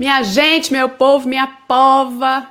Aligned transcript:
Minha 0.00 0.22
gente, 0.22 0.72
meu 0.72 0.88
povo, 0.88 1.28
minha 1.28 1.46
pova. 1.46 2.50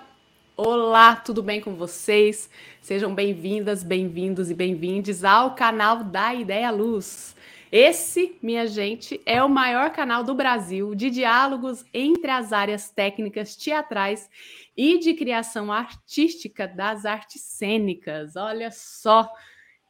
Olá, 0.55 1.16
tudo 1.16 1.42
bem 1.42 1.60
com 1.60 1.73
vocês? 1.73 2.48
Sejam 2.80 3.16
bem-vindas, 3.16 3.82
bem-vindos 3.82 4.52
e 4.52 4.54
bem-vindes 4.54 5.23
ao 5.23 5.55
canal 5.55 6.04
da 6.04 6.32
Ideia 6.32 6.70
Luz. 6.70 7.36
Esse, 7.72 8.38
minha 8.40 8.68
gente, 8.68 9.20
é 9.26 9.41
o 9.44 9.50
maior 9.50 9.90
canal 9.90 10.23
do 10.23 10.36
Brasil 10.36 10.94
de 10.94 11.09
diálogos 11.09 11.84
entre 11.91 12.30
as 12.30 12.54
áreas 12.54 12.91
técnicas 12.91 13.55
teatrais 13.55 14.30
e 14.77 15.00
de 15.00 15.16
criação 15.16 15.72
artística 15.72 16.68
das 16.68 17.04
artes 17.04 17.41
cênicas. 17.41 18.36
Olha 18.36 18.70
só, 18.70 19.27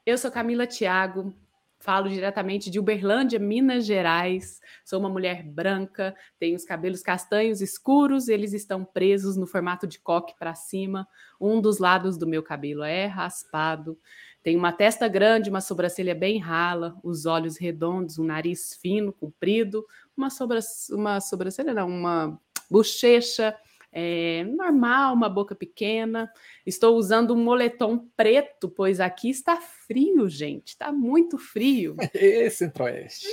eu 0.06 0.18
sou 0.18 0.32
Camila 0.32 0.66
Thiago, 0.66 1.36
Falo 1.80 2.10
diretamente 2.10 2.70
de 2.70 2.78
Uberlândia, 2.78 3.40
Minas 3.40 3.86
Gerais. 3.86 4.60
Sou 4.84 5.00
uma 5.00 5.08
mulher 5.08 5.44
branca, 5.44 6.14
tenho 6.38 6.58
os 6.58 6.66
cabelos 6.66 7.02
castanhos 7.02 7.62
escuros, 7.62 8.28
eles 8.28 8.52
estão 8.52 8.84
presos 8.84 9.38
no 9.38 9.48
formato 9.48 9.88
de 9.88 9.98
coque 9.98 10.38
para 10.38 10.54
cima. 10.54 11.08
Um 11.40 11.62
dos 11.62 11.78
lados 11.80 12.18
do 12.18 12.28
meu 12.28 12.44
cabelo 12.44 12.84
é 12.84 13.06
raspado. 13.06 13.98
Tenho 14.44 14.60
uma 14.60 14.74
testa 14.74 15.08
grande, 15.08 15.50
uma 15.50 15.62
sobrancelha 15.62 16.14
bem 16.14 16.38
rala, 16.38 16.98
os 17.02 17.26
olhos 17.26 17.58
redondos, 17.58 18.20
um 18.20 18.26
nariz 18.26 18.76
fino, 18.82 19.14
comprido, 19.14 19.86
uma, 20.18 20.30
sobra, 20.30 20.60
uma 20.92 21.22
sobrancelha, 21.22 21.74
não, 21.74 21.88
uma 21.88 22.40
bochecha 22.70 23.56
é, 23.92 24.44
normal, 24.44 25.14
uma 25.14 25.30
boca 25.30 25.56
pequena. 25.56 26.32
Estou 26.66 26.96
usando 26.96 27.34
um 27.34 27.44
moletom 27.44 28.08
preto, 28.16 28.70
pois 28.70 29.00
aqui 29.00 29.30
está 29.30 29.58
frio, 29.58 30.30
gente. 30.30 30.70
Está 30.70 30.92
muito 30.92 31.38
frio. 31.38 31.96
Centro-Oeste. 32.52 33.28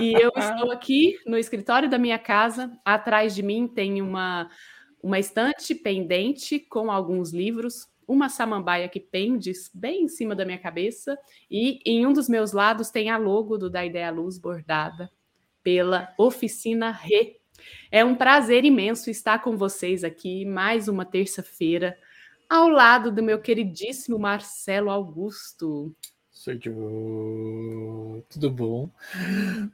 E 0.00 0.14
eu 0.14 0.30
estou 0.36 0.70
aqui 0.70 1.18
no 1.26 1.36
escritório 1.36 1.90
da 1.90 1.98
minha 1.98 2.18
casa. 2.18 2.72
Atrás 2.84 3.34
de 3.34 3.42
mim 3.42 3.68
tem 3.68 4.00
uma, 4.00 4.50
uma 5.02 5.18
estante 5.18 5.74
pendente 5.74 6.58
com 6.58 6.90
alguns 6.90 7.32
livros, 7.32 7.86
uma 8.08 8.28
samambaia 8.28 8.88
que 8.88 9.00
pende 9.00 9.52
bem 9.74 10.04
em 10.04 10.08
cima 10.08 10.34
da 10.34 10.44
minha 10.44 10.58
cabeça, 10.58 11.18
e 11.50 11.80
em 11.84 12.06
um 12.06 12.12
dos 12.12 12.28
meus 12.28 12.52
lados 12.52 12.90
tem 12.90 13.10
a 13.10 13.18
logo 13.18 13.58
do 13.58 13.68
Da 13.68 13.84
Ideia 13.84 14.10
Luz 14.10 14.38
bordada 14.38 15.10
pela 15.62 16.12
Oficina 16.18 16.90
Re 16.90 17.41
é 17.90 18.04
um 18.04 18.14
prazer 18.14 18.64
imenso 18.64 19.10
estar 19.10 19.40
com 19.40 19.56
vocês 19.56 20.04
aqui 20.04 20.44
mais 20.44 20.88
uma 20.88 21.04
terça-feira, 21.04 21.96
ao 22.48 22.68
lado 22.68 23.10
do 23.10 23.22
meu 23.22 23.40
queridíssimo 23.40 24.18
Marcelo 24.18 24.90
Augusto. 24.90 25.94
Sou. 26.30 26.54
Tudo 28.28 28.50
bom? 28.50 28.90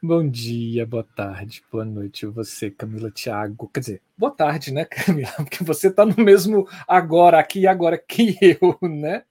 Bom 0.03 0.29
dia, 0.29 0.85
boa 0.85 1.03
tarde, 1.03 1.63
boa 1.73 1.85
noite. 1.85 2.27
Você, 2.27 2.71
Camila 2.71 3.11
Thiago. 3.11 3.71
Quer 3.73 3.81
dizer, 3.81 4.03
boa 4.19 4.31
tarde, 4.31 4.71
né, 4.73 4.85
Camila? 4.91 5.33
Porque 5.37 5.65
você 5.65 5.89
está 5.89 6.05
no 6.05 6.17
mesmo 6.23 6.69
agora, 6.87 7.39
aqui 7.39 7.61
e 7.61 7.67
agora 7.67 7.97
que 7.97 8.37
eu, 8.61 8.77
né? 8.87 9.25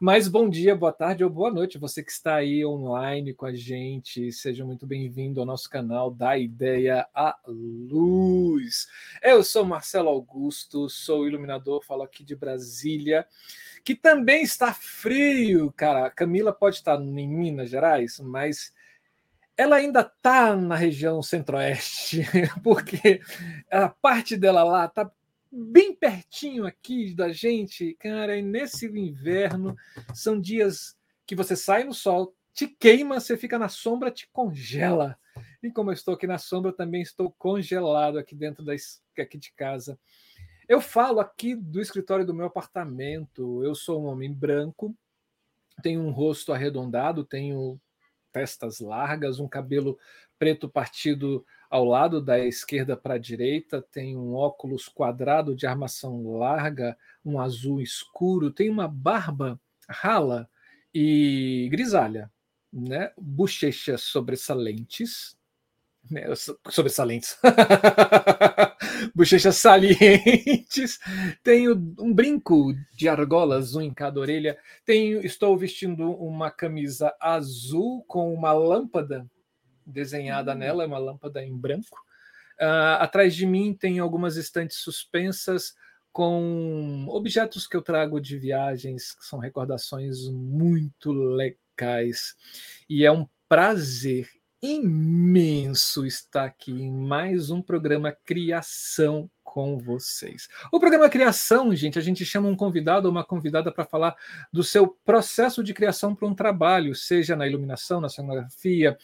Mas 0.00 0.28
bom 0.28 0.48
dia, 0.48 0.74
boa 0.74 0.92
tarde 0.92 1.24
ou 1.24 1.30
boa 1.30 1.50
noite, 1.50 1.78
você 1.78 2.02
que 2.02 2.10
está 2.10 2.36
aí 2.36 2.64
online 2.64 3.34
com 3.34 3.46
a 3.46 3.54
gente. 3.54 4.30
Seja 4.32 4.64
muito 4.64 4.86
bem-vindo 4.86 5.40
ao 5.40 5.46
nosso 5.46 5.68
canal 5.68 6.10
da 6.10 6.38
Ideia 6.38 7.06
à 7.14 7.36
Luz. 7.46 8.86
Eu 9.22 9.42
sou 9.42 9.64
Marcelo 9.64 10.08
Augusto, 10.08 10.88
sou 10.88 11.26
iluminador, 11.26 11.84
falo 11.84 12.02
aqui 12.02 12.24
de 12.24 12.36
Brasília, 12.36 13.26
que 13.84 13.94
também 13.94 14.42
está 14.42 14.72
frio, 14.72 15.72
cara. 15.76 16.10
Camila 16.10 16.52
pode 16.52 16.76
estar 16.76 17.00
em 17.00 17.28
Minas 17.28 17.68
Gerais, 17.68 18.20
mas 18.20 18.72
ela 19.56 19.76
ainda 19.76 20.00
está 20.00 20.54
na 20.54 20.76
região 20.76 21.20
centro-oeste, 21.20 22.22
porque 22.62 23.20
a 23.68 23.88
parte 23.88 24.36
dela 24.36 24.62
lá 24.62 24.84
está 24.84 25.10
bem 25.50 25.94
pertinho 25.94 26.66
aqui 26.66 27.14
da 27.14 27.32
gente, 27.32 27.94
cara, 27.94 28.36
e 28.36 28.42
nesse 28.42 28.86
inverno 28.86 29.76
são 30.14 30.40
dias 30.40 30.96
que 31.26 31.34
você 31.34 31.56
sai 31.56 31.84
no 31.84 31.94
sol, 31.94 32.34
te 32.52 32.66
queima, 32.66 33.20
você 33.20 33.36
fica 33.36 33.58
na 33.58 33.68
sombra, 33.68 34.10
te 34.10 34.28
congela. 34.32 35.18
E 35.62 35.70
como 35.70 35.90
eu 35.90 35.94
estou 35.94 36.14
aqui 36.14 36.26
na 36.26 36.38
sombra, 36.38 36.72
também 36.72 37.02
estou 37.02 37.30
congelado 37.38 38.18
aqui 38.18 38.34
dentro 38.34 38.64
da, 38.64 38.72
aqui 39.18 39.38
de 39.38 39.52
casa. 39.52 39.98
Eu 40.68 40.80
falo 40.80 41.20
aqui 41.20 41.54
do 41.54 41.80
escritório 41.80 42.26
do 42.26 42.34
meu 42.34 42.46
apartamento. 42.46 43.62
Eu 43.64 43.74
sou 43.74 44.02
um 44.02 44.06
homem 44.06 44.32
branco, 44.32 44.94
tenho 45.82 46.00
um 46.02 46.10
rosto 46.10 46.52
arredondado, 46.52 47.24
tenho 47.24 47.80
testas 48.32 48.80
largas, 48.80 49.40
um 49.40 49.48
cabelo 49.48 49.98
preto 50.38 50.68
partido 50.68 51.44
ao 51.70 51.84
lado 51.84 52.20
da 52.20 52.38
esquerda 52.38 52.96
para 52.96 53.14
a 53.14 53.18
direita 53.18 53.82
tem 53.82 54.16
um 54.16 54.34
óculos 54.34 54.88
quadrado 54.88 55.54
de 55.54 55.66
armação 55.66 56.38
larga, 56.38 56.96
um 57.24 57.38
azul 57.38 57.80
escuro, 57.80 58.50
tem 58.50 58.70
uma 58.70 58.88
barba 58.88 59.60
rala 59.88 60.48
e 60.94 61.68
grisalha, 61.70 62.30
né? 62.72 63.12
Bochechas 63.16 64.02
sobressalentes, 64.02 65.37
né? 66.10 66.26
sobressalentes, 66.68 67.36
bochechas 69.14 69.56
salientes, 69.56 70.98
tenho 71.42 71.74
um 71.98 72.12
brinco 72.12 72.74
de 72.94 73.08
argolas, 73.08 73.74
um 73.74 73.80
em 73.80 73.92
cada 73.92 74.20
orelha, 74.20 74.58
tenho, 74.84 75.24
estou 75.24 75.56
vestindo 75.56 76.10
uma 76.12 76.50
camisa 76.50 77.14
azul 77.20 78.04
com 78.06 78.32
uma 78.32 78.52
lâmpada 78.52 79.28
desenhada 79.86 80.52
uhum. 80.52 80.58
nela, 80.58 80.84
é 80.84 80.86
uma 80.86 80.98
lâmpada 80.98 81.42
em 81.44 81.56
branco. 81.56 81.98
Uh, 82.60 82.98
atrás 82.98 83.34
de 83.34 83.46
mim 83.46 83.72
tem 83.72 83.98
algumas 83.98 84.36
estantes 84.36 84.78
suspensas 84.78 85.74
com 86.12 87.06
objetos 87.08 87.66
que 87.66 87.76
eu 87.76 87.82
trago 87.82 88.20
de 88.20 88.36
viagens, 88.36 89.14
que 89.14 89.24
são 89.24 89.38
recordações 89.38 90.28
muito 90.28 91.12
legais. 91.12 92.34
E 92.88 93.04
é 93.04 93.12
um 93.12 93.26
prazer 93.48 94.28
imenso 94.60 96.04
estar 96.04 96.44
aqui 96.44 96.72
em 96.72 96.90
mais 96.90 97.48
um 97.48 97.62
programa 97.62 98.12
Criação 98.24 99.30
com 99.44 99.78
vocês. 99.78 100.48
O 100.72 100.80
programa 100.80 101.08
Criação, 101.08 101.74
gente, 101.74 101.98
a 101.98 102.02
gente 102.02 102.24
chama 102.24 102.48
um 102.48 102.56
convidado 102.56 103.06
ou 103.06 103.12
uma 103.12 103.24
convidada 103.24 103.70
para 103.70 103.84
falar 103.84 104.16
do 104.52 104.64
seu 104.64 104.88
processo 105.04 105.62
de 105.62 105.72
criação 105.72 106.12
para 106.14 106.26
um 106.26 106.34
trabalho, 106.34 106.94
seja 106.94 107.36
na 107.36 107.46
iluminação, 107.46 108.00
na 108.00 108.08
cenografia, 108.08 108.98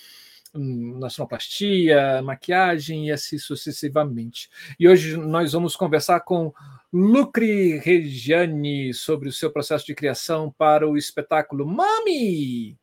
na 0.52 1.08
sonoplastia, 1.08 2.20
maquiagem 2.22 3.08
e 3.08 3.12
assim 3.12 3.38
sucessivamente. 3.38 4.50
E 4.78 4.88
hoje 4.88 5.16
nós 5.16 5.52
vamos 5.52 5.76
conversar 5.76 6.20
com 6.20 6.52
Lucre 6.92 7.78
Regiane 7.78 8.92
sobre 8.92 9.28
o 9.28 9.32
seu 9.32 9.52
processo 9.52 9.86
de 9.86 9.94
criação 9.94 10.52
para 10.56 10.88
o 10.88 10.96
espetáculo 10.96 11.64
Mami! 11.64 12.76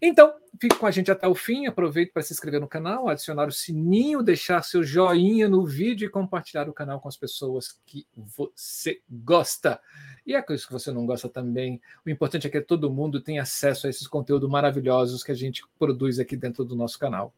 Então, 0.00 0.34
fique 0.60 0.76
com 0.76 0.86
a 0.86 0.90
gente 0.90 1.10
até 1.10 1.26
o 1.26 1.34
fim. 1.34 1.66
Aproveite 1.66 2.12
para 2.12 2.22
se 2.22 2.32
inscrever 2.32 2.60
no 2.60 2.68
canal, 2.68 3.08
adicionar 3.08 3.48
o 3.48 3.52
sininho, 3.52 4.22
deixar 4.22 4.62
seu 4.62 4.82
joinha 4.82 5.48
no 5.48 5.64
vídeo 5.64 6.06
e 6.06 6.10
compartilhar 6.10 6.68
o 6.68 6.72
canal 6.72 7.00
com 7.00 7.08
as 7.08 7.16
pessoas 7.16 7.80
que 7.84 8.06
você 8.14 9.00
gosta. 9.08 9.80
E 10.26 10.34
é 10.34 10.42
coisa 10.42 10.66
que 10.66 10.72
você 10.72 10.92
não 10.92 11.06
gosta 11.06 11.28
também. 11.28 11.80
O 12.04 12.10
importante 12.10 12.46
é 12.46 12.50
que 12.50 12.60
todo 12.60 12.90
mundo 12.90 13.20
tenha 13.20 13.42
acesso 13.42 13.86
a 13.86 13.90
esses 13.90 14.06
conteúdos 14.06 14.48
maravilhosos 14.48 15.22
que 15.22 15.32
a 15.32 15.36
gente 15.36 15.62
produz 15.78 16.18
aqui 16.18 16.36
dentro 16.36 16.64
do 16.64 16.76
nosso 16.76 16.98
canal. 16.98 17.32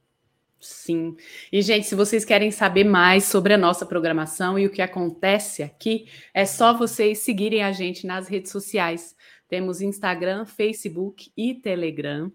Sim. 0.60 1.16
E, 1.52 1.62
gente, 1.62 1.86
se 1.86 1.94
vocês 1.94 2.24
querem 2.24 2.50
saber 2.50 2.82
mais 2.82 3.24
sobre 3.24 3.54
a 3.54 3.58
nossa 3.58 3.86
programação 3.86 4.58
e 4.58 4.66
o 4.66 4.70
que 4.70 4.82
acontece 4.82 5.62
aqui, 5.62 6.08
é 6.34 6.44
só 6.44 6.76
vocês 6.76 7.18
seguirem 7.18 7.62
a 7.62 7.70
gente 7.70 8.06
nas 8.06 8.26
redes 8.26 8.50
sociais. 8.50 9.14
Temos 9.48 9.80
Instagram, 9.80 10.44
Facebook 10.44 11.30
e 11.36 11.54
Telegram. 11.54 12.32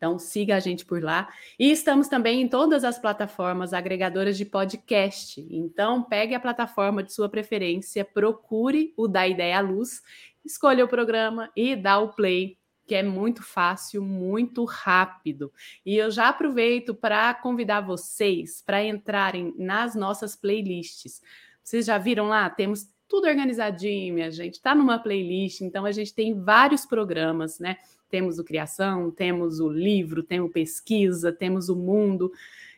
Então, 0.00 0.18
siga 0.18 0.56
a 0.56 0.60
gente 0.60 0.86
por 0.86 1.02
lá. 1.02 1.28
E 1.58 1.70
estamos 1.70 2.08
também 2.08 2.40
em 2.40 2.48
todas 2.48 2.84
as 2.84 2.98
plataformas 2.98 3.74
agregadoras 3.74 4.38
de 4.38 4.46
podcast. 4.46 5.46
Então, 5.50 6.02
pegue 6.02 6.34
a 6.34 6.40
plataforma 6.40 7.02
de 7.02 7.12
sua 7.12 7.28
preferência, 7.28 8.02
procure 8.02 8.94
o 8.96 9.06
da 9.06 9.28
Ideia 9.28 9.58
à 9.58 9.60
Luz, 9.60 10.00
escolha 10.42 10.86
o 10.86 10.88
programa 10.88 11.50
e 11.54 11.76
dá 11.76 11.98
o 11.98 12.14
play, 12.14 12.56
que 12.86 12.94
é 12.94 13.02
muito 13.02 13.42
fácil, 13.42 14.00
muito 14.00 14.64
rápido. 14.64 15.52
E 15.84 15.98
eu 15.98 16.10
já 16.10 16.30
aproveito 16.30 16.94
para 16.94 17.34
convidar 17.34 17.82
vocês 17.82 18.62
para 18.64 18.82
entrarem 18.82 19.54
nas 19.58 19.94
nossas 19.94 20.34
playlists. 20.34 21.20
Vocês 21.62 21.84
já 21.84 21.98
viram 21.98 22.28
lá? 22.28 22.48
Temos 22.48 22.88
tudo 23.06 23.28
organizadinho, 23.28 24.14
minha 24.14 24.30
gente. 24.30 24.54
Está 24.54 24.74
numa 24.74 24.98
playlist, 24.98 25.60
então 25.60 25.84
a 25.84 25.92
gente 25.92 26.14
tem 26.14 26.40
vários 26.40 26.86
programas, 26.86 27.58
né? 27.58 27.76
Temos 28.10 28.38
o 28.38 28.44
Criação, 28.44 29.10
temos 29.10 29.60
o 29.60 29.68
livro, 29.68 30.22
temos 30.22 30.52
pesquisa, 30.52 31.32
temos 31.32 31.68
o 31.68 31.76
mundo. 31.76 32.32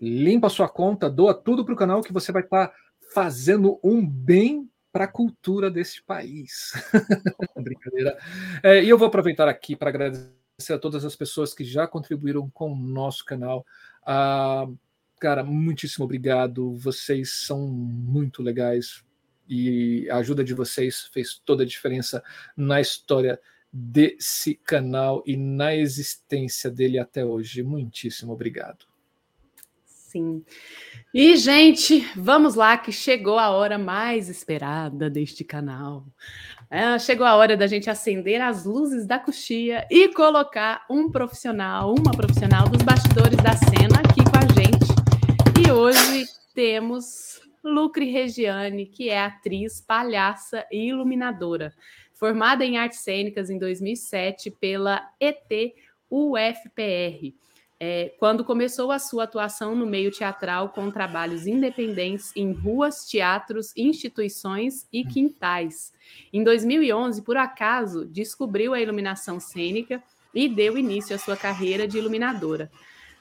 Limpa 0.00 0.48
sua 0.48 0.68
conta, 0.68 1.10
doa 1.10 1.34
tudo 1.34 1.64
para 1.64 1.74
o 1.74 1.76
canal 1.76 2.00
que 2.00 2.12
você 2.12 2.30
vai 2.30 2.42
estar 2.42 2.68
tá 2.68 2.74
fazendo 3.12 3.80
um 3.82 4.06
bem 4.06 4.70
para 4.92 5.02
a 5.04 5.08
cultura 5.08 5.68
desse 5.70 6.02
país. 6.02 6.72
Brincadeira. 7.56 8.16
É, 8.62 8.82
e 8.82 8.88
eu 8.88 8.96
vou 8.96 9.08
aproveitar 9.08 9.48
aqui 9.48 9.74
para 9.74 9.90
agradecer 9.90 10.30
a 10.70 10.78
todas 10.78 11.04
as 11.04 11.16
pessoas 11.16 11.52
que 11.52 11.64
já 11.64 11.88
contribuíram 11.88 12.48
com 12.50 12.72
o 12.72 12.76
nosso 12.76 13.24
canal. 13.24 13.66
Uh, 14.02 14.78
cara, 15.20 15.42
muitíssimo 15.42 16.04
obrigado. 16.04 16.76
Vocês 16.76 17.44
são 17.44 17.66
muito 17.66 18.42
legais 18.42 19.02
e 19.48 20.08
a 20.10 20.16
ajuda 20.18 20.44
de 20.44 20.54
vocês 20.54 21.08
fez 21.12 21.40
toda 21.44 21.62
a 21.62 21.66
diferença 21.66 22.22
na 22.56 22.80
história 22.80 23.40
desse 23.72 24.54
canal 24.54 25.22
e 25.26 25.36
na 25.36 25.74
existência 25.74 26.70
dele 26.70 26.98
até 26.98 27.24
hoje. 27.24 27.62
Muitíssimo 27.62 28.32
obrigado. 28.32 28.86
Sim. 29.84 30.42
E, 31.12 31.36
gente, 31.36 32.00
vamos 32.16 32.54
lá, 32.54 32.78
que 32.78 32.90
chegou 32.90 33.38
a 33.38 33.50
hora 33.50 33.76
mais 33.76 34.30
esperada 34.30 35.10
deste 35.10 35.44
canal. 35.44 36.06
É, 36.70 36.98
chegou 36.98 37.26
a 37.26 37.36
hora 37.36 37.56
da 37.56 37.66
gente 37.66 37.90
acender 37.90 38.40
as 38.40 38.64
luzes 38.64 39.06
da 39.06 39.18
coxia 39.18 39.86
e 39.90 40.08
colocar 40.08 40.84
um 40.88 41.10
profissional, 41.10 41.94
uma 41.94 42.12
profissional 42.12 42.68
dos 42.68 42.82
bastidores 42.82 43.36
da 43.36 43.54
cena 43.56 44.00
aqui 44.00 44.24
com 44.24 44.38
a 44.38 44.62
gente. 44.62 45.66
E 45.66 45.70
hoje 45.70 46.26
temos 46.54 47.40
Lucre 47.72 48.10
Regiane, 48.10 48.86
que 48.86 49.08
é 49.08 49.20
atriz, 49.20 49.80
palhaça 49.80 50.66
e 50.70 50.88
iluminadora. 50.88 51.72
Formada 52.14 52.64
em 52.64 52.78
artes 52.78 53.00
cênicas 53.00 53.50
em 53.50 53.58
2007 53.58 54.50
pela 54.50 55.08
ET 55.20 55.74
UFPR. 56.10 57.34
É, 57.80 58.12
quando 58.18 58.44
começou 58.44 58.90
a 58.90 58.98
sua 58.98 59.22
atuação 59.22 59.76
no 59.76 59.86
meio 59.86 60.10
teatral 60.10 60.70
com 60.70 60.90
trabalhos 60.90 61.46
independentes 61.46 62.32
em 62.34 62.50
ruas, 62.50 63.06
teatros, 63.06 63.72
instituições 63.76 64.88
e 64.92 65.04
quintais. 65.04 65.92
Em 66.32 66.42
2011, 66.42 67.22
por 67.22 67.36
acaso, 67.36 68.04
descobriu 68.04 68.74
a 68.74 68.80
iluminação 68.80 69.38
cênica 69.38 70.02
e 70.34 70.48
deu 70.48 70.76
início 70.76 71.14
à 71.14 71.18
sua 71.18 71.36
carreira 71.36 71.86
de 71.86 71.98
iluminadora, 71.98 72.68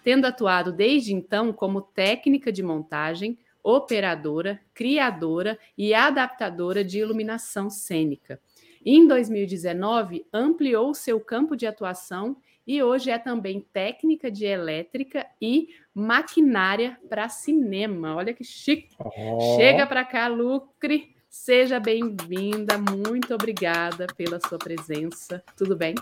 tendo 0.03 0.25
atuado 0.25 0.71
desde 0.71 1.13
então 1.13 1.53
como 1.53 1.79
técnica 1.81 2.51
de 2.51 2.63
montagem, 2.63 3.37
operadora, 3.67 4.61
criadora 4.73 5.59
e 5.77 5.93
adaptadora 5.93 6.85
de 6.85 6.99
iluminação 6.99 7.69
cênica. 7.69 8.39
Em 8.85 9.05
2019, 9.05 10.25
ampliou 10.31 10.93
seu 10.93 11.19
campo 11.19 11.53
de 11.53 11.67
atuação 11.67 12.37
e 12.65 12.81
hoje 12.81 13.11
é 13.11 13.17
também 13.17 13.59
técnica 13.73 14.31
de 14.31 14.45
elétrica 14.45 15.27
e 15.41 15.67
maquinária 15.93 16.97
para 17.09 17.27
cinema. 17.27 18.15
Olha 18.15 18.33
que 18.33 18.45
chique! 18.45 18.95
Oh. 18.99 19.57
Chega 19.57 19.85
para 19.85 20.05
cá, 20.05 20.29
Lucre. 20.29 21.13
Seja 21.29 21.77
bem-vinda. 21.77 22.77
Muito 22.77 23.33
obrigada 23.33 24.07
pela 24.15 24.39
sua 24.39 24.57
presença. 24.57 25.43
Tudo 25.57 25.75
bem? 25.75 25.93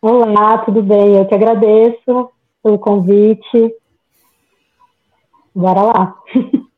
Olá, 0.00 0.56
tudo 0.64 0.82
bem? 0.82 1.18
Eu 1.18 1.26
que 1.26 1.34
agradeço 1.34 2.30
pelo 2.62 2.78
convite. 2.78 3.76
Bora 5.58 5.82
lá. 5.82 6.14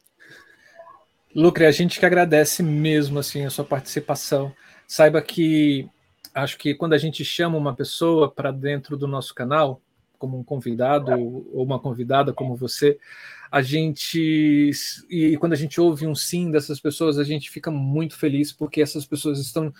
Lucre, 1.36 1.66
a 1.66 1.70
gente 1.70 2.00
que 2.00 2.06
agradece 2.06 2.62
mesmo 2.62 3.18
assim 3.18 3.44
a 3.44 3.50
sua 3.50 3.62
participação. 3.62 4.54
Saiba 4.88 5.20
que 5.20 5.86
acho 6.34 6.56
que 6.56 6.74
quando 6.74 6.94
a 6.94 6.98
gente 6.98 7.22
chama 7.22 7.58
uma 7.58 7.76
pessoa 7.76 8.30
para 8.30 8.50
dentro 8.50 8.96
do 8.96 9.06
nosso 9.06 9.34
canal, 9.34 9.82
como 10.18 10.38
um 10.38 10.42
convidado 10.42 11.12
ou 11.12 11.62
uma 11.62 11.78
convidada 11.78 12.32
como 12.32 12.56
você, 12.56 12.98
a 13.52 13.60
gente 13.60 14.70
e 15.10 15.36
quando 15.36 15.52
a 15.52 15.56
gente 15.56 15.78
ouve 15.78 16.06
um 16.06 16.14
sim 16.14 16.50
dessas 16.50 16.80
pessoas, 16.80 17.18
a 17.18 17.24
gente 17.24 17.50
fica 17.50 17.70
muito 17.70 18.16
feliz 18.16 18.50
porque 18.50 18.80
essas 18.80 19.04
pessoas 19.04 19.38
estão 19.40 19.74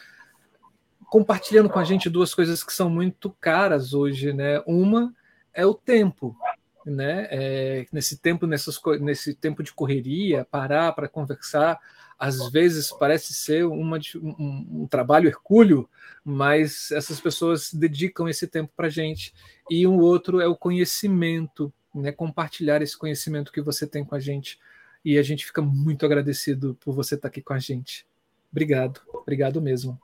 compartilhando 1.07 1.71
com 1.71 1.79
a 1.79 1.85
gente 1.85 2.11
duas 2.11 2.35
coisas 2.35 2.63
que 2.63 2.73
são 2.75 2.91
muito 2.91 3.31
caras 3.41 3.95
hoje, 3.95 4.35
né? 4.35 4.63
Uma 4.67 5.11
é 5.55 5.65
o 5.65 5.73
tempo 5.73 6.37
né? 6.85 7.29
É, 7.31 7.87
nesse 7.93 8.19
tempo, 8.19 8.47
nessas, 8.47 8.81
nesse 9.01 9.35
tempo 9.35 9.63
de 9.63 9.73
correria, 9.73 10.47
parar 10.51 10.93
para 10.93 11.09
conversar, 11.09 11.79
às 12.19 12.51
vezes 12.51 12.93
parece 12.93 13.33
ser 13.33 13.65
uma, 13.65 13.99
um, 14.17 14.83
um, 14.83 14.87
trabalho 14.87 15.29
hercúleo, 15.29 15.89
mas 16.23 16.91
essas 16.91 17.19
pessoas 17.19 17.73
dedicam 17.73 18.29
esse 18.29 18.47
tempo 18.47 18.71
para 18.77 18.89
a 18.89 18.91
gente. 18.91 19.33
E 19.71 19.87
um 19.87 19.99
outro 19.99 20.39
é 20.39 20.47
o 20.47 20.57
conhecimento, 20.57 21.73
né? 21.95 22.13
compartilhar 22.13 22.83
esse 22.83 22.97
conhecimento 22.97 23.51
que 23.51 23.63
você 23.63 23.87
tem 23.87 24.05
com 24.05 24.15
a 24.15 24.21
gente. 24.21 24.59
E 25.03 25.17
a 25.17 25.23
gente 25.23 25.47
fica 25.47 25.63
muito 25.63 26.05
agradecido 26.05 26.77
por 26.79 26.95
você 26.95 27.15
estar 27.15 27.29
aqui 27.29 27.41
com 27.41 27.55
a 27.55 27.59
gente. 27.59 28.07
Obrigado, 28.53 29.01
obrigado 29.15 29.63
mesmo. 29.63 29.99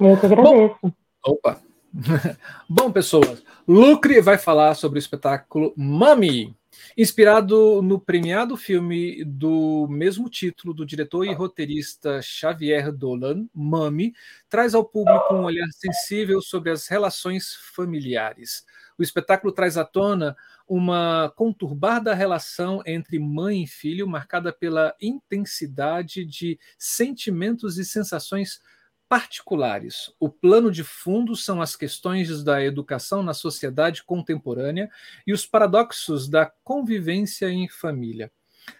Eu 0.00 0.18
que 0.18 0.24
agradeço. 0.24 0.78
Bom, 0.82 0.92
opa, 1.22 1.60
Bom, 2.68 2.90
pessoas, 2.90 3.42
Lucre 3.68 4.20
vai 4.20 4.36
falar 4.36 4.74
sobre 4.74 4.98
o 4.98 5.00
espetáculo 5.00 5.72
Mami, 5.76 6.56
inspirado 6.98 7.80
no 7.82 8.00
premiado 8.00 8.56
filme 8.56 9.24
do 9.24 9.86
mesmo 9.88 10.28
título 10.28 10.74
do 10.74 10.84
diretor 10.84 11.24
e 11.24 11.32
roteirista 11.32 12.20
Xavier 12.20 12.90
Dolan, 12.90 13.46
Mami, 13.54 14.12
traz 14.48 14.74
ao 14.74 14.84
público 14.84 15.34
um 15.34 15.44
olhar 15.44 15.68
sensível 15.70 16.42
sobre 16.42 16.72
as 16.72 16.88
relações 16.88 17.54
familiares. 17.76 18.64
O 18.98 19.02
espetáculo 19.02 19.52
traz 19.52 19.76
à 19.76 19.84
tona 19.84 20.36
uma 20.66 21.32
conturbada 21.36 22.12
relação 22.12 22.82
entre 22.84 23.20
mãe 23.20 23.62
e 23.62 23.68
filho, 23.68 24.08
marcada 24.08 24.52
pela 24.52 24.96
intensidade 25.00 26.24
de 26.24 26.58
sentimentos 26.76 27.78
e 27.78 27.84
sensações 27.84 28.60
particulares. 29.14 30.12
O 30.18 30.28
plano 30.28 30.72
de 30.72 30.82
fundo 30.82 31.36
são 31.36 31.62
as 31.62 31.76
questões 31.76 32.42
da 32.42 32.64
educação 32.64 33.22
na 33.22 33.32
sociedade 33.32 34.02
contemporânea 34.02 34.90
e 35.24 35.32
os 35.32 35.46
paradoxos 35.46 36.28
da 36.28 36.46
convivência 36.64 37.48
em 37.48 37.68
família. 37.68 38.32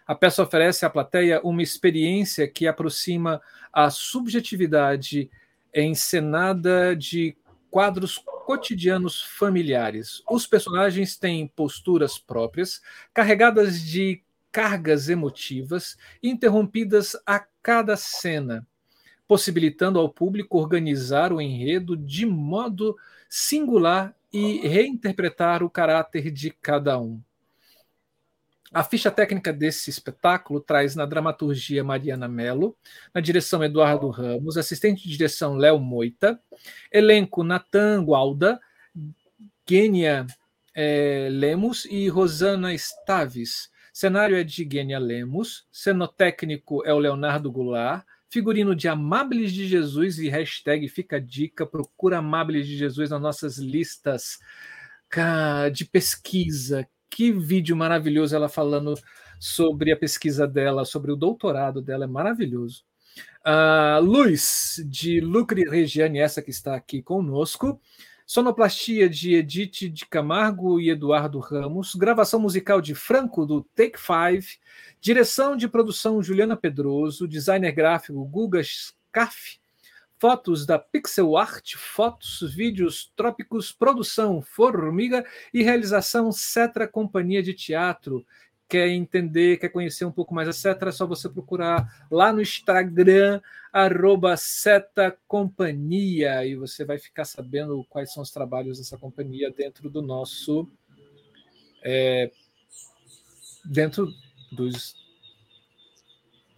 A 0.04 0.12
peça 0.12 0.42
oferece 0.42 0.84
à 0.84 0.90
plateia 0.90 1.40
uma 1.44 1.62
experiência 1.62 2.48
que 2.48 2.66
aproxima 2.66 3.40
a 3.72 3.90
subjetividade 3.90 5.30
encenada 5.72 6.96
de 6.96 7.36
quadros 7.70 8.18
cotidianos 8.44 9.22
familiares. 9.22 10.20
Os 10.28 10.48
personagens 10.48 11.16
têm 11.16 11.46
posturas 11.46 12.18
próprias, 12.18 12.82
carregadas 13.12 13.80
de 13.80 14.20
cargas 14.50 15.08
emotivas, 15.08 15.96
interrompidas 16.20 17.16
a 17.24 17.38
cada 17.62 17.96
cena 17.96 18.66
possibilitando 19.26 19.98
ao 19.98 20.08
público 20.08 20.58
organizar 20.58 21.32
o 21.32 21.40
enredo 21.40 21.96
de 21.96 22.26
modo 22.26 22.96
singular 23.28 24.14
e 24.32 24.66
reinterpretar 24.66 25.62
o 25.62 25.70
caráter 25.70 26.30
de 26.30 26.50
cada 26.50 26.98
um. 26.98 27.20
A 28.72 28.82
ficha 28.82 29.08
técnica 29.08 29.52
desse 29.52 29.88
espetáculo 29.88 30.60
traz 30.60 30.96
na 30.96 31.06
dramaturgia 31.06 31.84
Mariana 31.84 32.26
Mello, 32.26 32.76
na 33.14 33.20
direção 33.20 33.62
Eduardo 33.62 34.08
Ramos, 34.08 34.56
assistente 34.56 35.04
de 35.04 35.16
direção 35.16 35.54
Léo 35.54 35.78
Moita, 35.78 36.40
elenco 36.90 37.44
Natan 37.44 38.04
Gualda, 38.04 38.60
Gênia 39.68 40.26
é, 40.74 41.28
Lemos 41.30 41.84
e 41.84 42.08
Rosana 42.08 42.74
Staves. 42.74 43.70
Cenário 43.92 44.36
é 44.36 44.42
de 44.42 44.68
Gênia 44.68 44.98
Lemos, 44.98 45.68
cenotécnico 45.70 46.84
é 46.84 46.92
o 46.92 46.98
Leonardo 46.98 47.52
Goulart, 47.52 48.04
figurino 48.34 48.74
de 48.74 48.88
Amáveis 48.88 49.52
de 49.52 49.64
Jesus 49.64 50.18
e 50.18 50.28
hashtag 50.28 50.88
fica 50.88 51.18
a 51.18 51.20
dica, 51.20 51.64
procura 51.64 52.18
Amáveis 52.18 52.66
de 52.66 52.76
Jesus 52.76 53.08
nas 53.10 53.22
nossas 53.22 53.58
listas 53.58 54.40
de 55.72 55.84
pesquisa. 55.84 56.84
Que 57.08 57.30
vídeo 57.30 57.76
maravilhoso 57.76 58.34
ela 58.34 58.48
falando 58.48 58.94
sobre 59.38 59.92
a 59.92 59.96
pesquisa 59.96 60.48
dela, 60.48 60.84
sobre 60.84 61.12
o 61.12 61.16
doutorado 61.16 61.80
dela, 61.80 62.06
é 62.06 62.08
maravilhoso. 62.08 62.82
Uh, 63.46 64.02
Luz, 64.02 64.84
de 64.84 65.20
Lucre 65.20 65.62
Regiane, 65.70 66.18
essa 66.18 66.42
que 66.42 66.50
está 66.50 66.74
aqui 66.74 67.00
conosco. 67.00 67.80
Sonoplastia 68.26 69.08
de 69.08 69.34
Edith 69.34 69.90
de 69.90 70.06
Camargo 70.06 70.80
e 70.80 70.88
Eduardo 70.88 71.38
Ramos. 71.38 71.94
Gravação 71.94 72.40
musical 72.40 72.80
de 72.80 72.94
Franco, 72.94 73.44
do 73.44 73.62
Take 73.74 73.98
Five. 73.98 74.58
Direção 74.98 75.56
de 75.56 75.68
produção 75.68 76.22
Juliana 76.22 76.56
Pedroso. 76.56 77.28
Designer 77.28 77.72
gráfico 77.72 78.24
Guga 78.24 78.62
Scaff. 78.64 79.58
Fotos 80.16 80.64
da 80.64 80.78
Pixel 80.78 81.36
Art, 81.36 81.74
fotos, 81.76 82.40
vídeos 82.54 83.12
trópicos, 83.14 83.72
produção 83.72 84.40
Formiga 84.40 85.22
e 85.52 85.62
realização 85.62 86.32
Cetra 86.32 86.88
Companhia 86.88 87.42
de 87.42 87.52
Teatro 87.52 88.24
quer 88.74 88.88
entender, 88.88 89.56
quer 89.56 89.68
conhecer 89.68 90.04
um 90.04 90.10
pouco 90.10 90.34
mais 90.34 90.48
a 90.48 90.52
Cetra, 90.52 90.88
é 90.88 90.92
só 90.92 91.06
você 91.06 91.28
procurar 91.28 92.04
lá 92.10 92.32
no 92.32 92.42
Instagram, 92.42 93.40
arroba 93.72 94.36
Seta 94.36 95.16
Companhia, 95.28 96.44
e 96.44 96.56
você 96.56 96.84
vai 96.84 96.98
ficar 96.98 97.24
sabendo 97.24 97.86
quais 97.88 98.12
são 98.12 98.20
os 98.20 98.32
trabalhos 98.32 98.78
dessa 98.78 98.98
companhia 98.98 99.48
dentro 99.56 99.88
do 99.88 100.02
nosso. 100.02 100.68
É, 101.84 102.32
dentro 103.64 104.08
dos. 104.50 104.96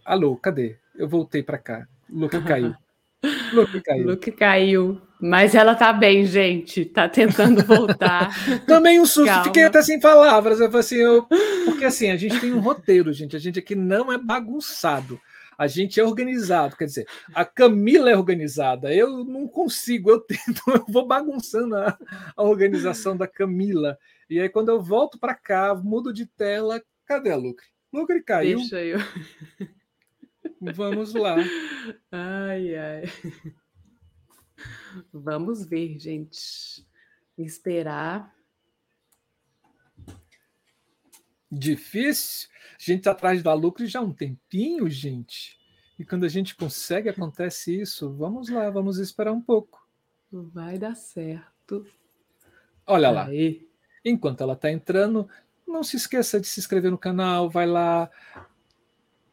Alô, 0.03 0.35
cadê? 0.37 0.79
Eu 0.95 1.07
voltei 1.07 1.43
para 1.43 1.59
cá. 1.59 1.87
Luca 2.09 2.41
caiu. 2.41 2.73
Luke 3.53 3.79
caiu. 3.81 4.07
Luke 4.07 4.31
caiu. 4.31 5.06
Mas 5.19 5.55
ela 5.55 5.73
tá 5.73 5.91
bem, 5.91 6.25
gente. 6.25 6.85
Tá 6.85 7.09
tentando 7.09 7.63
voltar. 7.63 8.29
Também 8.67 8.99
um 8.99 9.05
susto, 9.05 9.25
Calma. 9.25 9.43
fiquei 9.45 9.63
até 9.63 9.81
sem 9.81 9.99
palavras. 9.99 10.59
Eu 10.59 10.67
falei 10.67 10.79
assim, 10.81 10.97
eu... 10.97 11.27
porque 11.65 11.85
assim, 11.85 12.11
a 12.11 12.15
gente 12.15 12.39
tem 12.39 12.53
um 12.53 12.59
roteiro, 12.59 13.11
gente. 13.11 13.35
A 13.35 13.39
gente 13.39 13.57
aqui 13.57 13.75
não 13.75 14.11
é 14.11 14.17
bagunçado. 14.17 15.19
A 15.57 15.65
gente 15.65 15.99
é 15.99 16.03
organizado, 16.03 16.75
quer 16.75 16.85
dizer, 16.85 17.07
a 17.33 17.43
Camila 17.43 18.11
é 18.11 18.15
organizada. 18.15 18.93
Eu 18.93 19.23
não 19.23 19.47
consigo, 19.47 20.11
eu 20.11 20.19
tento, 20.19 20.61
eu 20.69 20.85
vou 20.87 21.07
bagunçando 21.07 21.75
a, 21.75 21.97
a 22.35 22.43
organização 22.43 23.17
da 23.17 23.27
Camila. 23.27 23.97
E 24.29 24.39
aí, 24.39 24.49
quando 24.49 24.69
eu 24.69 24.79
volto 24.79 25.17
para 25.17 25.33
cá, 25.33 25.73
mudo 25.73 26.13
de 26.13 26.27
tela, 26.27 26.79
cadê 27.07 27.31
a 27.31 27.35
Lucre? 27.35 27.65
Lucre 27.91 28.21
caiu. 28.21 28.59
Deixa 28.59 28.83
eu. 28.83 28.99
Vamos 30.61 31.13
lá. 31.15 31.37
Ai, 32.11 32.75
ai. 32.75 33.03
Vamos 35.11 35.65
ver, 35.65 35.99
gente. 35.99 36.85
Esperar. 37.37 38.35
Difícil. 41.51 42.49
A 42.71 42.83
gente 42.83 42.99
está 42.99 43.11
atrás 43.11 43.41
da 43.41 43.53
lucro 43.53 43.85
já 43.85 43.99
há 43.99 44.03
um 44.03 44.13
tempinho, 44.13 44.89
gente. 44.89 45.57
E 45.97 46.05
quando 46.05 46.25
a 46.25 46.29
gente 46.29 46.55
consegue, 46.55 47.09
acontece 47.09 47.79
isso. 47.79 48.13
Vamos 48.13 48.49
lá, 48.49 48.69
vamos 48.69 48.99
esperar 48.99 49.31
um 49.31 49.41
pouco. 49.41 49.87
Vai 50.31 50.77
dar 50.77 50.95
certo. 50.95 51.85
Olha 52.85 53.09
lá. 53.09 53.27
Enquanto 54.03 54.41
ela 54.41 54.53
está 54.53 54.71
entrando, 54.71 55.27
não 55.67 55.83
se 55.83 55.97
esqueça 55.97 56.39
de 56.39 56.47
se 56.47 56.59
inscrever 56.59 56.91
no 56.91 56.97
canal, 56.97 57.49
vai 57.49 57.65
lá, 57.65 58.09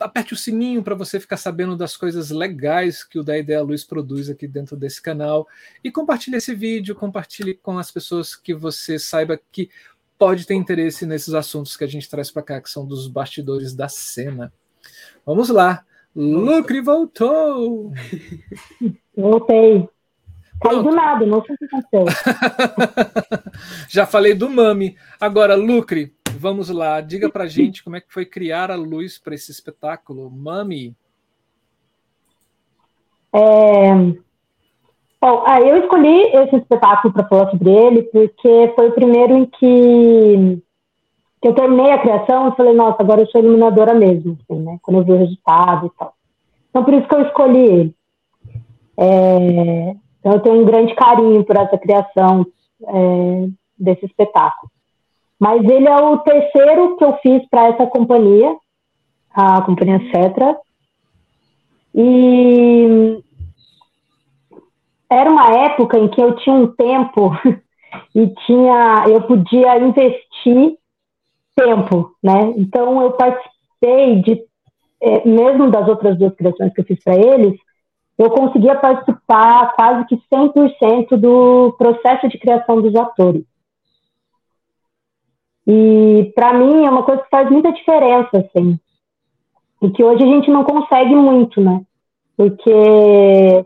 aperte 0.05 0.35
o 0.35 0.37
sininho 0.37 0.83
para 0.83 0.95
você 0.95 1.19
ficar 1.19 1.39
sabendo 1.39 1.77
das 1.77 1.97
coisas 1.97 2.31
legais 2.31 3.03
que 3.03 3.19
o 3.19 3.25
Da 3.25 3.39
Ideia 3.39 3.63
Luz 3.63 3.85
produz 3.85 4.29
aqui 4.29 4.47
dentro 4.47 4.77
desse 4.77 5.01
canal. 5.01 5.49
E 5.83 5.91
compartilhe 5.91 6.37
esse 6.37 6.55
vídeo, 6.55 6.95
compartilhe 6.95 7.55
com 7.55 7.79
as 7.79 7.91
pessoas 7.91 8.37
que 8.37 8.53
você 8.53 8.99
saiba 8.99 9.41
que 9.51 9.71
pode 10.19 10.47
ter 10.47 10.55
interesse 10.55 11.07
nesses 11.07 11.33
assuntos 11.33 11.77
que 11.77 11.85
a 11.85 11.87
gente 11.87 12.09
traz 12.09 12.31
para 12.31 12.43
cá, 12.43 12.61
que 12.61 12.69
são 12.69 12.87
dos 12.87 13.09
bastidores 13.09 13.75
da 13.75 13.89
cena. 13.89 14.53
Vamos 15.25 15.49
lá. 15.49 15.85
Lucre 16.15 16.81
voltou! 16.81 17.93
Voltei. 19.17 19.89
Caiu 20.63 20.83
do 20.83 20.93
nada, 20.93 21.27
não 21.27 21.43
sei 21.45 21.55
o 21.55 21.59
que 21.59 21.65
aconteceu. 21.65 22.05
Já 23.89 24.07
falei 24.07 24.35
do 24.35 24.49
Mami. 24.49 24.97
Agora, 25.19 25.55
Lucre, 25.57 26.15
Vamos 26.45 26.69
lá, 26.69 27.01
diga 27.01 27.31
pra 27.31 27.47
gente 27.47 27.83
como 27.83 27.97
é 27.97 28.03
que 28.03 28.13
foi 28.13 28.27
criar 28.27 28.71
a 28.71 28.77
luz 28.77 29.17
para 29.17 29.35
esse 29.35 29.51
espetáculo. 29.51 30.31
Mami. 30.31 30.95
É... 33.33 33.95
Bom, 35.19 35.43
eu 35.67 35.79
escolhi 35.79 36.25
esse 36.37 36.57
espetáculo 36.57 37.15
para 37.15 37.27
falar 37.27 37.51
sobre 37.51 37.71
ele 37.71 38.03
porque 38.03 38.75
foi 38.77 38.91
o 38.91 38.93
primeiro 38.93 39.35
em 39.39 39.47
que, 39.47 40.63
eu 41.43 41.55
terminei 41.55 41.93
a 41.93 42.03
criação 42.03 42.49
e 42.49 42.57
falei, 42.57 42.75
nossa, 42.75 43.03
agora 43.03 43.23
eu 43.23 43.27
sou 43.29 43.41
iluminadora 43.41 43.95
mesmo, 43.95 44.37
assim, 44.43 44.61
né? 44.61 44.79
Quando 44.83 44.99
eu 44.99 45.05
vi 45.05 45.13
o 45.13 45.19
resultado 45.19 45.87
e 45.87 45.99
tal. 45.99 46.15
Então, 46.69 46.85
por 46.85 46.93
isso 46.93 47.09
que 47.09 47.15
eu 47.15 47.23
escolhi 47.23 47.65
ele. 47.65 47.97
É... 48.99 49.97
Então, 50.21 50.33
eu 50.35 50.41
tenho 50.41 50.61
um 50.61 50.67
grande 50.67 50.95
carinho 50.95 51.43
por 51.43 51.57
essa 51.57 51.79
criação 51.79 52.47
é... 52.87 53.49
desse 53.79 54.05
espetáculo. 54.05 54.74
Mas 55.45 55.63
ele 55.63 55.87
é 55.87 55.95
o 55.95 56.17
terceiro 56.21 56.97
que 56.97 57.05
eu 57.05 57.19
fiz 57.19 57.47
para 57.51 57.67
essa 57.67 57.87
companhia, 57.87 58.57
a 59.31 59.61
companhia 59.61 60.01
Cetra. 60.11 60.57
E 61.95 63.23
era 65.11 65.31
uma 65.31 65.51
época 65.67 65.99
em 65.99 66.09
que 66.09 66.19
eu 66.19 66.35
tinha 66.37 66.57
um 66.57 66.69
tempo 66.69 67.33
e 68.17 68.27
tinha, 68.47 69.05
eu 69.07 69.21
podia 69.21 69.79
investir 69.81 70.79
tempo, 71.55 72.17
né? 72.23 72.55
Então 72.57 73.03
eu 73.03 73.11
participei 73.13 74.23
de, 74.23 74.43
é, 75.03 75.29
mesmo 75.29 75.71
das 75.71 75.87
outras 75.87 76.17
duas 76.17 76.35
criações 76.37 76.73
que 76.73 76.81
eu 76.81 76.87
fiz 76.87 77.05
para 77.05 77.17
eles, 77.17 77.55
eu 78.17 78.31
conseguia 78.31 78.77
participar 78.77 79.75
quase 79.75 80.07
que 80.07 80.17
100% 80.17 81.19
do 81.19 81.75
processo 81.77 82.31
de 82.31 82.39
criação 82.39 82.81
dos 82.81 82.97
atores. 82.97 83.45
E 85.67 86.33
para 86.35 86.53
mim 86.53 86.85
é 86.85 86.91
uma 86.91 87.03
coisa 87.03 87.23
que 87.23 87.31
faz 87.31 87.51
muita 87.51 87.73
diferença, 87.73 88.29
assim. 88.39 88.79
E 89.83 89.91
que 89.91 90.03
hoje 90.03 90.23
a 90.23 90.27
gente 90.27 90.51
não 90.51 90.65
consegue 90.65 91.15
muito, 91.15 91.61
né? 91.61 91.81
Porque, 92.37 93.65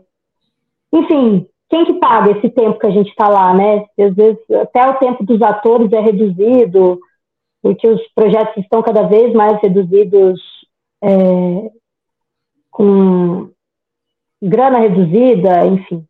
enfim, 0.93 1.47
quem 1.69 1.85
que 1.85 1.93
paga 1.93 2.31
esse 2.31 2.49
tempo 2.49 2.79
que 2.79 2.87
a 2.87 2.91
gente 2.91 3.09
está 3.09 3.27
lá, 3.27 3.53
né? 3.53 3.85
Às 3.99 4.15
vezes 4.15 4.39
até 4.51 4.89
o 4.89 4.99
tempo 4.99 5.23
dos 5.25 5.41
atores 5.41 5.91
é 5.91 5.99
reduzido, 5.99 6.99
porque 7.61 7.87
os 7.87 8.01
projetos 8.13 8.57
estão 8.57 8.81
cada 8.81 9.03
vez 9.03 9.33
mais 9.33 9.61
reduzidos 9.61 10.39
é, 11.03 11.71
com 12.71 13.49
grana 14.41 14.79
reduzida, 14.79 15.65
enfim. 15.65 16.05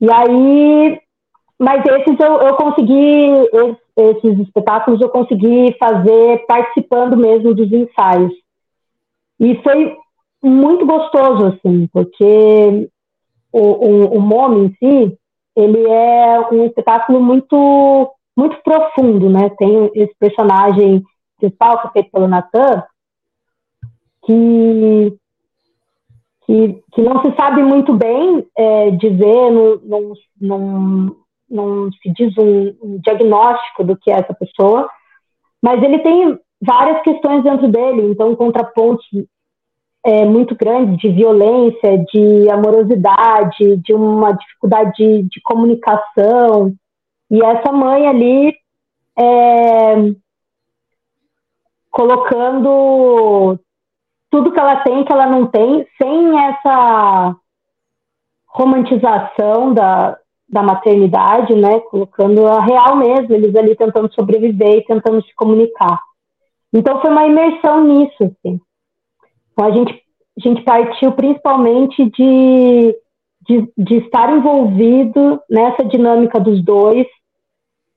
E 0.00 0.10
aí, 0.10 1.00
mas 1.58 1.84
esses 1.84 2.20
eu, 2.20 2.40
eu 2.42 2.56
consegui, 2.56 3.30
esses 3.96 4.38
espetáculos 4.40 5.00
eu 5.00 5.08
consegui 5.08 5.74
fazer 5.78 6.44
participando 6.46 7.16
mesmo 7.16 7.54
dos 7.54 7.72
ensaios. 7.72 8.32
E 9.40 9.54
foi 9.62 9.96
muito 10.42 10.86
gostoso, 10.86 11.46
assim, 11.46 11.88
porque 11.92 12.88
o, 13.52 13.60
o, 13.60 14.16
o 14.16 14.20
MOME 14.20 14.66
em 14.66 14.74
si, 14.74 15.18
ele 15.56 15.88
é 15.88 16.40
um 16.52 16.66
espetáculo 16.66 17.20
muito, 17.20 18.14
muito 18.36 18.56
profundo, 18.62 19.30
né? 19.30 19.50
Tem 19.58 19.90
esse 19.94 20.14
personagem 20.18 21.02
principal, 21.38 21.80
que 21.80 21.88
é 21.88 21.90
feito 21.92 22.10
pelo 22.12 22.28
Natan, 22.28 22.84
que, 24.24 25.16
que, 26.44 26.82
que 26.92 27.02
não 27.02 27.22
se 27.22 27.34
sabe 27.36 27.62
muito 27.62 27.94
bem 27.94 28.46
é, 28.56 28.90
dizer, 28.90 29.50
não 30.40 31.16
se 32.02 32.12
diz 32.12 32.36
um, 32.36 32.74
um 32.82 32.98
diagnóstico 32.98 33.84
do 33.84 33.96
que 33.96 34.10
é 34.10 34.14
essa 34.14 34.34
pessoa, 34.34 34.88
mas 35.62 35.82
ele 35.82 35.98
tem 36.00 36.38
várias 36.60 37.02
questões 37.02 37.42
dentro 37.42 37.68
dele, 37.68 38.10
então 38.10 38.30
um 38.30 38.36
contraponto 38.36 39.02
é, 40.04 40.24
muito 40.24 40.54
grande 40.54 40.96
de 40.96 41.08
violência, 41.08 41.98
de 42.12 42.48
amorosidade, 42.48 43.76
de 43.78 43.92
uma 43.92 44.32
dificuldade 44.32 44.92
de, 44.96 45.22
de 45.24 45.40
comunicação. 45.42 46.72
E 47.28 47.42
essa 47.42 47.72
mãe 47.72 48.06
ali 48.06 48.54
é, 49.18 50.14
colocando 51.90 53.58
tudo 54.30 54.52
que 54.52 54.60
ela 54.60 54.76
tem, 54.82 55.04
que 55.04 55.12
ela 55.12 55.26
não 55.26 55.46
tem, 55.46 55.86
sem 56.00 56.38
essa 56.38 57.34
romantização 58.46 59.74
da, 59.74 60.16
da 60.48 60.62
maternidade, 60.62 61.54
né? 61.54 61.80
Colocando 61.80 62.46
a 62.46 62.60
real 62.60 62.96
mesmo, 62.96 63.34
eles 63.34 63.54
ali 63.56 63.74
tentando 63.74 64.12
sobreviver 64.14 64.78
e 64.78 64.84
tentando 64.84 65.22
se 65.24 65.34
comunicar. 65.34 66.00
Então 66.72 67.00
foi 67.00 67.10
uma 67.10 67.26
imersão 67.26 67.84
nisso, 67.84 68.24
assim. 68.24 68.60
Então 69.52 69.64
a 69.64 69.70
gente, 69.70 70.02
a 70.38 70.48
gente 70.48 70.62
partiu 70.62 71.12
principalmente 71.12 72.04
de, 72.10 72.96
de, 73.48 73.72
de 73.76 73.94
estar 73.96 74.30
envolvido 74.30 75.40
nessa 75.50 75.84
dinâmica 75.84 76.38
dos 76.38 76.62
dois 76.62 77.06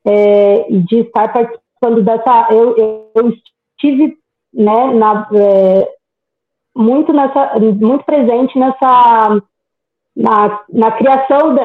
é, 0.06 0.72
e 0.72 0.80
de 0.84 1.00
estar 1.00 1.32
participando 1.32 2.02
dessa. 2.04 2.48
Eu, 2.52 2.78
eu, 2.78 3.12
eu 3.16 3.30
estive 3.30 4.18
né, 4.54 4.94
na, 4.94 5.30
é, 5.34 5.90
muito, 6.76 7.14
nessa, 7.14 7.60
muito 7.60 8.04
presente 8.06 8.58
nessa 8.58 9.42
na, 10.16 10.62
na 10.70 10.92
criação 10.92 11.56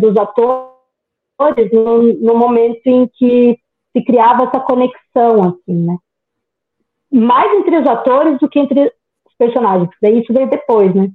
dos 0.00 0.16
atores 0.16 1.70
no, 1.72 2.02
no, 2.14 2.34
momento 2.36 2.86
em 2.86 3.06
que 3.08 3.58
se 3.92 4.04
criava 4.04 4.44
essa 4.44 4.60
conexão, 4.60 5.42
assim, 5.42 5.86
né? 5.86 5.96
Mais 7.10 7.52
entre 7.58 7.78
os 7.78 7.86
atores 7.86 8.38
do 8.38 8.48
que 8.48 8.58
entre 8.58 8.92
os 9.26 9.34
personagens, 9.38 9.90
daí 10.02 10.20
isso 10.20 10.32
veio 10.32 10.48
depois, 10.48 10.94
né? 10.94 11.10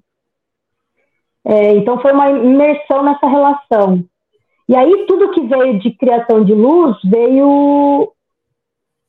É, 1.45 1.75
então 1.75 1.99
foi 2.01 2.13
uma 2.13 2.29
imersão 2.29 3.03
nessa 3.03 3.27
relação. 3.27 4.03
E 4.67 4.75
aí 4.75 5.05
tudo 5.07 5.31
que 5.31 5.41
veio 5.41 5.79
de 5.79 5.91
criação 5.91 6.43
de 6.43 6.53
luz 6.53 6.97
veio 7.03 8.13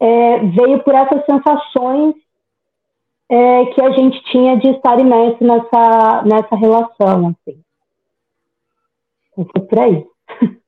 é, 0.01 0.39
veio 0.39 0.83
por 0.83 0.95
essas 0.95 1.25
sensações 1.25 2.15
é, 3.35 3.67
que 3.75 3.81
a 3.81 3.91
gente 3.91 4.23
tinha 4.31 4.57
de 4.57 4.69
estar 4.69 4.97
imerso 5.01 5.43
nessa 5.43 6.23
nessa 6.23 6.55
relação, 6.55 7.29
assim. 7.29 7.61
Então, 9.33 9.49
foi 9.53 9.67
por 9.67 9.79
aí. 9.79 10.07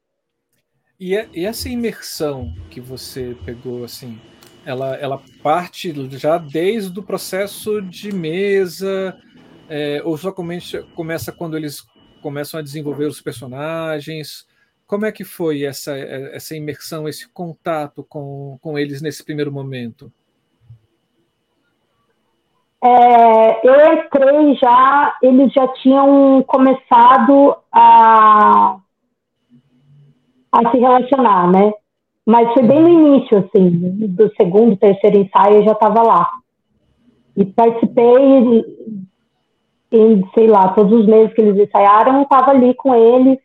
E, 0.98 1.12
e, 1.34 1.44
essa 1.44 1.68
imersão 1.68 2.54
que 2.70 2.80
você 2.80 3.36
pegou, 3.44 3.84
assim, 3.84 4.18
ela, 4.64 4.96
ela 4.96 5.22
parte 5.42 5.92
já 6.16 6.38
desde 6.38 6.98
o 6.98 7.02
processo 7.02 7.82
de 7.82 8.10
mesa, 8.14 9.14
é, 9.68 10.00
ou 10.02 10.16
só 10.16 10.32
começa, 10.32 10.82
começa 10.94 11.30
quando 11.30 11.54
eles 11.54 11.84
começam 12.22 12.58
a 12.58 12.62
desenvolver 12.62 13.04
os 13.04 13.20
personagens? 13.20 14.46
Como 14.86 15.04
é 15.04 15.12
que 15.12 15.22
foi 15.22 15.64
essa, 15.64 15.94
essa 15.98 16.56
imersão, 16.56 17.06
esse 17.06 17.28
contato 17.28 18.02
com, 18.02 18.56
com 18.62 18.78
eles 18.78 19.02
nesse 19.02 19.22
primeiro 19.22 19.52
momento? 19.52 20.10
É, 22.86 23.68
eu 23.68 23.94
entrei 23.94 24.54
já, 24.54 25.16
eles 25.20 25.52
já 25.52 25.66
tinham 25.82 26.40
começado 26.46 27.56
a, 27.72 28.76
a 30.52 30.70
se 30.70 30.78
relacionar, 30.78 31.50
né? 31.50 31.72
Mas 32.24 32.52
foi 32.54 32.62
bem 32.62 32.80
no 32.80 32.88
início, 32.88 33.38
assim, 33.38 33.70
do 33.70 34.32
segundo, 34.36 34.76
terceiro 34.76 35.18
ensaio 35.18 35.56
eu 35.56 35.64
já 35.64 35.72
estava 35.72 36.00
lá. 36.00 36.30
E 37.36 37.44
participei 37.44 38.64
em, 39.90 40.30
sei 40.32 40.46
lá, 40.46 40.68
todos 40.68 41.00
os 41.00 41.06
meses 41.06 41.34
que 41.34 41.40
eles 41.40 41.66
ensaiaram, 41.66 42.18
eu 42.18 42.22
estava 42.22 42.52
ali 42.52 42.72
com 42.74 42.94
eles 42.94 43.38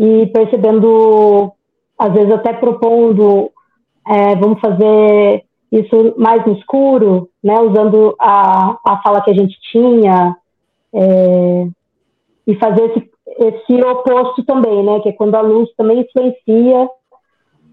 e 0.00 0.26
percebendo, 0.26 1.52
às 1.96 2.12
vezes 2.12 2.32
até 2.32 2.52
propondo, 2.54 3.52
é, 4.04 4.34
vamos 4.34 4.58
fazer 4.60 5.44
isso 5.74 6.14
mais 6.16 6.46
no 6.46 6.52
escuro, 6.56 7.28
né, 7.42 7.54
usando 7.60 8.14
a, 8.20 8.78
a 8.86 9.02
sala 9.02 9.20
que 9.22 9.30
a 9.30 9.34
gente 9.34 9.58
tinha, 9.72 10.36
é, 10.92 11.66
e 12.46 12.54
fazer 12.56 12.84
esse, 12.84 13.10
esse 13.38 13.82
oposto 13.82 14.44
também, 14.44 14.84
né, 14.84 15.00
que 15.00 15.08
é 15.08 15.12
quando 15.12 15.34
a 15.34 15.40
luz 15.40 15.68
também 15.76 16.00
influencia 16.00 16.88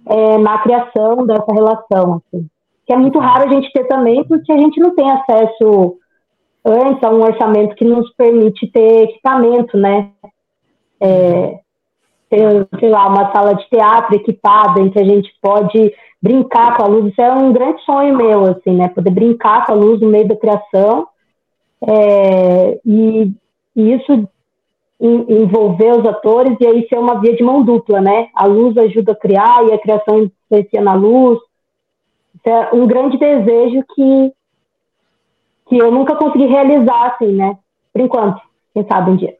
é, 0.08 0.38
na 0.40 0.58
criação 0.60 1.26
dessa 1.28 1.54
relação, 1.54 2.22
assim. 2.26 2.48
que 2.88 2.94
é 2.94 2.98
muito 2.98 3.20
raro 3.20 3.48
a 3.48 3.54
gente 3.54 3.72
ter 3.72 3.84
também, 3.88 4.24
porque 4.24 4.52
a 4.52 4.58
gente 4.58 4.80
não 4.80 4.96
tem 4.96 5.10
acesso 5.12 5.98
antes 6.66 7.04
a 7.04 7.10
um 7.10 7.22
orçamento 7.22 7.76
que 7.76 7.86
nos 7.86 8.12
permite 8.16 8.68
ter 8.72 9.04
equipamento, 9.04 9.78
né, 9.78 10.10
é, 11.00 11.60
ter, 12.32 12.68
sei 12.80 12.90
lá, 12.90 13.08
uma 13.08 13.32
sala 13.32 13.54
de 13.54 13.70
teatro 13.70 14.16
equipada 14.16 14.80
em 14.80 14.90
que 14.90 15.00
a 15.00 15.04
gente 15.04 15.30
pode 15.40 15.94
brincar 16.22 16.78
com 16.78 16.84
a 16.84 16.88
luz, 16.88 17.12
isso 17.12 17.22
é 17.22 17.34
um 17.34 17.52
grande 17.52 17.82
sonho 17.84 18.16
meu, 18.16 18.46
assim, 18.46 18.76
né? 18.76 18.88
Poder 18.90 19.10
brincar 19.10 19.66
com 19.66 19.72
a 19.72 19.76
luz 19.76 20.00
no 20.00 20.10
meio 20.10 20.28
da 20.28 20.36
criação. 20.36 21.08
É, 21.88 22.80
e, 22.86 23.32
e, 23.76 23.94
isso 23.94 24.30
envolver 25.00 25.94
os 25.94 26.06
atores 26.06 26.56
e 26.60 26.68
aí 26.68 26.88
ser 26.88 27.00
uma 27.00 27.20
via 27.20 27.36
de 27.36 27.44
mão 27.44 27.64
dupla, 27.64 28.00
né? 28.00 28.30
A 28.36 28.46
luz 28.46 28.78
ajuda 28.78 29.14
a 29.14 29.16
criar 29.16 29.66
e 29.66 29.74
a 29.74 29.80
criação 29.80 30.20
influencia 30.20 30.80
na 30.80 30.94
luz. 30.94 31.40
Isso 32.36 32.48
é 32.48 32.70
um 32.72 32.86
grande 32.86 33.18
desejo 33.18 33.84
que, 33.96 34.34
que 35.68 35.78
eu 35.78 35.92
nunca 35.92 36.16
consegui 36.16 36.46
realizar, 36.46 37.14
assim, 37.14 37.32
né? 37.32 37.58
Por 37.92 38.02
enquanto, 38.02 38.40
quem 38.76 38.86
sabe 38.88 39.10
um 39.10 39.16
dia. 39.16 39.36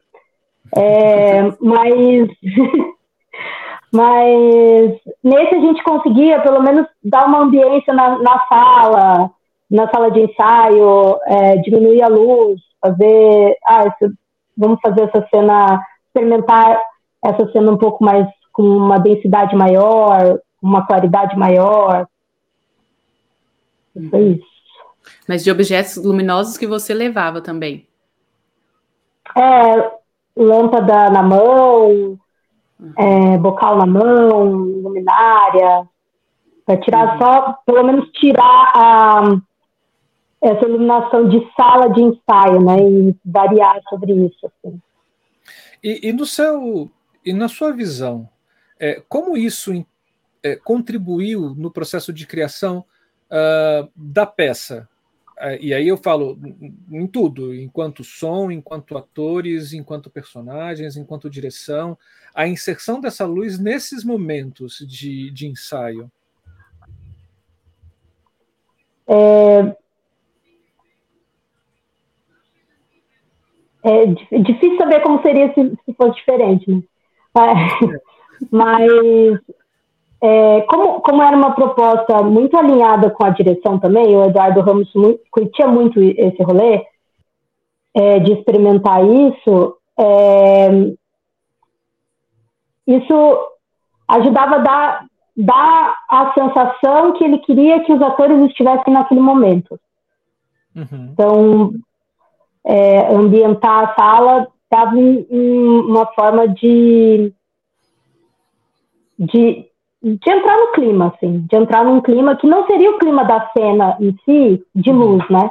É, 0.76 1.42
mas 1.62 2.28
Mas 3.92 4.98
nesse 5.22 5.54
a 5.54 5.60
gente 5.60 5.84
conseguia, 5.84 6.40
pelo 6.40 6.62
menos, 6.62 6.86
dar 7.04 7.26
uma 7.26 7.42
ambiência 7.42 7.92
na, 7.92 8.18
na 8.18 8.46
sala, 8.46 9.30
na 9.70 9.90
sala 9.90 10.10
de 10.10 10.20
ensaio, 10.20 11.18
é, 11.26 11.56
diminuir 11.58 12.02
a 12.02 12.08
luz, 12.08 12.58
fazer. 12.80 13.56
Ah, 13.66 13.86
esse, 13.86 14.14
vamos 14.56 14.80
fazer 14.80 15.02
essa 15.02 15.26
cena, 15.28 15.84
experimentar 16.06 16.80
essa 17.22 17.50
cena 17.52 17.70
um 17.70 17.76
pouco 17.76 18.02
mais 18.02 18.26
com 18.52 18.62
uma 18.62 18.98
densidade 18.98 19.54
maior, 19.54 20.38
uma 20.62 20.86
claridade 20.86 21.36
maior. 21.36 22.06
Foi 24.10 24.22
isso. 24.22 24.52
Mas 25.28 25.44
de 25.44 25.50
objetos 25.50 25.96
luminosos 25.96 26.56
que 26.56 26.66
você 26.66 26.94
levava 26.94 27.40
também? 27.40 27.86
É, 29.36 29.90
lâmpada 30.36 31.10
na 31.10 31.22
mão, 31.22 32.18
é, 32.96 33.38
bocal 33.38 33.76
na 33.76 33.86
mão, 33.86 34.44
luminária, 34.52 35.88
para 36.64 36.80
tirar 36.80 37.14
uhum. 37.14 37.18
só, 37.18 37.58
pelo 37.64 37.82
menos 37.84 38.10
tirar 38.12 38.72
a, 38.74 39.36
essa 40.40 40.64
iluminação 40.66 41.28
de 41.28 41.48
sala 41.56 41.88
de 41.88 42.02
ensaio, 42.02 42.60
né, 42.60 42.76
e 42.80 43.16
variar 43.24 43.80
sobre 43.88 44.12
isso. 44.12 44.46
Assim. 44.46 44.80
E, 45.82 46.08
e, 46.08 46.12
no 46.12 46.26
seu, 46.26 46.90
e 47.24 47.32
na 47.32 47.48
sua 47.48 47.72
visão, 47.72 48.28
é, 48.78 49.02
como 49.08 49.36
isso 49.36 49.84
é, 50.42 50.56
contribuiu 50.56 51.54
no 51.56 51.70
processo 51.70 52.12
de 52.12 52.26
criação 52.26 52.84
uh, 53.30 53.88
da 53.94 54.26
peça? 54.26 54.88
É, 55.38 55.58
e 55.60 55.72
aí 55.72 55.88
eu 55.88 55.96
falo 55.96 56.38
em 56.90 57.06
tudo, 57.06 57.54
enquanto 57.54 58.04
som, 58.04 58.50
enquanto 58.50 58.96
atores, 58.96 59.72
enquanto 59.72 60.10
personagens, 60.10 60.96
enquanto 60.96 61.30
direção, 61.30 61.96
a 62.34 62.46
inserção 62.46 63.00
dessa 63.00 63.26
luz 63.26 63.58
nesses 63.58 64.04
momentos 64.04 64.78
de, 64.86 65.30
de 65.30 65.46
ensaio. 65.46 66.10
É, 69.08 69.74
é 73.84 74.38
difícil 74.38 74.76
saber 74.78 75.00
como 75.00 75.20
seria 75.22 75.52
se, 75.54 75.76
se 75.84 75.94
fosse 75.94 76.16
diferente, 76.16 76.70
né? 76.70 76.82
Mas 78.50 78.92
é, 78.92 79.61
como, 80.68 81.00
como 81.00 81.22
era 81.22 81.36
uma 81.36 81.52
proposta 81.52 82.22
muito 82.22 82.56
alinhada 82.56 83.10
com 83.10 83.24
a 83.24 83.30
direção 83.30 83.78
também, 83.78 84.16
o 84.16 84.24
Eduardo 84.24 84.60
Ramos 84.60 84.88
muito, 84.94 85.20
curtia 85.30 85.66
muito 85.66 86.00
esse 86.00 86.40
rolê 86.42 86.86
é, 87.92 88.20
de 88.20 88.32
experimentar 88.32 89.04
isso, 89.04 89.76
é, 89.98 90.94
isso 92.86 93.48
ajudava 94.08 94.56
a 94.56 94.58
dar, 94.58 95.06
dar 95.36 95.96
a 96.08 96.32
sensação 96.34 97.12
que 97.14 97.24
ele 97.24 97.38
queria 97.38 97.82
que 97.84 97.92
os 97.92 98.00
atores 98.00 98.44
estivessem 98.44 98.94
naquele 98.94 99.20
momento. 99.20 99.78
Uhum. 100.76 101.08
Então, 101.12 101.72
é, 102.64 103.12
ambientar 103.12 103.90
a 103.90 103.94
sala 103.94 104.48
dava 104.70 104.96
uma 104.96 106.06
forma 106.14 106.48
de, 106.48 107.34
de 109.18 109.71
de 110.02 110.30
entrar 110.30 110.58
no 110.58 110.72
clima, 110.72 111.14
assim, 111.14 111.46
de 111.48 111.56
entrar 111.56 111.84
num 111.84 112.00
clima 112.00 112.36
que 112.36 112.46
não 112.46 112.66
seria 112.66 112.90
o 112.90 112.98
clima 112.98 113.24
da 113.24 113.48
cena 113.56 113.96
em 114.00 114.16
si, 114.24 114.64
de 114.74 114.90
uhum. 114.90 114.96
luz, 114.96 115.30
né? 115.30 115.50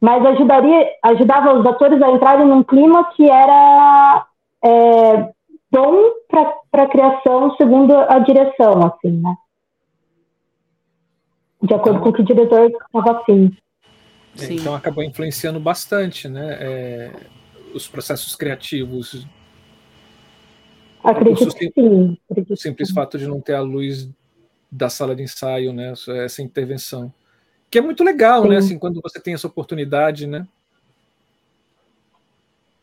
Mas 0.00 0.24
ajudaria, 0.24 0.88
ajudava 1.02 1.54
os 1.54 1.66
atores 1.66 2.00
a 2.00 2.10
entrarem 2.10 2.46
num 2.46 2.62
clima 2.62 3.10
que 3.16 3.28
era 3.28 4.26
é, 4.64 5.30
bom 5.72 6.12
para 6.28 6.84
a 6.84 6.88
criação 6.88 7.56
segundo 7.56 7.96
a 7.96 8.20
direção, 8.20 8.86
assim, 8.86 9.10
né? 9.10 9.34
De 11.60 11.74
acordo 11.74 12.00
com 12.00 12.10
o 12.10 12.12
que 12.12 12.22
o 12.22 12.24
diretor 12.24 12.70
estava 12.70 13.18
afim. 13.18 13.56
É, 14.40 14.52
então 14.52 14.72
acabou 14.72 15.02
influenciando 15.02 15.58
bastante, 15.58 16.28
né? 16.28 16.56
É, 16.60 17.12
os 17.74 17.88
processos 17.88 18.36
criativos 18.36 19.26
Acredito 21.08 21.54
que 21.54 21.72
sim. 21.74 22.18
o 22.50 22.56
simples 22.56 22.90
fato 22.90 23.16
de 23.16 23.26
não 23.26 23.40
ter 23.40 23.54
a 23.54 23.62
luz 23.62 24.10
da 24.70 24.90
sala 24.90 25.16
de 25.16 25.22
ensaio, 25.22 25.72
né? 25.72 25.94
Essa 26.22 26.42
intervenção. 26.42 27.10
Que 27.70 27.78
é 27.78 27.80
muito 27.80 28.04
legal, 28.04 28.42
né, 28.42 28.48
sim. 28.48 28.50
né? 28.50 28.56
Assim, 28.58 28.78
quando 28.78 29.00
você 29.00 29.18
tem 29.18 29.32
essa 29.32 29.46
oportunidade, 29.46 30.26
né? 30.26 30.46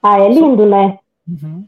Ah, 0.02 0.20
é 0.20 0.28
lindo, 0.28 0.66
né? 0.66 0.98
Uhum. 1.28 1.68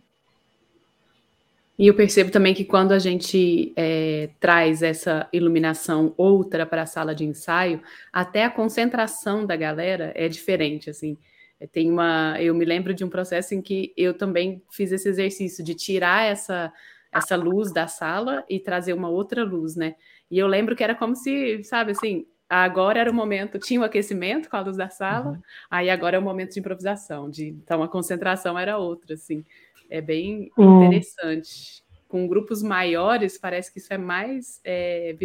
E 1.77 1.85
eu 1.85 1.93
percebo 1.93 2.31
também 2.31 2.55
que 2.55 2.65
quando 2.65 2.91
a 2.91 2.97
gente 2.97 3.71
é, 3.75 4.29
traz 4.39 4.81
essa 4.81 5.29
iluminação 5.31 6.11
outra 6.17 6.65
para 6.65 6.81
a 6.81 6.87
sala 6.87 7.13
de 7.13 7.23
ensaio, 7.23 7.79
até 8.11 8.45
a 8.45 8.49
concentração 8.49 9.45
da 9.45 9.55
galera 9.55 10.11
é 10.15 10.27
diferente, 10.27 10.89
assim. 10.89 11.17
É, 11.59 11.67
tem 11.67 11.91
uma, 11.91 12.35
eu 12.39 12.53
me 12.53 12.65
lembro 12.65 12.93
de 12.93 13.03
um 13.03 13.09
processo 13.09 13.55
em 13.55 13.61
que 13.61 13.93
eu 13.97 14.13
também 14.13 14.61
fiz 14.71 14.91
esse 14.91 15.09
exercício 15.09 15.63
de 15.63 15.73
tirar 15.73 16.25
essa 16.25 16.71
essa 17.11 17.35
luz 17.35 17.71
da 17.71 17.87
sala 17.87 18.43
e 18.49 18.59
trazer 18.59 18.93
uma 18.93 19.09
outra 19.09 19.43
luz, 19.43 19.75
né? 19.75 19.95
E 20.29 20.37
eu 20.37 20.47
lembro 20.47 20.75
que 20.75 20.83
era 20.83 20.93
como 20.93 21.15
se, 21.15 21.63
sabe, 21.63 21.91
assim, 21.91 22.25
agora 22.49 22.99
era 22.99 23.11
o 23.11 23.13
momento, 23.13 23.59
tinha 23.59 23.79
o 23.79 23.83
aquecimento 23.83 24.49
com 24.49 24.57
a 24.57 24.61
luz 24.61 24.77
da 24.77 24.89
sala, 24.89 25.31
uhum. 25.31 25.41
aí 25.69 25.89
agora 25.89 26.17
é 26.17 26.19
o 26.19 26.23
momento 26.23 26.53
de 26.53 26.59
improvisação, 26.59 27.29
de, 27.29 27.47
então 27.47 27.81
a 27.81 27.87
concentração 27.87 28.57
era 28.57 28.77
outra, 28.77 29.15
assim. 29.15 29.43
É 29.89 30.01
bem 30.01 30.51
hum. 30.57 30.83
interessante. 30.83 31.81
Com 32.09 32.27
grupos 32.27 32.61
maiores, 32.61 33.37
parece 33.37 33.71
que 33.71 33.79
isso 33.79 33.93
é 33.93 33.97
mais 33.97 34.59
é, 34.63 35.15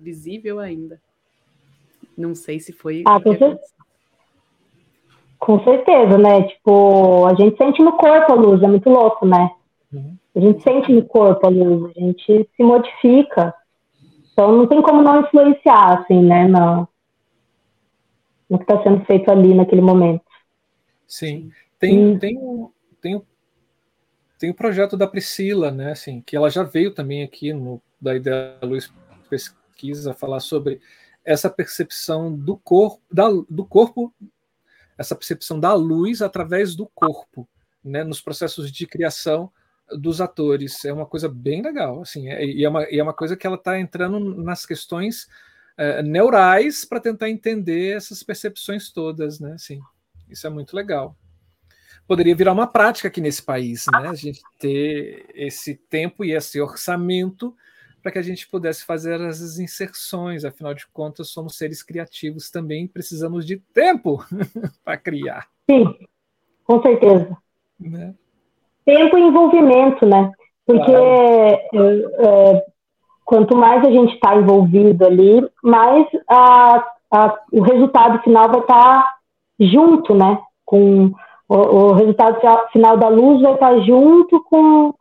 visível 0.00 0.60
ainda. 0.60 1.00
Não 2.16 2.34
sei 2.34 2.60
se 2.60 2.72
foi. 2.72 3.02
Ah, 3.06 3.20
com, 3.20 3.36
cer 3.36 3.58
com, 5.46 5.62
certeza, 5.64 6.18
né? 6.18 6.42
Tipo, 6.42 7.26
a 7.26 7.34
gente 7.34 7.56
sente 7.56 7.82
no 7.82 7.92
corpo 7.92 8.32
a 8.32 8.34
luz, 8.34 8.62
é 8.62 8.68
muito 8.68 8.90
louco, 8.90 9.24
né? 9.24 9.50
Uhum. 9.92 10.16
A 10.34 10.40
gente 10.40 10.62
sente 10.62 10.92
no 10.92 11.04
corpo 11.04 11.46
a 11.46 11.50
luz, 11.50 11.92
a 11.96 12.00
gente 12.00 12.50
se 12.56 12.62
modifica. 12.62 13.54
Então 14.32 14.52
não 14.52 14.66
tem 14.66 14.82
como 14.82 15.02
não 15.02 15.20
influenciar, 15.20 16.00
assim, 16.00 16.20
né? 16.20 16.46
No, 16.48 16.88
no 18.50 18.58
que 18.58 18.64
está 18.64 18.82
sendo 18.82 19.04
feito 19.04 19.30
ali 19.30 19.54
naquele 19.54 19.80
momento. 19.80 20.24
Sim. 21.06 21.50
Tem, 21.78 22.14
e... 22.14 22.18
tem, 22.18 22.68
tem 23.00 23.22
tem 24.38 24.50
o 24.50 24.54
projeto 24.54 24.96
da 24.96 25.06
Priscila, 25.06 25.70
né, 25.70 25.92
assim, 25.92 26.20
que 26.20 26.36
ela 26.36 26.50
já 26.50 26.62
veio 26.62 26.92
também 26.92 27.22
aqui 27.22 27.52
no 27.52 27.80
da 28.00 28.14
Ideia 28.14 28.58
Luz 28.62 28.92
Pesquisa 29.30 30.12
falar 30.12 30.40
sobre 30.40 30.80
essa 31.24 31.48
percepção 31.48 32.32
do 32.32 32.56
corpo, 32.56 33.00
da, 33.10 33.28
do 33.48 33.64
corpo, 33.64 34.12
essa 34.96 35.14
percepção 35.14 35.58
da 35.58 35.72
luz 35.74 36.22
através 36.22 36.74
do 36.74 36.86
corpo, 36.94 37.48
né, 37.84 38.02
nos 38.02 38.20
processos 38.20 38.70
de 38.70 38.86
criação 38.86 39.50
dos 39.90 40.20
atores. 40.20 40.84
É 40.84 40.92
uma 40.92 41.06
coisa 41.06 41.28
bem 41.28 41.62
legal, 41.62 42.02
assim, 42.02 42.28
é, 42.28 42.44
e, 42.44 42.64
é 42.64 42.68
uma, 42.68 42.90
e 42.90 42.98
é 42.98 43.02
uma 43.02 43.14
coisa 43.14 43.36
que 43.36 43.46
ela 43.46 43.56
está 43.56 43.78
entrando 43.78 44.18
nas 44.42 44.66
questões 44.66 45.28
é, 45.76 46.02
neurais 46.02 46.84
para 46.84 47.00
tentar 47.00 47.30
entender 47.30 47.96
essas 47.96 48.22
percepções 48.22 48.90
todas, 48.90 49.38
né, 49.40 49.52
assim, 49.52 49.80
isso 50.28 50.46
é 50.46 50.50
muito 50.50 50.74
legal 50.74 51.16
poderia 52.06 52.36
virar 52.36 52.52
uma 52.52 52.66
prática 52.66 53.08
aqui 53.08 53.20
nesse 53.20 53.42
país, 53.42 53.84
né? 53.92 54.08
A 54.08 54.14
gente 54.14 54.40
ter 54.58 55.26
esse 55.34 55.74
tempo 55.74 56.24
e 56.24 56.32
esse 56.32 56.60
orçamento 56.60 57.54
para 58.06 58.12
que 58.12 58.18
a 58.20 58.22
gente 58.22 58.48
pudesse 58.48 58.86
fazer 58.86 59.20
as 59.20 59.58
inserções. 59.58 60.44
Afinal 60.44 60.72
de 60.72 60.86
contas, 60.92 61.28
somos 61.28 61.58
seres 61.58 61.82
criativos 61.82 62.52
também, 62.52 62.86
precisamos 62.86 63.44
de 63.44 63.56
tempo 63.74 64.24
para 64.84 64.96
criar. 64.96 65.48
Sim, 65.68 65.92
com 66.64 66.80
certeza. 66.80 67.36
Né? 67.80 68.14
Tempo 68.84 69.18
e 69.18 69.22
envolvimento, 69.22 70.06
né? 70.06 70.30
Porque 70.64 70.92
claro. 70.92 71.04
é, 71.04 71.68
é, 72.52 72.64
quanto 73.24 73.56
mais 73.56 73.84
a 73.84 73.90
gente 73.90 74.14
está 74.14 74.36
envolvido 74.36 75.04
ali, 75.04 75.44
mais 75.64 76.06
a, 76.30 76.76
a, 77.10 77.38
o 77.52 77.60
resultado 77.60 78.22
final 78.22 78.48
vai 78.48 78.60
estar 78.60 79.02
tá 79.02 79.16
junto, 79.58 80.14
né? 80.14 80.40
Com 80.64 81.10
o, 81.48 81.56
o 81.56 81.92
resultado 81.94 82.38
final 82.70 82.96
da 82.96 83.08
luz 83.08 83.42
vai 83.42 83.54
estar 83.54 83.80
junto 83.80 84.44
com, 84.44 84.94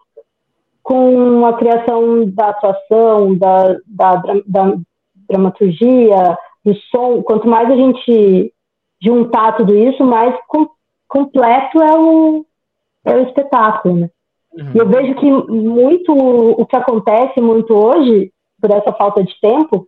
com 0.85 1.43
a 1.47 1.53
criação 1.53 2.29
da 2.29 2.49
atuação, 2.49 3.35
da, 3.35 3.75
da, 3.87 4.21
da 4.45 4.77
dramaturgia, 5.27 6.37
do 6.63 6.75
som. 6.91 7.23
Quanto 7.23 7.47
mais 7.47 7.71
a 7.71 7.75
gente 7.75 8.53
juntar 9.01 9.57
tudo 9.57 9.75
isso, 9.75 10.03
mais 10.03 10.35
com, 10.47 10.69
completo 11.07 11.81
é 11.81 11.97
o, 11.97 12.45
é 13.03 13.15
o 13.15 13.23
espetáculo, 13.23 13.95
né? 13.95 14.09
Uhum. 14.53 14.71
E 14.75 14.77
eu 14.77 14.87
vejo 14.87 15.15
que 15.15 15.31
muito 15.51 16.13
o 16.13 16.63
que 16.67 16.75
acontece 16.75 17.41
muito 17.41 17.73
hoje, 17.73 18.31
por 18.61 18.69
essa 18.69 18.93
falta 18.93 19.23
de 19.23 19.33
tempo, 19.41 19.87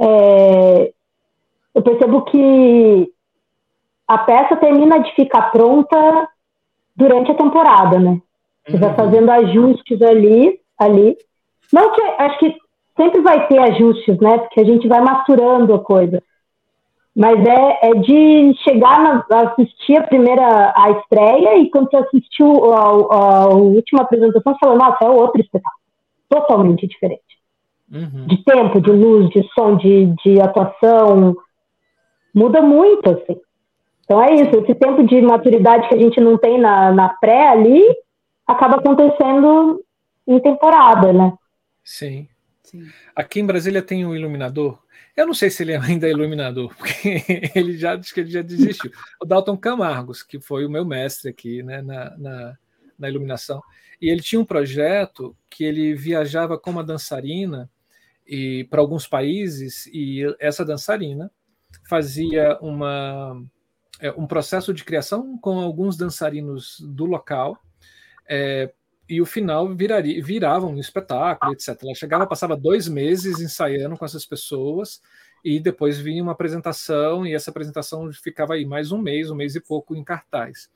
é, 0.00 0.92
eu 1.72 1.82
percebo 1.82 2.22
que 2.22 3.12
a 4.08 4.18
peça 4.18 4.56
termina 4.56 4.98
de 4.98 5.14
ficar 5.14 5.52
pronta 5.52 6.28
durante 6.96 7.30
a 7.30 7.36
temporada, 7.36 8.00
né? 8.00 8.20
Você 8.66 8.74
uhum. 8.74 8.80
vai 8.80 8.94
fazendo 8.94 9.30
ajustes 9.30 10.02
ali, 10.02 10.60
ali. 10.78 11.16
Não 11.72 11.92
que 11.92 12.02
acho 12.02 12.38
que 12.38 12.54
sempre 12.96 13.20
vai 13.20 13.46
ter 13.48 13.58
ajustes, 13.58 14.18
né? 14.18 14.38
Porque 14.38 14.60
a 14.60 14.64
gente 14.64 14.86
vai 14.88 15.00
masturando 15.00 15.74
a 15.74 15.78
coisa. 15.78 16.22
Mas 17.14 17.44
é, 17.44 17.90
é 17.90 17.94
de 17.94 18.54
chegar 18.62 19.02
na, 19.02 19.24
assistir 19.42 19.96
a 19.96 20.06
primeira 20.06 20.72
a 20.76 20.90
estreia 20.92 21.58
e 21.58 21.70
quando 21.70 21.90
você 21.90 21.96
assistiu 21.96 22.72
a, 22.72 22.78
a, 22.78 23.42
a 23.42 23.48
última 23.48 24.02
apresentação, 24.02 24.52
você 24.52 24.58
fala, 24.60 24.76
nossa, 24.76 25.04
é 25.04 25.08
outro 25.08 25.40
espetáculo. 25.40 25.80
Totalmente 26.28 26.86
diferente. 26.86 27.22
Uhum. 27.92 28.26
De 28.26 28.44
tempo, 28.44 28.80
de 28.80 28.90
luz, 28.92 29.28
de 29.30 29.46
som, 29.52 29.76
de, 29.76 30.14
de 30.24 30.40
atuação. 30.40 31.34
Muda 32.32 32.62
muito, 32.62 33.10
assim. 33.10 33.40
Então 34.04 34.22
é 34.22 34.34
isso, 34.34 34.50
esse 34.56 34.74
tempo 34.74 35.04
de 35.04 35.20
maturidade 35.22 35.88
que 35.88 35.94
a 35.94 35.98
gente 35.98 36.20
não 36.20 36.36
tem 36.36 36.58
na, 36.58 36.92
na 36.92 37.08
pré 37.08 37.48
ali, 37.48 37.82
acaba 38.50 38.76
acontecendo 38.76 39.84
em 40.26 40.40
temporada, 40.40 41.12
né? 41.12 41.32
Sim. 41.84 42.28
Sim. 42.62 42.86
Aqui 43.16 43.40
em 43.40 43.46
Brasília 43.46 43.82
tem 43.82 44.06
um 44.06 44.14
iluminador. 44.14 44.78
Eu 45.16 45.26
não 45.26 45.34
sei 45.34 45.50
se 45.50 45.62
ele 45.62 45.74
ainda 45.76 46.06
é 46.06 46.10
iluminador, 46.10 46.74
porque 46.76 47.24
ele 47.54 47.76
já 47.76 47.96
diz 47.96 48.12
que 48.12 48.20
ele 48.20 48.30
já 48.30 48.42
desistiu. 48.42 48.90
O 49.20 49.24
Dalton 49.24 49.56
Camargos, 49.56 50.22
que 50.22 50.40
foi 50.40 50.64
o 50.64 50.70
meu 50.70 50.84
mestre 50.84 51.30
aqui 51.30 51.62
né, 51.62 51.82
na, 51.82 52.16
na, 52.16 52.58
na 52.98 53.08
iluminação. 53.08 53.60
E 54.00 54.08
ele 54.08 54.22
tinha 54.22 54.40
um 54.40 54.44
projeto 54.44 55.36
que 55.48 55.64
ele 55.64 55.94
viajava 55.94 56.58
com 56.58 56.70
uma 56.70 56.84
dançarina 56.84 57.68
e 58.26 58.64
para 58.70 58.80
alguns 58.80 59.08
países, 59.08 59.86
e 59.92 60.22
essa 60.38 60.64
dançarina 60.64 61.30
fazia 61.88 62.56
uma 62.60 63.42
é, 64.00 64.10
um 64.12 64.26
processo 64.26 64.72
de 64.72 64.84
criação 64.84 65.36
com 65.38 65.58
alguns 65.58 65.96
dançarinos 65.96 66.76
do 66.80 67.04
local. 67.04 67.58
É, 68.32 68.72
e 69.08 69.20
o 69.20 69.26
final 69.26 69.74
viraria, 69.74 70.22
virava 70.22 70.66
um 70.66 70.78
espetáculo, 70.78 71.52
etc. 71.52 71.76
Ela 71.82 71.94
chegava, 71.96 72.26
passava 72.28 72.56
dois 72.56 72.86
meses 72.86 73.40
ensaiando 73.40 73.96
com 73.96 74.04
essas 74.04 74.24
pessoas 74.24 75.02
e 75.44 75.58
depois 75.58 75.98
vinha 75.98 76.22
uma 76.22 76.30
apresentação 76.30 77.26
e 77.26 77.34
essa 77.34 77.50
apresentação 77.50 78.12
ficava 78.12 78.54
aí 78.54 78.64
mais 78.64 78.92
um 78.92 78.98
mês, 78.98 79.28
um 79.28 79.34
mês 79.34 79.56
e 79.56 79.60
pouco 79.60 79.96
em 79.96 80.04
cartaz. 80.04 80.70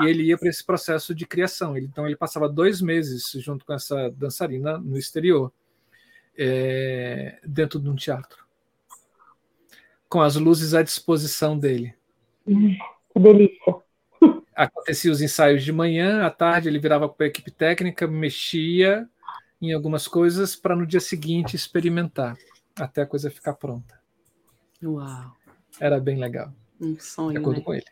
E 0.00 0.06
ele 0.06 0.22
ia 0.22 0.38
para 0.38 0.48
esse 0.48 0.64
processo 0.64 1.14
de 1.14 1.26
criação. 1.26 1.76
Então 1.76 2.06
ele 2.06 2.16
passava 2.16 2.48
dois 2.48 2.80
meses 2.80 3.30
junto 3.34 3.66
com 3.66 3.74
essa 3.74 4.10
dançarina 4.12 4.78
no 4.78 4.96
exterior, 4.96 5.52
é, 6.38 7.38
dentro 7.44 7.78
de 7.78 7.90
um 7.90 7.94
teatro, 7.94 8.46
com 10.08 10.22
as 10.22 10.36
luzes 10.36 10.72
à 10.72 10.82
disposição 10.82 11.58
dele. 11.58 11.94
Que 12.46 13.20
delícia. 13.20 13.83
Acontecia 14.54 15.10
os 15.10 15.20
ensaios 15.20 15.64
de 15.64 15.72
manhã, 15.72 16.24
à 16.24 16.30
tarde 16.30 16.68
ele 16.68 16.78
virava 16.78 17.08
para 17.08 17.26
a 17.26 17.28
equipe 17.28 17.50
técnica, 17.50 18.06
mexia 18.06 19.08
em 19.60 19.72
algumas 19.72 20.06
coisas 20.06 20.54
para 20.54 20.76
no 20.76 20.86
dia 20.86 21.00
seguinte 21.00 21.56
experimentar, 21.56 22.36
até 22.78 23.02
a 23.02 23.06
coisa 23.06 23.30
ficar 23.30 23.54
pronta. 23.54 23.98
Uau! 24.82 25.32
Era 25.80 25.98
bem 25.98 26.18
legal. 26.18 26.52
Um 26.80 26.98
sonho. 26.98 27.32
De 27.32 27.38
acordo 27.38 27.58
né? 27.58 27.64
com 27.64 27.74
ele. 27.74 27.84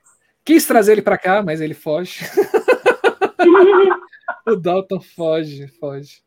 Quis 0.44 0.66
trazer 0.66 0.92
ele 0.92 1.02
para 1.02 1.18
cá, 1.18 1.42
mas 1.42 1.60
ele 1.60 1.74
foge. 1.74 2.24
o 4.46 4.56
Dalton 4.56 5.00
foge, 5.00 5.68
foge. 5.78 6.22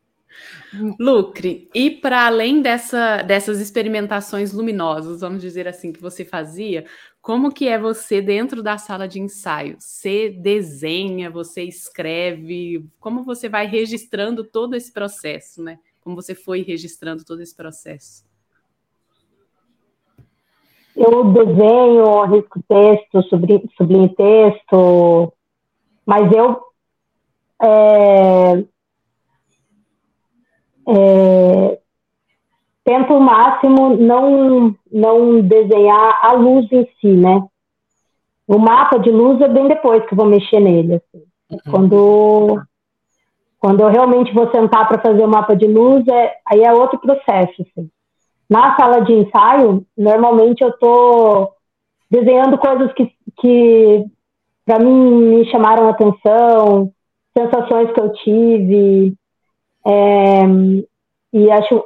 Lucre, 0.98 1.70
e 1.74 1.90
para 1.90 2.26
além 2.26 2.60
dessa, 2.60 3.22
dessas 3.22 3.60
experimentações 3.60 4.52
luminosas, 4.52 5.20
vamos 5.20 5.40
dizer 5.40 5.66
assim, 5.66 5.92
que 5.92 6.00
você 6.00 6.24
fazia, 6.24 6.84
como 7.26 7.50
que 7.50 7.66
é 7.66 7.76
você 7.76 8.22
dentro 8.22 8.62
da 8.62 8.78
sala 8.78 9.08
de 9.08 9.18
ensaio? 9.18 9.74
Você 9.80 10.30
desenha, 10.30 11.28
você 11.28 11.64
escreve, 11.64 12.86
como 13.00 13.24
você 13.24 13.48
vai 13.48 13.66
registrando 13.66 14.44
todo 14.44 14.76
esse 14.76 14.92
processo, 14.92 15.60
né? 15.60 15.76
Como 16.00 16.14
você 16.14 16.36
foi 16.36 16.62
registrando 16.62 17.24
todo 17.24 17.42
esse 17.42 17.52
processo? 17.52 18.24
Eu 20.94 21.24
desenho, 21.32 22.22
risco 22.26 22.62
texto, 22.62 23.20
sublinho 23.76 24.14
texto, 24.14 25.32
mas 26.06 26.30
eu 26.30 26.62
é, 27.60 28.64
é, 30.88 31.80
tento 32.86 33.12
o 33.14 33.20
máximo 33.20 33.96
não, 33.96 34.74
não 34.90 35.40
desenhar 35.40 36.20
a 36.22 36.32
luz 36.34 36.70
em 36.70 36.88
si, 37.00 37.08
né? 37.08 37.42
O 38.46 38.58
mapa 38.58 38.96
de 38.98 39.10
luz 39.10 39.40
é 39.40 39.48
bem 39.48 39.66
depois 39.66 40.06
que 40.06 40.14
eu 40.14 40.16
vou 40.16 40.26
mexer 40.26 40.60
nele. 40.60 40.94
Assim. 40.94 41.24
Uhum. 41.50 41.58
Quando, 41.68 42.62
quando 43.58 43.80
eu 43.80 43.88
realmente 43.88 44.32
vou 44.32 44.48
sentar 44.52 44.86
para 44.86 45.02
fazer 45.02 45.24
o 45.24 45.28
mapa 45.28 45.56
de 45.56 45.66
luz, 45.66 46.06
é, 46.06 46.36
aí 46.46 46.62
é 46.62 46.72
outro 46.72 47.00
processo. 47.00 47.60
Assim. 47.60 47.90
Na 48.48 48.76
sala 48.76 49.00
de 49.00 49.12
ensaio, 49.14 49.84
normalmente 49.98 50.62
eu 50.62 50.68
estou 50.68 51.50
desenhando 52.08 52.56
coisas 52.56 52.92
que, 52.92 53.12
que 53.40 54.04
para 54.64 54.78
mim 54.78 55.10
me 55.34 55.50
chamaram 55.50 55.88
atenção, 55.88 56.92
sensações 57.36 57.90
que 57.92 58.00
eu 58.00 58.12
tive, 58.12 59.14
é, 59.84 60.42
e 61.32 61.50
acho 61.50 61.84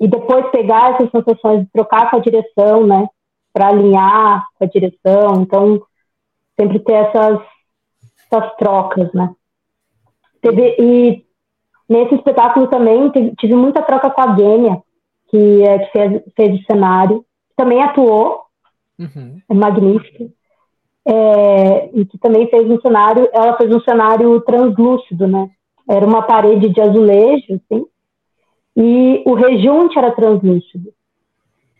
e 0.00 0.06
depois 0.06 0.50
pegar 0.50 0.94
essas 0.94 1.10
sensações 1.10 1.62
e 1.62 1.72
trocar 1.72 2.10
com 2.10 2.16
a 2.16 2.20
direção, 2.20 2.86
né, 2.86 3.08
para 3.52 3.68
alinhar 3.68 4.44
com 4.56 4.64
a 4.64 4.68
direção. 4.68 5.42
Então 5.42 5.82
sempre 6.58 6.78
ter 6.80 6.92
essas 6.92 7.40
essas 8.30 8.56
trocas, 8.56 9.12
né. 9.12 9.34
Teve, 10.40 10.76
e 10.78 11.24
nesse 11.88 12.14
espetáculo 12.14 12.68
também 12.68 13.10
tive 13.38 13.54
muita 13.54 13.82
troca 13.82 14.10
com 14.10 14.20
a 14.20 14.36
Gênia, 14.36 14.82
que, 15.28 15.62
é, 15.62 15.78
que 15.78 15.92
fez, 15.92 16.22
fez 16.36 16.60
o 16.60 16.64
cenário, 16.64 17.24
também 17.56 17.82
atuou, 17.82 18.42
uhum. 18.98 19.40
é 19.48 19.54
magnífica, 19.54 20.26
é, 21.06 21.90
e 21.94 22.04
que 22.04 22.18
também 22.18 22.48
fez 22.48 22.70
um 22.70 22.80
cenário, 22.80 23.28
ela 23.32 23.56
fez 23.56 23.74
um 23.74 23.80
cenário 23.80 24.40
translúcido, 24.42 25.26
né? 25.26 25.48
Era 25.88 26.06
uma 26.06 26.22
parede 26.22 26.68
de 26.68 26.80
azulejo, 26.80 27.46
assim, 27.54 27.86
e 28.78 29.24
o 29.26 29.34
rejunte 29.34 29.98
era 29.98 30.12
translúcido. 30.12 30.92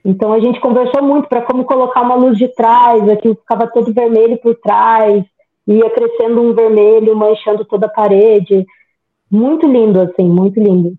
Então 0.04 0.32
a 0.32 0.40
gente 0.40 0.58
conversou 0.58 1.00
muito 1.00 1.28
para 1.28 1.42
como 1.42 1.64
colocar 1.64 2.02
uma 2.02 2.16
luz 2.16 2.36
de 2.36 2.48
trás, 2.48 3.08
aquilo 3.08 3.36
ficava 3.36 3.68
todo 3.68 3.94
vermelho 3.94 4.36
por 4.38 4.56
trás, 4.56 5.24
ia 5.64 5.90
crescendo 5.90 6.42
um 6.42 6.52
vermelho, 6.52 7.16
manchando 7.16 7.64
toda 7.64 7.86
a 7.86 7.90
parede. 7.90 8.66
Muito 9.30 9.66
lindo, 9.66 10.00
assim, 10.00 10.28
muito 10.28 10.58
lindo. 10.58 10.94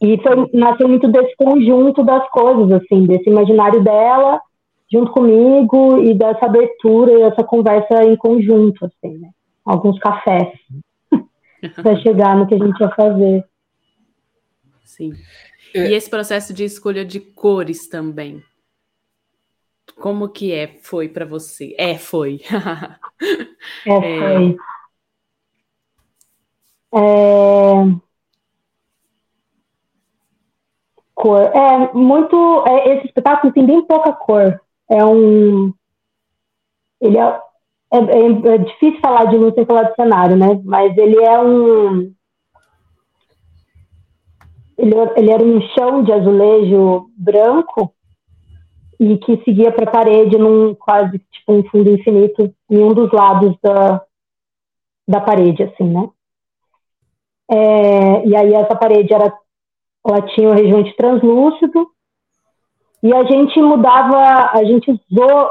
E 0.00 0.16
foi, 0.22 0.48
nasceu 0.54 0.88
muito 0.88 1.08
desse 1.08 1.36
conjunto 1.36 2.02
das 2.02 2.26
coisas, 2.30 2.72
assim, 2.72 3.04
desse 3.04 3.28
imaginário 3.28 3.82
dela 3.82 4.40
junto 4.90 5.10
comigo 5.10 5.98
e 5.98 6.14
dessa 6.14 6.46
abertura 6.46 7.12
e 7.12 7.22
essa 7.22 7.42
conversa 7.42 8.04
em 8.04 8.16
conjunto, 8.16 8.86
assim, 8.86 9.18
né? 9.18 9.30
Alguns 9.64 9.98
cafés 9.98 10.48
para 11.82 11.96
chegar 11.96 12.36
no 12.36 12.46
que 12.46 12.54
a 12.54 12.58
gente 12.58 12.80
ia 12.80 12.90
fazer. 12.90 13.44
Sim. 14.84 15.12
É. 15.74 15.88
E 15.88 15.94
esse 15.94 16.08
processo 16.08 16.54
de 16.54 16.64
escolha 16.64 17.04
de 17.04 17.20
cores 17.20 17.88
também. 17.88 18.42
Como 19.96 20.28
que 20.28 20.52
é, 20.52 20.78
foi 20.82 21.08
para 21.08 21.24
você? 21.24 21.74
É, 21.78 21.96
foi. 21.98 22.40
é, 23.86 24.00
foi. 24.00 24.56
É... 26.92 27.00
é 27.00 28.04
cor. 31.14 31.42
É 31.42 31.92
muito. 31.94 32.64
É, 32.66 32.96
esse 32.96 33.06
espetáculo 33.06 33.52
tem 33.52 33.64
bem 33.64 33.82
pouca 33.86 34.12
cor. 34.12 34.60
É 34.90 35.04
um. 35.04 35.72
Ele 37.00 37.18
é, 37.18 37.40
é, 37.92 37.98
é, 37.98 38.54
é 38.54 38.58
difícil 38.58 39.00
falar 39.00 39.26
de 39.26 39.36
luz 39.36 39.54
sem 39.54 39.64
falar 39.64 39.84
de 39.84 39.94
cenário, 39.94 40.36
né? 40.36 40.60
Mas 40.64 40.96
ele 40.98 41.18
é 41.22 41.40
um. 41.40 42.14
Ele, 44.76 44.94
ele 45.16 45.30
era 45.30 45.42
um 45.42 45.60
chão 45.68 46.02
de 46.02 46.12
azulejo 46.12 47.10
branco 47.16 47.94
e 48.98 49.18
que 49.18 49.42
seguia 49.44 49.72
para 49.72 49.84
a 49.84 49.92
parede 49.92 50.36
num 50.38 50.74
quase 50.74 51.18
tipo 51.18 51.52
um 51.52 51.64
fundo 51.64 51.90
infinito 51.90 52.52
em 52.70 52.82
um 52.82 52.92
dos 52.94 53.10
lados 53.12 53.56
da, 53.62 54.02
da 55.06 55.20
parede, 55.20 55.62
assim, 55.62 55.84
né? 55.84 56.08
É, 57.50 58.26
e 58.26 58.36
aí 58.36 58.54
essa 58.54 58.74
parede 58.74 59.12
era 59.12 59.32
ela 60.06 60.20
tinha 60.20 60.50
o 60.50 60.52
rejunte 60.52 60.94
translúcido, 60.96 61.88
e 63.02 63.12
a 63.12 63.24
gente 63.24 63.60
mudava, 63.60 64.50
a 64.52 64.64
gente 64.64 64.90
usou 64.90 65.50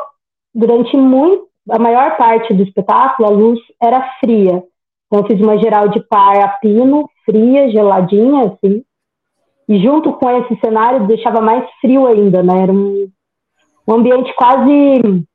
durante 0.53 0.95
muito, 0.95 1.47
a 1.69 1.79
maior 1.79 2.15
parte 2.17 2.53
do 2.53 2.63
espetáculo, 2.63 3.27
a 3.27 3.31
luz 3.31 3.59
era 3.81 4.01
fria. 4.19 4.63
Então 5.05 5.19
eu 5.19 5.27
fiz 5.27 5.39
uma 5.39 5.57
geral 5.57 5.87
de 5.87 5.99
par 6.01 6.39
a 6.39 6.47
pino, 6.49 7.09
fria, 7.25 7.69
geladinha, 7.69 8.45
assim, 8.45 8.83
e 9.67 9.81
junto 9.81 10.13
com 10.13 10.29
esse 10.29 10.59
cenário 10.59 11.07
deixava 11.07 11.41
mais 11.41 11.69
frio 11.79 12.07
ainda, 12.07 12.43
né? 12.43 12.63
Era 12.63 12.71
um, 12.71 13.09
um 13.87 13.93
ambiente 13.93 14.33
quase 14.35 15.25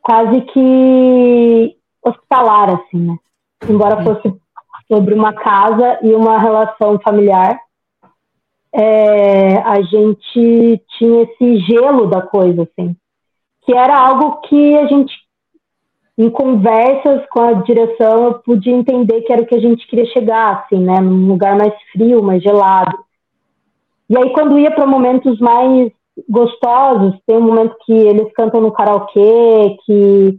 quase 0.00 0.40
que 0.42 1.76
hospitalar, 2.04 2.70
assim, 2.70 3.06
né? 3.06 3.16
Embora 3.68 4.02
fosse 4.02 4.34
sobre 4.88 5.14
uma 5.14 5.32
casa 5.32 6.00
e 6.02 6.12
uma 6.12 6.38
relação 6.38 6.98
familiar, 6.98 7.58
é, 8.72 9.58
a 9.58 9.80
gente 9.82 10.82
tinha 10.98 11.22
esse 11.22 11.58
gelo 11.60 12.06
da 12.06 12.22
coisa, 12.22 12.62
assim, 12.62 12.96
que 13.62 13.72
era 13.72 13.96
algo 13.96 14.40
que 14.42 14.76
a 14.78 14.86
gente, 14.86 15.14
em 16.18 16.28
conversas 16.28 17.24
com 17.30 17.40
a 17.40 17.52
direção, 17.54 18.24
eu 18.24 18.34
podia 18.34 18.74
entender 18.74 19.22
que 19.22 19.32
era 19.32 19.42
o 19.42 19.46
que 19.46 19.54
a 19.54 19.60
gente 19.60 19.86
queria 19.86 20.06
chegar, 20.06 20.64
assim, 20.64 20.78
né, 20.78 21.00
num 21.00 21.28
lugar 21.28 21.56
mais 21.56 21.72
frio, 21.90 22.22
mais 22.22 22.42
gelado. 22.42 22.98
E 24.08 24.16
aí, 24.16 24.30
quando 24.32 24.58
ia 24.58 24.70
para 24.70 24.86
momentos 24.86 25.38
mais 25.40 25.90
gostosos, 26.28 27.18
tem 27.26 27.36
um 27.36 27.42
momento 27.42 27.74
que 27.86 27.92
eles 27.92 28.30
cantam 28.34 28.60
no 28.60 28.72
karaokê, 28.72 29.76
que, 29.86 30.38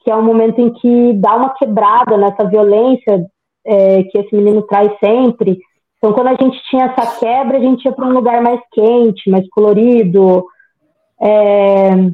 que 0.00 0.10
é 0.10 0.16
um 0.16 0.22
momento 0.22 0.60
em 0.60 0.70
que 0.74 1.14
dá 1.14 1.34
uma 1.34 1.54
quebrada 1.54 2.18
nessa 2.18 2.44
violência 2.44 3.26
é, 3.64 4.02
que 4.04 4.18
esse 4.18 4.34
menino 4.34 4.62
traz 4.62 4.92
sempre. 5.02 5.58
Então, 5.96 6.12
quando 6.12 6.28
a 6.28 6.34
gente 6.34 6.60
tinha 6.68 6.84
essa 6.84 7.18
quebra, 7.18 7.56
a 7.56 7.60
gente 7.60 7.82
ia 7.86 7.92
para 7.92 8.06
um 8.06 8.12
lugar 8.12 8.42
mais 8.42 8.60
quente, 8.72 9.30
mais 9.30 9.48
colorido. 9.48 10.44
É, 11.18 12.10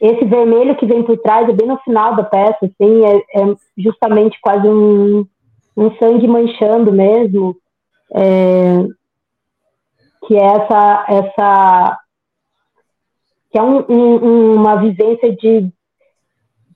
esse 0.00 0.24
vermelho 0.24 0.76
que 0.76 0.86
vem 0.86 1.02
por 1.02 1.18
trás 1.18 1.48
é 1.48 1.52
bem 1.52 1.66
no 1.66 1.78
final 1.78 2.14
da 2.14 2.22
peça, 2.22 2.58
assim, 2.62 3.04
é, 3.04 3.16
é 3.16 3.54
justamente 3.76 4.38
quase 4.40 4.68
um, 4.68 5.26
um, 5.76 5.96
sangue 5.98 6.26
manchando 6.28 6.92
mesmo, 6.92 7.56
é, 8.14 8.86
que 10.26 10.36
é 10.36 10.44
essa, 10.44 11.06
essa 11.08 11.98
que 13.50 13.58
é 13.58 13.62
um, 13.62 13.84
um, 13.88 14.54
uma 14.54 14.76
vivência 14.76 15.34
de 15.34 15.72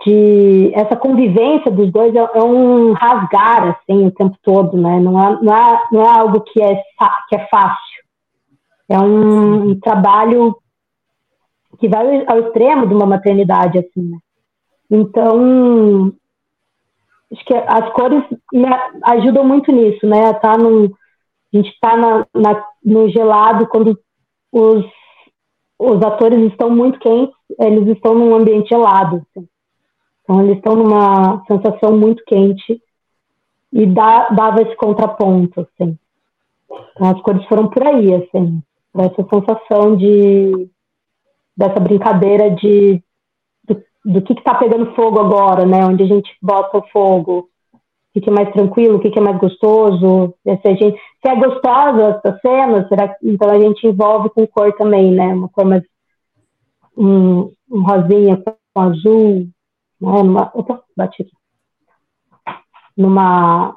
de 0.04 0.72
essa 0.74 0.96
convivência 0.96 1.70
dos 1.70 1.90
dois 1.92 2.14
é, 2.14 2.18
é, 2.18 2.42
um 2.42 2.92
rasgar 2.92 3.68
assim 3.68 4.06
o 4.06 4.10
tempo 4.10 4.36
todo, 4.42 4.76
né? 4.76 4.98
Não 4.98 5.20
é, 5.20 5.42
não 5.42 5.56
é, 5.56 5.82
não 5.92 6.02
é 6.02 6.08
algo 6.08 6.40
que 6.40 6.60
é, 6.60 6.74
que 7.28 7.36
é 7.36 7.46
fácil. 7.46 8.02
É 8.88 8.98
um, 8.98 9.70
um 9.70 9.80
trabalho 9.80 10.56
que 11.82 11.88
vai 11.88 12.24
ao 12.28 12.38
extremo 12.38 12.86
de 12.86 12.94
uma 12.94 13.06
maternidade 13.06 13.76
assim, 13.76 14.08
né? 14.08 14.18
Então, 14.88 16.12
acho 17.32 17.44
que 17.44 17.54
as 17.54 17.92
cores 17.92 18.22
ajudam 19.02 19.44
muito 19.44 19.72
nisso, 19.72 20.06
né? 20.06 20.32
Tá 20.34 20.56
no, 20.56 20.84
a 20.84 21.56
gente 21.56 21.70
está 21.70 21.96
na, 21.96 22.24
na, 22.32 22.64
no 22.84 23.08
gelado 23.08 23.66
quando 23.66 23.98
os, 24.52 24.84
os 25.76 26.02
atores 26.02 26.38
estão 26.52 26.70
muito 26.70 27.00
quentes, 27.00 27.34
eles 27.58 27.88
estão 27.88 28.14
num 28.14 28.32
ambiente 28.32 28.68
gelado. 28.68 29.16
Assim. 29.16 29.48
Então, 30.22 30.40
eles 30.44 30.58
estão 30.58 30.76
numa 30.76 31.42
sensação 31.48 31.98
muito 31.98 32.22
quente 32.24 32.80
e 33.72 33.86
dá, 33.86 34.28
dava 34.28 34.62
esse 34.62 34.76
contraponto, 34.76 35.62
assim. 35.62 35.98
Então, 36.92 37.10
as 37.10 37.20
cores 37.22 37.44
foram 37.46 37.66
por 37.66 37.84
aí, 37.84 38.14
assim, 38.14 38.62
essa 38.96 39.26
sensação 39.28 39.96
de 39.96 40.70
dessa 41.56 41.80
brincadeira 41.80 42.50
de 42.50 43.02
do, 43.64 43.82
do 44.04 44.22
que 44.22 44.32
está 44.32 44.54
pegando 44.54 44.94
fogo 44.94 45.20
agora, 45.20 45.66
né? 45.66 45.84
Onde 45.84 46.02
a 46.02 46.06
gente 46.06 46.30
bota 46.40 46.78
o 46.78 46.88
fogo, 46.88 47.48
o 47.72 47.78
que, 48.12 48.20
que 48.20 48.30
é 48.30 48.32
mais 48.32 48.52
tranquilo, 48.52 48.96
o 48.96 49.00
que, 49.00 49.10
que 49.10 49.18
é 49.18 49.22
mais 49.22 49.38
gostoso, 49.38 50.34
se, 50.42 50.50
a 50.50 50.74
gente, 50.74 50.98
se 50.98 51.28
é 51.28 51.36
gostosa 51.36 52.20
essa 52.24 52.38
cena, 52.40 52.86
será 52.88 53.16
então 53.22 53.50
a 53.50 53.58
gente 53.58 53.86
envolve 53.86 54.30
com 54.30 54.46
cor 54.46 54.72
também, 54.74 55.12
né? 55.12 55.34
Uma 55.34 55.48
cor 55.48 55.64
mais 55.64 55.82
um, 56.96 57.52
um 57.70 57.82
rosinha 57.82 58.42
com 58.74 58.80
azul, 58.80 59.48
né, 60.00 60.22
numa, 60.22 60.50
opa, 60.54 60.82
bati 60.96 61.22
aqui, 61.22 61.32
numa, 62.96 63.76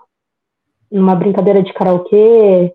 numa 0.91 1.15
brincadeira 1.15 1.61
de 1.61 1.73
karaokê, 1.73 2.73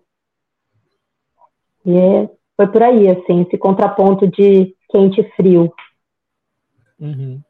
e 1.85 1.97
é, 1.97 2.29
foi 2.55 2.67
por 2.67 2.83
aí, 2.83 3.09
assim, 3.09 3.41
esse 3.41 3.57
contraponto 3.57 4.27
de 4.27 4.75
quente 4.91 5.21
e 5.21 5.31
frio. 5.31 5.73
Uhum. 6.99 7.41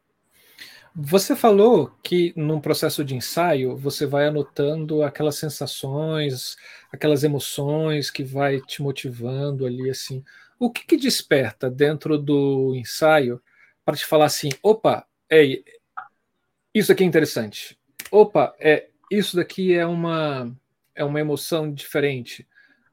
Você 0.93 1.35
falou 1.35 1.89
que 2.03 2.33
num 2.35 2.59
processo 2.59 3.03
de 3.03 3.15
ensaio 3.15 3.77
você 3.77 4.05
vai 4.05 4.27
anotando 4.27 5.03
aquelas 5.03 5.37
sensações, 5.37 6.57
aquelas 6.91 7.23
emoções 7.23 8.11
que 8.11 8.23
vai 8.23 8.59
te 8.59 8.81
motivando 8.81 9.65
ali 9.65 9.89
assim. 9.89 10.23
O 10.59 10.69
que, 10.69 10.85
que 10.85 10.97
desperta 10.97 11.69
dentro 11.69 12.17
do 12.17 12.75
ensaio 12.75 13.41
para 13.85 13.95
te 13.95 14.05
falar 14.05 14.25
assim, 14.25 14.49
opa, 14.61 15.07
é 15.29 15.61
isso 16.73 16.91
aqui 16.91 17.03
é 17.03 17.07
interessante. 17.07 17.79
Opa, 18.11 18.53
é 18.59 18.89
isso 19.09 19.37
daqui 19.37 19.73
é 19.73 19.85
uma 19.85 20.53
é 20.93 21.05
uma 21.05 21.21
emoção 21.21 21.71
diferente. 21.73 22.45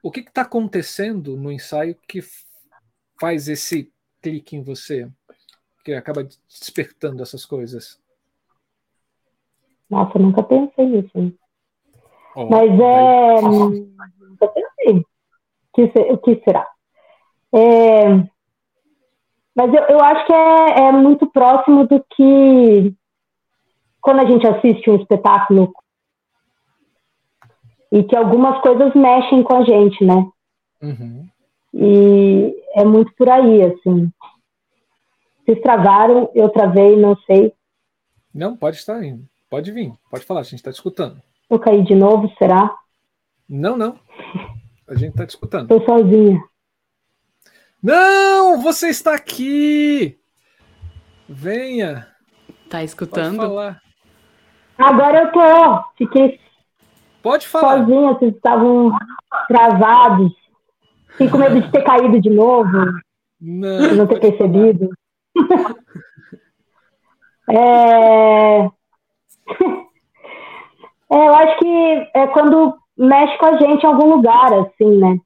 O 0.03 0.11
que 0.13 0.21
está 0.21 0.43
acontecendo 0.43 1.37
no 1.37 1.51
ensaio 1.51 1.97
que 2.07 2.21
faz 3.21 3.49
esse 3.49 3.93
clique 4.21 4.57
em 4.57 4.63
você? 4.63 5.11
que 5.89 5.95
acaba 5.95 6.23
despertando 6.23 7.23
essas 7.23 7.47
coisas? 7.47 7.99
Nossa, 9.89 10.19
nunca 10.19 10.43
pensei 10.43 10.85
nisso. 10.85 11.33
Oh, 12.37 12.47
Mas 12.47 12.71
é. 12.79 13.41
Nunca 13.41 14.49
pensei. 14.49 15.05
O 16.13 16.19
que 16.19 16.43
será? 16.45 16.69
É... 17.55 18.09
Mas 19.55 19.73
eu, 19.73 19.83
eu 19.85 20.01
acho 20.01 20.27
que 20.27 20.33
é, 20.33 20.89
é 20.89 20.93
muito 20.93 21.27
próximo 21.31 21.87
do 21.87 22.05
que 22.15 22.95
quando 24.01 24.21
a 24.21 24.27
gente 24.27 24.47
assiste 24.47 24.91
um 24.91 24.97
espetáculo 24.97 25.73
e 27.91 28.05
que 28.05 28.15
algumas 28.15 28.61
coisas 28.61 28.93
mexem 28.95 29.43
com 29.43 29.57
a 29.57 29.65
gente, 29.65 30.05
né? 30.05 30.31
Uhum. 30.83 31.27
E 31.73 32.58
é 32.79 32.85
muito 32.85 33.13
por 33.15 33.29
aí, 33.29 33.63
assim. 33.65 34.11
Vocês 35.45 35.61
travaram, 35.61 36.31
eu 36.35 36.49
travei, 36.51 36.97
não 36.97 37.17
sei. 37.27 37.53
Não, 38.35 38.57
pode 38.57 38.77
estar 38.77 39.03
indo. 39.03 39.25
Pode 39.51 39.73
vir, 39.73 39.93
pode 40.11 40.25
falar, 40.25 40.41
a 40.41 40.45
gente 40.45 40.57
está 40.57 40.71
escutando. 40.71 41.21
Eu 41.49 41.59
caí 41.59 41.83
de 41.83 41.95
novo, 41.95 42.31
será? 42.39 42.75
Não, 43.49 43.77
não. 43.77 43.99
A 44.87 44.95
gente 44.95 45.11
está 45.11 45.25
escutando. 45.25 45.73
Estou 45.73 45.85
sozinha. 45.85 46.43
Não, 47.83 48.61
você 48.61 48.89
está 48.89 49.15
aqui! 49.15 50.19
Venha. 51.29 52.07
Tá 52.69 52.83
escutando? 52.83 53.37
Pode 53.37 53.49
falar. 53.49 53.83
Agora 54.77 55.23
eu 55.23 55.33
tô. 55.33 55.85
Fiquei 55.97 56.41
Pode 57.23 57.49
falar. 57.49 57.79
sozinha, 57.79 58.13
vocês 58.13 58.35
estavam 58.35 58.91
travados. 59.49 60.33
Fiquei 61.19 61.31
com 61.31 61.39
medo 61.39 61.61
de 61.61 61.73
ter 61.73 61.83
caído 61.83 62.21
de 62.21 62.31
novo. 62.31 62.71
Não, 63.41 63.97
não 63.97 64.07
ter 64.07 64.21
percebido. 64.21 64.89
é... 67.51 68.61
é, 71.11 71.27
eu 71.27 71.35
acho 71.35 71.59
que 71.59 72.11
é 72.15 72.27
quando 72.29 72.77
mexe 72.97 73.37
com 73.39 73.47
a 73.47 73.57
gente 73.57 73.83
em 73.83 73.87
algum 73.87 74.15
lugar, 74.15 74.53
assim, 74.55 74.97
né? 74.97 75.19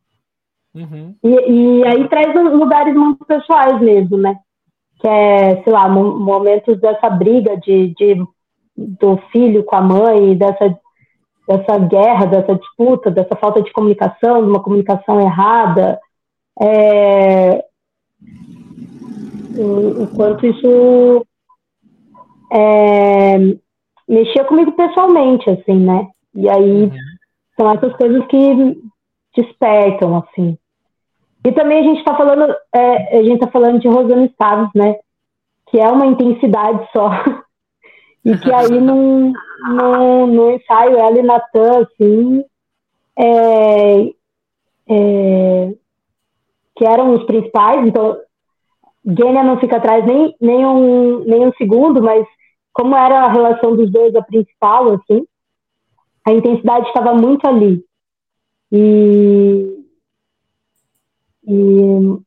Uhum. 0.74 1.14
E, 1.22 1.28
e, 1.28 1.86
aí 1.86 2.08
traz 2.08 2.34
lugares 2.34 2.94
muito 2.94 3.22
pessoais 3.26 3.78
mesmo, 3.82 4.16
né? 4.16 4.38
Que 4.98 5.06
é, 5.06 5.62
sei 5.62 5.70
lá, 5.70 5.90
momentos 5.90 6.80
dessa 6.80 7.10
briga 7.10 7.58
de, 7.58 7.94
de, 7.94 8.24
do 8.74 9.18
filho 9.30 9.62
com 9.64 9.76
a 9.76 9.82
mãe, 9.82 10.34
dessa, 10.38 10.74
dessa 11.46 11.78
guerra, 11.78 12.26
dessa 12.26 12.54
disputa, 12.54 13.10
dessa 13.10 13.36
falta 13.36 13.62
de 13.62 13.72
comunicação, 13.72 14.42
de 14.42 14.50
uma 14.50 14.62
comunicação 14.62 15.20
errada. 15.20 15.98
É, 16.60 17.64
o, 19.58 20.04
o 20.04 20.06
quanto 20.14 20.46
isso 20.46 21.26
é, 22.52 23.38
mexia 24.08 24.44
comigo 24.44 24.72
pessoalmente, 24.72 25.48
assim, 25.50 25.76
né? 25.76 26.08
E 26.34 26.48
aí 26.48 26.84
uhum. 26.84 26.92
são 27.58 27.70
essas 27.70 27.94
coisas 27.96 28.24
que 28.26 28.82
despertam, 29.36 30.16
assim. 30.18 30.56
E 31.44 31.52
também 31.52 31.80
a 31.80 31.82
gente 31.82 31.98
está 31.98 32.16
falando, 32.16 32.54
é, 32.72 33.18
a 33.18 33.22
gente 33.22 33.40
tá 33.40 33.48
falando 33.48 33.80
de 33.80 33.88
Rosana 33.88 34.24
Estados, 34.24 34.70
né? 34.74 34.96
Que 35.66 35.80
é 35.80 35.88
uma 35.88 36.06
intensidade 36.06 36.86
só. 36.92 37.10
e 38.24 38.36
que 38.38 38.52
aí 38.52 38.70
no, 38.80 39.32
no, 39.70 40.26
no 40.26 40.50
ensaio, 40.52 40.96
ela 40.96 41.18
e 41.18 41.22
Natan, 41.22 41.82
assim, 41.82 42.44
é, 43.16 44.14
é, 44.88 45.74
que 46.76 46.84
eram 46.84 47.14
os 47.14 47.24
principais, 47.24 47.86
então 47.86 48.18
Gênia 49.04 49.42
não 49.42 49.58
fica 49.58 49.76
atrás 49.76 50.04
nem, 50.06 50.34
nem, 50.40 50.64
um, 50.64 51.24
nem 51.24 51.46
um 51.46 51.52
segundo, 51.54 52.02
mas 52.02 52.26
como 52.72 52.96
era 52.96 53.24
a 53.24 53.32
relação 53.32 53.76
dos 53.76 53.90
dois 53.90 54.14
a 54.14 54.22
principal, 54.22 54.94
assim, 54.94 55.26
a 56.26 56.32
intensidade 56.32 56.86
estava 56.86 57.14
muito 57.14 57.46
ali. 57.46 57.84
E, 58.70 59.84
e 61.44 62.22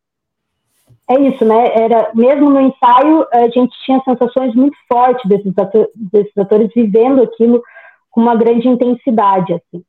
é 1.08 1.20
isso, 1.22 1.46
né? 1.46 1.72
Era, 1.76 2.12
mesmo 2.16 2.50
no 2.50 2.62
ensaio, 2.62 3.28
a 3.32 3.48
gente 3.50 3.76
tinha 3.86 4.02
sensações 4.04 4.56
muito 4.56 4.76
fortes 4.88 5.28
desses, 5.30 5.56
ator, 5.58 5.90
desses 5.96 6.36
atores 6.38 6.72
vivendo 6.74 7.22
aquilo 7.22 7.62
com 8.10 8.22
uma 8.22 8.36
grande 8.36 8.68
intensidade, 8.68 9.54
assim. 9.54 9.84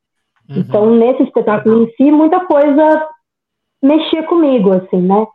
Uhum. 0.49 0.59
Então, 0.59 0.91
nesse 0.91 1.23
espetáculo 1.23 1.85
em 1.85 1.91
si, 1.93 2.11
muita 2.11 2.45
coisa 2.45 3.09
mexia 3.83 4.23
comigo, 4.25 4.73
assim, 4.73 5.01
né? 5.01 5.27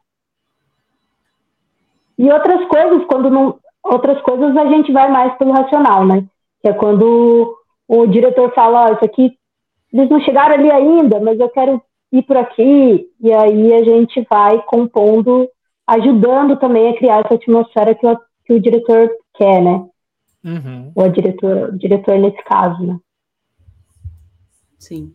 E 2.17 2.32
outras 2.32 2.67
coisas, 2.67 3.04
quando 3.06 3.30
não. 3.30 3.60
Outras 3.84 4.22
coisas 4.22 4.56
a 4.56 4.65
gente 4.67 4.91
vai 4.91 5.10
mais 5.10 5.36
pelo 5.39 5.54
racional, 5.54 6.06
né? 6.06 6.24
Que 6.62 6.67
é 6.67 6.74
quando 6.74 7.58
o 7.88 8.06
diretor 8.06 8.54
fala, 8.54 8.89
oh, 8.89 8.94
isso 8.94 9.04
aqui, 9.04 9.32
eles 9.91 10.08
não 10.08 10.22
chegaram 10.22 10.54
ali 10.54 10.70
ainda, 10.70 11.20
mas 11.20 11.39
eu 11.39 11.50
quero 11.50 11.82
ir 12.12 12.22
por 12.22 12.38
aqui. 12.38 13.10
E 13.20 13.34
aí 13.34 13.74
a 13.74 13.84
gente 13.84 14.26
vai 14.30 14.62
compondo, 14.62 15.50
ajudando 15.91 16.58
também 16.58 16.89
a 16.89 16.97
criar 16.97 17.19
essa 17.19 17.36
atmosfera 17.36 17.93
que 17.93 18.08
o, 18.08 18.17
que 18.45 18.54
o 18.54 18.60
diretor 18.62 19.10
quer, 19.36 19.62
né? 19.62 19.88
Uhum. 20.43 20.91
Ou 20.95 21.04
a 21.04 21.08
diretora, 21.10 21.69
o 21.73 21.77
diretor 21.77 22.17
nesse 22.17 22.41
caso, 22.43 22.86
né? 22.86 22.99
Sim. 24.80 25.13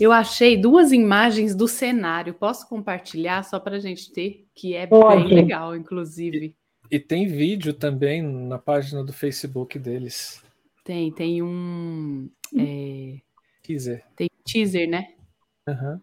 Eu 0.00 0.10
achei 0.10 0.56
duas 0.56 0.90
imagens 0.90 1.54
do 1.54 1.68
cenário. 1.68 2.34
Posso 2.34 2.68
compartilhar 2.68 3.44
só 3.44 3.60
para 3.60 3.76
a 3.76 3.78
gente 3.78 4.10
ter? 4.10 4.46
Que 4.54 4.74
é 4.74 4.86
Pode. 4.86 5.28
bem 5.28 5.34
legal, 5.34 5.76
inclusive. 5.76 6.56
E, 6.90 6.96
e, 6.96 6.98
tem 6.98 7.26
vídeo 7.26 7.72
também 7.72 8.22
na 8.22 8.58
página 8.58 9.04
do 9.04 9.12
Facebook 9.12 9.78
deles. 9.78 10.42
Tem, 10.82 11.12
tem 11.12 11.42
um. 11.42 12.28
É... 12.56 13.18
Teaser. 13.62 14.04
Tem 14.16 14.28
teaser, 14.44 14.88
né? 14.88 15.14
Uhum. 15.68 16.00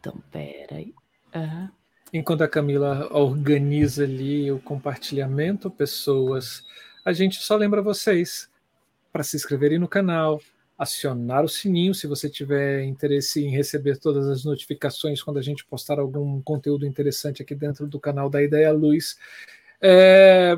Então, 0.00 0.14
peraí. 0.30 0.94
Uhum. 1.34 1.68
Enquanto 2.12 2.42
a 2.42 2.48
Camila 2.48 3.08
organiza 3.12 4.04
ali 4.04 4.50
o 4.52 4.60
compartilhamento, 4.60 5.70
pessoas, 5.70 6.64
a 7.04 7.12
gente 7.12 7.42
só 7.42 7.56
lembra 7.56 7.82
vocês 7.82 8.48
para 9.12 9.24
se 9.24 9.36
inscreverem 9.36 9.78
no 9.78 9.88
canal, 9.88 10.40
acionar 10.78 11.44
o 11.44 11.48
sininho 11.48 11.94
se 11.94 12.06
você 12.06 12.28
tiver 12.28 12.84
interesse 12.84 13.44
em 13.44 13.50
receber 13.50 13.98
todas 13.98 14.28
as 14.28 14.44
notificações 14.44 15.22
quando 15.22 15.38
a 15.38 15.42
gente 15.42 15.64
postar 15.64 15.98
algum 15.98 16.40
conteúdo 16.42 16.86
interessante 16.86 17.42
aqui 17.42 17.54
dentro 17.54 17.86
do 17.86 17.98
canal 17.98 18.28
da 18.28 18.42
Ideia 18.42 18.72
Luz. 18.72 19.18
É, 19.80 20.56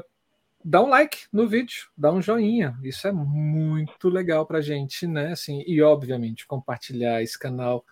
dá 0.65 0.83
um 0.83 0.89
like 0.89 1.27
no 1.33 1.49
vídeo, 1.49 1.89
dá 1.97 2.13
um 2.13 2.21
joinha, 2.21 2.79
isso 2.83 3.07
é 3.07 3.13
muito 3.13 4.09
legal 4.09 4.47
para 4.47 4.61
gente, 4.61 5.07
né? 5.07 5.33
Assim, 5.33 5.63
e 5.67 5.81
obviamente 5.81 6.47
compartilhar 6.47 7.23
esse 7.23 7.39
canal 7.39 7.85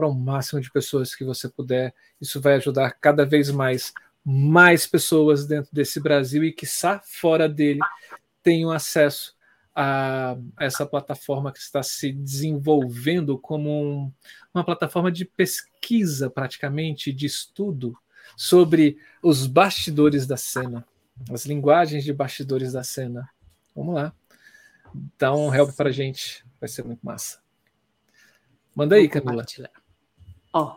para 0.00 0.08
o 0.08 0.14
máximo 0.14 0.62
de 0.62 0.72
pessoas 0.72 1.14
que 1.14 1.22
você 1.24 1.46
puder. 1.46 1.94
Isso 2.18 2.40
vai 2.40 2.54
ajudar 2.54 2.90
cada 2.92 3.26
vez 3.26 3.50
mais 3.50 3.92
mais 4.24 4.86
pessoas 4.86 5.46
dentro 5.46 5.70
desse 5.72 6.00
Brasil 6.00 6.44
e 6.44 6.52
que 6.52 6.66
fora 7.02 7.48
dele 7.48 7.80
tenham 8.42 8.70
acesso 8.70 9.34
a, 9.74 10.36
essa 10.58 10.86
plataforma 10.86 11.52
que 11.52 11.58
está 11.58 11.82
se 11.82 12.12
desenvolvendo 12.12 13.38
como 13.38 13.70
um, 13.70 14.12
uma 14.54 14.64
plataforma 14.64 15.10
de 15.10 15.24
pesquisa, 15.24 16.28
praticamente, 16.30 17.12
de 17.12 17.26
estudo 17.26 17.96
sobre 18.36 18.98
os 19.22 19.46
bastidores 19.46 20.26
da 20.26 20.36
cena, 20.36 20.86
as 21.30 21.44
linguagens 21.46 22.04
de 22.04 22.12
bastidores 22.12 22.72
da 22.72 22.84
cena. 22.84 23.28
Vamos 23.74 23.94
lá. 23.94 24.14
Dá 25.18 25.34
um 25.34 25.54
help 25.54 25.74
para 25.74 25.90
gente, 25.90 26.44
vai 26.58 26.68
ser 26.68 26.84
muito 26.84 27.00
massa. 27.02 27.38
Manda 28.74 28.96
aí, 28.96 29.08
Camila. 29.08 29.44
Ó. 30.52 30.76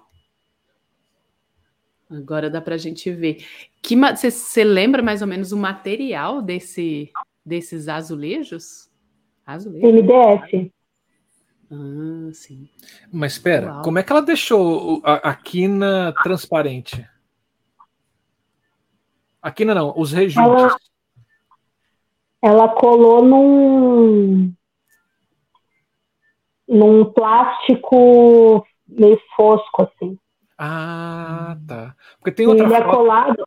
Agora 2.09 2.49
dá 2.49 2.61
para 2.61 2.75
a 2.75 2.77
gente 2.77 3.11
ver. 3.11 3.45
Que 3.81 3.95
você 3.95 4.63
lembra 4.63 5.01
mais 5.01 5.21
ou 5.21 5.27
menos 5.27 5.51
o 5.51 5.57
material 5.57 6.41
desse 6.41 7.11
desses 7.45 7.87
azulejos? 7.87 8.89
Azulejo. 9.45 9.87
MDF. 9.87 10.71
Ah, 11.71 12.29
sim. 12.33 12.69
Mas 13.11 13.33
espera, 13.33 13.81
como 13.83 13.99
é 13.99 14.03
que 14.03 14.11
ela 14.11 14.21
deixou 14.21 15.01
a, 15.03 15.31
a 15.31 15.35
quina 15.35 16.13
transparente? 16.23 17.07
A 19.41 19.51
quina 19.51 19.73
não, 19.73 19.93
os 19.97 20.13
rejuntos. 20.13 20.63
Ela, 20.63 20.77
ela 22.41 22.69
colou 22.75 23.25
num 23.25 24.53
num 26.67 27.11
plástico 27.11 28.65
meio 28.97 29.19
fosco 29.35 29.83
assim. 29.83 30.17
Ah, 30.57 31.57
tá. 31.67 31.93
Porque 32.19 32.31
tem 32.31 32.47
outra 32.47 32.65
ele 32.65 32.73
é 32.73 32.81
colado. 32.81 33.43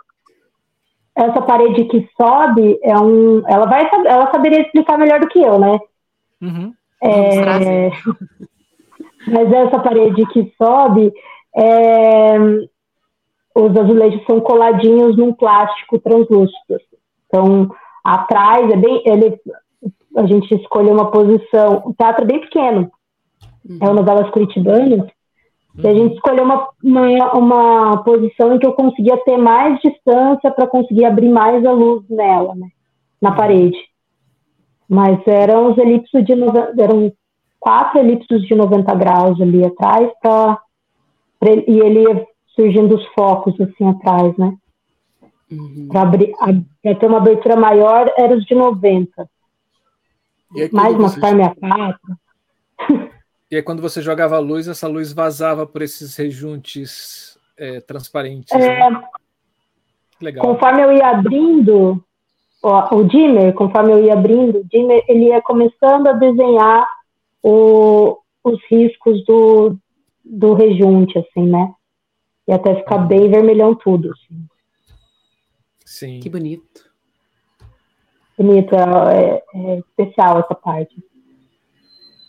Essa 1.14 1.40
parede 1.40 1.84
que 1.86 2.09
sobe 2.16 2.78
é 2.82 2.99
um. 2.99 3.42
Ela 3.49 3.66
vai 3.66 3.88
ela 4.07 4.30
saberia 4.30 4.61
explicar 4.61 4.99
melhor 4.99 5.18
do 5.20 5.28
que 5.28 5.40
eu, 5.40 5.59
né? 5.59 5.78
Uhum. 6.42 6.74
É... 7.03 7.90
Mas 9.28 9.53
essa 9.53 9.78
parede 9.80 10.26
que 10.26 10.53
sobe, 10.57 11.12
é... 11.57 12.38
os 13.55 13.76
azulejos 13.76 14.24
são 14.26 14.40
coladinhos 14.40 15.16
num 15.16 15.32
plástico 15.32 15.99
translúcido. 15.99 16.80
Então, 17.26 17.70
atrás 18.05 18.70
é 18.70 18.76
bem. 18.76 19.03
Ele, 19.07 19.40
a 20.18 20.26
gente 20.26 20.55
escolheu 20.55 20.92
uma 20.92 21.11
posição. 21.11 21.82
O 21.86 21.94
teatro 21.94 22.24
é 22.24 22.26
bem 22.26 22.40
pequeno. 22.40 22.90
Uhum. 23.68 23.78
É 23.80 23.88
uma 23.88 24.03
das 24.03 24.30
curitibanas. 24.30 25.15
E 25.78 25.86
a 25.86 25.94
gente 25.94 26.14
escolheu 26.14 26.44
uma, 26.44 26.68
uma, 26.82 27.32
uma, 27.32 28.02
posição 28.02 28.54
em 28.54 28.58
que 28.58 28.66
eu 28.66 28.72
conseguia 28.72 29.16
ter 29.18 29.36
mais 29.36 29.78
distância 29.80 30.50
para 30.50 30.66
conseguir 30.66 31.04
abrir 31.04 31.28
mais 31.28 31.64
a 31.66 31.72
luz 31.72 32.02
nela, 32.08 32.54
né? 32.54 32.68
Na 33.20 33.32
parede. 33.32 33.76
Mas 34.88 35.20
eram 35.26 35.72
os 35.72 35.78
elipsos 35.78 36.24
de 36.24 36.32
eram 36.32 37.12
quatro 37.60 37.98
elipsos 37.98 38.42
de 38.46 38.54
90 38.54 38.94
graus 38.94 39.40
ali 39.40 39.64
atrás 39.64 40.10
para 40.22 40.58
e 41.42 41.78
ele 41.80 42.04
ia 42.04 42.26
surgindo 42.54 42.94
os 42.94 43.06
focos 43.08 43.60
assim 43.60 43.88
atrás, 43.88 44.36
né? 44.38 44.56
Uhum. 45.50 45.88
Para 45.88 46.94
ter 46.94 47.06
uma 47.06 47.18
abertura 47.18 47.56
maior, 47.56 48.10
era 48.16 48.34
os 48.34 48.44
de 48.44 48.54
90. 48.54 49.28
Mais 50.72 50.94
uma 50.94 51.08
você... 51.08 51.20
a 51.20 51.54
4. 51.54 53.10
E 53.51 53.57
aí, 53.57 53.62
quando 53.62 53.80
você 53.80 54.03
jogava 54.03 54.36
a 54.36 54.40
luz, 54.40 54.66
essa 54.66 54.88
luz 54.88 55.12
vazava 55.12 55.66
por 55.66 55.82
esses 55.82 56.16
rejuntes 56.16 57.38
é, 57.57 57.80
transparentes. 57.80 58.53
É, 58.53 58.90
né? 58.90 59.03
Legal. 60.20 60.44
Conforme 60.44 60.82
eu 60.82 60.92
ia 60.92 61.11
abrindo 61.11 62.03
ó, 62.62 62.97
o 62.97 63.05
dimmer, 63.05 63.55
conforme 63.55 63.92
eu 63.92 64.05
ia 64.05 64.14
abrindo, 64.14 64.59
o 64.59 64.64
dimmer 64.64 65.05
ele 65.09 65.26
ia 65.26 65.40
começando 65.42 66.09
a 66.09 66.12
desenhar 66.12 66.86
o, 67.42 68.18
os 68.42 68.61
riscos 68.68 69.24
do, 69.24 69.76
do 70.24 70.55
rejunte, 70.55 71.18
assim, 71.18 71.47
né? 71.47 71.72
E 72.49 72.53
até 72.53 72.74
ficar 72.76 72.99
bem 72.99 73.30
vermelhão 73.30 73.74
tudo. 73.74 74.12
Assim. 74.12 74.47
Sim. 75.84 76.20
Que 76.20 76.28
bonito. 76.28 76.86
Bonito, 78.36 78.74
é, 78.74 79.42
é 79.55 79.78
especial 79.78 80.40
essa 80.40 80.55
parte. 80.55 80.94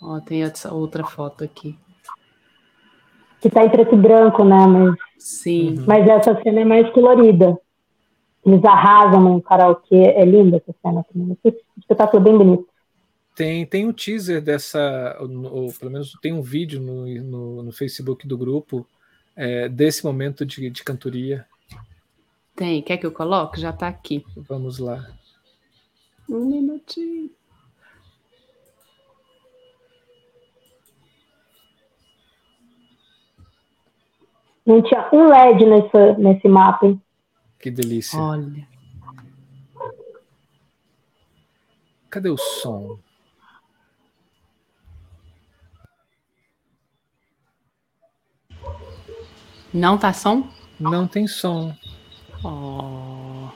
Ó, 0.01 0.19
tem 0.19 0.43
essa 0.43 0.73
outra 0.73 1.03
foto 1.03 1.43
aqui. 1.43 1.77
Que 3.41 3.49
tá 3.49 3.63
em 3.63 3.69
preto 3.69 3.95
e 3.95 3.97
branco, 3.97 4.43
né? 4.43 4.65
Mas, 4.67 4.95
Sim. 5.17 5.83
Mas 5.85 6.07
essa 6.07 6.39
cena 6.41 6.61
é 6.61 6.65
mais 6.65 6.89
colorida. 6.91 7.57
Eles 8.45 8.63
arrasam 8.63 9.21
no 9.21 9.41
karaokê. 9.41 9.95
É 9.95 10.25
linda 10.25 10.57
essa 10.57 10.75
cena 10.81 11.03
também. 11.11 11.37
Esse 11.43 11.57
espetáculo 11.77 12.21
é 12.21 12.23
bem 12.23 12.37
bonito. 12.37 12.67
Tem, 13.35 13.65
tem 13.67 13.85
um 13.85 13.93
teaser 13.93 14.41
dessa, 14.41 15.15
ou, 15.19 15.71
pelo 15.71 15.91
menos 15.91 16.17
tem 16.21 16.33
um 16.33 16.41
vídeo 16.41 16.81
no, 16.81 17.05
no, 17.23 17.63
no 17.63 17.71
Facebook 17.71 18.27
do 18.27 18.35
grupo 18.35 18.87
é, 19.35 19.69
desse 19.69 20.03
momento 20.03 20.43
de, 20.43 20.71
de 20.71 20.83
cantoria. 20.83 21.45
Tem, 22.55 22.81
quer 22.81 22.97
que 22.97 23.05
eu 23.05 23.11
coloque? 23.11 23.61
Já 23.61 23.71
tá 23.71 23.87
aqui. 23.87 24.25
Vamos 24.35 24.79
lá. 24.79 25.07
Um 26.27 26.45
minutinho. 26.45 27.29
Não 34.67 34.81
tinha 34.81 35.09
um 35.13 35.29
LED 35.29 35.65
nesse, 35.65 36.19
nesse 36.19 36.47
mapa, 36.49 36.85
hein? 36.85 37.01
Que 37.57 37.71
delícia. 37.71 38.19
Olha. 38.19 38.67
Cadê 42.09 42.29
o 42.29 42.35
som? 42.35 42.99
Não 49.73 49.97
tá 49.97 50.11
som? 50.11 50.49
Não 50.77 51.07
tem 51.07 51.27
som. 51.27 51.73
Oh. 52.43 53.47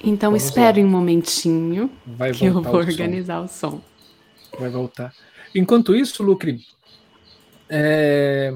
Então 0.00 0.30
Vamos 0.30 0.44
espere 0.44 0.80
lá. 0.80 0.86
um 0.86 0.90
momentinho 0.90 1.90
Vai 2.06 2.30
que 2.30 2.46
eu 2.46 2.62
vou 2.62 2.76
organizar 2.76 3.40
o 3.40 3.48
som. 3.48 3.80
Vai 4.58 4.70
voltar. 4.70 5.12
Enquanto 5.54 5.94
isso, 5.94 6.22
Lucre, 6.22 6.64
é... 7.68 8.54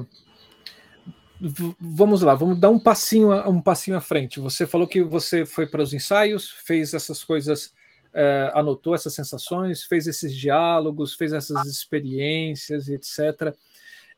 vamos 1.79 2.21
lá, 2.21 2.33
vamos 2.33 2.59
dar 2.59 2.69
um 2.69 2.79
passinho, 2.79 3.31
um 3.49 3.61
passinho 3.61 3.97
à 3.97 4.01
frente. 4.01 4.39
Você 4.39 4.65
falou 4.65 4.87
que 4.87 5.03
você 5.03 5.45
foi 5.45 5.67
para 5.67 5.83
os 5.83 5.93
ensaios, 5.93 6.49
fez 6.49 6.93
essas 6.93 7.23
coisas, 7.23 7.73
é, 8.13 8.51
anotou 8.55 8.95
essas 8.95 9.13
sensações, 9.13 9.83
fez 9.83 10.07
esses 10.07 10.35
diálogos, 10.35 11.13
fez 11.13 11.33
essas 11.33 11.67
experiências, 11.67 12.87
etc. 12.89 13.55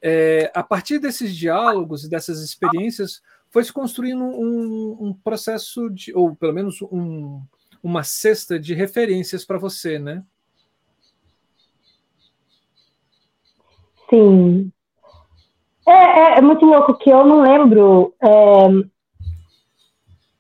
É, 0.02 0.50
a 0.54 0.64
partir 0.64 1.00
desses 1.00 1.36
diálogos 1.36 2.06
e 2.06 2.10
dessas 2.10 2.42
experiências, 2.42 3.22
foi 3.50 3.64
se 3.64 3.74
construindo 3.74 4.24
um, 4.24 5.08
um 5.08 5.14
processo 5.14 5.90
de, 5.90 6.14
ou 6.14 6.36
pelo 6.36 6.54
menos 6.54 6.82
um, 6.84 7.42
uma 7.82 8.04
cesta 8.04 8.60
de 8.60 8.74
referências 8.74 9.44
para 9.44 9.58
você, 9.58 9.98
né? 9.98 10.24
Sim. 14.10 14.72
É, 15.88 15.92
é, 15.92 16.38
é, 16.38 16.42
muito 16.42 16.66
louco 16.66 16.98
que 16.98 17.10
eu 17.10 17.26
não 17.26 17.42
lembro. 17.42 18.14
É, 18.22 18.68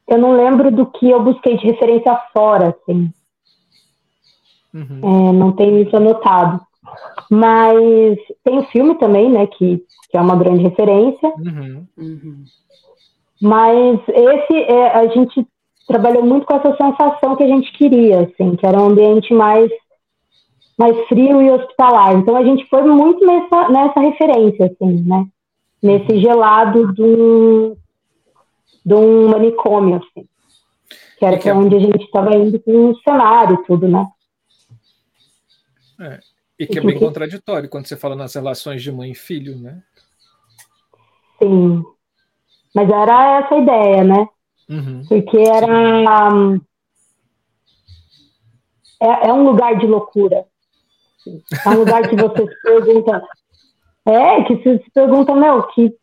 eu 0.07 0.17
não 0.17 0.35
lembro 0.35 0.71
do 0.71 0.85
que 0.85 1.09
eu 1.09 1.23
busquei 1.23 1.57
de 1.57 1.65
referência 1.65 2.15
fora, 2.33 2.69
assim. 2.69 3.11
Uhum. 4.73 5.29
É, 5.29 5.33
não 5.33 5.51
tenho 5.53 5.79
isso 5.79 5.95
anotado. 5.95 6.61
Mas 7.29 8.17
tem 8.43 8.59
o 8.59 8.65
filme 8.67 8.95
também, 8.95 9.29
né, 9.29 9.45
que, 9.47 9.83
que 10.09 10.17
é 10.17 10.21
uma 10.21 10.35
grande 10.35 10.63
referência. 10.63 11.29
Uhum. 11.37 11.85
Uhum. 11.97 12.43
Mas 13.41 13.99
esse, 14.07 14.57
é, 14.63 14.95
a 14.95 15.07
gente 15.07 15.47
trabalhou 15.87 16.23
muito 16.23 16.45
com 16.45 16.55
essa 16.55 16.75
sensação 16.75 17.35
que 17.35 17.43
a 17.43 17.47
gente 17.47 17.71
queria, 17.73 18.21
assim, 18.21 18.55
que 18.55 18.65
era 18.65 18.79
um 18.79 18.89
ambiente 18.89 19.33
mais 19.33 19.71
mais 20.79 20.95
frio 21.09 21.41
e 21.41 21.51
hospitalar. 21.51 22.15
Então 22.15 22.37
a 22.37 22.43
gente 22.43 22.65
foi 22.69 22.81
muito 22.83 23.25
nessa, 23.25 23.67
nessa 23.67 23.99
referência, 23.99 24.65
assim, 24.65 25.03
né? 25.03 25.27
Nesse 25.83 26.21
gelado 26.21 26.93
de 26.93 27.03
um, 27.03 27.75
de 28.85 28.93
um 28.93 29.27
manicômio, 29.27 29.97
assim. 29.97 30.25
Que 31.17 31.25
era 31.25 31.35
é 31.35 31.53
onde 31.53 31.75
a 31.75 31.79
gente 31.79 32.05
estava 32.05 32.33
indo 32.33 32.57
com 32.61 32.91
um 32.91 32.95
cenário 32.95 33.61
tudo, 33.67 33.89
né? 33.89 34.07
É, 35.99 36.19
e 36.57 36.65
que 36.65 36.79
é 36.79 36.81
bem 36.81 36.97
contraditório 36.97 37.67
quando 37.67 37.85
você 37.85 37.97
fala 37.97 38.15
nas 38.15 38.33
relações 38.33 38.81
de 38.81 38.89
mãe 38.89 39.11
e 39.11 39.15
filho, 39.15 39.57
né? 39.57 39.83
Sim. 41.43 41.83
Mas 42.73 42.89
era 42.89 43.39
essa 43.39 43.55
a 43.55 43.57
ideia, 43.57 44.03
né? 44.05 44.27
Uhum. 44.69 45.03
Porque 45.09 45.37
era. 45.37 46.33
Um, 46.33 46.55
é, 49.01 49.27
é 49.27 49.33
um 49.33 49.43
lugar 49.43 49.77
de 49.77 49.85
loucura. 49.85 50.45
É 51.65 51.69
um 51.69 51.79
lugar 51.79 52.07
que 52.07 52.15
você 52.15 52.47
se 52.47 52.61
pergunta. 52.61 53.23
É, 54.05 54.43
que 54.43 54.55
você 54.55 54.79
se 54.79 54.91
pergunta, 54.91 55.35
meu, 55.35 55.63
que 55.67 55.93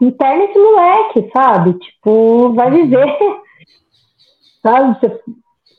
interna 0.00 0.44
esse 0.44 0.58
moleque, 0.58 1.30
sabe? 1.32 1.78
Tipo, 1.78 2.52
vai 2.54 2.70
viver. 2.70 3.06
Sabe? 4.60 4.98
Você, 4.98 5.20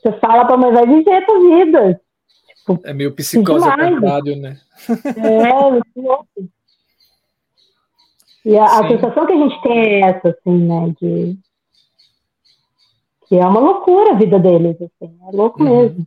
você 0.02 0.12
fala 0.20 0.46
pra 0.46 0.56
mãe, 0.56 0.72
vai 0.72 0.86
viver 0.86 1.16
a 1.16 1.26
tua 1.26 1.38
vida. 1.38 2.00
Tipo, 2.56 2.80
é 2.82 2.94
meio 2.94 3.12
psicose 3.14 3.66
contrário, 3.68 4.36
né? 4.36 4.58
É, 5.16 5.70
muito 5.70 5.84
louco. 5.96 6.26
E 8.44 8.56
a, 8.56 8.64
a, 8.64 8.88
sensação 8.88 9.26
que 9.26 9.32
a 9.32 9.36
gente 9.36 9.62
tem 9.62 9.78
é 9.78 10.00
essa, 10.00 10.30
assim, 10.30 10.58
né? 10.66 10.94
De 11.00 11.38
que 13.28 13.36
é 13.36 13.46
uma 13.46 13.60
loucura 13.60 14.12
a 14.12 14.16
vida 14.16 14.38
deles, 14.40 14.76
assim, 14.76 15.16
é 15.28 15.36
louco 15.36 15.62
uhum. 15.62 15.82
mesmo. 15.82 16.06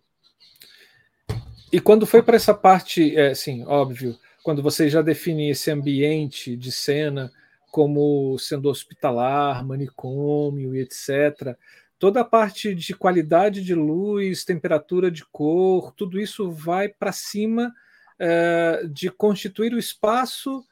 E 1.73 1.81
quando 1.81 2.05
foi 2.05 2.21
para 2.21 2.35
essa 2.35 2.53
parte, 2.53 3.17
é, 3.17 3.33
sim, 3.33 3.65
óbvio, 3.65 4.15
quando 4.43 4.61
você 4.61 4.87
já 4.87 5.01
define 5.01 5.49
esse 5.49 5.71
ambiente 5.71 6.55
de 6.55 6.71
cena 6.71 7.31
como 7.71 8.37
sendo 8.37 8.69
hospitalar, 8.69 9.65
manicômio 9.65 10.75
e 10.75 10.81
etc., 10.81 11.57
toda 11.97 12.21
a 12.21 12.23
parte 12.23 12.75
de 12.75 12.93
qualidade 12.93 13.63
de 13.63 13.73
luz, 13.73 14.45
temperatura 14.45 15.09
de 15.09 15.25
cor, 15.25 15.91
tudo 15.93 16.19
isso 16.19 16.51
vai 16.51 16.89
para 16.89 17.11
cima 17.11 17.73
é, 18.19 18.83
de 18.87 19.09
constituir 19.09 19.73
o 19.73 19.79
espaço 19.79 20.63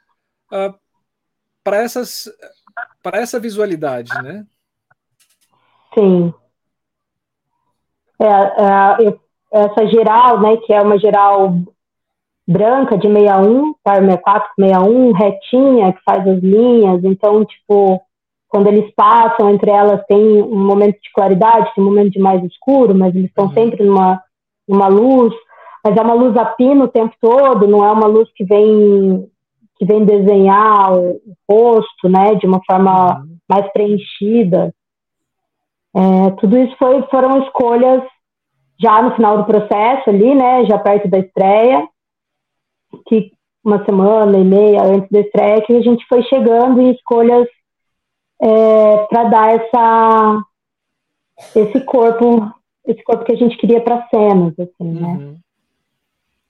é, 0.53 0.71
para 1.63 1.77
essas 1.77 2.31
para 3.01 3.17
essa 3.17 3.39
visualidade, 3.39 4.13
né? 4.21 4.45
Sim. 5.95 6.31
É, 8.19 9.03
é, 9.07 9.19
essa 9.51 9.85
geral, 9.87 10.39
né, 10.39 10.57
que 10.57 10.73
é 10.73 10.81
uma 10.81 10.97
geral 10.97 11.53
branca 12.47 12.97
de 12.97 13.07
61, 13.07 13.73
para 13.83 14.01
64, 14.01 14.49
61, 14.59 15.11
retinha, 15.11 15.93
que 15.93 16.01
faz 16.03 16.27
as 16.27 16.39
linhas, 16.41 17.03
então, 17.03 17.45
tipo, 17.45 18.01
quando 18.51 18.67
eles 18.67 18.93
passam 18.95 19.49
entre 19.49 19.71
elas 19.71 20.05
tem 20.07 20.41
um 20.41 20.65
momento 20.65 20.99
de 21.01 21.11
claridade, 21.13 21.71
tem 21.73 21.83
um 21.83 21.87
momento 21.87 22.11
de 22.11 22.19
mais 22.19 22.43
escuro, 22.43 22.93
mas 22.93 23.15
eles 23.15 23.29
estão 23.29 23.45
uhum. 23.45 23.53
sempre 23.53 23.83
numa, 23.85 24.21
numa 24.67 24.87
luz, 24.87 25.33
mas 25.83 25.95
é 25.95 26.01
uma 26.01 26.13
luz 26.13 26.35
a 26.35 26.45
pino 26.45 26.83
o 26.83 26.89
tempo 26.89 27.15
todo, 27.19 27.67
não 27.67 27.83
é 27.83 27.91
uma 27.91 28.07
luz 28.07 28.29
que 28.35 28.43
vem 28.43 29.27
que 29.77 29.85
vem 29.85 30.05
desenhar 30.05 30.93
o, 30.93 31.19
o 31.25 31.35
rosto, 31.49 32.07
né, 32.07 32.35
de 32.35 32.45
uma 32.45 32.61
forma 32.67 33.17
uhum. 33.17 33.37
mais 33.49 33.71
preenchida. 33.71 34.71
É, 35.95 36.29
tudo 36.39 36.57
isso 36.57 36.75
foi, 36.77 37.01
foram 37.09 37.41
escolhas 37.43 38.03
já 38.81 39.01
no 39.01 39.15
final 39.15 39.37
do 39.37 39.45
processo 39.45 40.09
ali, 40.09 40.33
né, 40.33 40.65
já 40.65 40.79
perto 40.79 41.07
da 41.07 41.19
estreia, 41.19 41.87
que 43.07 43.31
uma 43.63 43.83
semana 43.85 44.37
e 44.37 44.43
meia 44.43 44.83
antes 44.83 45.09
da 45.09 45.19
estreia, 45.19 45.61
que 45.61 45.73
a 45.73 45.81
gente 45.81 46.05
foi 46.07 46.23
chegando 46.23 46.81
em 46.81 46.91
escolhas 46.91 47.47
é, 48.41 48.97
para 49.05 49.23
dar 49.25 49.55
essa 49.55 50.43
esse 51.55 51.79
corpo 51.85 52.51
esse 52.85 53.03
corpo 53.03 53.23
que 53.23 53.33
a 53.33 53.37
gente 53.37 53.55
queria 53.57 53.81
para 53.81 54.07
cenas 54.09 54.53
assim 54.59 54.91
né. 54.93 55.07
Uhum. 55.07 55.37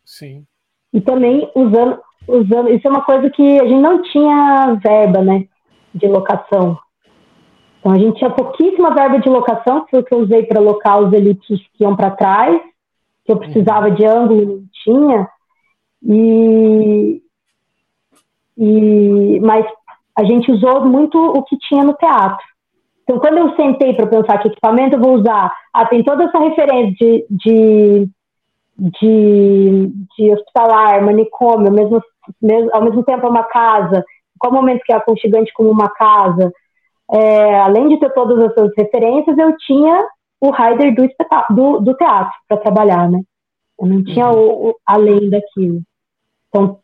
sim. 0.06 0.46
E 0.94 1.02
também 1.02 1.50
usando 1.54 2.00
usando 2.28 2.70
isso 2.70 2.88
é 2.88 2.90
uma 2.90 3.04
coisa 3.04 3.30
que 3.30 3.60
a 3.60 3.68
gente 3.68 3.82
não 3.82 4.02
tinha 4.04 4.80
verba 4.82 5.22
né 5.22 5.46
de 5.94 6.08
locação 6.08 6.78
então 7.82 7.92
a 7.92 7.98
gente 7.98 8.20
tinha 8.20 8.30
pouquíssima 8.30 8.94
verba 8.94 9.20
de 9.20 9.28
locação 9.28 9.84
que 9.84 9.92
foi 9.92 10.00
o 10.00 10.04
que 10.04 10.14
eu 10.14 10.20
usei 10.20 10.44
para 10.44 10.62
alocar 10.62 11.02
os 11.02 11.12
elipsos 11.12 11.60
que 11.74 11.84
iam 11.84 11.96
para 11.96 12.12
trás 12.12 12.62
que 13.26 13.32
eu 13.32 13.38
precisava 13.38 13.92
de 13.92 14.06
ângulo 14.06 14.46
não 14.46 14.64
tinha 14.84 15.28
e 16.04 17.22
e 18.58 19.40
mas 19.42 19.66
a 20.18 20.24
gente 20.24 20.52
usou 20.52 20.86
muito 20.86 21.18
o 21.18 21.44
que 21.44 21.58
tinha 21.58 21.84
no 21.84 21.94
teatro. 21.94 22.46
Então, 23.04 23.20
quando 23.20 23.38
eu 23.38 23.56
sentei 23.56 23.94
para 23.94 24.08
pensar 24.08 24.38
que 24.38 24.50
equipamento 24.50 24.96
eu 24.96 25.02
vou 25.02 25.16
usar, 25.16 25.52
ah, 25.74 25.86
tem 25.86 26.04
toda 26.04 26.26
essa 26.26 26.38
referência 26.38 26.96
de, 26.96 27.26
de, 27.30 28.10
de, 28.78 29.92
de 30.18 30.32
hospitalar, 30.32 31.04
manicômio, 31.04 31.72
mesmo, 31.72 32.02
mesmo, 32.42 32.70
ao 32.74 32.84
mesmo 32.84 33.04
tempo 33.04 33.26
é 33.26 33.30
uma 33.30 33.44
casa, 33.44 34.06
qual 34.38 34.54
momento 34.54 34.84
que 34.86 34.94
é 34.94 34.96
aconchegante 34.96 35.52
como 35.54 35.70
uma 35.70 35.90
casa. 35.90 36.52
É, 37.12 37.60
além 37.60 37.90
de 37.90 38.00
ter 38.00 38.14
todas 38.14 38.42
essas 38.44 38.72
referências, 38.78 39.38
eu 39.38 39.56
tinha 39.58 40.08
o 40.40 40.50
rider 40.50 40.96
do, 40.96 41.08
do, 41.56 41.80
do 41.80 41.94
teatro 41.96 42.34
para 42.48 42.58
trabalhar, 42.58 43.10
né? 43.10 43.22
Eu 43.80 43.88
não 43.88 44.04
tinha 44.04 44.30
uhum. 44.30 44.40
o, 44.40 44.70
o, 44.70 44.76
além 44.86 45.30
daquilo. 45.30 45.82
Então, 46.48 46.80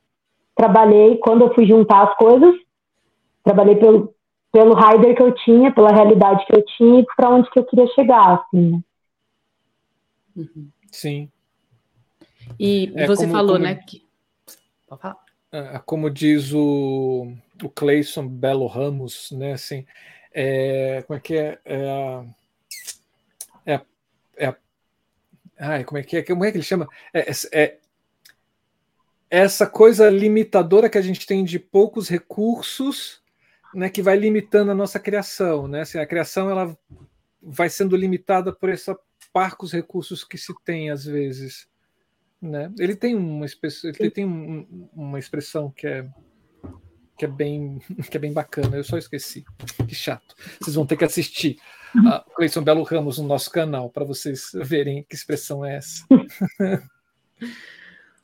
trabalhei, 0.56 1.18
quando 1.18 1.46
eu 1.46 1.54
fui 1.54 1.66
juntar 1.66 2.10
as 2.10 2.18
coisas, 2.18 2.56
trabalhei 3.44 3.76
pelo, 3.76 4.14
pelo 4.52 4.76
rider 4.76 5.16
que 5.16 5.22
eu 5.22 5.34
tinha, 5.34 5.72
pela 5.72 5.92
realidade 5.92 6.46
que 6.46 6.56
eu 6.56 6.64
tinha 6.76 7.00
e 7.00 7.06
para 7.16 7.30
onde 7.30 7.50
que 7.50 7.60
eu 7.60 7.66
queria 7.66 7.88
chegar, 7.88 8.36
assim, 8.36 8.72
né? 8.72 8.80
Uhum. 10.36 10.70
Sim. 10.92 11.32
E 12.60 12.92
é 12.96 13.08
você 13.08 13.24
como, 13.24 13.34
falou, 13.34 13.54
como, 13.54 13.66
né? 13.66 13.76
Que... 13.76 14.04
Pode 14.88 15.02
falar. 15.02 15.18
É, 15.52 15.80
como 15.86 16.10
diz 16.10 16.54
o, 16.54 17.32
o 17.64 17.70
Cleison 17.70 18.28
Belo 18.28 18.68
Ramos, 18.68 19.32
né? 19.32 19.54
Assim, 19.54 19.86
é, 20.40 21.02
como 21.02 21.18
é 21.18 21.20
que 21.20 21.36
é? 21.36 21.60
É, 21.66 22.24
é, 23.66 23.82
é 24.38 24.56
ai, 25.58 25.84
como 25.84 25.98
é 25.98 26.04
que 26.04 26.18
é? 26.18 26.22
Como 26.22 26.46
é 26.46 26.52
que 26.52 26.58
ele 26.58 26.64
chama? 26.64 26.88
É, 27.12 27.32
é, 27.32 27.34
é 27.52 27.80
essa 29.32 29.66
coisa 29.66 30.12
limitadora 30.12 30.90
que 30.90 30.98
a 30.98 31.02
gente 31.02 31.26
tem 31.26 31.44
de 31.44 31.58
poucos 31.58 32.08
recursos 32.08 33.20
né, 33.74 33.90
que 33.90 34.04
vai 34.04 34.16
limitando 34.16 34.70
a 34.70 34.76
nossa 34.76 35.00
criação, 35.00 35.68
né? 35.68 35.82
Assim, 35.82 35.98
a 35.98 36.06
criação 36.06 36.52
ela 36.52 36.78
vai 37.42 37.68
sendo 37.68 37.96
limitada 37.96 38.54
por 38.54 38.70
essa 38.70 38.96
parcos 39.34 39.72
recursos 39.72 40.24
que 40.24 40.38
se 40.38 40.54
tem 40.64 40.92
às 40.92 41.04
vezes, 41.04 41.68
né? 42.40 42.72
Ele 42.78 42.96
tem 42.96 43.16
uma 43.16 43.48
ele 44.00 44.12
tem 44.12 44.24
um, 44.24 44.90
uma 44.94 45.18
expressão 45.18 45.72
que 45.72 45.88
é 45.88 46.08
que 47.18 47.26
é 47.26 47.28
bem 47.28 47.80
que 48.10 48.18
é 48.18 48.20
bem 48.20 48.32
bacana. 48.32 48.78
Eu 48.78 48.84
só 48.84 48.98
esqueci. 48.98 49.44
Que 49.88 49.96
chato. 49.96 50.36
Vocês 50.62 50.76
vão 50.76 50.86
ter 50.86 50.98
que 50.98 51.06
assistir 51.06 51.58
a 52.06 52.24
Cleison 52.36 52.62
Belo 52.62 52.84
Ramos 52.84 53.18
no 53.18 53.28
nosso 53.28 53.50
canal 53.50 53.90
para 53.90 54.06
vocês 54.06 54.52
verem 54.54 55.04
que 55.04 55.16
expressão 55.16 55.66
é 55.66 55.78
essa. 55.78 56.06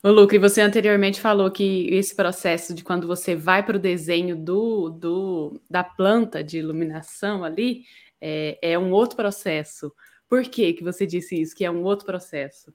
Ô, 0.02 0.10
Lucre, 0.10 0.38
você 0.38 0.60
anteriormente 0.60 1.18
falou 1.18 1.50
que 1.50 1.88
esse 1.88 2.14
processo 2.14 2.74
de 2.74 2.84
quando 2.84 3.06
você 3.06 3.34
vai 3.34 3.64
para 3.64 3.76
o 3.76 3.80
desenho 3.80 4.36
do, 4.36 4.90
do, 4.90 5.60
da 5.68 5.82
planta 5.82 6.44
de 6.44 6.58
iluminação 6.58 7.42
ali 7.42 7.84
é, 8.20 8.58
é, 8.60 8.78
um 8.78 8.92
outro 8.92 9.16
processo. 9.16 9.90
Por 10.28 10.42
que, 10.42 10.74
que 10.74 10.84
você 10.84 11.06
disse 11.06 11.40
isso, 11.40 11.54
que 11.54 11.64
é 11.64 11.70
um 11.70 11.82
outro 11.82 12.04
processo? 12.04 12.72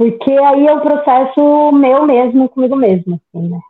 Porque 0.00 0.32
aí 0.32 0.66
é 0.66 0.72
um 0.72 0.80
processo 0.80 1.72
meu 1.72 2.06
mesmo, 2.06 2.48
comigo 2.48 2.74
mesmo, 2.74 3.20
assim, 3.20 3.48
né? 3.50 3.60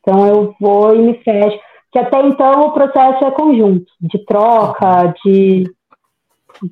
Então 0.00 0.26
eu 0.26 0.54
vou 0.60 0.94
e 0.94 0.98
me 0.98 1.14
fecho. 1.14 1.58
Que 1.90 1.98
até 1.98 2.20
então 2.26 2.66
o 2.66 2.72
processo 2.72 3.24
é 3.24 3.30
conjunto, 3.30 3.90
de 3.98 4.22
troca, 4.26 5.14
de 5.24 5.64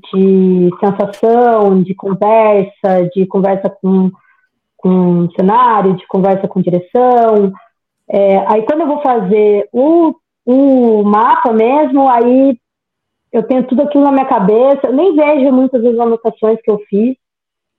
de 0.02 0.68
sensação, 0.80 1.82
de 1.82 1.94
conversa, 1.94 3.08
de 3.14 3.24
conversa 3.26 3.70
com, 3.70 4.10
com 4.76 5.30
cenário, 5.30 5.96
de 5.96 6.06
conversa 6.08 6.46
com 6.46 6.60
direção. 6.60 7.54
É, 8.10 8.36
aí 8.48 8.66
quando 8.66 8.82
eu 8.82 8.86
vou 8.86 9.00
fazer 9.00 9.66
o, 9.72 10.14
o 10.44 11.02
mapa 11.04 11.54
mesmo, 11.54 12.06
aí 12.06 12.58
eu 13.32 13.42
tenho 13.44 13.66
tudo 13.66 13.80
aquilo 13.80 14.04
na 14.04 14.12
minha 14.12 14.26
cabeça, 14.26 14.88
eu 14.88 14.92
nem 14.92 15.16
vejo 15.16 15.50
muitas 15.52 15.80
vezes 15.80 15.98
as 15.98 16.06
anotações 16.06 16.60
que 16.62 16.70
eu 16.70 16.78
fiz, 16.90 17.16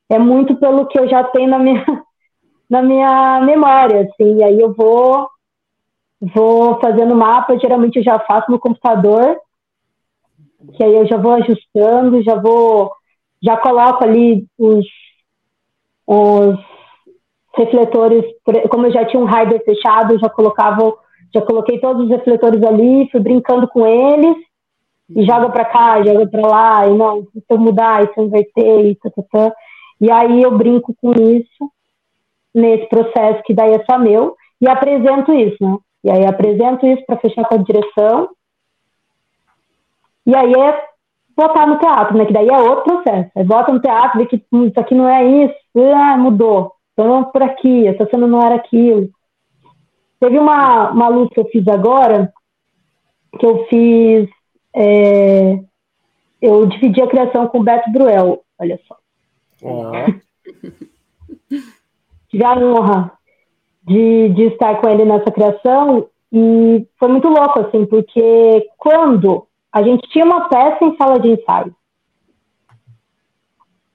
é 0.10 0.18
muito 0.18 0.55
pelo 0.55 0.88
que 0.88 0.99
eu 0.99 1.08
já 1.08 1.24
tenho 1.24 1.49
na 1.49 1.60
minha, 1.60 1.86
na 2.70 2.82
minha 2.82 3.41
memória, 3.41 4.01
assim, 4.01 4.43
aí 4.43 4.60
eu 4.60 4.74
vou 4.74 5.28
vou 6.20 6.80
fazendo 6.80 7.16
mapa, 7.16 7.60
geralmente 7.60 7.97
eu 7.97 8.03
já 8.03 8.20
faço 8.20 8.49
no 8.51 8.60
computador, 8.60 9.39
que 10.76 10.84
aí 10.84 10.95
eu 10.95 11.05
já 11.05 11.18
vou 11.18 11.34
ajustando, 11.34 12.24
já 12.24 12.36
vou, 12.36 12.91
já 13.41 13.55
coloco 13.58 14.03
ali 14.03 14.45
os, 14.58 14.86
os 16.08 16.58
refletores, 17.55 18.26
como 18.70 18.88
eu 18.88 18.91
já 18.91 19.05
tinha 19.05 19.22
um 19.22 19.26
rider 19.26 19.64
fechado, 19.64 20.14
eu 20.14 20.20
já 20.20 20.30
colocava, 20.30 20.91
já 21.34 21.41
coloquei 21.41 21.80
todos 21.80 22.05
os 22.05 22.10
refletores 22.10 22.64
ali, 22.64 23.10
fui 23.12 23.20
brincando 23.20 23.68
com 23.68 23.86
eles, 23.86 24.38
e 25.16 25.26
joga 25.26 25.49
para 25.49 25.66
cá, 25.66 26.03
joga 26.03 26.28
para 26.28 26.47
lá, 26.47 26.88
e 26.88 26.93
não, 26.93 27.24
se 27.24 27.43
eu 27.49 27.58
mudar, 27.58 28.03
e 28.03 28.14
se 28.14 28.20
eu 28.20 28.26
inverter, 28.26 28.86
e 28.86 28.95
tá. 28.95 29.53
E 30.00 30.12
aí 30.12 30.41
eu 30.41 30.58
brinco 30.58 30.95
com 31.02 31.12
isso, 31.12 31.72
nesse 32.54 32.88
processo 32.88 33.43
que 33.43 33.54
daí 33.54 33.74
é 33.74 33.84
só 33.86 33.98
meu, 33.98 34.36
e 34.62 34.68
apresento 34.68 35.34
isso, 35.34 35.58
né? 35.62 35.78
E 36.04 36.12
aí 36.12 36.26
apresento 36.26 36.86
isso 36.86 37.04
para 37.06 37.18
fechar 37.18 37.45
com 37.45 37.56
a 37.56 37.58
direção, 37.58 38.30
e 40.26 40.36
aí 40.36 40.54
é 40.54 40.86
botar 41.36 41.66
no 41.68 41.80
teatro, 41.80 42.18
né? 42.18 42.26
Que 42.26 42.34
daí 42.34 42.50
é 42.50 42.58
outro 42.58 42.84
processo. 42.84 43.32
Aí 43.36 43.43
bota 43.43 43.72
no 43.72 43.80
teatro, 43.80 44.20
vê 44.20 44.26
que 44.26 44.43
hum, 44.52 44.66
isso 44.66 44.80
aqui 44.80 44.95
não 44.95 45.08
é 45.08 45.24
isso, 45.24 45.56
ah, 45.95 46.18
mudou. 46.18 46.74
Então 46.93 47.24
por 47.26 47.43
aqui, 47.43 47.88
essa 47.88 48.06
cena 48.10 48.28
não 48.28 48.41
era 48.43 48.56
aquilo. 48.56 49.10
Teve 50.20 50.39
uma, 50.39 50.91
uma 50.91 51.08
luz 51.08 51.30
que 51.30 51.39
eu 51.39 51.45
fiz 51.45 51.68
agora, 51.68 52.34
que 53.39 53.45
eu 53.45 53.66
fiz. 53.68 54.28
É, 54.76 55.60
eu 56.41 56.66
dividi 56.66 57.02
a 57.02 57.08
criação 57.08 57.48
com 57.48 57.60
o 57.60 57.64
Beto 57.64 57.91
Bruel, 57.91 58.41
olha 58.60 58.80
só. 58.88 58.98
Tive 62.30 62.43
a 62.43 62.53
honra 62.58 63.12
de, 63.84 64.30
de 64.30 64.43
estar 64.43 64.80
com 64.82 64.89
ele 64.89 65.05
nessa 65.05 65.32
criação 65.32 66.10
e 66.32 66.86
foi 66.99 67.08
muito 67.08 67.28
louco, 67.30 67.60
assim, 67.62 67.86
porque 67.86 68.70
quando 68.78 69.47
a 69.72 69.82
gente 69.82 70.08
tinha 70.10 70.26
uma 70.26 70.49
peça 70.49 70.84
em 70.84 70.95
sala 70.97 71.20
de 71.20 71.30
ensaio. 71.30 71.76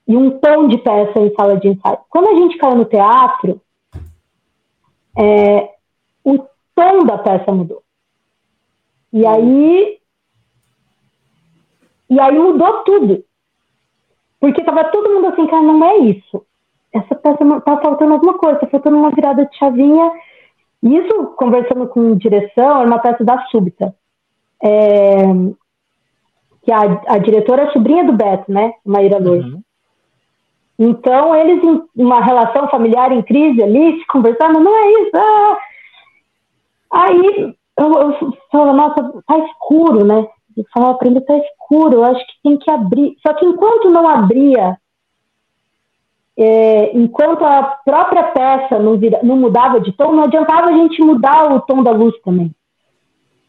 E 0.07 0.17
um 0.17 0.31
tom 0.39 0.67
de 0.67 0.77
peça 0.77 1.19
em 1.19 1.33
sala 1.33 1.57
de 1.59 1.69
ensaio. 1.69 1.99
Quando 2.09 2.29
a 2.29 2.35
gente 2.35 2.57
caiu 2.57 2.75
no 2.75 2.85
teatro, 2.85 3.61
é, 5.17 5.75
o 6.23 6.39
tom 6.75 7.05
da 7.05 7.17
peça 7.17 7.51
mudou. 7.51 7.83
E 9.11 9.25
aí. 9.25 9.99
E 12.09 12.19
aí 12.19 12.37
mudou 12.37 12.83
tudo. 12.83 13.23
Porque 14.43 14.61
tava 14.61 14.83
todo 14.91 15.09
mundo 15.09 15.27
assim, 15.27 15.47
cara, 15.47 15.63
não 15.63 15.85
é 15.85 15.99
isso. 15.99 16.45
Essa 16.91 17.15
peça 17.15 17.61
tá 17.61 17.79
faltando 17.79 18.11
alguma 18.11 18.33
coisa, 18.37 18.59
tá 18.59 18.67
faltando 18.67 18.97
uma 18.97 19.09
virada 19.09 19.45
de 19.45 19.57
chavinha. 19.57 20.11
Isso, 20.83 21.27
conversando 21.37 21.87
com 21.87 22.17
direção, 22.17 22.79
era 22.81 22.85
uma 22.85 22.99
peça 22.99 23.23
da 23.23 23.41
súbita. 23.45 23.95
É, 24.61 25.15
que 26.61 26.73
a, 26.73 26.81
a 27.07 27.17
diretora 27.19 27.61
é 27.61 27.71
sobrinha 27.71 28.03
do 28.03 28.11
Beto, 28.11 28.51
né? 28.51 28.73
Maíra 28.85 29.17
Lourdes. 29.17 29.53
Uhum. 29.53 29.61
Então, 30.77 31.33
eles, 31.33 31.63
em 31.63 32.03
uma 32.03 32.19
relação 32.19 32.67
familiar 32.67 33.13
em 33.13 33.21
crise 33.21 33.63
ali, 33.63 33.97
se 33.97 34.07
conversando, 34.07 34.59
não 34.59 34.75
é 34.75 34.91
isso. 35.03 35.11
Ah. 35.15 35.57
Aí 36.91 37.55
eu, 37.79 37.93
eu 37.93 38.33
falava, 38.51 38.73
nossa, 38.73 39.23
tá 39.25 39.37
escuro, 39.37 40.03
né? 40.03 40.27
Eu 40.57 40.65
falava 40.73 40.97
pra 40.97 41.07
ele, 41.07 41.21
tá 41.21 41.37
escuro, 41.37 41.95
eu 41.95 42.03
acho 42.03 42.25
que 42.25 42.33
tem 42.43 42.57
que 42.57 42.69
abrir. 42.69 43.15
Só 43.25 43.33
que 43.33 43.45
enquanto 43.45 43.89
não 43.89 44.07
abria, 44.07 44.77
é, 46.37 46.97
enquanto 46.97 47.45
a 47.45 47.63
própria 47.85 48.23
peça 48.23 48.79
não, 48.79 48.97
vira, 48.97 49.19
não 49.23 49.37
mudava 49.37 49.79
de 49.79 49.91
tom, 49.93 50.13
não 50.13 50.23
adiantava 50.23 50.69
a 50.69 50.73
gente 50.73 51.01
mudar 51.01 51.53
o 51.53 51.61
tom 51.61 51.83
da 51.83 51.91
luz 51.91 52.13
também. 52.21 52.51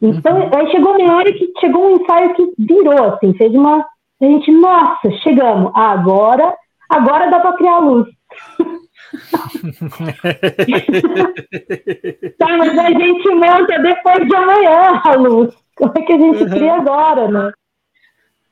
Então, 0.01 0.37
uhum. 0.37 0.51
aí 0.55 0.71
chegou 0.71 0.99
uma 0.99 1.17
hora 1.17 1.33
que 1.33 1.53
chegou 1.61 1.87
um 1.87 1.97
ensaio 1.97 2.35
que 2.35 2.53
virou, 2.59 3.15
assim, 3.15 3.33
fez 3.35 3.55
uma. 3.55 3.87
A 4.21 4.25
gente, 4.25 4.51
nossa, 4.51 5.11
chegamos. 5.23 5.73
Ah, 5.75 5.93
agora, 5.93 6.55
agora 6.89 7.31
dá 7.31 7.41
para 7.41 7.57
criar 7.57 7.79
luz. 7.79 8.07
tá, 12.39 12.57
mas 12.57 12.79
a 12.79 12.91
gente 12.91 13.35
monta 13.35 13.79
depois 13.79 14.27
de 14.27 14.37
amanhã 14.37 15.01
a 15.05 15.15
luz. 15.15 15.55
Como 15.77 15.93
é 15.97 16.03
que 16.03 16.13
a 16.13 16.19
gente 16.19 16.43
uhum. 16.43 16.51
cria 16.51 16.75
agora, 16.75 17.29
né? 17.29 17.53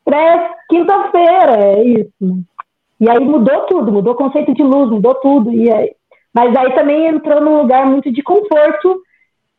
Pré 0.05 0.55
quinta-feira, 0.69 1.57
é 1.59 1.85
isso. 1.85 2.13
Né? 2.21 2.43
E 3.01 3.11
aí 3.11 3.19
mudou 3.19 3.67
tudo, 3.67 3.93
mudou 3.93 4.15
o 4.15 4.17
conceito 4.17 4.55
de 4.55 4.63
luz, 4.63 4.91
mudou 4.91 5.15
tudo. 5.17 5.53
E 5.53 5.71
aí, 5.71 5.95
mas 6.33 6.55
aí 6.57 6.75
também 6.75 7.07
entrou 7.07 7.41
num 7.41 7.59
lugar 7.59 7.87
muito 7.87 8.11
de 8.13 8.23
conforto 8.23 9.03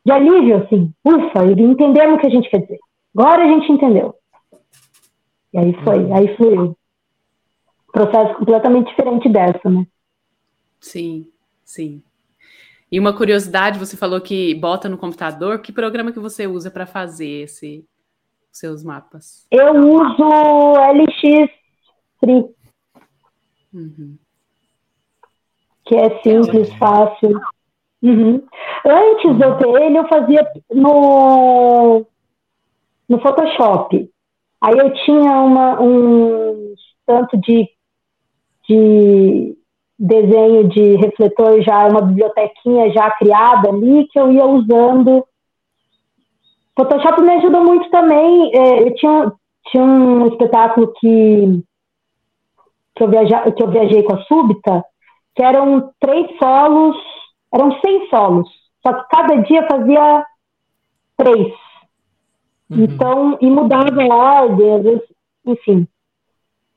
de 0.05 0.11
alívio, 0.11 0.57
assim. 0.57 0.93
Ufa, 1.03 1.45
entendemos 1.45 2.15
o 2.15 2.19
que 2.19 2.27
a 2.27 2.29
gente 2.29 2.49
quer 2.49 2.59
dizer. 2.59 2.79
Agora 3.15 3.43
a 3.43 3.47
gente 3.47 3.71
entendeu. 3.71 4.15
E 5.53 5.57
aí 5.57 5.73
foi, 5.83 5.99
uhum. 5.99 6.15
aí 6.15 6.35
fluiu. 6.35 6.77
Processo 7.91 8.33
completamente 8.35 8.87
diferente 8.89 9.29
dessa, 9.29 9.69
né? 9.69 9.85
Sim, 10.79 11.27
sim. 11.63 12.01
E 12.93 12.99
uma 12.99 13.11
curiosidade, 13.11 13.79
você 13.79 13.97
falou 13.97 14.21
que 14.21 14.53
bota 14.53 14.87
no 14.87 14.99
computador. 14.99 15.57
Que 15.63 15.71
programa 15.71 16.11
que 16.11 16.19
você 16.19 16.45
usa 16.45 16.69
para 16.69 16.85
fazer 16.85 17.41
esse 17.41 17.83
seus 18.51 18.83
mapas? 18.83 19.47
Eu 19.49 19.73
uso 19.73 20.73
LX 20.77 21.49
Free. 22.19 22.45
Uhum. 23.73 24.15
Que 25.85 25.95
é 25.95 26.21
simples, 26.21 26.71
fácil. 26.75 27.41
Uhum. 27.99 28.45
Antes 28.85 29.37
de 29.37 29.43
eu 29.43 29.57
ter 29.57 29.81
ele, 29.81 29.97
eu 29.97 30.07
fazia 30.07 30.47
no, 30.71 32.05
no 33.09 33.19
Photoshop. 33.23 34.07
Aí 34.61 34.77
eu 34.77 34.93
tinha 35.03 35.31
uma, 35.41 35.81
um 35.81 36.75
tanto 37.07 37.37
de, 37.39 37.67
de 38.69 39.57
desenho 40.05 40.67
de 40.67 40.95
refletor 40.95 41.61
já, 41.61 41.87
uma 41.87 42.01
bibliotequinha 42.01 42.91
já 42.91 43.09
criada 43.11 43.69
ali, 43.69 44.07
que 44.07 44.19
eu 44.19 44.31
ia 44.31 44.45
usando. 44.45 45.25
Photoshop 46.75 47.21
me 47.21 47.33
ajudou 47.35 47.63
muito 47.63 47.89
também. 47.89 48.51
É, 48.55 48.83
eu 48.83 48.93
tinha, 48.95 49.33
tinha 49.67 49.83
um 49.83 50.27
espetáculo 50.27 50.93
que, 50.99 51.63
que, 52.95 53.03
eu 53.03 53.07
viaja, 53.07 53.51
que 53.51 53.63
eu 53.63 53.69
viajei 53.69 54.03
com 54.03 54.15
a 54.15 54.23
Súbita, 54.23 54.83
que 55.35 55.43
eram 55.43 55.91
três 55.99 56.27
solos 56.37 56.95
eram 57.53 57.79
100 57.79 58.09
solos, 58.09 58.49
só 58.81 58.93
que 58.93 59.09
cada 59.09 59.35
dia 59.43 59.67
fazia 59.67 60.25
três. 61.15 61.53
Uhum. 62.69 62.83
Então, 62.83 63.37
e 63.39 63.49
mudava 63.49 64.01
a 64.01 64.15
ordem, 64.41 64.73
às 64.73 64.83
vezes, 64.83 65.03
enfim. 65.45 65.87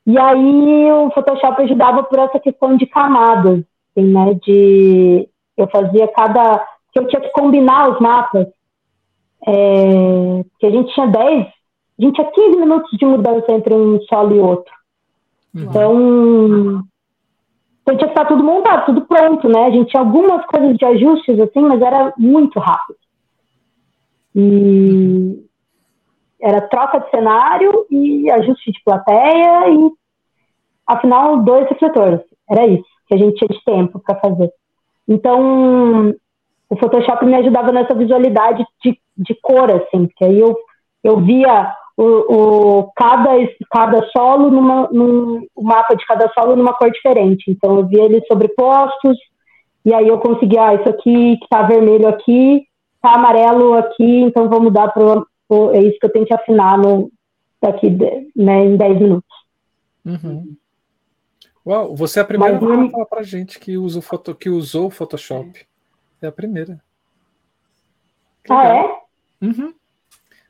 E 0.06 0.16
aí 0.18 0.92
o 0.92 1.10
Photoshop 1.10 1.62
ajudava 1.62 2.04
por 2.04 2.18
essa 2.18 2.38
questão 2.38 2.76
de 2.76 2.86
camadas, 2.86 3.64
assim, 3.90 4.06
né? 4.06 4.34
De 4.34 5.28
eu 5.56 5.66
fazia 5.68 6.06
cada. 6.08 6.64
que 6.92 6.98
eu 6.98 7.08
tinha 7.08 7.20
que 7.20 7.30
combinar 7.30 7.90
os 7.90 8.00
mapas. 8.00 8.46
É, 9.48 10.44
que 10.58 10.66
a 10.66 10.70
gente 10.70 10.92
tinha 10.92 11.06
10, 11.06 11.46
a 11.46 12.02
gente 12.02 12.14
tinha 12.14 12.30
15 12.30 12.58
minutos 12.58 12.90
de 12.98 13.04
mudança 13.04 13.52
entre 13.52 13.74
um 13.74 14.00
solo 14.02 14.34
e 14.34 14.40
outro. 14.40 14.72
Uhum. 15.54 15.62
Então, 15.62 16.84
então 17.82 17.96
tinha 17.96 18.08
que 18.08 18.18
estar 18.18 18.24
tudo 18.24 18.42
montado, 18.42 18.86
tudo 18.86 19.02
pronto, 19.02 19.48
né? 19.48 19.66
A 19.66 19.70
gente 19.70 19.90
tinha 19.90 20.00
algumas 20.02 20.44
coisas 20.46 20.76
de 20.76 20.84
ajustes, 20.84 21.38
assim, 21.38 21.60
mas 21.60 21.80
era 21.80 22.12
muito 22.18 22.58
rápido. 22.58 22.98
E 24.34 25.46
era 26.40 26.60
troca 26.68 27.00
de 27.00 27.10
cenário 27.10 27.86
e 27.90 28.30
ajuste 28.30 28.72
de 28.72 28.82
plateia 28.84 29.70
e, 29.70 29.90
afinal, 30.86 31.38
dois 31.38 31.68
refletores. 31.68 32.20
Era 32.48 32.66
isso 32.66 32.84
que 33.08 33.14
a 33.14 33.18
gente 33.18 33.36
tinha 33.36 33.48
de 33.48 33.64
tempo 33.64 34.00
para 34.00 34.18
fazer. 34.18 34.50
Então, 35.08 36.14
o 36.68 36.76
Photoshop 36.76 37.24
me 37.24 37.34
ajudava 37.34 37.72
nessa 37.72 37.94
visualidade 37.94 38.64
de, 38.84 38.98
de 39.16 39.34
cor, 39.40 39.70
assim, 39.70 40.06
porque 40.06 40.24
aí 40.24 40.38
eu, 40.38 40.56
eu 41.02 41.20
via 41.20 41.72
o, 41.96 42.04
o, 42.04 42.92
cada, 42.94 43.30
cada 43.70 44.06
solo 44.08 44.50
numa, 44.50 44.88
num, 44.92 45.46
o 45.54 45.62
mapa 45.62 45.94
de 45.94 46.04
cada 46.04 46.28
solo 46.32 46.56
numa 46.56 46.74
cor 46.74 46.90
diferente. 46.90 47.50
Então 47.50 47.76
eu 47.78 47.86
via 47.86 48.04
eles 48.04 48.26
sobrepostos, 48.26 49.16
e 49.84 49.94
aí 49.94 50.08
eu 50.08 50.18
conseguia, 50.18 50.66
ah, 50.66 50.74
isso 50.74 50.88
aqui 50.88 51.36
que 51.38 51.48
tá 51.48 51.62
vermelho 51.62 52.08
aqui, 52.08 52.66
tá 53.00 53.14
amarelo 53.14 53.74
aqui, 53.74 54.22
então 54.22 54.48
vou 54.48 54.60
mudar 54.60 54.88
para 54.88 55.22
é 55.72 55.80
isso 55.82 55.98
que 55.98 56.06
eu 56.06 56.12
tenho 56.12 56.26
que 56.26 56.34
afinar 56.34 56.78
no, 56.78 57.10
daqui 57.60 57.90
né, 58.34 58.64
em 58.64 58.76
10 58.76 59.00
minutos. 59.00 59.36
Uhum. 60.04 60.56
Uau, 61.66 61.96
você 61.96 62.20
é 62.20 62.22
a 62.22 62.24
primeira 62.24 62.60
Mas, 62.60 62.88
a 62.88 62.90
falar 62.90 63.06
pra 63.06 63.22
gente 63.22 63.58
que, 63.58 63.76
usa 63.76 63.98
o 63.98 64.02
foto, 64.02 64.34
que 64.34 64.48
usou 64.48 64.86
o 64.86 64.90
Photoshop. 64.90 65.66
É 66.22 66.26
a 66.28 66.32
primeira. 66.32 66.80
ah, 68.48 68.68
é? 68.68 69.00
Uhum. 69.42 69.74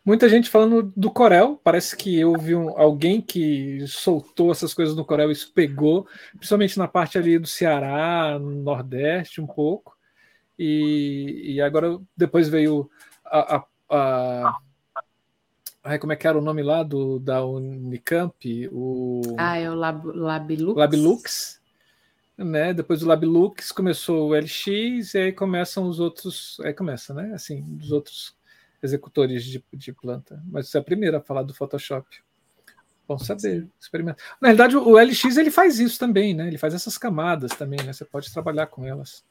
Muita 0.05 0.29
gente 0.29 0.51
falando 0.51 0.93
do 0.95 1.11
Corel. 1.11 1.59
Parece 1.65 1.97
que 1.97 2.21
eu 2.21 2.35
vi 2.39 2.55
um, 2.55 2.79
alguém 2.79 3.21
que 3.21 3.85
soltou 3.89 4.53
essas 4.53 4.73
coisas 4.73 4.95
no 4.95 5.05
Corel 5.05 5.31
e 5.31 5.33
isso 5.33 5.53
pegou, 5.53 6.07
principalmente 6.37 6.79
na 6.79 6.87
parte 6.87 7.19
ali 7.19 7.39
do 7.39 7.47
Ceará, 7.47 8.39
no 8.39 8.63
Nordeste, 8.63 9.41
um 9.41 9.47
pouco. 9.47 9.97
E, 10.59 11.55
e 11.55 11.61
agora 11.61 11.99
depois 12.17 12.49
veio 12.49 12.89
a, 13.25 13.57
a, 13.57 13.65
a 13.91 14.59
Ai, 15.89 16.01
como 16.01 16.13
é 16.13 16.17
que 16.17 16.27
era 16.27 16.37
o 16.37 16.41
nome 16.41 16.65
lá 16.65 16.83
do, 16.83 17.21
da 17.21 17.47
Unicamp? 17.47 18.69
O... 18.73 19.23
Ah, 19.39 19.57
é 19.57 19.71
o 19.71 19.75
Lab, 19.75 20.05
Labilux. 20.05 20.77
Labilux. 20.77 21.61
Né? 22.37 22.75
Depois 22.75 23.01
do 23.01 23.07
Labilux 23.07 23.71
começou 23.71 24.31
o 24.31 24.35
LX 24.35 25.15
e 25.15 25.19
aí 25.19 25.33
começam 25.33 25.89
os 25.89 26.01
outros. 26.01 26.59
Aí 26.65 26.75
começa, 26.75 27.15
né? 27.15 27.33
Assim, 27.33 27.65
os 27.81 27.93
outros 27.93 28.37
executores 28.83 29.45
de, 29.45 29.65
de 29.73 29.93
planta. 29.93 30.43
Mas 30.47 30.69
você 30.69 30.77
é 30.77 30.81
a 30.81 30.85
primeira 30.85 31.19
a 31.19 31.23
falar 31.23 31.45
do 31.45 31.55
Photoshop. 31.55 32.05
Bom 33.07 33.17
saber, 33.17 33.69
experimenta. 33.79 34.21
Na 34.41 34.49
realidade, 34.49 34.77
o 34.77 34.99
LX 34.99 35.37
ele 35.37 35.53
faz 35.53 35.79
isso 35.79 36.01
também, 36.01 36.35
né? 36.35 36.49
Ele 36.49 36.59
faz 36.59 36.75
essas 36.75 36.99
camadas 36.99 37.53
também, 37.53 37.81
né? 37.85 37.93
Você 37.93 38.05
pode 38.05 38.33
trabalhar 38.33 38.67
com 38.67 38.85
elas. 38.85 39.25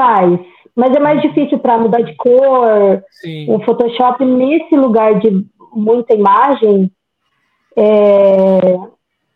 Faz, 0.00 0.40
mas 0.74 0.96
é 0.96 0.98
mais 0.98 1.20
difícil 1.20 1.58
para 1.58 1.76
mudar 1.76 2.00
de 2.00 2.14
cor. 2.16 3.02
Sim. 3.10 3.52
O 3.52 3.60
Photoshop, 3.60 4.24
nesse 4.24 4.74
lugar 4.74 5.18
de 5.18 5.44
muita 5.74 6.14
imagem, 6.14 6.90
é... 7.76 8.78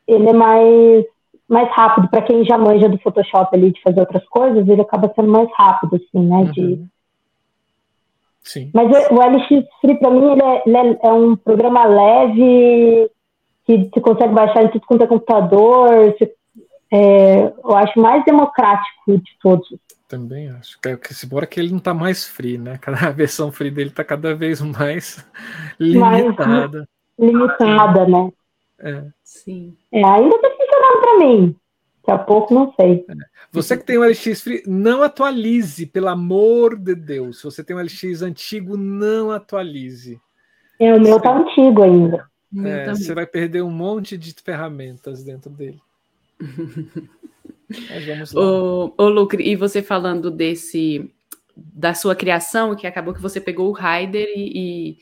ele 0.09 0.29
é 0.31 0.33
mais, 0.33 1.05
mais 1.47 1.69
rápido. 1.71 2.09
Para 2.09 2.23
quem 2.23 2.45
já 2.47 2.57
manja 2.57 2.89
do 2.89 2.99
Photoshop 2.99 3.55
ali 3.55 3.73
de 3.73 3.83
fazer 3.83 4.01
outras 4.01 4.27
coisas, 4.29 4.67
ele 4.67 4.81
acaba 4.81 5.13
sendo 5.15 5.29
mais 5.29 5.49
rápido, 5.55 5.97
assim, 5.97 6.27
né? 6.27 6.45
De, 6.45 6.63
uhum. 6.63 6.87
Sim. 8.43 8.71
Mas 8.73 8.91
o 9.11 9.15
LX 9.15 9.67
Free, 9.81 9.99
para 9.99 10.11
mim, 10.11 10.33
ele 10.33 10.43
é, 10.43 10.63
ele 10.67 10.99
é, 11.03 11.13
um 11.13 11.37
programa 11.37 11.85
leve, 11.85 13.11
que 13.67 13.91
você 13.93 14.01
consegue 14.01 14.35
baixar 14.35 14.65
em 14.65 14.69
tudo 14.69 14.87
quanto 14.87 15.05
é 15.05 15.07
computador. 15.07 16.13
Você, 16.13 16.33
é, 16.93 17.53
eu 17.65 17.77
acho 17.77 17.99
mais 17.99 18.25
democrático 18.25 19.19
de 19.19 19.39
todos. 19.43 19.67
Também 20.09 20.51
acho. 20.51 20.79
Que, 20.81 21.15
se 21.15 21.27
bora 21.27 21.47
que 21.47 21.59
ele 21.59 21.71
não 21.71 21.79
está 21.79 21.95
mais 21.95 22.27
free, 22.27 22.59
né? 22.59 22.79
Cada 22.79 23.11
versão 23.13 23.51
free 23.51 23.71
dele 23.71 23.91
está 23.91 24.05
cada 24.05 24.35
vez 24.35 24.61
mais 24.61 25.25
limitada. 25.81 26.89
Mais 27.19 27.33
limitada, 27.33 28.07
né? 28.07 28.33
É. 28.79 29.05
Sim. 29.23 29.77
É, 29.91 30.05
ainda 30.05 30.37
está 30.37 30.51
funcionando 30.51 31.01
para 31.01 31.19
mim. 31.19 31.57
Daqui 32.07 32.11
a 32.11 32.19
pouco, 32.19 32.53
não 32.53 32.73
sei. 32.75 33.05
É. 33.09 33.15
Você 33.51 33.77
que 33.77 33.85
tem 33.85 33.99
um 33.99 34.05
LX 34.05 34.43
Free, 34.43 34.63
não 34.67 35.03
atualize, 35.03 35.87
pelo 35.87 36.09
amor 36.09 36.77
de 36.77 36.95
Deus. 36.95 37.39
Se 37.39 37.45
você 37.45 37.65
tem 37.65 37.75
um 37.75 37.81
LX 37.81 38.21
antigo, 38.21 38.77
não 38.77 39.31
atualize. 39.31 40.21
É, 40.79 40.95
o 40.95 41.01
meu 41.01 41.19
tá 41.21 41.35
antigo 41.35 41.83
ainda. 41.83 42.29
É, 42.63 42.91
você 42.91 43.15
vai 43.15 43.27
perder 43.27 43.63
um 43.63 43.71
monte 43.71 44.19
de 44.19 44.35
ferramentas 44.35 45.25
dentro 45.25 45.51
dele. 45.51 45.81
Mas 47.91 48.07
vamos 48.07 48.33
lá. 48.33 48.43
Ô, 48.43 48.95
ô 48.97 49.09
Lucre, 49.09 49.43
e 49.49 49.57
você 49.57 49.83
falando 49.83 50.31
desse 50.31 51.11
da 51.57 51.95
sua 51.95 52.17
criação, 52.17 52.75
que 52.75 52.87
acabou 52.87 53.15
que 53.15 53.23
você 53.23 53.41
pegou 53.41 53.69
o 53.69 53.73
Raider 53.73 54.27
e, 54.37 54.99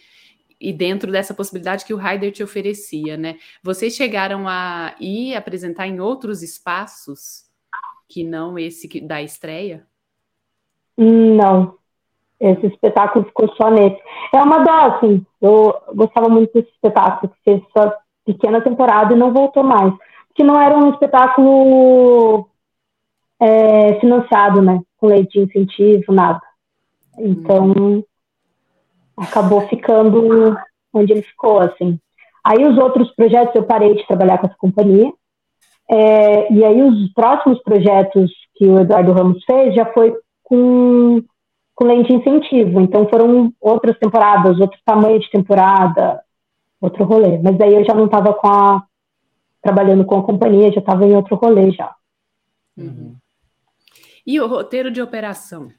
e 0.60 0.72
dentro 0.72 1.10
dessa 1.10 1.34
possibilidade 1.34 1.84
que 1.84 1.94
o 1.94 1.96
Raider 1.96 2.30
te 2.30 2.42
oferecia, 2.42 3.16
né? 3.16 3.36
Vocês 3.62 3.94
chegaram 3.94 4.46
a 4.46 4.94
ir 5.00 5.34
apresentar 5.34 5.86
em 5.86 6.00
outros 6.00 6.42
espaços 6.42 7.44
que 8.08 8.22
não 8.22 8.58
esse 8.58 9.00
da 9.00 9.22
estreia? 9.22 9.86
Não. 10.96 11.74
Esse 12.38 12.66
espetáculo 12.66 13.24
ficou 13.24 13.48
só 13.56 13.70
nesse. 13.70 14.00
É 14.34 14.42
uma 14.42 14.58
dó, 14.58 14.96
assim. 14.96 15.24
Eu 15.40 15.74
gostava 15.94 16.28
muito 16.28 16.52
desse 16.52 16.70
espetáculo, 16.70 17.32
que 17.32 17.38
fez 17.44 17.62
só 17.76 17.92
pequena 18.24 18.60
temporada 18.60 19.14
e 19.14 19.16
não 19.16 19.32
voltou 19.32 19.64
mais. 19.64 19.94
Que 20.34 20.44
não 20.44 20.60
era 20.60 20.76
um 20.76 20.90
espetáculo 20.90 22.48
é, 23.43 23.99
financiado, 24.01 24.62
né? 24.62 24.80
Com 24.99 25.09
lei 25.09 25.26
de 25.26 25.40
incentivo, 25.40 26.12
nada. 26.12 26.40
Então, 27.18 27.72
hum 27.72 28.03
acabou 29.16 29.66
ficando 29.68 30.57
onde 30.93 31.12
ele 31.12 31.22
ficou, 31.22 31.61
assim. 31.61 31.99
Aí 32.45 32.64
os 32.64 32.76
outros 32.76 33.14
projetos 33.14 33.55
eu 33.55 33.64
parei 33.64 33.95
de 33.95 34.07
trabalhar 34.07 34.38
com 34.38 34.47
essa 34.47 34.57
companhia. 34.57 35.12
É, 35.90 36.53
e 36.53 36.64
aí 36.64 36.82
os 36.82 37.12
próximos 37.12 37.62
projetos 37.62 38.30
que 38.55 38.66
o 38.66 38.80
Eduardo 38.80 39.12
Ramos 39.12 39.45
fez 39.45 39.74
já 39.74 39.86
foi 39.93 40.14
com, 40.43 41.22
com 41.74 41.84
lente 41.84 42.09
de 42.09 42.14
incentivo. 42.14 42.80
Então 42.80 43.09
foram 43.09 43.53
outras 43.61 43.99
temporadas, 43.99 44.59
outro 44.59 44.78
tamanho 44.84 45.20
de 45.20 45.30
temporada, 45.30 46.20
outro 46.80 47.05
rolê. 47.05 47.38
Mas 47.38 47.61
aí 47.61 47.74
eu 47.74 47.84
já 47.84 47.95
não 47.95 48.07
estava 48.07 48.36
trabalhando 49.62 50.05
com 50.05 50.18
a 50.18 50.24
companhia, 50.24 50.72
já 50.72 50.80
estava 50.80 51.07
em 51.07 51.14
outro 51.14 51.36
rolê 51.36 51.70
já. 51.70 51.95
Uhum. 52.76 53.14
E 54.26 54.40
o 54.40 54.46
roteiro 54.46 54.90
de 54.90 55.02
operação? 55.02 55.72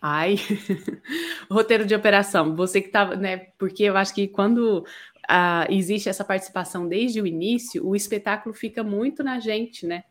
Ai, 0.00 0.36
roteiro 1.50 1.84
de 1.84 1.94
operação. 1.94 2.54
Você 2.56 2.80
que 2.80 2.88
estava, 2.88 3.16
né? 3.16 3.48
Porque 3.58 3.84
eu 3.84 3.96
acho 3.96 4.14
que 4.14 4.28
quando 4.28 4.84
ah, 5.28 5.66
existe 5.68 6.08
essa 6.08 6.24
participação 6.24 6.88
desde 6.88 7.20
o 7.20 7.26
início, 7.26 7.86
o 7.86 7.94
espetáculo 7.94 8.54
fica 8.54 8.82
muito 8.82 9.22
na 9.22 9.38
gente, 9.38 9.86
né? 9.86 10.04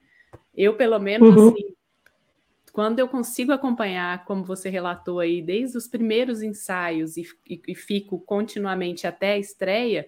Eu, 0.55 0.76
pelo 0.76 0.99
menos, 0.99 1.36
uhum. 1.36 1.49
assim, 1.49 1.76
quando 2.71 2.99
eu 2.99 3.07
consigo 3.07 3.51
acompanhar, 3.51 4.26
como 4.26 4.43
você 4.43 4.69
relatou 4.69 5.19
aí, 5.19 5.41
desde 5.41 5.78
os 5.78 5.88
primeiros 5.88 6.41
ensaios 6.41 7.17
e, 7.17 7.26
e, 7.47 7.61
e 7.67 7.76
fico 7.76 8.19
continuamente 8.19 9.07
até 9.07 9.34
a 9.34 9.38
estreia, 9.38 10.07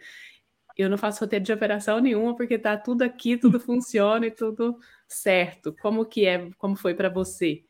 eu 0.77 0.89
não 0.89 0.97
faço 0.97 1.21
roteiro 1.21 1.45
de 1.45 1.53
operação 1.53 1.99
nenhuma, 1.99 2.35
porque 2.35 2.57
tá 2.57 2.77
tudo 2.77 3.03
aqui, 3.03 3.37
tudo 3.37 3.59
funciona 3.61 4.27
e 4.27 4.31
tudo 4.31 4.77
certo. 5.07 5.75
Como 5.81 6.05
que 6.05 6.25
é, 6.25 6.49
como 6.57 6.75
foi 6.75 6.93
para 6.93 7.09
você? 7.09 7.63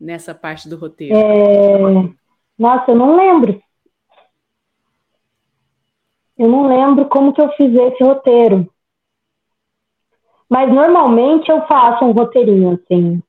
nessa 0.00 0.34
parte 0.34 0.68
do 0.68 0.76
roteiro? 0.76 1.16
É... 1.16 2.14
Nossa, 2.58 2.90
eu 2.90 2.94
não 2.94 3.16
lembro. 3.16 3.60
Eu 6.36 6.48
não 6.48 6.66
lembro 6.66 7.06
como 7.06 7.32
que 7.32 7.40
eu 7.40 7.50
fiz 7.52 7.72
esse 7.74 8.02
roteiro. 8.02 8.68
Mas 10.48 10.72
normalmente 10.72 11.50
eu 11.50 11.66
faço 11.66 12.04
um 12.04 12.12
roteirinho, 12.12 12.72
assim, 12.72 13.22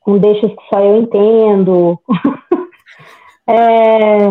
com 0.00 0.18
deixas 0.18 0.50
que 0.50 0.68
só 0.68 0.80
eu 0.80 1.02
entendo. 1.02 2.00
é... 3.46 4.30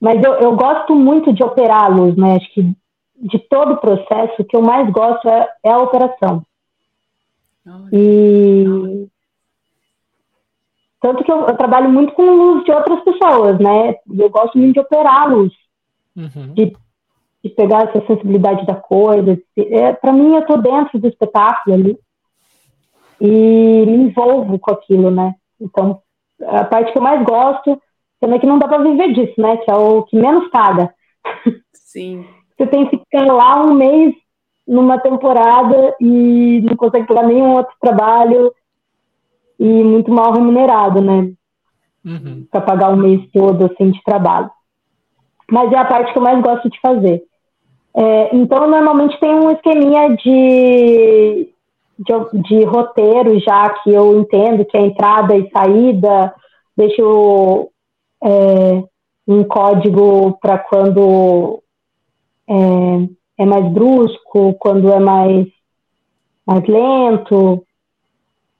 Mas 0.00 0.22
eu, 0.22 0.34
eu 0.34 0.56
gosto 0.56 0.94
muito 0.94 1.32
de 1.32 1.42
operá-los, 1.42 2.16
né? 2.16 2.36
Acho 2.36 2.52
que 2.54 2.72
de 3.20 3.38
todo 3.38 3.74
o 3.74 3.80
processo, 3.80 4.40
o 4.40 4.44
que 4.44 4.56
eu 4.56 4.62
mais 4.62 4.90
gosto 4.90 5.28
é, 5.28 5.48
é 5.64 5.70
a 5.70 5.78
operação. 5.78 6.42
E 7.92 9.08
tanto 11.00 11.22
que 11.22 11.30
eu, 11.30 11.46
eu, 11.46 11.56
trabalho 11.56 11.90
muito 11.90 12.12
com 12.12 12.22
luz 12.22 12.64
de 12.64 12.72
outras 12.72 13.00
pessoas, 13.02 13.58
né? 13.58 13.94
Eu 14.10 14.30
gosto 14.30 14.58
muito 14.58 14.74
de 14.74 14.80
operar 14.80 15.22
a 15.22 15.26
luz, 15.26 15.52
uhum. 16.16 16.54
de, 16.54 16.76
de, 17.44 17.50
pegar 17.50 17.88
essa 17.88 18.04
sensibilidade 18.06 18.66
da 18.66 18.74
coisa. 18.74 19.38
É, 19.56 19.92
Para 19.92 20.12
mim, 20.12 20.34
eu 20.34 20.40
estou 20.40 20.60
dentro 20.60 20.98
do 20.98 21.06
espetáculo 21.06 21.74
ali 21.76 21.98
e 23.20 23.26
me 23.86 23.96
envolvo 24.04 24.58
com 24.58 24.72
aquilo, 24.72 25.10
né? 25.10 25.34
Então, 25.60 26.00
a 26.46 26.64
parte 26.64 26.92
que 26.92 26.98
eu 26.98 27.02
mais 27.02 27.24
gosto 27.24 27.80
também 28.20 28.38
é 28.38 28.40
que 28.40 28.46
não 28.46 28.58
dá 28.58 28.66
para 28.66 28.82
viver 28.82 29.12
disso, 29.12 29.40
né? 29.40 29.56
Que 29.58 29.70
é 29.70 29.74
o 29.74 30.02
que 30.02 30.16
menos 30.16 30.50
paga. 30.50 30.92
Sim. 31.72 32.26
Você 32.58 32.66
tem 32.66 32.86
que 32.86 32.98
ficar 32.98 33.24
lá 33.26 33.62
um 33.62 33.72
mês 33.72 34.14
numa 34.66 34.98
temporada 34.98 35.94
e 36.00 36.60
não 36.62 36.76
consegue 36.76 37.06
pegar 37.06 37.22
nenhum 37.22 37.54
outro 37.54 37.72
trabalho 37.80 38.52
e 39.58 39.64
muito 39.64 40.10
mal 40.10 40.32
remunerado, 40.32 41.00
né? 41.00 41.32
Uhum. 42.04 42.46
Para 42.50 42.60
pagar 42.60 42.90
o 42.90 42.96
mês 42.96 43.22
todo 43.32 43.64
assim 43.64 43.92
de 43.92 44.02
trabalho. 44.02 44.50
Mas 45.50 45.72
é 45.72 45.76
a 45.76 45.84
parte 45.84 46.12
que 46.12 46.18
eu 46.18 46.22
mais 46.22 46.40
gosto 46.42 46.68
de 46.68 46.80
fazer. 46.80 47.22
É, 47.94 48.36
então, 48.36 48.68
normalmente 48.68 49.18
tem 49.18 49.34
um 49.34 49.50
esqueminha 49.50 50.14
de, 50.16 51.48
de, 51.98 52.42
de, 52.42 52.64
roteiro 52.64 53.40
já 53.40 53.70
que 53.70 53.90
eu 53.90 54.20
entendo 54.20 54.64
que 54.64 54.76
é 54.76 54.82
entrada 54.82 55.36
e 55.36 55.50
saída, 55.50 56.34
deixo 56.76 57.70
é, 58.22 58.82
um 59.26 59.42
código 59.44 60.38
para 60.40 60.58
quando 60.58 61.62
é, 62.48 63.42
é 63.42 63.46
mais 63.46 63.70
brusco, 63.72 64.54
quando 64.54 64.92
é 64.92 64.98
mais, 64.98 65.46
mais 66.46 66.66
lento. 66.66 67.64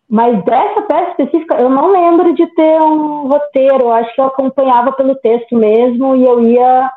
Mas 0.09 0.43
dessa 0.45 0.83
peça 0.83 1.11
específica, 1.11 1.57
eu 1.57 1.69
não 1.69 1.91
lembro 1.91 2.35
de 2.35 2.47
ter 2.55 2.81
um 2.81 3.29
roteiro. 3.29 3.85
Eu 3.85 3.93
acho 3.93 4.15
que 4.15 4.21
eu 4.21 4.27
acompanhava 4.27 4.93
pelo 4.93 5.15
texto 5.17 5.57
mesmo 5.57 6.17
e 6.17 6.25
eu 6.25 6.41
ia 6.41 6.91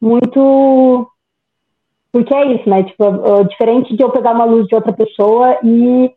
muito. 0.00 1.10
Porque 2.12 2.34
é 2.34 2.54
isso, 2.54 2.68
né? 2.68 2.82
Tipo, 2.82 3.44
diferente 3.44 3.96
de 3.96 4.02
eu 4.02 4.10
pegar 4.10 4.32
uma 4.32 4.44
luz 4.44 4.66
de 4.66 4.74
outra 4.74 4.92
pessoa 4.92 5.58
e, 5.62 6.12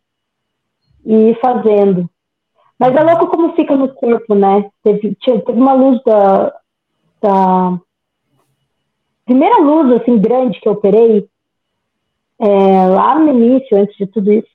e 1.06 1.14
ir 1.14 1.40
fazendo. 1.40 2.10
Mas 2.82 2.96
é 2.96 3.04
louco 3.04 3.28
como 3.28 3.54
fica 3.54 3.76
no 3.76 3.94
corpo, 3.94 4.34
né? 4.34 4.68
Teve, 4.84 5.16
teve 5.24 5.52
uma 5.52 5.74
luz 5.74 6.02
da, 6.04 6.52
da. 7.22 7.80
Primeira 9.26 9.60
luz, 9.60 10.02
assim, 10.02 10.18
grande 10.18 10.60
que 10.60 10.68
eu 10.68 10.74
operei, 10.74 11.28
é, 12.40 12.88
lá 12.88 13.18
no 13.20 13.30
início, 13.30 13.78
antes 13.78 13.96
de 13.96 14.08
tudo 14.08 14.32
isso 14.34 14.50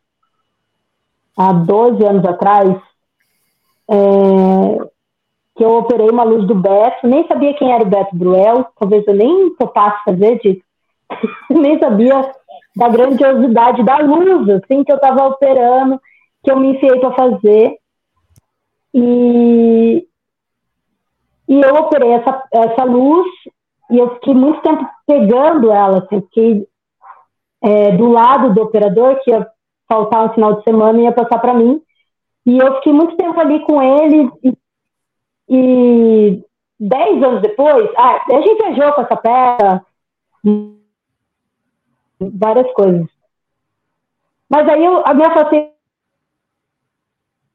há 1.36 1.52
12 1.52 2.04
anos 2.04 2.24
atrás, 2.24 2.76
é, 3.88 4.88
que 5.54 5.64
eu 5.64 5.78
operei 5.78 6.08
uma 6.10 6.24
luz 6.24 6.46
do 6.46 6.54
Beto, 6.54 7.06
nem 7.06 7.26
sabia 7.26 7.54
quem 7.54 7.72
era 7.72 7.84
o 7.84 7.88
Beto 7.88 8.16
Bruel, 8.16 8.66
talvez 8.78 9.06
eu 9.06 9.14
nem 9.14 9.54
topasse 9.54 10.02
fazer 10.04 10.38
disso, 10.40 10.62
nem 11.50 11.78
sabia 11.78 12.34
da 12.74 12.88
grandiosidade 12.88 13.82
da 13.82 13.98
luz, 13.98 14.48
assim, 14.50 14.84
que 14.84 14.92
eu 14.92 14.96
estava 14.96 15.26
operando, 15.26 16.00
que 16.42 16.50
eu 16.50 16.58
me 16.58 16.72
enfiei 16.72 16.98
para 17.00 17.14
fazer. 17.14 17.78
E, 18.92 20.06
e 21.48 21.60
eu 21.60 21.74
operei 21.74 22.10
essa, 22.12 22.44
essa 22.52 22.84
luz 22.84 23.26
e 23.90 23.98
eu 23.98 24.14
fiquei 24.14 24.34
muito 24.34 24.60
tempo 24.62 24.88
pegando 25.06 25.70
ela, 25.70 25.98
assim, 25.98 26.20
fiquei 26.22 26.66
é, 27.62 27.96
do 27.96 28.08
lado 28.08 28.52
do 28.52 28.62
operador, 28.62 29.20
que 29.22 29.30
ia 29.30 29.46
faltar 29.88 30.26
um 30.26 30.34
final 30.34 30.54
de 30.54 30.64
semana 30.64 30.98
e 30.98 31.02
ia 31.04 31.12
passar 31.12 31.38
para 31.38 31.54
mim. 31.54 31.80
E 32.44 32.58
eu 32.58 32.74
fiquei 32.76 32.92
muito 32.92 33.16
tempo 33.16 33.38
ali 33.40 33.60
com 33.64 33.82
ele 33.82 34.30
e, 34.42 34.56
e 35.48 36.44
dez 36.78 37.22
anos 37.22 37.42
depois, 37.42 37.90
ah, 37.96 38.22
a 38.30 38.40
gente 38.40 38.62
viajou 38.62 38.92
com 38.92 39.02
essa 39.02 39.16
peça, 39.16 39.86
várias 42.20 42.72
coisas. 42.72 43.06
Mas 44.48 44.68
aí 44.68 44.84
eu 44.84 45.02
me 45.14 45.24
afastei 45.24 45.72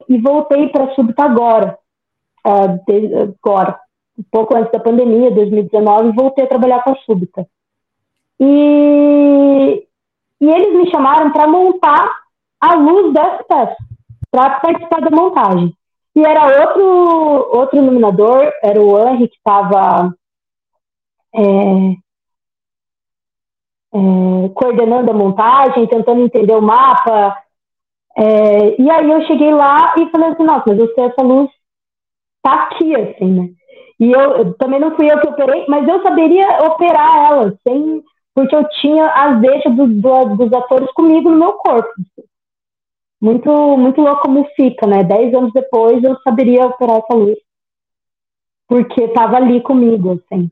e 0.08 0.18
voltei 0.18 0.68
para 0.68 0.94
Súbita 0.94 1.24
agora, 1.24 1.78
uh, 2.46 3.34
agora, 3.40 3.80
um 4.18 4.24
pouco 4.30 4.56
antes 4.56 4.70
da 4.72 4.78
pandemia, 4.78 5.30
2019, 5.30 6.12
voltei 6.12 6.44
a 6.44 6.48
trabalhar 6.48 6.82
com 6.82 6.90
a 6.90 6.96
Súbita. 6.96 7.46
E, 8.38 9.86
e 10.40 10.50
eles 10.50 10.74
me 10.74 10.90
chamaram 10.90 11.30
para 11.32 11.46
montar 11.46 12.22
a 12.60 12.74
luz 12.74 13.12
dessa 13.12 13.44
peça, 13.44 13.76
para 14.30 14.60
participar 14.60 15.00
da 15.00 15.10
montagem. 15.10 15.74
E 16.14 16.20
era 16.20 16.66
outro, 16.66 17.58
outro 17.58 17.78
iluminador, 17.78 18.52
era 18.62 18.80
o 18.80 18.98
Henry, 18.98 19.28
que 19.28 19.36
estava 19.36 20.14
é, 21.34 21.42
é, 23.94 24.48
coordenando 24.54 25.10
a 25.10 25.14
montagem, 25.14 25.86
tentando 25.86 26.20
entender 26.20 26.54
o 26.54 26.62
mapa. 26.62 27.36
É, 28.16 28.80
e 28.80 28.90
aí 28.90 29.10
eu 29.10 29.22
cheguei 29.26 29.52
lá 29.52 29.94
e 29.98 30.10
falei 30.10 30.30
assim, 30.30 30.44
nossa, 30.44 30.64
mas 30.66 30.78
eu 30.78 30.94
sei 30.94 31.04
essa 31.04 31.22
luz 31.22 31.50
tá 32.42 32.64
aqui, 32.64 32.94
assim, 32.96 33.26
né? 33.26 33.48
E 34.02 34.10
eu 34.10 34.52
também 34.54 34.80
não 34.80 34.96
fui 34.96 35.10
eu 35.10 35.20
que 35.20 35.28
operei, 35.28 35.64
mas 35.68 35.86
eu 35.86 36.02
saberia 36.02 36.64
operar 36.64 37.30
ela, 37.30 37.58
sem, 37.66 38.02
porque 38.34 38.56
eu 38.56 38.68
tinha 38.80 39.06
as 39.06 39.40
deixas 39.40 39.74
do, 39.76 39.86
do, 39.86 40.36
dos 40.36 40.52
atores 40.52 40.90
comigo 40.92 41.30
no 41.30 41.38
meu 41.38 41.52
corpo 41.52 41.92
muito, 43.22 43.76
muito 43.76 44.00
louco 44.00 44.22
como 44.22 44.44
fica, 44.56 44.84
né? 44.84 45.04
Dez 45.04 45.32
anos 45.32 45.52
depois 45.52 46.02
eu 46.02 46.18
saberia 46.22 46.66
operar 46.66 46.96
essa 46.96 47.14
luz. 47.14 47.38
porque 48.66 49.02
estava 49.02 49.36
ali 49.36 49.62
comigo, 49.62 50.12
assim. 50.12 50.50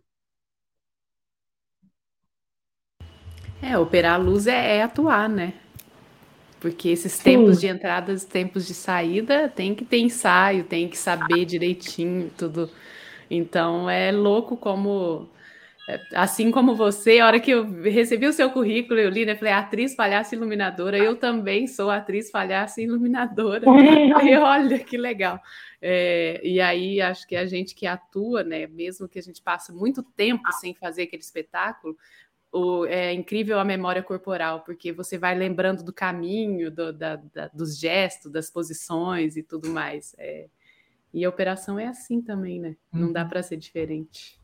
É, 3.60 3.76
operar 3.76 4.14
a 4.14 4.18
luz 4.18 4.46
é, 4.46 4.76
é 4.76 4.82
atuar, 4.82 5.28
né? 5.28 5.54
Porque 6.60 6.90
esses 6.90 7.18
tempos 7.18 7.56
Sim. 7.56 7.60
de 7.62 7.66
entrada, 7.66 8.14
tempos 8.20 8.66
de 8.66 8.74
saída, 8.74 9.48
tem 9.48 9.74
que 9.74 9.84
ter 9.84 9.98
ensaio, 9.98 10.64
tem 10.64 10.88
que 10.88 10.96
saber 10.96 11.44
direitinho 11.46 12.30
tudo. 12.36 12.70
Então 13.30 13.88
é 13.88 14.10
louco 14.10 14.56
como 14.56 15.30
é, 15.90 16.00
assim 16.14 16.50
como 16.50 16.74
você, 16.76 17.18
a 17.18 17.26
hora 17.26 17.40
que 17.40 17.50
eu 17.50 17.64
recebi 17.82 18.26
o 18.26 18.32
seu 18.32 18.50
currículo, 18.50 19.00
eu 19.00 19.10
li, 19.10 19.26
né? 19.26 19.34
Falei, 19.34 19.52
atriz, 19.52 19.94
palhaça 19.94 20.34
iluminadora. 20.34 20.96
Eu 20.96 21.16
também 21.16 21.66
sou 21.66 21.90
atriz, 21.90 22.30
palhaça 22.30 22.80
iluminadora. 22.80 23.64
Falei, 23.64 24.36
olha 24.36 24.78
que 24.78 24.96
legal. 24.96 25.40
É, 25.82 26.40
e 26.44 26.60
aí 26.60 27.00
acho 27.00 27.26
que 27.26 27.34
a 27.34 27.46
gente 27.46 27.74
que 27.74 27.86
atua, 27.86 28.44
né? 28.44 28.66
Mesmo 28.68 29.08
que 29.08 29.18
a 29.18 29.22
gente 29.22 29.42
passe 29.42 29.72
muito 29.72 30.02
tempo 30.02 30.52
sem 30.52 30.74
fazer 30.74 31.04
aquele 31.04 31.22
espetáculo, 31.22 31.96
o, 32.52 32.84
é 32.86 33.12
incrível 33.12 33.58
a 33.58 33.64
memória 33.64 34.02
corporal, 34.02 34.60
porque 34.60 34.92
você 34.92 35.16
vai 35.16 35.34
lembrando 35.36 35.82
do 35.82 35.92
caminho, 35.92 36.70
do, 36.70 36.92
da, 36.92 37.16
da, 37.16 37.48
dos 37.48 37.78
gestos, 37.78 38.30
das 38.30 38.50
posições 38.50 39.36
e 39.36 39.42
tudo 39.42 39.68
mais. 39.70 40.14
É, 40.18 40.46
e 41.12 41.24
a 41.24 41.28
operação 41.28 41.78
é 41.78 41.86
assim 41.86 42.20
também, 42.20 42.60
né? 42.60 42.76
Não 42.92 43.12
dá 43.12 43.22
uhum. 43.22 43.28
para 43.28 43.42
ser 43.42 43.56
diferente. 43.56 44.38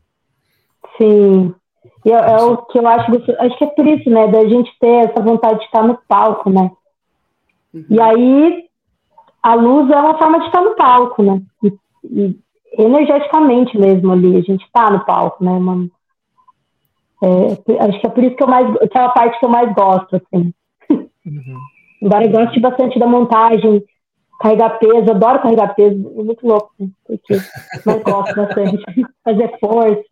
Sim. 0.98 1.54
E 2.04 2.10
é, 2.10 2.14
é, 2.14 2.36
o 2.36 2.58
que 2.58 2.78
eu 2.78 2.86
acho, 2.86 3.12
acho 3.38 3.58
que 3.58 3.64
é 3.64 3.68
por 3.68 3.86
isso, 3.86 4.10
né, 4.10 4.26
da 4.28 4.48
gente 4.48 4.70
ter 4.80 5.08
essa 5.08 5.22
vontade 5.22 5.60
de 5.60 5.64
estar 5.66 5.82
no 5.86 5.98
palco, 6.08 6.50
né? 6.50 6.70
Uhum. 7.72 7.86
E 7.88 8.00
aí 8.00 8.68
a 9.42 9.54
luz 9.54 9.90
é 9.90 9.96
uma 9.96 10.18
forma 10.18 10.40
de 10.40 10.46
estar 10.46 10.62
no 10.62 10.74
palco, 10.74 11.22
né? 11.22 11.40
E, 11.62 11.78
e 12.04 12.40
energeticamente 12.78 13.78
mesmo 13.78 14.12
ali, 14.12 14.36
a 14.36 14.40
gente 14.40 14.64
está 14.64 14.90
no 14.90 15.04
palco, 15.04 15.44
né? 15.44 15.52
Uma, 15.52 15.88
é, 17.22 17.86
acho 17.88 18.00
que 18.00 18.06
é 18.06 18.10
por 18.10 18.24
isso 18.24 18.36
que 18.36 18.42
eu 18.42 18.48
mais, 18.48 18.66
que 18.78 18.98
é 18.98 19.00
a 19.00 19.08
parte 19.08 19.38
que 19.38 19.44
eu 19.44 19.50
mais 19.50 19.72
gosto, 19.74 20.16
assim. 20.16 20.52
Uhum. 20.90 21.56
Embora 22.02 22.24
eu 22.24 22.30
goste 22.30 22.60
bastante 22.60 22.98
da 22.98 23.06
montagem, 23.06 23.82
carregar 24.40 24.78
peso, 24.78 25.10
adoro 25.10 25.42
carregar 25.42 25.74
peso, 25.74 25.96
é 26.18 26.22
muito 26.22 26.46
louco, 26.46 26.72
né? 26.78 26.88
porque 27.04 27.36
mas 27.84 28.02
gosto 28.02 28.34
bastante, 28.34 28.84
fazer 29.24 29.58
força. 29.58 30.04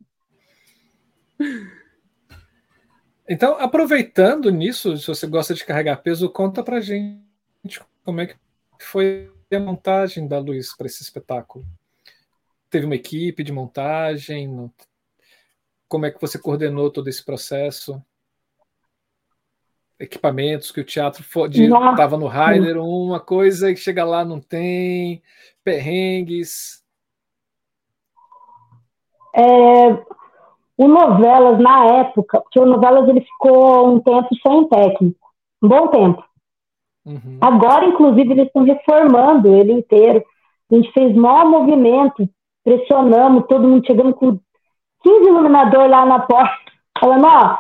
Então, 3.28 3.58
aproveitando 3.58 4.50
nisso, 4.50 4.96
se 4.96 5.06
você 5.06 5.26
gosta 5.26 5.54
de 5.54 5.64
carregar 5.64 5.96
peso, 5.96 6.28
conta 6.30 6.62
pra 6.62 6.80
gente 6.80 7.24
como 8.04 8.20
é 8.20 8.26
que 8.26 8.36
foi 8.78 9.30
a 9.52 9.58
montagem 9.58 10.26
da 10.26 10.38
Luiz 10.38 10.76
para 10.76 10.86
esse 10.86 11.02
espetáculo. 11.02 11.64
Teve 12.68 12.86
uma 12.86 12.96
equipe 12.96 13.42
de 13.42 13.52
montagem? 13.52 14.70
Como 15.88 16.06
é 16.06 16.10
que 16.10 16.20
você 16.20 16.38
coordenou 16.38 16.90
todo 16.90 17.08
esse 17.08 17.24
processo? 17.24 18.02
Equipamentos 19.98 20.72
que 20.72 20.80
o 20.80 20.84
teatro 20.84 21.22
estava 21.22 22.16
no 22.16 22.26
Rider, 22.26 22.82
uma 22.82 23.20
coisa 23.20 23.70
e 23.70 23.76
chega 23.76 24.04
lá 24.04 24.24
não 24.24 24.40
tem, 24.40 25.22
perrengues. 25.62 26.82
É, 29.36 29.88
o 30.76 30.88
Novelas, 30.88 31.60
na 31.60 31.86
época, 32.00 32.40
porque 32.40 32.58
o 32.58 32.66
Novelas 32.66 33.08
ele 33.08 33.20
ficou 33.20 33.94
um 33.94 34.00
tempo 34.00 34.28
sem 34.44 34.68
técnico, 34.68 35.28
um 35.62 35.68
bom 35.68 35.88
tempo. 35.88 36.24
Uhum. 37.06 37.38
Agora, 37.40 37.84
inclusive, 37.84 38.32
eles 38.32 38.46
estão 38.46 38.64
reformando 38.64 39.54
ele 39.54 39.72
inteiro. 39.72 40.24
A 40.70 40.74
gente 40.74 40.90
fez 40.92 41.14
maior 41.14 41.46
movimento, 41.46 42.28
pressionamos, 42.64 43.46
todo 43.46 43.68
mundo 43.68 43.86
chegando 43.86 44.14
com 44.14 44.38
15 45.02 45.28
iluminadores 45.28 45.90
lá 45.90 46.06
na 46.06 46.20
porta, 46.20 46.72
falando, 46.98 47.26
ó, 47.26 47.58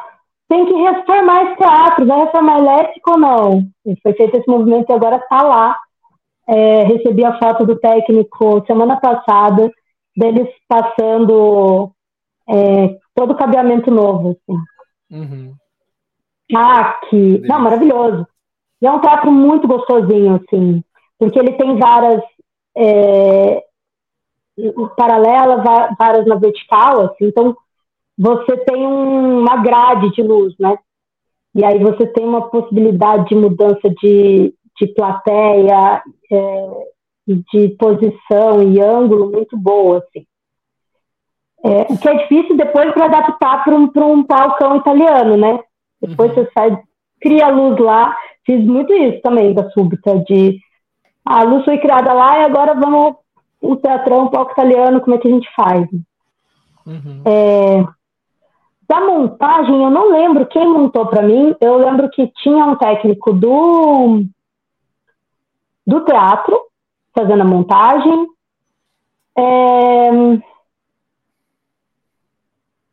tem 0.54 0.66
que 0.66 0.74
reformar 0.74 1.42
esse 1.44 1.56
teatro, 1.56 2.06
vai 2.06 2.20
reformar 2.20 2.58
elétrico 2.58 3.10
ou 3.10 3.18
não? 3.18 3.58
E 3.84 4.00
foi 4.00 4.12
feito 4.14 4.36
esse 4.36 4.48
movimento 4.48 4.88
e 4.88 4.92
agora 4.92 5.16
está 5.16 5.42
lá. 5.42 5.76
É, 6.46 6.84
recebi 6.84 7.24
a 7.24 7.38
foto 7.38 7.66
do 7.66 7.76
técnico 7.76 8.64
semana 8.66 9.00
passada, 9.00 9.70
deles 10.16 10.48
passando 10.68 11.90
é, 12.48 12.96
todo 13.14 13.34
cabeamento 13.34 13.90
novo, 13.90 14.30
assim. 14.30 14.60
Uhum. 15.10 15.54
Ah, 16.54 17.00
que... 17.08 17.40
Não, 17.40 17.60
maravilhoso. 17.60 18.26
E 18.80 18.86
é 18.86 18.92
um 18.92 19.00
teatro 19.00 19.32
muito 19.32 19.66
gostosinho, 19.66 20.36
assim, 20.36 20.84
porque 21.18 21.38
ele 21.38 21.52
tem 21.54 21.78
várias 21.78 22.22
é, 22.76 23.64
paralelas, 24.96 25.64
várias 25.98 26.26
na 26.26 26.36
vertical, 26.36 27.06
assim, 27.06 27.26
então 27.26 27.56
você 28.16 28.56
tem 28.58 28.86
uma 28.86 29.56
grade 29.56 30.10
de 30.12 30.22
luz, 30.22 30.54
né? 30.58 30.76
E 31.54 31.64
aí 31.64 31.78
você 31.78 32.06
tem 32.06 32.24
uma 32.24 32.48
possibilidade 32.48 33.28
de 33.28 33.34
mudança 33.34 33.88
de, 34.02 34.54
de 34.80 34.86
plateia, 34.88 36.02
é, 36.32 36.70
de 37.26 37.68
posição 37.78 38.62
e 38.62 38.80
ângulo 38.80 39.30
muito 39.30 39.56
boa, 39.56 39.98
assim. 39.98 40.26
É, 41.64 41.92
o 41.92 41.98
que 41.98 42.08
é 42.08 42.14
difícil 42.14 42.56
depois 42.56 42.92
para 42.92 43.06
adaptar 43.06 43.64
para 43.64 43.74
um, 43.74 43.90
um 43.96 44.24
palcão 44.24 44.76
italiano, 44.76 45.36
né? 45.36 45.60
Depois 46.00 46.30
uhum. 46.30 46.44
você 46.44 46.50
sai, 46.52 46.78
cria 47.20 47.46
a 47.46 47.50
luz 47.50 47.78
lá. 47.78 48.14
Fiz 48.44 48.62
muito 48.62 48.92
isso 48.92 49.22
também 49.22 49.54
da 49.54 49.70
súbita, 49.70 50.18
de 50.28 50.58
ah, 51.24 51.40
a 51.40 51.42
luz 51.44 51.64
foi 51.64 51.78
criada 51.78 52.12
lá 52.12 52.40
e 52.40 52.44
agora 52.44 52.74
vamos 52.74 53.16
o 53.60 53.76
teatrão, 53.76 54.26
o 54.26 54.30
palco 54.30 54.52
italiano, 54.52 55.00
como 55.00 55.16
é 55.16 55.18
que 55.18 55.26
a 55.26 55.30
gente 55.30 55.48
faz? 55.56 55.88
Uhum. 56.86 57.22
É, 57.24 57.82
da 58.88 59.00
montagem, 59.00 59.82
eu 59.82 59.90
não 59.90 60.10
lembro 60.10 60.46
quem 60.46 60.66
montou 60.66 61.06
para 61.06 61.22
mim. 61.22 61.54
Eu 61.60 61.76
lembro 61.78 62.10
que 62.10 62.26
tinha 62.42 62.64
um 62.66 62.76
técnico 62.76 63.32
do 63.32 64.24
do 65.86 66.00
teatro 66.04 66.58
fazendo 67.14 67.42
a 67.42 67.44
montagem. 67.44 68.26
É, 69.36 70.10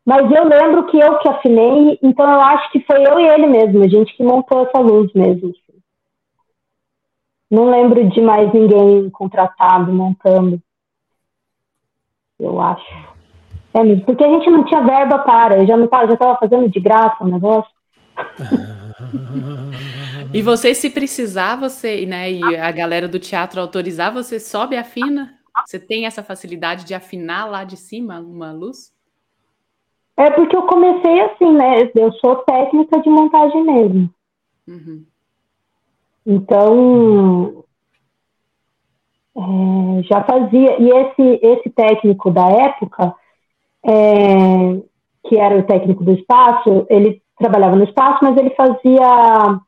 mas 0.06 0.32
eu 0.32 0.46
lembro 0.46 0.88
que 0.88 1.00
eu 1.00 1.20
que 1.20 1.30
afinei, 1.30 2.00
então 2.02 2.30
eu 2.30 2.42
acho 2.42 2.72
que 2.72 2.80
foi 2.82 3.06
eu 3.06 3.20
e 3.20 3.28
ele 3.28 3.48
mesmo, 3.48 3.84
a 3.84 3.88
gente 3.88 4.16
que 4.16 4.24
montou 4.24 4.64
essa 4.64 4.80
luz 4.80 5.14
mesmo. 5.14 5.50
Assim. 5.50 5.80
Não 7.50 7.70
lembro 7.70 8.10
de 8.10 8.20
mais 8.22 8.52
ninguém 8.54 9.10
contratado 9.10 9.94
montando. 9.94 10.62
Eu 12.39 12.60
acho. 12.60 13.11
É 13.74 13.95
porque 14.05 14.24
a 14.24 14.30
gente 14.30 14.49
não 14.49 14.65
tinha 14.65 14.82
verba 14.82 15.19
para, 15.19 15.57
eu 15.57 15.67
já 15.67 15.78
não 15.78 15.88
tava, 15.88 16.07
já 16.07 16.13
estava 16.13 16.38
fazendo 16.38 16.69
de 16.69 16.80
graça 16.80 17.24
o 17.24 17.28
negócio. 17.28 17.72
e 20.34 20.41
você, 20.41 20.74
se 20.74 20.89
precisar, 20.89 21.55
você, 21.55 22.05
né, 22.05 22.32
e 22.32 22.57
a 22.57 22.72
galera 22.72 23.07
do 23.07 23.19
teatro 23.19 23.61
autorizar, 23.61 24.11
você 24.11 24.39
sobe 24.39 24.76
e 24.76 24.78
afina? 24.78 25.38
Você 25.65 25.80
tem 25.80 26.05
essa 26.05 26.24
facilidade 26.24 26.86
de 26.86 26.93
afinar 26.93 27.45
lá 27.45 27.63
de 27.63 27.78
cima 27.78 28.19
uma 28.19 28.51
luz? 28.51 28.93
É 30.17 30.30
porque 30.32 30.55
eu 30.55 30.63
comecei 30.63 31.22
assim, 31.22 31.51
né? 31.53 31.89
Eu 31.95 32.11
sou 32.13 32.38
técnica 32.38 33.01
de 33.01 33.09
montagem 33.09 33.63
mesmo. 33.63 34.09
Uhum. 34.67 35.05
Então, 36.26 37.63
é, 39.36 40.03
já 40.03 40.24
fazia. 40.24 40.80
E 40.80 40.89
esse, 40.89 41.39
esse 41.41 41.69
técnico 41.69 42.30
da 42.30 42.47
época, 42.49 43.15
é, 43.86 44.82
que 45.27 45.38
era 45.38 45.57
o 45.57 45.63
técnico 45.63 46.03
do 46.03 46.13
espaço, 46.13 46.86
ele 46.89 47.21
trabalhava 47.38 47.75
no 47.75 47.84
espaço, 47.84 48.19
mas 48.21 48.38
ele 48.38 48.51
fazia. 48.51 49.59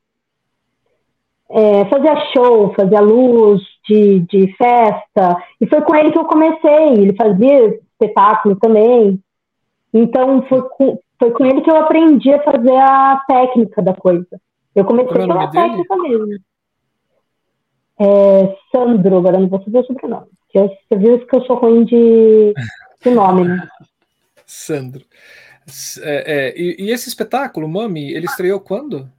É, 1.50 1.86
fazia 1.86 2.16
show, 2.34 2.74
fazia 2.74 3.00
luz 3.00 3.62
de, 3.88 4.22
de 4.22 4.56
festa, 4.56 5.38
e 5.62 5.68
foi 5.68 5.82
com 5.82 5.96
ele 5.96 6.12
que 6.12 6.18
eu 6.18 6.26
comecei. 6.26 6.94
Ele 6.94 7.16
fazia 7.16 7.80
espetáculo 7.92 8.56
também. 8.56 9.20
Então, 9.94 10.42
foi 10.44 10.62
com, 10.70 11.00
foi 11.20 11.32
com 11.32 11.46
ele 11.46 11.62
que 11.62 11.70
eu 11.70 11.78
aprendi 11.78 12.34
a 12.34 12.44
fazer 12.44 12.76
a 12.76 13.22
técnica 13.28 13.82
da 13.82 13.94
coisa. 13.94 14.42
Eu 14.76 14.86
comecei 14.86 15.22
é 15.22 15.28
pela 15.28 15.48
técnica 15.48 15.96
mesmo. 15.98 16.40
É, 18.00 18.56
Sandro, 18.72 19.18
agora 19.18 19.40
não 19.40 19.48
vou 19.48 19.62
saber 19.64 19.80
o 19.80 19.86
sobrenome. 19.86 20.28
Você 20.54 20.96
viu 20.96 21.26
que 21.26 21.36
eu 21.36 21.46
sou 21.46 21.58
ruim 21.58 21.84
de, 21.84 22.54
de 23.04 23.12
nome, 23.12 23.44
né? 23.44 23.68
Sandro. 24.54 25.06
É, 26.02 26.50
é, 26.50 26.60
e, 26.60 26.86
e, 26.86 26.92
esse 26.92 27.08
espetáculo, 27.08 27.68
Mami, 27.68 28.12
ele 28.14 28.26
estreou 28.26 28.60
quando? 28.60 29.12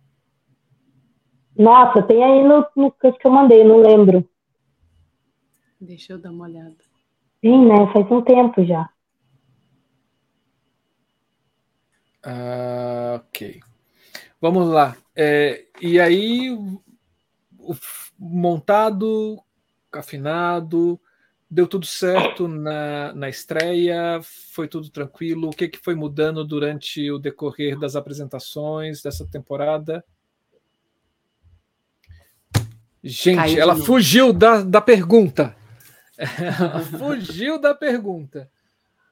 Nossa, 1.57 2.03
tem 2.03 2.23
aí 2.23 2.43
no, 2.43 2.67
no 2.77 2.91
que 2.91 3.27
eu 3.27 3.31
mandei, 3.31 3.65
não 3.65 3.79
lembro. 3.79 4.29
Deixa 5.81 6.13
eu 6.13 6.19
dar 6.19 6.31
uma 6.31 6.45
olhada. 6.45 6.77
Sim, 7.41 7.67
né? 7.67 7.93
Faz 7.93 8.11
um 8.11 8.23
tempo 8.23 8.65
já. 8.65 8.89
Ah, 12.23 13.21
ok. 13.27 13.61
Vamos 14.41 14.69
lá. 14.69 14.97
É, 15.15 15.67
e 15.81 16.01
aí, 16.01 16.51
o, 16.51 17.77
montado, 18.19 19.43
afinado, 19.93 21.01
Deu 21.55 21.69
tudo 21.69 21.87
certo 21.87 22.49
na, 22.49 23.15
na 23.15 23.29
estreia? 23.29 24.21
Foi 24.51 24.67
tudo 24.67 24.91
tranquilo? 24.91 25.51
O 25.51 25.53
que, 25.53 25.69
que 25.69 25.79
foi 25.79 25.95
mudando 25.95 26.45
durante 26.45 27.09
o 27.13 27.17
decorrer 27.17 27.79
das 27.79 27.95
apresentações 27.95 29.01
dessa 29.01 29.25
temporada? 29.25 30.05
Gente, 33.05 33.37
Caiu 33.37 33.61
ela 33.61 33.77
fugiu 33.77 34.33
da, 34.33 34.65
da 34.65 34.81
pergunta. 34.81 35.55
Ela 36.19 36.81
fugiu 36.81 37.61
da 37.61 37.73
pergunta. 37.73 38.51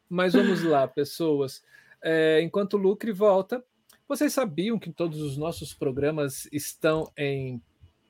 Mas 0.08 0.32
vamos 0.32 0.64
lá, 0.64 0.88
pessoas. 0.88 1.62
É, 2.02 2.42
enquanto 2.42 2.74
o 2.74 2.76
Lucre 2.76 3.12
volta, 3.12 3.62
vocês 4.08 4.32
sabiam 4.32 4.80
que 4.80 4.90
todos 4.90 5.20
os 5.20 5.36
nossos 5.36 5.72
programas 5.72 6.48
estão 6.50 7.08
em 7.16 7.62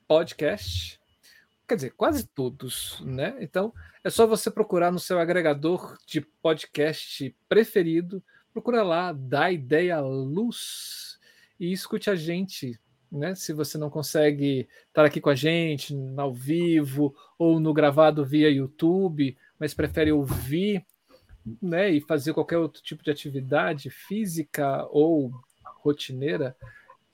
podcast? 0.07 0.99
Quer 1.73 1.77
dizer, 1.77 1.93
quase 1.97 2.27
todos, 2.27 3.01
né? 3.03 3.35
Então, 3.39 3.73
é 4.03 4.09
só 4.11 4.27
você 4.27 4.51
procurar 4.51 4.91
no 4.91 4.99
seu 4.99 5.17
agregador 5.17 5.97
de 6.05 6.21
podcast 6.21 7.35
preferido, 7.49 8.23
procura 8.53 8.83
lá, 8.83 9.11
dá 9.11 9.51
ideia 9.51 9.99
luz 9.99 11.17
e 11.59 11.71
escute 11.71 12.11
a 12.11 12.15
gente, 12.15 12.79
né? 13.11 13.33
Se 13.33 13.53
você 13.53 13.75
não 13.79 13.89
consegue 13.89 14.69
estar 14.87 15.03
aqui 15.03 15.19
com 15.19 15.31
a 15.31 15.35
gente 15.35 15.95
ao 16.15 16.31
vivo 16.31 17.15
ou 17.39 17.59
no 17.59 17.73
gravado 17.73 18.23
via 18.23 18.51
YouTube, 18.51 19.35
mas 19.57 19.73
prefere 19.73 20.11
ouvir, 20.11 20.85
né, 21.59 21.89
e 21.89 22.01
fazer 22.01 22.35
qualquer 22.35 22.59
outro 22.59 22.83
tipo 22.83 23.03
de 23.03 23.09
atividade 23.09 23.89
física 23.89 24.87
ou 24.91 25.33
rotineira, 25.81 26.55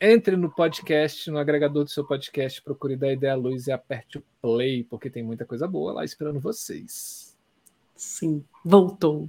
entre 0.01 0.35
no 0.35 0.49
podcast, 0.49 1.29
no 1.29 1.37
agregador 1.37 1.83
do 1.83 1.89
seu 1.89 2.05
podcast, 2.05 2.61
procure 2.61 2.95
da 2.95 3.11
Ideia 3.11 3.35
Luz 3.35 3.67
e 3.67 3.71
aperte 3.71 4.17
o 4.17 4.23
play, 4.41 4.83
porque 4.83 5.09
tem 5.09 5.23
muita 5.23 5.45
coisa 5.45 5.67
boa 5.67 5.93
lá 5.93 6.05
esperando 6.05 6.39
vocês. 6.39 7.37
Sim, 7.95 8.43
voltou. 8.63 9.27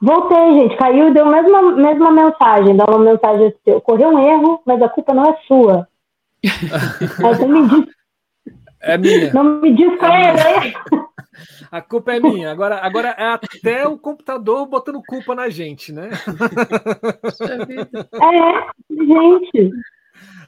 Voltei, 0.00 0.54
gente. 0.54 0.76
Caiu 0.76 1.08
e 1.08 1.12
deu 1.12 1.26
a 1.26 1.30
mesma, 1.30 1.72
mesma 1.72 2.10
mensagem. 2.10 2.76
Dá 2.76 2.84
uma 2.84 2.98
mensagem 2.98 3.48
assim: 3.48 3.76
ocorreu 3.76 4.10
um 4.10 4.18
erro, 4.18 4.62
mas 4.64 4.80
a 4.80 4.88
culpa 4.88 5.12
não 5.12 5.30
é 5.30 5.36
sua. 5.46 5.88
Aí 6.44 7.34
você 7.34 7.46
me 7.46 7.68
diz. 7.68 7.94
É 8.80 8.96
minha. 8.96 9.32
Não 9.34 9.60
me 9.60 9.74
diz 9.74 9.98
qual 9.98 10.12
é, 10.12 10.32
né? 10.32 10.72
A 11.70 11.80
culpa 11.80 12.14
é 12.14 12.20
minha. 12.20 12.50
Agora, 12.50 12.78
agora 12.78 13.10
é 13.10 13.26
até 13.26 13.86
o 13.86 13.96
computador 13.96 14.66
botando 14.66 15.00
culpa 15.06 15.32
na 15.34 15.48
gente, 15.48 15.92
né? 15.92 16.10
É, 16.10 16.16
gente. 18.90 19.70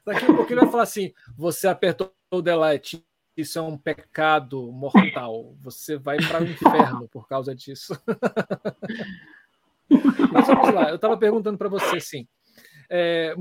Daqui 0.05 0.25
a 0.25 0.35
pouco 0.35 0.53
ele 0.53 0.61
vai 0.61 0.71
falar 0.71 0.83
assim: 0.83 1.13
você 1.37 1.69
apertou 1.69 2.13
o 2.31 2.43
delete. 2.43 3.05
Isso 3.37 3.59
é 3.59 3.63
um 3.63 3.79
pecado 3.79 4.71
mortal. 4.73 5.55
Você 5.63 5.97
vai 5.97 6.19
para 6.19 6.43
o 6.43 6.45
inferno 6.45 7.09
por 7.09 7.27
causa 7.27 7.55
disso. 7.55 7.99
Mas 10.33 10.47
vamos 10.47 10.75
lá. 10.75 10.91
Eu 10.91 10.97
estava 10.97 11.17
perguntando 11.17 11.57
para 11.57 11.69
você 11.69 11.97
assim. 11.97 12.29
É, 12.89 13.35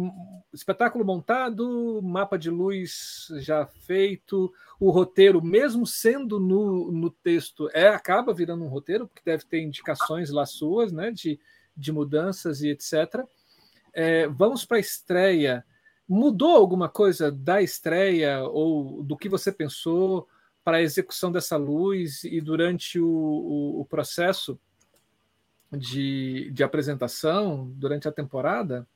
espetáculo 0.54 1.06
montado, 1.06 2.02
mapa 2.02 2.38
de 2.38 2.50
luz 2.50 3.28
já 3.38 3.66
feito, 3.66 4.52
o 4.80 4.90
roteiro, 4.90 5.42
mesmo 5.44 5.86
sendo 5.86 6.40
no, 6.40 6.92
no 6.92 7.10
texto, 7.10 7.70
é 7.74 7.88
acaba 7.88 8.34
virando 8.34 8.64
um 8.64 8.70
roteiro, 8.70 9.08
porque 9.08 9.22
deve 9.24 9.46
ter 9.46 9.62
indicações 9.62 10.30
lá 10.30 10.46
suas, 10.46 10.92
né, 10.92 11.12
de, 11.12 11.40
de 11.76 11.92
mudanças 11.92 12.62
e 12.62 12.70
etc. 12.70 13.26
É, 13.94 14.28
vamos 14.28 14.66
para 14.66 14.78
a 14.78 14.82
estreia. 14.82 15.66
Mudou 16.08 16.56
alguma 16.56 16.90
coisa 16.90 17.32
da 17.32 17.62
estreia 17.62 18.44
ou 18.44 19.04
do 19.04 19.16
que 19.16 19.30
você 19.30 19.52
pensou 19.52 20.28
para 20.64 20.78
a 20.78 20.82
execução 20.82 21.32
dessa 21.32 21.58
luz 21.58 22.24
e 22.24 22.40
durante 22.42 23.00
o, 23.00 23.08
o, 23.08 23.82
o 23.82 23.86
processo 23.86 24.60
de, 25.72 26.52
de 26.52 26.64
apresentação, 26.64 27.72
durante 27.76 28.08
a 28.08 28.12
temporada? 28.12 28.88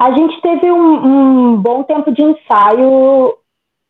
A 0.00 0.12
gente 0.12 0.40
teve 0.40 0.72
um, 0.72 1.52
um 1.52 1.56
bom 1.60 1.82
tempo 1.82 2.10
de 2.10 2.22
ensaio 2.22 3.36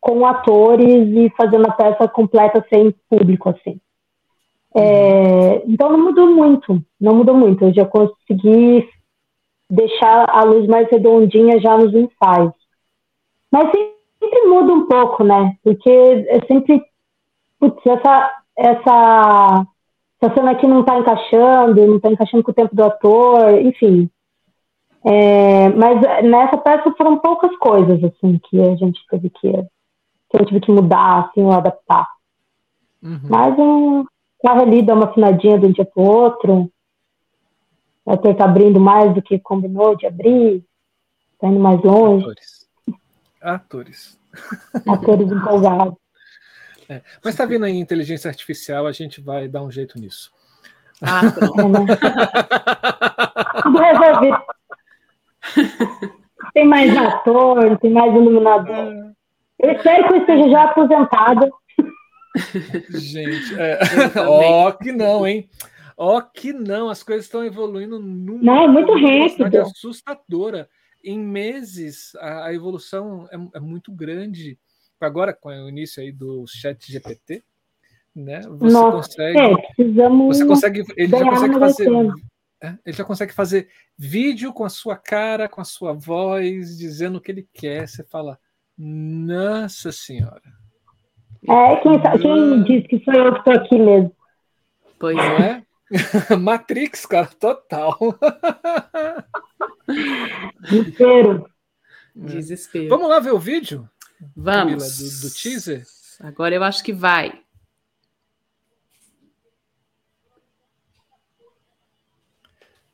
com 0.00 0.26
atores 0.26 1.06
e 1.06 1.30
fazendo 1.36 1.68
a 1.68 1.72
peça 1.72 2.08
completa 2.08 2.66
sem 2.68 2.92
público, 3.08 3.48
assim. 3.48 3.80
É, 4.74 5.62
então 5.68 5.92
não 5.92 6.02
mudou 6.06 6.26
muito, 6.26 6.82
não 7.00 7.14
mudou 7.14 7.36
muito. 7.36 7.64
Eu 7.64 7.72
já 7.72 7.84
consegui 7.84 8.88
deixar 9.70 10.28
a 10.28 10.42
luz 10.42 10.66
mais 10.66 10.90
redondinha 10.90 11.60
já 11.60 11.78
nos 11.78 11.94
ensaios. 11.94 12.54
Mas 13.48 13.70
sempre 13.70 14.48
muda 14.48 14.72
um 14.72 14.86
pouco, 14.86 15.22
né? 15.22 15.54
Porque 15.62 15.88
é 15.88 16.40
sempre, 16.48 16.82
putz, 17.56 17.86
essa, 17.86 18.30
essa, 18.56 19.66
essa 20.20 20.34
cena 20.34 20.50
aqui 20.50 20.66
não 20.66 20.80
está 20.80 20.98
encaixando, 20.98 21.86
não 21.86 21.98
está 21.98 22.10
encaixando 22.10 22.42
com 22.42 22.50
o 22.50 22.54
tempo 22.54 22.74
do 22.74 22.82
ator, 22.82 23.60
enfim. 23.60 24.10
É, 25.04 25.68
mas 25.70 26.00
nessa 26.22 26.58
peça 26.58 26.92
foram 26.96 27.18
poucas 27.18 27.56
coisas 27.56 28.02
assim 28.04 28.38
que 28.48 28.60
a 28.60 28.76
gente 28.76 29.00
teve 29.08 29.30
que 29.30 29.50
que 30.30 30.36
eu 30.40 30.46
tive 30.46 30.60
que 30.60 30.70
mudar, 30.70 31.28
assim, 31.28 31.42
ou 31.42 31.52
adaptar. 31.52 32.06
Uhum. 33.02 33.20
Mas 33.24 33.58
um 33.58 34.04
carro 34.42 34.62
ali 34.62 34.80
dá 34.80 34.94
uma 34.94 35.06
afinadinha 35.06 35.58
de 35.58 35.66
um 35.66 35.72
dia 35.72 35.84
para 35.84 36.00
o 36.00 36.06
outro. 36.06 36.72
O 38.04 38.12
ator 38.12 38.34
tá 38.36 38.44
abrindo 38.44 38.78
mais 38.78 39.12
do 39.12 39.20
que 39.20 39.38
combinou 39.40 39.96
de 39.96 40.06
abrir, 40.06 40.64
tá 41.38 41.48
indo 41.48 41.58
mais 41.58 41.82
longe. 41.82 42.24
Atores. 42.24 42.68
Atores. 43.40 44.20
Atores 44.86 45.30
empolgados. 45.32 45.96
É, 46.88 47.02
mas 47.24 47.34
tá 47.34 47.44
vindo 47.44 47.64
aí 47.64 47.76
inteligência 47.76 48.28
artificial, 48.28 48.86
a 48.86 48.92
gente 48.92 49.20
vai 49.20 49.48
dar 49.48 49.62
um 49.62 49.70
jeito 49.70 49.98
nisso. 49.98 50.32
Ah, 51.02 51.22
é, 51.24 51.68
né? 51.68 51.86
Tudo 53.62 53.78
resolvido. 53.78 54.38
Tem 56.54 56.66
mais 56.66 56.96
ator, 56.96 57.78
tem 57.78 57.92
mais 57.92 58.12
iluminador. 58.12 59.12
Eu 59.58 59.72
espero 59.72 60.08
que 60.08 60.14
eu 60.14 60.18
esteja 60.18 60.48
já 60.48 60.64
aposentada. 60.64 61.50
Gente, 62.90 63.54
é... 63.58 63.78
ó 64.26 64.68
oh, 64.68 64.72
que 64.72 64.92
não, 64.92 65.26
hein? 65.26 65.48
Ó 65.96 66.16
oh, 66.16 66.22
que 66.22 66.52
não, 66.52 66.88
as 66.88 67.02
coisas 67.02 67.26
estão 67.26 67.44
evoluindo 67.44 67.98
numa 67.98 68.42
não, 68.42 68.64
é 68.64 68.68
muito 68.68 68.92
rápido. 68.94 69.60
assustadora. 69.60 70.68
Em 71.02 71.18
meses, 71.18 72.14
a, 72.16 72.46
a 72.46 72.54
evolução 72.54 73.28
é, 73.30 73.58
é, 73.58 73.60
muito 73.60 73.92
grande. 73.92 74.58
Agora, 75.00 75.32
com 75.32 75.48
o 75.48 75.68
início 75.68 76.02
aí 76.02 76.12
do 76.12 76.44
chat 76.46 76.90
GPT, 76.90 77.42
né? 78.14 78.42
Você 78.42 78.72
Nossa, 78.72 78.96
consegue. 78.96 79.38
É, 79.38 79.56
precisamos 79.74 80.38
você 80.38 80.46
consegue. 80.46 80.84
Ele 80.96 81.08
já 81.08 81.24
consegue 81.24 81.58
fazer. 81.58 81.88
É, 82.62 82.76
ele 82.84 82.96
já 82.96 83.04
consegue 83.04 83.32
fazer 83.32 83.68
vídeo 83.96 84.52
com 84.52 84.64
a 84.64 84.68
sua 84.68 84.96
cara, 84.96 85.48
com 85.48 85.60
a 85.60 85.64
sua 85.64 85.92
voz, 85.92 86.76
dizendo 86.76 87.16
o 87.16 87.20
que 87.20 87.30
ele 87.30 87.48
quer. 87.54 87.88
Você 87.88 88.04
fala, 88.04 88.38
nossa 88.76 89.90
Senhora. 89.90 90.42
É, 91.48 91.76
quem, 91.76 92.00
quem 92.20 92.62
disse 92.64 92.88
que 92.88 93.04
sou 93.04 93.14
eu 93.14 93.32
que 93.32 93.38
estou 93.38 93.54
aqui 93.54 93.78
mesmo? 93.78 94.16
Pois 94.98 95.16
é. 95.16 95.62
Matrix, 96.36 97.06
cara, 97.06 97.26
total. 97.26 97.98
Desespero. 100.60 101.50
Desespero. 102.14 102.88
Vamos 102.88 103.08
lá 103.08 103.18
ver 103.18 103.32
o 103.32 103.38
vídeo? 103.38 103.88
Vamos. 104.36 104.74
Camila, 104.74 105.20
do, 105.20 105.28
do 105.28 105.34
teaser? 105.34 105.84
Agora 106.20 106.54
eu 106.54 106.62
acho 106.62 106.84
que 106.84 106.92
vai. 106.92 107.40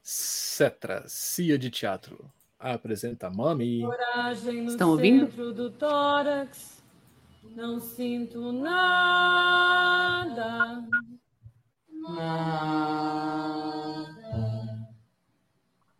Cetra, 0.09 1.03
Cia 1.09 1.59
de 1.59 1.69
Teatro 1.69 2.31
apresenta 2.61 3.29
Mami. 3.29 3.83
Estão 4.69 4.91
ouvindo? 4.91 5.27
Do 5.53 5.69
tórax, 5.69 6.81
não 7.57 7.81
sinto 7.81 8.53
nada. 8.53 9.67
Nada. 11.91 12.87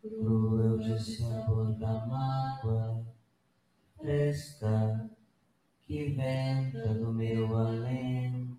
Cruel 0.01 0.79
de 0.79 1.17
sabor 1.17 1.77
da 1.77 2.07
mágoa, 2.07 3.05
fresca 3.99 5.11
que 5.85 6.11
venta 6.11 6.95
do 6.95 7.13
meu 7.13 7.57
alento. 7.57 8.56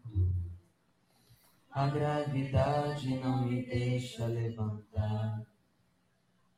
A 1.78 1.88
gravidade 1.90 3.16
não 3.20 3.46
me 3.46 3.64
deixa 3.64 4.26
levantar 4.26 5.46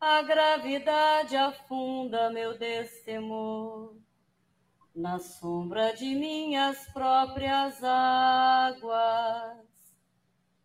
a 0.02 0.22
gravidade 0.22 1.36
afunda 1.36 2.30
meu 2.30 2.58
destemor 2.58 3.98
na 4.96 5.20
sombra 5.20 5.94
de 5.94 6.16
minhas 6.16 6.86
próprias 6.94 7.84
águas, 7.84 9.58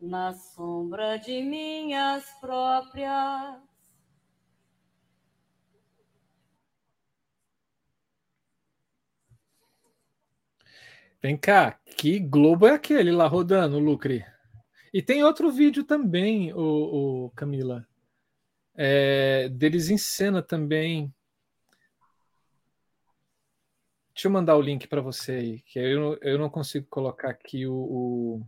na 0.00 0.32
sombra 0.32 1.16
de 1.18 1.42
minhas 1.42 2.24
próprias. 2.40 3.60
Vem 11.20 11.36
cá, 11.36 11.72
Que 11.96 12.20
Globo 12.20 12.66
é 12.66 12.74
aquele 12.74 13.10
lá 13.10 13.26
rodando, 13.26 13.78
Lucre? 13.78 14.33
E 14.94 15.02
tem 15.02 15.24
outro 15.24 15.50
vídeo 15.50 15.82
também, 15.82 16.52
o, 16.54 17.24
o 17.24 17.30
Camila, 17.30 17.84
é, 18.76 19.48
deles 19.48 19.90
em 19.90 19.98
cena 19.98 20.40
também. 20.40 21.12
Deixa 24.14 24.28
eu 24.28 24.30
mandar 24.30 24.56
o 24.56 24.60
link 24.60 24.86
para 24.86 25.00
você 25.00 25.32
aí, 25.32 25.60
que 25.62 25.80
eu, 25.80 26.16
eu 26.22 26.38
não 26.38 26.48
consigo 26.48 26.86
colocar 26.88 27.28
aqui 27.28 27.66
o, 27.66 27.74
o, 27.74 28.46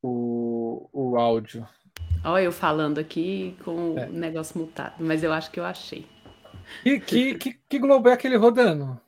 o, 0.00 0.88
o 0.92 1.16
áudio. 1.18 1.66
Olha 2.24 2.44
eu 2.44 2.52
falando 2.52 2.98
aqui 2.98 3.56
com 3.64 3.98
é. 3.98 4.06
o 4.06 4.12
negócio 4.12 4.56
mutado, 4.56 4.94
mas 5.00 5.24
eu 5.24 5.32
acho 5.32 5.50
que 5.50 5.58
eu 5.58 5.64
achei. 5.64 6.06
Que, 6.84 7.00
que, 7.00 7.34
que, 7.34 7.60
que 7.68 7.78
globo 7.80 8.08
é 8.08 8.12
aquele 8.12 8.36
rodando? 8.36 9.00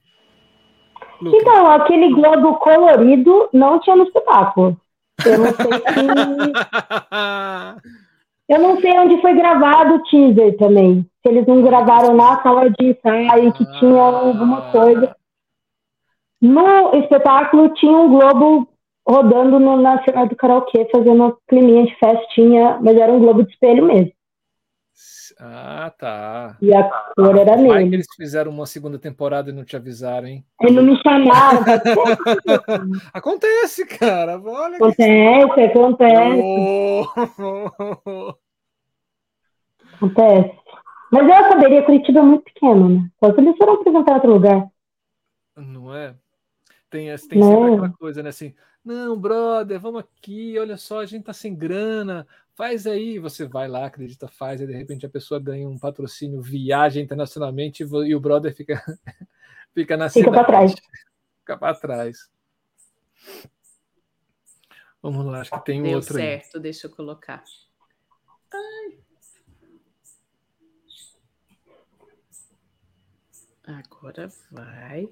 Lucas. 1.23 1.41
Então, 1.41 1.71
aquele 1.71 2.13
globo 2.13 2.59
colorido 2.59 3.49
não 3.53 3.79
tinha 3.79 3.95
no 3.95 4.03
espetáculo. 4.03 4.81
Eu 5.27 5.39
não 5.39 5.47
sei 5.55 5.73
se... 5.73 5.99
Eu 8.49 8.59
não 8.61 8.81
sei 8.81 8.99
onde 8.99 9.21
foi 9.21 9.35
gravado 9.35 9.97
o 9.97 10.03
teaser 10.05 10.57
também. 10.57 11.05
Se 11.21 11.29
eles 11.29 11.47
não 11.47 11.61
gravaram 11.61 12.17
na 12.17 12.43
sala 12.43 12.71
de 12.71 12.87
ensaio, 12.87 13.53
que 13.53 13.65
tinha 13.79 14.01
alguma 14.01 14.71
coisa. 14.71 15.15
No 16.41 16.95
espetáculo 16.95 17.69
tinha 17.75 17.93
um 17.93 18.09
globo 18.09 18.67
rodando 19.07 19.59
no 19.59 19.77
Nacional 19.77 20.27
do 20.27 20.37
Karaokê, 20.37 20.89
fazendo 20.91 21.13
uma 21.13 21.37
climinha 21.47 21.85
de 21.85 21.95
festinha, 21.97 22.79
mas 22.81 22.97
era 22.97 23.13
um 23.13 23.19
globo 23.19 23.43
de 23.43 23.51
espelho 23.51 23.85
mesmo. 23.85 24.13
Ah, 25.41 25.93
tá. 25.97 26.57
E 26.61 26.75
a 26.75 26.83
cor 27.15 27.39
era 27.39 27.57
nele. 27.57 27.69
Vai 27.69 27.89
que 27.89 27.95
eles 27.95 28.07
fizeram 28.17 28.51
uma 28.51 28.67
segunda 28.67 28.99
temporada 28.99 29.51
e 29.51 29.53
não 29.53 29.65
te 29.65 29.77
avisaram, 29.77 30.27
hein? 30.27 30.45
Eles 30.61 30.75
não 30.75 30.83
me 30.83 31.01
chamaram. 31.01 31.61
acontece, 33.15 33.87
cara. 33.87 34.41
Olha 34.41 34.77
acontece, 34.77 35.55
que... 35.55 35.61
acontece. 35.61 36.43
Oh. 36.43 38.35
Acontece. 39.95 40.59
Mas 41.13 41.23
eu 41.23 41.51
saberia, 41.51 41.85
Curitiba 41.85 42.19
é 42.19 42.23
muito 42.23 42.45
pequeno, 42.45 42.89
né? 42.89 43.11
Só 43.23 43.33
se 43.33 43.41
eles 43.41 43.57
foram 43.57 43.75
apresentar 43.75 44.15
outro 44.15 44.33
lugar. 44.33 44.69
Não 45.57 45.95
é? 45.95 46.15
Tem, 46.91 47.07
tem 47.07 47.17
sempre 47.17 47.75
aquela 47.75 47.93
coisa, 47.93 48.23
né? 48.23 48.31
Assim, 48.31 48.55
não, 48.89 49.21
brother, 49.21 49.79
vamos 49.79 50.01
aqui, 50.01 50.59
olha 50.59 50.79
só, 50.79 51.01
a 51.01 51.07
gente 51.07 51.25
tá 51.25 51.33
sem 51.35 51.55
grana, 51.55 52.27
faz 52.55 52.87
aí. 52.87 53.19
Você 53.19 53.47
vai 53.47 53.69
lá, 53.69 53.85
acredita, 53.85 54.27
faz, 54.29 54.63
e 54.63 54.67
de 54.67 54.73
repente 54.73 55.05
a 55.05 55.11
pessoa 55.11 55.39
ganha 55.39 55.69
um 55.69 55.79
patrocínio, 55.79 56.41
viaja 56.41 56.99
internacionalmente 56.99 57.83
e 57.83 58.15
o 58.15 58.21
brother 58.21 58.55
fica, 58.55 58.83
fica 59.75 59.95
na 59.95 60.09
fica 60.09 60.31
para 60.31 60.45
trás. 60.45 60.75
Fica 61.41 61.59
para 61.59 61.75
trás. 61.75 62.31
Vamos 65.03 65.27
lá, 65.27 65.43
acho 65.43 65.51
que 65.51 65.65
tem 65.67 65.81
um 65.81 65.85
Deu 65.85 65.97
outro 65.97 66.15
certo, 66.15 66.57
aí. 66.57 66.63
deixa 66.63 66.87
eu 66.87 66.91
colocar. 66.91 67.45
Ai. 68.51 68.99
Agora 73.67 74.33
vai. 74.51 75.11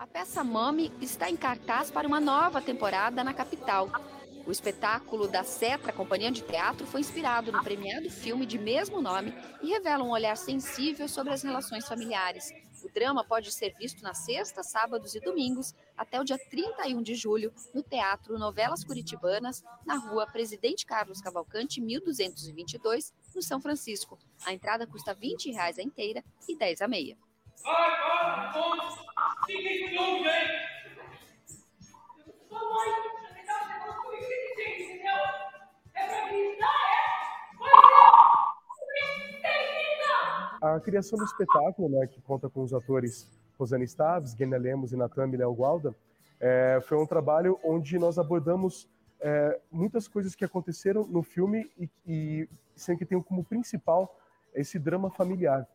A 0.00 0.06
peça 0.06 0.42
Mami 0.42 0.90
está 0.98 1.28
em 1.28 1.36
cartaz 1.36 1.90
para 1.90 2.08
uma 2.08 2.18
nova 2.18 2.62
temporada 2.62 3.22
na 3.22 3.34
capital. 3.34 3.86
O 4.46 4.50
espetáculo 4.50 5.28
da 5.28 5.44
Cetra 5.44 5.92
Companhia 5.92 6.30
de 6.30 6.40
Teatro 6.40 6.86
foi 6.86 7.02
inspirado 7.02 7.52
no 7.52 7.62
premiado 7.62 8.08
filme 8.08 8.46
de 8.46 8.58
mesmo 8.58 9.02
nome 9.02 9.34
e 9.60 9.68
revela 9.68 10.02
um 10.02 10.08
olhar 10.08 10.38
sensível 10.38 11.06
sobre 11.06 11.34
as 11.34 11.42
relações 11.42 11.86
familiares. 11.86 12.50
O 12.82 12.90
drama 12.90 13.22
pode 13.22 13.52
ser 13.52 13.74
visto 13.78 14.02
nas 14.02 14.24
sextas, 14.24 14.70
sábados 14.70 15.14
e 15.14 15.20
domingos 15.20 15.74
até 15.94 16.18
o 16.18 16.24
dia 16.24 16.38
31 16.48 17.02
de 17.02 17.14
julho 17.14 17.52
no 17.74 17.82
Teatro 17.82 18.38
Novelas 18.38 18.82
Curitibanas, 18.82 19.62
na 19.84 19.96
rua 19.98 20.26
Presidente 20.26 20.86
Carlos 20.86 21.20
Cavalcante, 21.20 21.78
1222, 21.78 23.12
no 23.34 23.42
São 23.42 23.60
Francisco. 23.60 24.18
A 24.46 24.54
entrada 24.54 24.86
custa 24.86 25.12
20 25.12 25.52
reais 25.52 25.78
a 25.78 25.82
inteira 25.82 26.24
e 26.48 26.56
10 26.56 26.80
a 26.80 26.88
meia. 26.88 27.18
A 40.62 40.78
criação 40.78 41.18
do 41.18 41.24
espetáculo, 41.24 41.88
né, 41.88 42.06
que 42.06 42.20
conta 42.20 42.48
com 42.48 42.62
os 42.62 42.72
atores 42.72 43.28
Rosana 43.58 43.84
Staves, 43.84 44.32
Gena 44.32 44.56
Lemos 44.56 44.92
e 44.92 44.96
Natan 44.96 45.30
Léo 45.30 45.54
Gualda, 45.54 45.94
é, 46.38 46.80
foi 46.82 46.98
um 46.98 47.06
trabalho 47.06 47.58
onde 47.64 47.98
nós 47.98 48.18
abordamos 48.18 48.88
é, 49.20 49.60
muitas 49.70 50.08
coisas 50.08 50.34
que 50.34 50.44
aconteceram 50.44 51.06
no 51.06 51.22
filme 51.22 51.70
e, 51.78 51.88
e 52.06 52.48
sendo 52.74 52.98
que 52.98 53.04
tem 53.04 53.20
como 53.20 53.44
principal 53.44 54.18
esse 54.54 54.78
drama 54.78 55.10
familiar. 55.10 55.66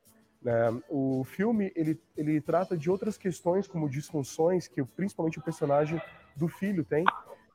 Né? 0.45 0.79
O 0.87 1.23
filme 1.23 1.71
ele, 1.75 1.99
ele 2.15 2.39
trata 2.39 2.77
de 2.77 2.87
outras 2.87 3.17
questões, 3.17 3.67
como 3.67 3.89
disfunções, 3.89 4.67
que 4.67 4.83
principalmente 4.83 5.39
o 5.39 5.41
personagem 5.41 5.99
do 6.35 6.47
filho 6.47 6.85
tem, 6.85 7.03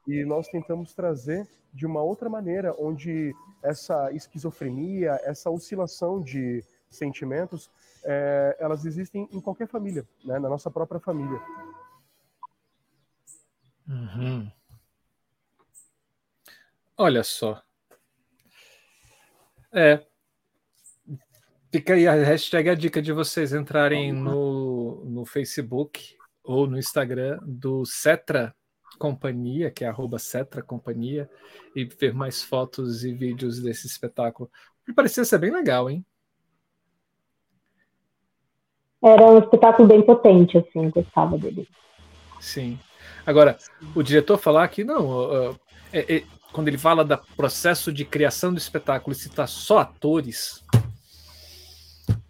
e 0.09 0.24
nós 0.24 0.49
tentamos 0.49 0.93
trazer 0.93 1.49
de 1.72 1.86
uma 1.86 2.03
outra 2.03 2.28
maneira, 2.28 2.74
onde 2.76 3.32
essa 3.62 4.11
esquizofrenia, 4.11 5.20
essa 5.22 5.49
oscilação 5.49 6.20
de 6.20 6.64
sentimentos, 6.91 7.70
é, 8.03 8.57
elas 8.59 8.84
existem 8.84 9.28
em 9.30 9.41
qualquer 9.41 9.68
família, 9.68 10.05
né? 10.24 10.41
na 10.41 10.49
nossa 10.49 10.68
própria 10.68 10.99
família. 10.99 11.41
Uhum. 13.88 14.51
Olha 16.99 17.22
só. 17.22 17.62
É, 19.72 20.05
Fica 21.73 21.95
aí 21.95 22.09
a 22.09 22.14
hashtag 22.14 22.68
a 22.68 22.75
dica 22.75 23.01
de 23.01 23.12
vocês 23.12 23.53
entrarem 23.53 24.12
no, 24.12 25.05
no 25.05 25.25
Facebook 25.25 26.16
ou 26.43 26.66
no 26.66 26.77
Instagram 26.77 27.39
do 27.43 27.85
Cetra 27.87 28.53
Companhia, 28.99 29.71
que 29.71 29.85
é 29.85 29.89
arroba 29.89 30.18
Cetra 30.18 30.62
Companhia, 30.62 31.31
e 31.75 31.85
ver 31.85 32.12
mais 32.12 32.43
fotos 32.43 33.05
e 33.05 33.12
vídeos 33.12 33.61
desse 33.61 33.87
espetáculo. 33.87 34.51
Me 34.87 34.92
parecia 34.92 35.25
ser 35.25 35.38
bem 35.38 35.53
legal, 35.53 35.88
hein? 35.88 36.05
Era 39.03 39.25
um 39.26 39.38
espetáculo 39.38 39.87
bem 39.87 40.03
potente, 40.03 40.59
assim, 40.59 40.91
gostava 40.91 41.38
dele. 41.38 41.68
Sim. 42.41 42.79
Agora, 43.25 43.57
o 43.95 44.03
diretor 44.03 44.38
falar 44.38 44.67
que 44.68 44.83
não, 44.83 45.51
uh, 45.51 45.61
é, 45.92 46.17
é, 46.17 46.25
quando 46.53 46.67
ele 46.67 46.76
fala 46.76 47.05
do 47.05 47.17
processo 47.37 47.92
de 47.92 48.05
criação 48.05 48.53
do 48.53 48.59
espetáculo 48.59 49.13
e 49.13 49.18
citar 49.18 49.49
só 49.49 49.79
atores, 49.79 50.64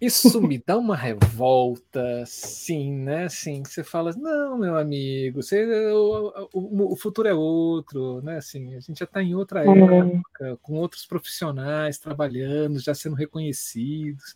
isso 0.00 0.40
me 0.40 0.56
dá 0.58 0.78
uma 0.78 0.96
revolta, 0.96 2.24
sim, 2.26 2.92
né? 2.92 3.24
Assim, 3.24 3.62
você 3.62 3.84
fala, 3.84 4.12
não, 4.16 4.58
meu 4.58 4.76
amigo, 4.78 5.42
você, 5.42 5.92
o, 5.92 6.48
o, 6.54 6.92
o 6.92 6.96
futuro 6.96 7.28
é 7.28 7.34
outro, 7.34 8.22
né? 8.22 8.38
Assim, 8.38 8.74
a 8.74 8.80
gente 8.80 8.98
já 8.98 9.04
está 9.04 9.22
em 9.22 9.34
outra 9.34 9.62
uhum. 9.64 10.16
época, 10.16 10.58
com 10.62 10.74
outros 10.74 11.04
profissionais 11.04 11.98
trabalhando, 11.98 12.78
já 12.78 12.94
sendo 12.94 13.14
reconhecidos, 13.14 14.34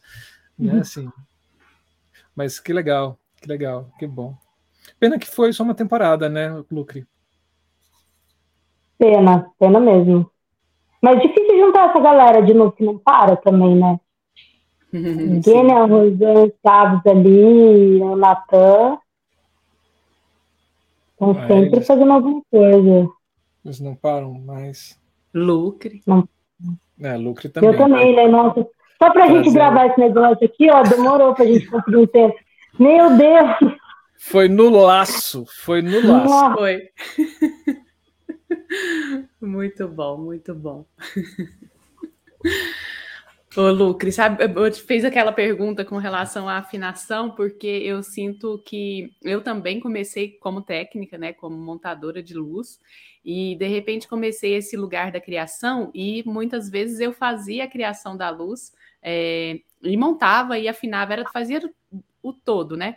né? 0.59 0.75
Uhum. 0.75 0.81
Assim, 0.81 1.09
mas 2.37 2.61
que 2.61 2.73
legal, 2.73 3.19
que 3.41 3.49
legal, 3.49 3.91
que 3.99 4.07
bom. 4.07 4.37
Pena 5.01 5.19
que 5.19 5.27
foi 5.27 5.53
só 5.53 5.63
uma 5.63 5.75
temporada, 5.75 6.29
né, 6.29 6.63
Lucre? 6.71 7.07
Pena, 8.99 9.51
pena 9.59 9.81
mesmo. 9.81 10.31
Mas 11.01 11.21
difícil 11.21 11.59
juntar 11.59 11.91
essa 11.91 12.01
galera 12.01 12.43
de 12.43 12.53
novo 12.55 12.73
que 12.73 12.85
não 12.85 12.99
para 12.99 13.37
também, 13.37 13.77
né? 13.77 13.99
Ninguém, 15.01 15.65
né? 15.65 15.75
O 15.75 15.87
Rosane 15.87 16.55
Chaves 16.65 17.07
ali, 17.07 18.01
o 18.01 18.17
Natan. 18.17 18.99
Estão 21.13 21.31
ah, 21.31 21.49
sempre 21.49 21.77
eles... 21.77 21.87
fazendo 21.87 22.13
alguma 22.13 22.43
coisa. 22.51 23.09
Eles 23.65 23.81
não 23.81 23.95
param 23.97 24.35
mais. 24.35 24.99
Lucre. 25.33 26.01
Não. 26.07 26.29
É, 27.01 27.17
lucre 27.17 27.49
também. 27.49 27.71
Eu 27.71 27.77
também, 27.77 28.15
né? 28.15 28.29
Nossa, 28.29 28.61
só 28.99 29.11
pra 29.11 29.25
Prazer. 29.25 29.43
gente 29.43 29.53
gravar 29.53 29.87
esse 29.87 29.99
negócio 29.99 30.45
aqui, 30.45 30.71
ó, 30.71 30.83
demorou 30.83 31.35
pra 31.35 31.45
gente 31.45 31.67
conseguir 31.67 31.97
um 31.97 32.07
tempo. 32.07 32.37
Meu 32.79 33.17
Deus! 33.17 33.75
Foi 34.17 34.49
no 34.49 34.71
laço, 34.71 35.45
foi 35.65 35.83
no 35.83 36.07
laço. 36.07 36.29
Nossa. 36.29 36.55
Foi. 36.55 36.89
muito 39.43 39.89
bom, 39.89 40.19
muito 40.19 40.55
bom. 40.55 40.87
Ô, 43.57 43.71
Lucre, 43.71 44.11
sabe, 44.11 44.43
eu 44.43 44.71
te 44.71 44.83
fiz 44.83 45.05
aquela 45.05 45.31
pergunta 45.31 45.85
com 45.85 45.97
relação 45.97 46.49
à 46.49 46.57
afinação, 46.57 47.31
porque 47.31 47.67
eu 47.67 48.03
sinto 48.03 48.61
que 48.67 49.13
eu 49.23 49.43
também 49.43 49.79
comecei 49.79 50.33
como 50.39 50.61
técnica, 50.61 51.17
né, 51.17 51.33
como 51.33 51.57
montadora 51.57 52.21
de 52.21 52.35
luz, 52.35 52.81
e 53.25 53.55
de 53.57 53.69
repente 53.69 54.09
comecei 54.09 54.55
esse 54.55 54.77
lugar 54.77 55.13
da 55.13 55.21
criação, 55.21 55.93
e 55.95 56.25
muitas 56.27 56.69
vezes 56.69 56.99
eu 56.99 57.13
fazia 57.13 57.63
a 57.63 57.71
criação 57.71 58.17
da 58.17 58.29
luz, 58.29 58.73
é, 59.01 59.61
e 59.85 59.97
montava 59.97 60.59
e 60.59 60.67
afinava, 60.67 61.13
era, 61.13 61.25
fazia 61.31 61.63
o 62.21 62.33
todo, 62.33 62.77
né? 62.77 62.97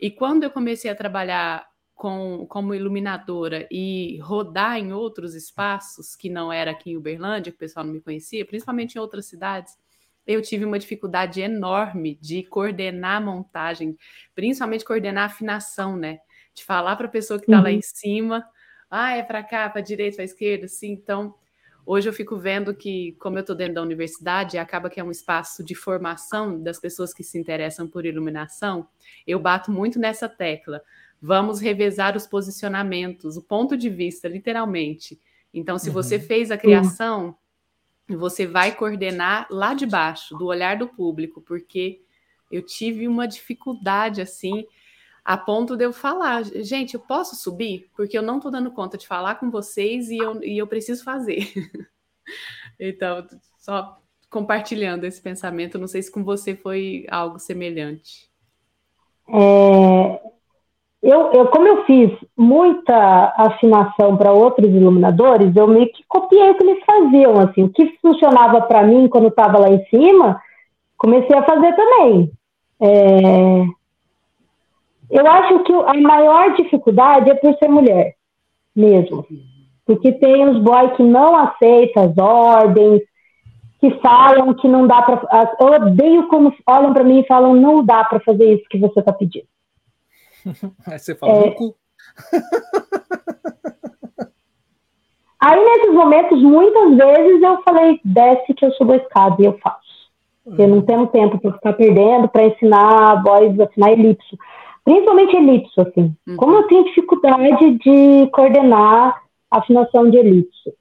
E 0.00 0.10
quando 0.10 0.42
eu 0.42 0.50
comecei 0.50 0.90
a 0.90 0.96
trabalhar 0.96 1.64
com, 1.94 2.44
como 2.48 2.74
iluminadora 2.74 3.68
e 3.70 4.18
rodar 4.20 4.78
em 4.78 4.92
outros 4.92 5.36
espaços, 5.36 6.16
que 6.16 6.28
não 6.28 6.52
era 6.52 6.72
aqui 6.72 6.90
em 6.90 6.96
Uberlândia, 6.96 7.52
que 7.52 7.56
o 7.56 7.60
pessoal 7.60 7.86
não 7.86 7.92
me 7.92 8.00
conhecia, 8.00 8.44
principalmente 8.44 8.96
em 8.96 8.98
outras 8.98 9.26
cidades, 9.26 9.80
eu 10.26 10.40
tive 10.42 10.64
uma 10.64 10.78
dificuldade 10.78 11.40
enorme 11.40 12.18
de 12.20 12.42
coordenar 12.44 13.16
a 13.16 13.20
montagem, 13.20 13.96
principalmente 14.34 14.84
coordenar 14.84 15.24
a 15.24 15.26
afinação, 15.26 15.96
né? 15.96 16.18
De 16.54 16.64
falar 16.64 16.96
para 16.96 17.06
a 17.06 17.10
pessoa 17.10 17.38
que 17.38 17.46
está 17.46 17.58
uhum. 17.58 17.62
lá 17.62 17.70
em 17.70 17.82
cima, 17.82 18.44
ah, 18.90 19.16
é 19.16 19.22
para 19.22 19.42
cá, 19.42 19.68
para 19.70 19.80
direita, 19.80 20.16
para 20.16 20.24
esquerda, 20.24 20.66
assim. 20.66 20.92
Então, 20.92 21.34
hoje 21.84 22.08
eu 22.08 22.12
fico 22.12 22.36
vendo 22.36 22.74
que, 22.74 23.12
como 23.18 23.38
eu 23.38 23.40
estou 23.40 23.56
dentro 23.56 23.74
da 23.74 23.82
universidade, 23.82 24.58
acaba 24.58 24.90
que 24.90 25.00
é 25.00 25.04
um 25.04 25.10
espaço 25.10 25.64
de 25.64 25.74
formação 25.74 26.62
das 26.62 26.78
pessoas 26.78 27.12
que 27.12 27.24
se 27.24 27.38
interessam 27.38 27.88
por 27.88 28.04
iluminação. 28.04 28.86
Eu 29.26 29.40
bato 29.40 29.72
muito 29.72 29.98
nessa 29.98 30.28
tecla 30.28 30.82
vamos 31.22 31.60
revezar 31.60 32.16
os 32.16 32.26
posicionamentos, 32.26 33.36
o 33.36 33.42
ponto 33.42 33.76
de 33.76 33.88
vista, 33.88 34.26
literalmente. 34.26 35.20
Então, 35.54 35.78
se 35.78 35.88
uhum. 35.88 35.94
você 35.94 36.18
fez 36.18 36.50
a 36.50 36.58
criação, 36.58 37.26
uhum. 37.26 37.34
Você 38.16 38.46
vai 38.46 38.74
coordenar 38.74 39.46
lá 39.50 39.74
de 39.74 39.86
baixo, 39.86 40.36
do 40.36 40.46
olhar 40.46 40.76
do 40.76 40.88
público, 40.88 41.40
porque 41.40 42.02
eu 42.50 42.62
tive 42.62 43.08
uma 43.08 43.26
dificuldade 43.26 44.20
assim, 44.20 44.66
a 45.24 45.36
ponto 45.36 45.76
de 45.76 45.84
eu 45.84 45.92
falar, 45.92 46.44
gente, 46.44 46.94
eu 46.94 47.00
posso 47.00 47.36
subir? 47.36 47.90
Porque 47.96 48.16
eu 48.16 48.22
não 48.22 48.36
estou 48.36 48.50
dando 48.50 48.70
conta 48.72 48.98
de 48.98 49.06
falar 49.06 49.36
com 49.36 49.50
vocês 49.50 50.10
e 50.10 50.18
eu, 50.18 50.42
e 50.42 50.58
eu 50.58 50.66
preciso 50.66 51.04
fazer. 51.04 51.52
então, 52.78 53.26
só 53.58 53.98
compartilhando 54.28 55.04
esse 55.04 55.20
pensamento, 55.20 55.78
não 55.78 55.86
sei 55.86 56.02
se 56.02 56.10
com 56.10 56.24
você 56.24 56.56
foi 56.56 57.06
algo 57.10 57.38
semelhante. 57.38 58.30
É, 59.28 60.32
eu, 61.02 61.32
eu, 61.32 61.46
como 61.48 61.66
eu 61.66 61.84
fiz 61.84 62.12
muita 62.36 63.34
afinação 63.36 64.16
para 64.16 64.32
outros 64.32 64.72
iluminadores, 64.72 65.54
eu 65.56 65.66
meio 65.66 65.92
que 65.92 66.04
copiei 66.06 66.50
o 66.50 66.54
que 66.54 66.62
eles 66.62 66.84
faziam, 66.84 67.40
assim, 67.40 67.64
o 67.64 67.70
que 67.70 67.98
funcionava 68.00 68.60
para 68.62 68.84
mim 68.84 69.08
quando 69.08 69.26
estava 69.26 69.58
lá 69.58 69.68
em 69.68 69.84
cima, 69.86 70.40
comecei 70.96 71.36
a 71.36 71.42
fazer 71.42 71.74
também. 71.74 72.30
É... 72.80 73.64
Eu 75.10 75.26
acho 75.26 75.64
que 75.64 75.72
a 75.72 75.94
maior 75.94 76.54
dificuldade 76.54 77.30
é 77.30 77.34
por 77.34 77.52
ser 77.58 77.68
mulher, 77.68 78.14
mesmo, 78.74 79.26
porque 79.84 80.12
tem 80.12 80.48
os 80.48 80.62
boys 80.62 80.92
que 80.96 81.02
não 81.02 81.36
aceitam 81.36 82.04
as 82.04 82.16
ordens, 82.16 83.02
que 83.80 83.90
falam 83.98 84.54
que 84.54 84.68
não 84.68 84.86
dá 84.86 85.02
para. 85.02 85.56
Eu 85.60 85.66
odeio 85.66 86.28
quando 86.28 86.54
olham 86.64 86.94
para 86.94 87.02
mim 87.02 87.18
e 87.18 87.26
falam 87.26 87.54
não 87.54 87.84
dá 87.84 88.04
para 88.04 88.20
fazer 88.20 88.54
isso 88.54 88.68
que 88.70 88.78
você 88.78 89.00
está 89.00 89.12
pedindo. 89.12 89.51
Aí 90.86 90.98
você 90.98 91.14
fala, 91.14 91.46
é... 91.46 91.54
Aí, 95.42 95.64
nesses 95.64 95.92
momentos, 95.92 96.40
muitas 96.40 96.96
vezes 96.96 97.42
eu 97.42 97.60
falei, 97.62 98.00
desce 98.04 98.54
que 98.54 98.64
eu 98.64 98.70
subo 98.74 98.92
a 98.92 98.96
escada 98.96 99.34
e 99.40 99.44
eu 99.44 99.58
faço. 99.58 99.80
Uhum. 100.46 100.54
Eu 100.56 100.68
não 100.68 100.82
tenho 100.82 101.06
tempo 101.08 101.36
para 101.40 101.52
ficar 101.52 101.72
perdendo 101.72 102.28
para 102.28 102.46
ensinar 102.46 103.10
a 103.10 103.20
voz 103.20 103.58
a 103.58 103.64
afinar 103.64 103.90
elipso. 103.92 104.38
Principalmente 104.84 105.36
elipso, 105.36 105.80
assim. 105.80 106.14
Uhum. 106.28 106.36
Como 106.36 106.54
eu 106.56 106.62
tenho 106.68 106.84
dificuldade 106.84 107.78
de 107.78 108.28
coordenar 108.32 109.20
a 109.50 109.58
afinação 109.58 110.08
de 110.08 110.16
elipso. 110.16 110.72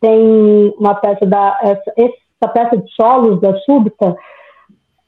Tem 0.00 0.74
uma 0.76 0.96
peça 0.96 1.24
da... 1.24 1.56
Essa, 1.62 1.92
essa 1.96 2.52
peça 2.52 2.76
de 2.76 2.92
solos 2.94 3.40
da 3.40 3.56
súbita 3.60 4.16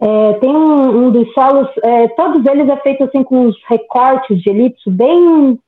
é, 0.01 0.33
tem 0.35 0.55
um, 0.55 1.07
um, 1.07 1.11
dos 1.11 1.33
solos, 1.33 1.69
é, 1.83 2.09
todos 2.09 2.45
eles 2.47 2.69
é 2.69 2.77
feito 2.79 3.05
assim 3.05 3.23
com 3.23 3.47
uns 3.47 3.57
recortes 3.69 4.41
de 4.43 4.51
elipso 4.51 4.91
bem, 4.91 5.59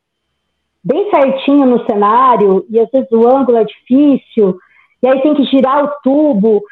bem 0.82 1.10
certinho 1.10 1.66
no 1.66 1.86
cenário, 1.86 2.66
e 2.68 2.78
às 2.80 2.90
vezes 2.90 3.10
o 3.12 3.26
ângulo 3.26 3.58
é 3.58 3.64
difícil, 3.64 4.58
e 5.02 5.08
aí 5.08 5.20
tem 5.22 5.34
que 5.34 5.44
girar 5.44 5.84
o 5.84 5.92
tubo. 6.02 6.62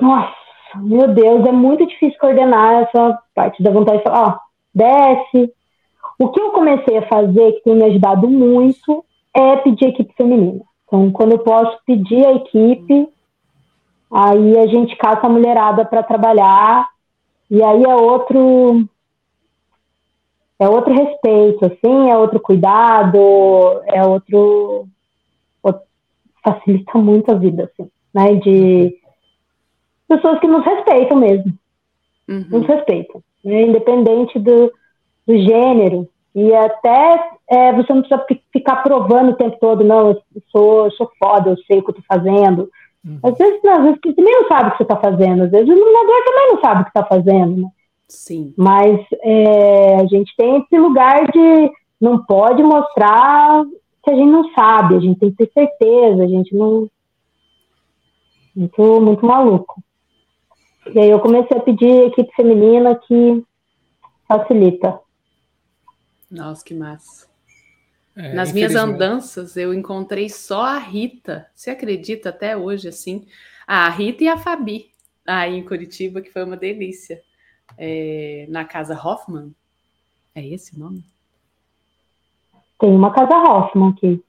Nossa, 0.00 0.34
meu 0.76 1.08
Deus, 1.08 1.46
é 1.46 1.52
muito 1.52 1.86
difícil 1.86 2.18
coordenar 2.18 2.82
essa 2.82 3.18
parte 3.34 3.62
da 3.62 3.70
vontade 3.70 3.98
de 3.98 4.04
falar, 4.04 4.28
ó, 4.28 4.38
desce. 4.74 5.52
O 6.18 6.28
que 6.28 6.40
eu 6.40 6.50
comecei 6.52 6.96
a 6.98 7.08
fazer, 7.08 7.52
que 7.52 7.64
tem 7.64 7.74
me 7.74 7.84
ajudado 7.84 8.28
muito, 8.28 9.04
é 9.34 9.56
pedir 9.56 9.88
equipe 9.88 10.14
feminina. 10.16 10.60
Então, 10.86 11.10
quando 11.10 11.32
eu 11.32 11.38
posso 11.38 11.78
pedir 11.86 12.24
a 12.26 12.32
equipe, 12.32 13.08
Aí 14.12 14.58
a 14.58 14.66
gente 14.66 14.94
caça 14.96 15.26
a 15.26 15.30
mulherada 15.30 15.84
para 15.84 16.02
trabalhar 16.02 16.86
e 17.50 17.62
aí 17.62 17.82
é 17.82 17.94
outro 17.94 18.86
é 20.58 20.68
outro 20.68 20.94
respeito, 20.94 21.64
assim, 21.64 22.10
é 22.10 22.16
outro 22.16 22.38
cuidado, 22.38 23.18
é 23.86 24.04
outro, 24.06 24.86
outro 25.60 25.82
facilita 26.44 26.98
muito 26.98 27.32
a 27.32 27.34
vida, 27.34 27.64
assim, 27.64 27.90
né? 28.14 28.36
De 28.36 28.96
pessoas 30.06 30.38
que 30.38 30.46
nos 30.46 30.64
respeitam 30.64 31.18
mesmo, 31.18 31.52
uhum. 32.28 32.46
nos 32.48 32.66
respeitam, 32.66 33.20
né? 33.44 33.62
independente 33.62 34.38
do, 34.38 34.72
do 35.26 35.36
gênero. 35.36 36.08
E 36.34 36.54
até 36.54 37.30
é, 37.48 37.72
você 37.72 37.92
não 37.92 38.02
precisa 38.02 38.24
ficar 38.52 38.76
provando 38.84 39.32
o 39.32 39.36
tempo 39.36 39.58
todo, 39.60 39.82
não, 39.82 40.10
eu 40.10 40.22
sou, 40.50 40.84
eu 40.84 40.90
sou 40.92 41.10
foda, 41.18 41.50
eu 41.50 41.56
sei 41.66 41.80
o 41.80 41.82
que 41.82 41.90
eu 41.90 41.94
tô 41.94 42.02
fazendo, 42.06 42.70
Uhum. 43.04 43.18
Às 43.22 43.36
vezes, 43.36 43.60
não, 43.64 43.72
às 43.72 43.82
vezes 43.82 43.98
você 44.02 44.12
também 44.12 44.32
não 44.32 44.48
sabe 44.48 44.68
o 44.68 44.70
que 44.72 44.76
você 44.78 44.82
está 44.84 44.96
fazendo, 44.96 45.42
às 45.42 45.50
vezes 45.50 45.68
o 45.68 45.72
iluminador 45.72 46.24
também 46.24 46.48
não 46.50 46.60
sabe 46.60 46.80
o 46.80 46.84
que 46.84 46.90
está 46.90 47.04
fazendo. 47.04 47.62
Né? 47.62 47.68
Sim. 48.08 48.54
Mas 48.56 49.00
é, 49.22 49.96
a 49.96 50.06
gente 50.06 50.34
tem 50.36 50.58
esse 50.58 50.78
lugar 50.78 51.30
de 51.32 51.72
não 52.00 52.24
pode 52.24 52.62
mostrar 52.62 53.64
que 54.04 54.10
a 54.10 54.14
gente 54.14 54.30
não 54.30 54.52
sabe, 54.52 54.96
a 54.96 55.00
gente 55.00 55.18
tem 55.18 55.30
que 55.30 55.46
ter 55.46 55.52
certeza, 55.52 56.22
a 56.22 56.28
gente 56.28 56.54
não. 56.54 56.88
Muito, 58.54 59.00
muito 59.00 59.24
maluco. 59.24 59.82
E 60.94 60.98
aí 60.98 61.08
eu 61.08 61.20
comecei 61.20 61.56
a 61.56 61.60
pedir 61.60 62.08
equipe 62.08 62.30
feminina 62.34 62.94
que 62.96 63.42
facilita. 64.28 65.00
Nossa, 66.30 66.64
que 66.64 66.74
massa. 66.74 67.31
É, 68.14 68.34
Nas 68.34 68.52
minhas 68.52 68.74
andanças, 68.74 69.56
eu 69.56 69.72
encontrei 69.72 70.28
só 70.28 70.62
a 70.62 70.78
Rita. 70.78 71.46
Você 71.54 71.70
acredita 71.70 72.28
até 72.28 72.56
hoje, 72.56 72.88
assim? 72.88 73.26
a 73.66 73.88
Rita 73.88 74.24
e 74.24 74.28
a 74.28 74.36
Fabi, 74.36 74.90
aí 75.26 75.56
em 75.56 75.64
Curitiba, 75.64 76.20
que 76.20 76.30
foi 76.30 76.44
uma 76.44 76.56
delícia. 76.56 77.22
É, 77.78 78.46
na 78.50 78.64
Casa 78.64 78.94
Hoffman. 78.94 79.54
É 80.34 80.46
esse 80.46 80.76
o 80.76 80.78
nome? 80.78 81.04
Tem 82.78 82.90
uma 82.90 83.12
Casa 83.12 83.34
Hoffman 83.34 83.90
aqui. 83.90 84.22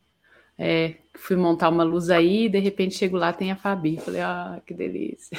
É, 0.57 0.95
fui 1.15 1.35
montar 1.35 1.69
uma 1.69 1.83
luz 1.83 2.09
aí 2.09 2.45
e 2.45 2.49
de 2.49 2.59
repente 2.59 2.95
chego 2.95 3.17
lá, 3.17 3.33
tem 3.33 3.51
a 3.51 3.55
Fabi. 3.55 3.97
Falei, 3.97 4.21
ah, 4.21 4.61
que 4.65 4.73
delícia. 4.73 5.37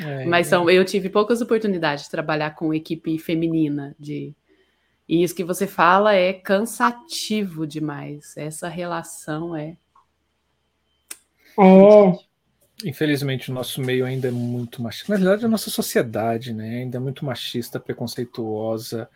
É, 0.00 0.26
Mas 0.26 0.48
são, 0.48 0.68
eu 0.68 0.84
tive 0.84 1.08
poucas 1.08 1.40
oportunidades 1.40 2.04
de 2.04 2.10
trabalhar 2.10 2.54
com 2.54 2.74
equipe 2.74 3.18
feminina 3.18 3.96
de 3.98 4.34
e 5.08 5.22
isso 5.22 5.34
que 5.34 5.44
você 5.44 5.66
fala 5.66 6.14
é 6.14 6.32
cansativo 6.32 7.66
demais. 7.66 8.36
Essa 8.36 8.68
relação 8.68 9.56
é. 9.56 9.76
É. 11.58 12.32
Infelizmente, 12.84 13.50
o 13.50 13.54
nosso 13.54 13.80
meio 13.80 14.04
ainda 14.04 14.28
é 14.28 14.30
muito 14.30 14.82
machista. 14.82 15.12
Na 15.12 15.18
verdade, 15.18 15.44
a 15.44 15.48
nossa 15.48 15.70
sociedade 15.70 16.52
né, 16.52 16.80
ainda 16.80 16.96
é 16.96 17.00
muito 17.00 17.24
machista, 17.24 17.78
preconceituosa, 17.78 19.08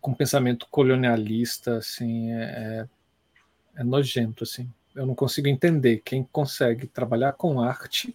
com 0.00 0.12
pensamento 0.12 0.66
colonialista, 0.70 1.78
assim, 1.78 2.32
é, 2.32 2.42
é, 2.42 2.88
é 3.80 3.84
nojento, 3.84 4.44
assim. 4.44 4.70
Eu 4.94 5.06
não 5.06 5.14
consigo 5.14 5.48
entender 5.48 6.02
quem 6.04 6.22
consegue 6.24 6.86
trabalhar 6.86 7.32
com 7.32 7.60
arte 7.60 8.14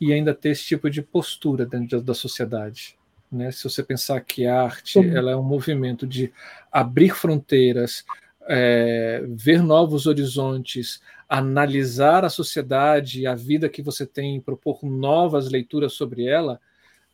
e 0.00 0.12
ainda 0.12 0.34
ter 0.34 0.50
esse 0.50 0.64
tipo 0.64 0.90
de 0.90 1.00
postura 1.00 1.64
dentro 1.64 2.02
da 2.02 2.12
sociedade. 2.12 2.98
Né? 3.32 3.50
Se 3.50 3.64
você 3.64 3.82
pensar 3.82 4.20
que 4.20 4.46
a 4.46 4.62
arte 4.62 4.98
ela 4.98 5.30
é 5.30 5.36
um 5.36 5.42
movimento 5.42 6.06
de 6.06 6.30
abrir 6.70 7.14
fronteiras, 7.14 8.04
é, 8.42 9.24
ver 9.28 9.62
novos 9.62 10.06
horizontes, 10.06 11.00
analisar 11.28 12.24
a 12.24 12.28
sociedade, 12.28 13.26
a 13.26 13.34
vida 13.34 13.68
que 13.68 13.80
você 13.80 14.04
tem, 14.04 14.40
propor 14.40 14.84
novas 14.84 15.50
leituras 15.50 15.94
sobre 15.94 16.26
ela, 16.26 16.60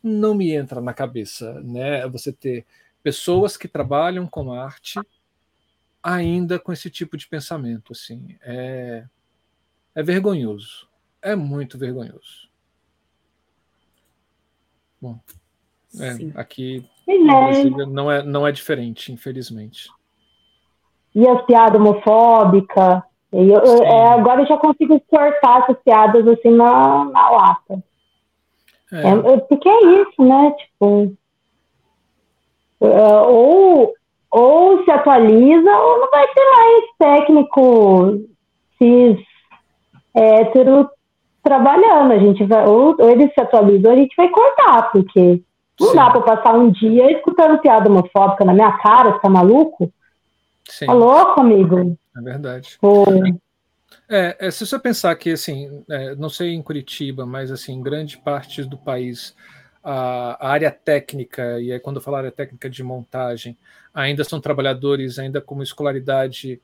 não 0.03 0.35
me 0.35 0.51
entra 0.51 0.81
na 0.81 0.93
cabeça, 0.93 1.61
né? 1.61 2.07
Você 2.09 2.33
ter 2.33 2.67
pessoas 3.03 3.57
que 3.57 3.69
trabalham 3.69 4.27
com 4.27 4.53
arte 4.53 4.99
ainda 6.03 6.59
com 6.59 6.73
esse 6.73 6.91
tipo 6.91 7.17
de 7.17 7.29
pensamento, 7.29 7.93
assim, 7.93 8.37
é, 8.41 9.05
é 9.95 10.03
vergonhoso, 10.03 10.89
é 11.23 11.37
muito 11.37 11.79
vergonhoso. 11.79 12.49
Bom, 15.01 15.21
é, 15.99 16.41
aqui 16.41 16.85
é. 17.07 17.17
não 17.87 18.11
é, 18.11 18.23
não 18.23 18.47
é 18.47 18.53
diferente, 18.53 19.13
infelizmente. 19.13 19.89
E 21.15 21.27
as 21.27 21.43
piadas 21.47 21.81
homofóbicas. 21.81 23.03
Eu, 23.33 23.47
eu, 23.47 23.83
é, 23.85 24.09
agora 24.15 24.43
eu 24.43 24.47
já 24.47 24.57
consigo 24.57 25.01
cortar 25.01 25.63
essas 25.63 25.77
piadas 25.83 26.27
assim 26.27 26.51
na, 26.51 27.05
na 27.07 27.31
lata. 27.31 27.83
É. 28.93 29.09
É, 29.09 29.37
porque 29.39 29.69
é 29.69 29.85
isso, 30.03 30.23
né? 30.23 30.53
Tipo. 30.53 31.13
Uh, 32.81 33.27
ou, 33.27 33.95
ou 34.31 34.85
se 34.85 34.91
atualiza, 34.91 35.77
ou 35.79 36.01
não 36.01 36.11
vai 36.11 36.27
ter 36.29 36.45
mais 36.45 36.85
técnico 36.99 38.21
cis 38.79 39.19
hétero 40.15 40.89
trabalhando. 41.43 42.13
A 42.13 42.19
gente 42.19 42.45
vai, 42.45 42.67
ou, 42.67 42.95
ou 42.99 43.11
eles 43.11 43.33
se 43.35 43.41
atualizam, 43.41 43.91
ou 43.91 43.97
a 43.97 44.01
gente 44.01 44.15
vai 44.17 44.29
cortar, 44.29 44.91
porque 44.93 45.43
não 45.81 45.91
Sim. 45.91 45.97
dá 45.97 46.11
para 46.11 46.21
passar 46.23 46.55
um 46.55 46.71
dia 46.71 47.11
escutando 47.13 47.59
piada 47.59 47.89
homofóbica 47.89 48.45
na 48.45 48.53
minha 48.53 48.73
cara, 48.79 49.13
você 49.13 49.21
tá 49.21 49.29
maluco? 49.29 49.93
Sim. 50.69 50.87
Tá 50.87 50.93
louco, 50.93 51.41
amigo? 51.41 51.97
É 52.17 52.21
verdade. 52.21 52.79
É, 54.09 54.37
é, 54.39 54.51
se 54.51 54.67
você 54.67 54.79
pensar 54.79 55.15
que, 55.17 55.31
assim, 55.31 55.85
é, 55.89 56.15
não 56.15 56.29
sei 56.29 56.55
em 56.55 56.63
Curitiba, 56.63 57.25
mas, 57.25 57.51
assim, 57.51 57.75
em 57.75 57.83
grande 57.83 58.19
parte 58.19 58.65
do 58.65 58.77
país, 58.77 59.35
a, 59.83 60.47
a, 60.47 60.51
área 60.51 60.71
técnica, 60.71 61.61
e 61.61 61.73
aí 61.73 61.81
quando 61.81 61.97
eu 61.97 62.03
falo 62.03 62.17
área 62.17 62.33
técnica 62.33 62.69
de 62.69 62.83
montagem, 62.83 63.57
ainda 63.95 64.25
são 64.25 64.41
trabalhadores 64.41 65.19
ainda 65.19 65.41
com 65.41 65.55
uma 65.55 65.65
escolaridade 65.65 66.61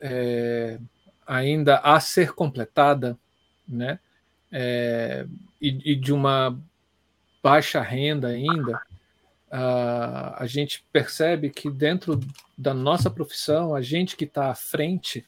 é, 0.00 0.78
ainda 1.26 1.78
a 1.78 1.98
ser 2.00 2.32
completada, 2.32 3.16
né? 3.66 3.98
É, 4.52 5.26
e, 5.60 5.92
e, 5.92 5.96
de 5.96 6.12
uma 6.12 6.56
baixa 7.46 7.80
renda 7.80 8.26
ainda, 8.26 8.82
uh, 9.52 10.34
a 10.36 10.46
gente 10.46 10.84
percebe 10.92 11.48
que 11.48 11.70
dentro 11.70 12.18
da 12.58 12.74
nossa 12.74 13.08
profissão, 13.08 13.72
a 13.72 13.80
gente 13.80 14.16
que 14.16 14.24
está 14.24 14.50
à 14.50 14.54
frente, 14.56 15.24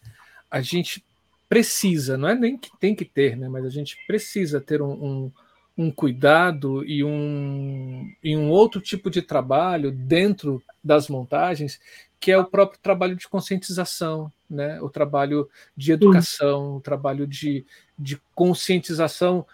a 0.51 0.61
gente 0.61 1.05
precisa, 1.49 2.19
não 2.19 2.29
é 2.29 2.35
nem 2.35 2.59
que 2.59 2.77
tem 2.81 2.93
que 2.93 3.05
ter, 3.05 3.37
né? 3.37 3.49
Mas 3.49 3.65
a 3.65 3.71
gente 3.71 3.97
precisa 4.05 4.61
ter 4.61 4.83
um, 4.83 4.93
um 4.93 5.33
um 5.81 5.93
cuidado 5.93 6.85
e 6.85 7.05
um, 7.05 8.13
e 8.21 8.37
um 8.37 8.51
outro 8.51 8.81
tipo 8.81 9.09
de 9.09 9.23
trabalho 9.23 9.93
dentro 9.93 10.61
das 10.83 11.09
montagens, 11.09 11.79
que 12.19 12.33
é 12.33 12.37
o 12.37 12.45
próprio 12.45 12.81
trabalho 12.83 13.15
de 13.15 13.29
conscientização, 13.29 14.33
né? 14.51 14.81
o 14.83 14.91
trabalho 14.91 15.49
de 15.77 15.93
educação, 15.93 16.79
o 16.79 16.81
trabalho 16.81 17.29
de, 17.29 17.65
de 17.97 18.21
conscientização 18.35 19.47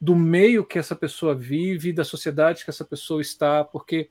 do 0.00 0.16
meio 0.16 0.64
que 0.64 0.78
essa 0.78 0.96
pessoa 0.96 1.34
vive, 1.34 1.92
da 1.92 2.04
sociedade 2.04 2.64
que 2.64 2.70
essa 2.70 2.84
pessoa 2.84 3.20
está, 3.20 3.62
porque 3.62 4.10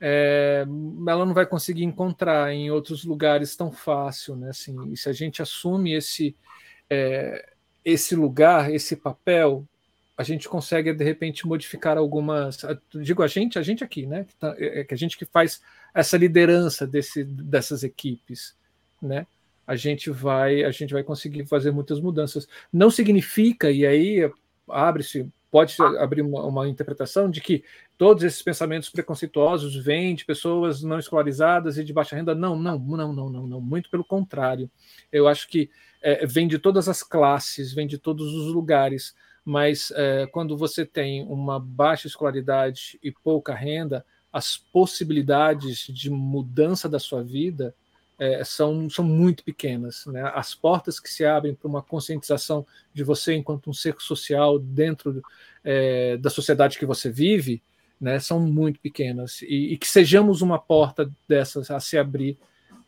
é, 0.00 0.66
ela 1.08 1.24
não 1.24 1.32
vai 1.32 1.46
conseguir 1.46 1.84
encontrar 1.84 2.52
em 2.52 2.70
outros 2.70 3.04
lugares 3.04 3.54
tão 3.54 3.70
fácil, 3.70 4.34
né? 4.34 4.50
Assim, 4.50 4.92
e 4.92 4.96
se 4.96 5.08
a 5.08 5.12
gente 5.12 5.40
assume 5.40 5.94
esse 5.94 6.36
é, 6.90 7.52
esse 7.84 8.16
lugar, 8.16 8.72
esse 8.72 8.96
papel, 8.96 9.66
a 10.16 10.22
gente 10.22 10.48
consegue 10.48 10.92
de 10.92 11.04
repente 11.04 11.46
modificar 11.46 11.98
algumas. 11.98 12.58
Digo 12.94 13.22
a 13.22 13.26
gente, 13.26 13.58
a 13.58 13.62
gente 13.62 13.84
aqui, 13.84 14.06
né? 14.06 14.24
Que, 14.24 14.34
tá, 14.36 14.54
é, 14.58 14.80
é 14.80 14.84
que 14.84 14.94
a 14.94 14.96
gente 14.96 15.18
que 15.18 15.24
faz 15.24 15.60
essa 15.94 16.16
liderança 16.16 16.86
desse, 16.86 17.24
dessas 17.24 17.84
equipes, 17.84 18.56
né? 19.00 19.26
A 19.66 19.76
gente 19.76 20.10
vai, 20.10 20.62
a 20.64 20.70
gente 20.70 20.92
vai 20.92 21.02
conseguir 21.02 21.46
fazer 21.46 21.70
muitas 21.70 22.00
mudanças. 22.00 22.46
Não 22.72 22.90
significa 22.90 23.70
e 23.70 23.86
aí 23.86 24.30
abre-se, 24.68 25.30
pode 25.50 25.76
abrir 25.98 26.22
uma, 26.22 26.44
uma 26.44 26.68
interpretação 26.68 27.30
de 27.30 27.40
que 27.40 27.62
todos 27.96 28.24
esses 28.24 28.42
pensamentos 28.42 28.90
preconceituosos 28.90 29.76
vêm 29.76 30.14
de 30.14 30.24
pessoas 30.24 30.82
não 30.82 30.98
escolarizadas 30.98 31.78
e 31.78 31.84
de 31.84 31.92
baixa 31.92 32.16
renda. 32.16 32.34
Não, 32.34 32.56
não, 32.56 32.78
não, 32.78 33.12
não, 33.12 33.30
não, 33.30 33.46
não. 33.46 33.60
Muito 33.60 33.88
pelo 33.90 34.04
contrário. 34.04 34.70
Eu 35.12 35.28
acho 35.28 35.48
que 35.48 35.70
é, 36.02 36.26
vem 36.26 36.48
de 36.48 36.58
todas 36.58 36.88
as 36.88 37.02
classes, 37.02 37.72
vem 37.72 37.86
de 37.86 37.98
todos 37.98 38.34
os 38.34 38.52
lugares 38.52 39.14
mas 39.44 39.92
é, 39.94 40.26
quando 40.26 40.56
você 40.56 40.86
tem 40.86 41.22
uma 41.26 41.60
baixa 41.60 42.06
escolaridade 42.06 42.98
e 43.02 43.12
pouca 43.12 43.54
renda, 43.54 44.04
as 44.32 44.56
possibilidades 44.56 45.86
de 45.88 46.08
mudança 46.08 46.88
da 46.88 46.98
sua 46.98 47.22
vida 47.22 47.74
é, 48.18 48.44
são, 48.44 48.88
são 48.88 49.04
muito 49.04 49.44
pequenas. 49.44 50.06
Né? 50.06 50.22
As 50.34 50.54
portas 50.54 51.00
que 51.00 51.10
se 51.10 51.24
abrem 51.24 51.54
para 51.54 51.68
uma 51.68 51.82
conscientização 51.82 52.66
de 52.92 53.02
você 53.02 53.34
enquanto 53.34 53.70
um 53.70 53.74
ser 53.74 53.96
social 53.98 54.58
dentro 54.58 55.22
é, 55.62 56.16
da 56.16 56.30
sociedade 56.30 56.78
que 56.78 56.86
você 56.86 57.10
vive 57.10 57.62
né, 58.00 58.18
são 58.18 58.40
muito 58.40 58.80
pequenas. 58.80 59.42
E, 59.42 59.72
e 59.72 59.78
que 59.78 59.86
sejamos 59.86 60.42
uma 60.42 60.58
porta 60.58 61.10
dessas 61.28 61.70
a 61.70 61.80
se 61.80 61.96
abrir 61.96 62.36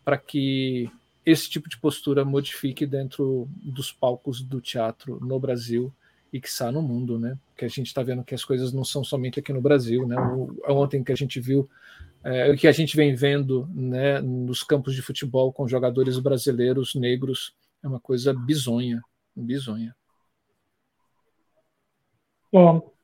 para 0.05 0.17
que 0.17 0.91
esse 1.25 1.51
tipo 1.51 1.69
de 1.69 1.77
postura 1.79 2.25
modifique 2.25 2.87
dentro 2.87 3.49
dos 3.57 3.91
palcos 3.91 4.41
do 4.41 4.61
teatro 4.61 5.19
no 5.21 5.41
Brasil 5.41 5.93
e 6.33 6.41
que 6.41 6.49
está 6.49 6.71
no 6.71 6.83
mundo, 6.83 7.19
né? 7.19 7.37
Que 7.57 7.65
a 7.65 7.69
gente 7.69 7.87
está 7.87 8.03
vendo 8.03 8.23
que 8.23 8.35
as 8.35 8.45
coisas 8.45 8.73
não 8.73 8.85
são 8.85 9.03
somente 9.03 9.41
aqui 9.41 9.53
no 9.53 9.61
Brasil, 9.61 10.07
né? 10.07 10.17
O, 10.17 10.55
ontem 10.69 11.03
que 11.03 11.11
a 11.11 11.17
gente 11.17 11.41
viu, 11.41 11.69
é, 12.27 12.51
o 12.51 12.57
que 12.57 12.67
a 12.67 12.73
gente 12.73 12.97
vem 12.97 13.15
vendo, 13.15 13.69
né, 13.73 14.21
nos 14.21 14.65
campos 14.65 14.97
de 14.97 15.01
futebol 15.01 15.53
com 15.53 15.69
jogadores 15.69 16.19
brasileiros 16.19 16.97
negros 16.97 17.55
é 17.85 17.87
uma 17.87 18.01
coisa 18.01 18.35
bizonha, 18.35 19.01
bizonha. 19.35 19.95
É. 22.53 22.97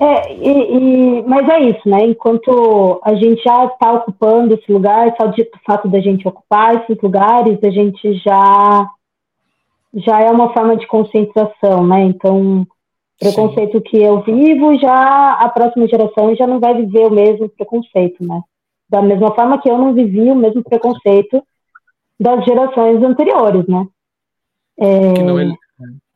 É, 0.00 0.32
e, 0.32 0.76
e, 0.76 1.22
mas 1.24 1.46
é 1.48 1.60
isso, 1.64 1.86
né? 1.86 2.04
Enquanto 2.06 3.00
a 3.04 3.14
gente 3.14 3.42
já 3.42 3.66
está 3.66 3.92
ocupando 3.92 4.54
esse 4.54 4.72
lugar, 4.72 5.14
só 5.20 5.26
de 5.26 5.46
fato 5.66 5.88
da 5.88 6.00
gente 6.00 6.26
ocupar 6.26 6.76
esses 6.76 7.02
lugares, 7.02 7.58
a 7.62 7.70
gente 7.70 8.14
já 8.18 8.88
já 9.94 10.20
é 10.20 10.30
uma 10.30 10.52
forma 10.52 10.76
de 10.76 10.86
conscientização, 10.86 11.86
né? 11.86 12.04
Então, 12.04 12.66
preconceito 13.18 13.78
Sim. 13.78 13.82
que 13.82 13.96
eu 13.98 14.22
vivo, 14.22 14.78
já 14.78 15.32
a 15.34 15.48
próxima 15.48 15.88
geração 15.88 16.34
já 16.36 16.46
não 16.46 16.60
vai 16.60 16.74
viver 16.74 17.06
o 17.06 17.10
mesmo 17.10 17.48
preconceito, 17.48 18.24
né? 18.24 18.40
Da 18.88 19.02
mesma 19.02 19.34
forma 19.34 19.60
que 19.60 19.68
eu 19.68 19.76
não 19.76 19.92
vivi 19.92 20.30
o 20.30 20.34
mesmo 20.34 20.62
preconceito 20.62 21.42
das 22.18 22.44
gerações 22.44 23.02
anteriores, 23.02 23.66
né? 23.66 23.86
É, 24.78 25.14
que 25.14 25.22
não 25.22 25.38
é... 25.38 25.52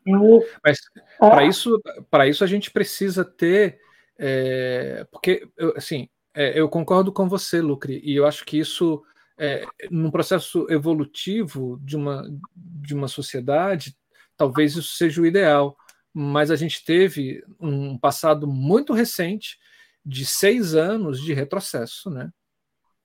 Eu, 0.05 0.43
Mas 0.65 0.81
para 1.19 1.45
isso, 1.45 1.81
para 2.11 2.27
isso 2.27 2.43
a 2.43 2.47
gente 2.47 2.73
precisa 2.73 3.25
ter, 3.25 3.79
é, 4.19 5.07
porque 5.13 5.49
assim, 5.77 6.09
é, 6.35 6.59
eu 6.59 6.69
concordo 6.69 7.13
com 7.13 7.29
você, 7.29 7.61
Lucre, 7.61 8.01
e 8.03 8.17
eu 8.17 8.27
acho 8.27 8.45
que 8.45 8.59
isso 8.59 9.03
é, 9.39 9.65
num 9.91 10.11
processo 10.11 10.67
evolutivo 10.71 11.79
de 11.83 11.97
uma, 11.97 12.29
de 12.57 12.95
uma 12.95 13.07
sociedade, 13.07 13.97
talvez 14.37 14.77
isso 14.77 14.97
seja 14.97 15.21
o 15.21 15.27
ideal. 15.27 15.77
Mas 16.13 16.51
a 16.51 16.57
gente 16.57 16.85
teve 16.85 17.43
um 17.59 17.97
passado 17.97 18.47
muito 18.47 18.93
recente 18.93 19.59
de 20.05 20.27
seis 20.27 20.75
anos 20.75 21.21
de 21.21 21.33
retrocesso, 21.33 22.11
né? 22.11 22.31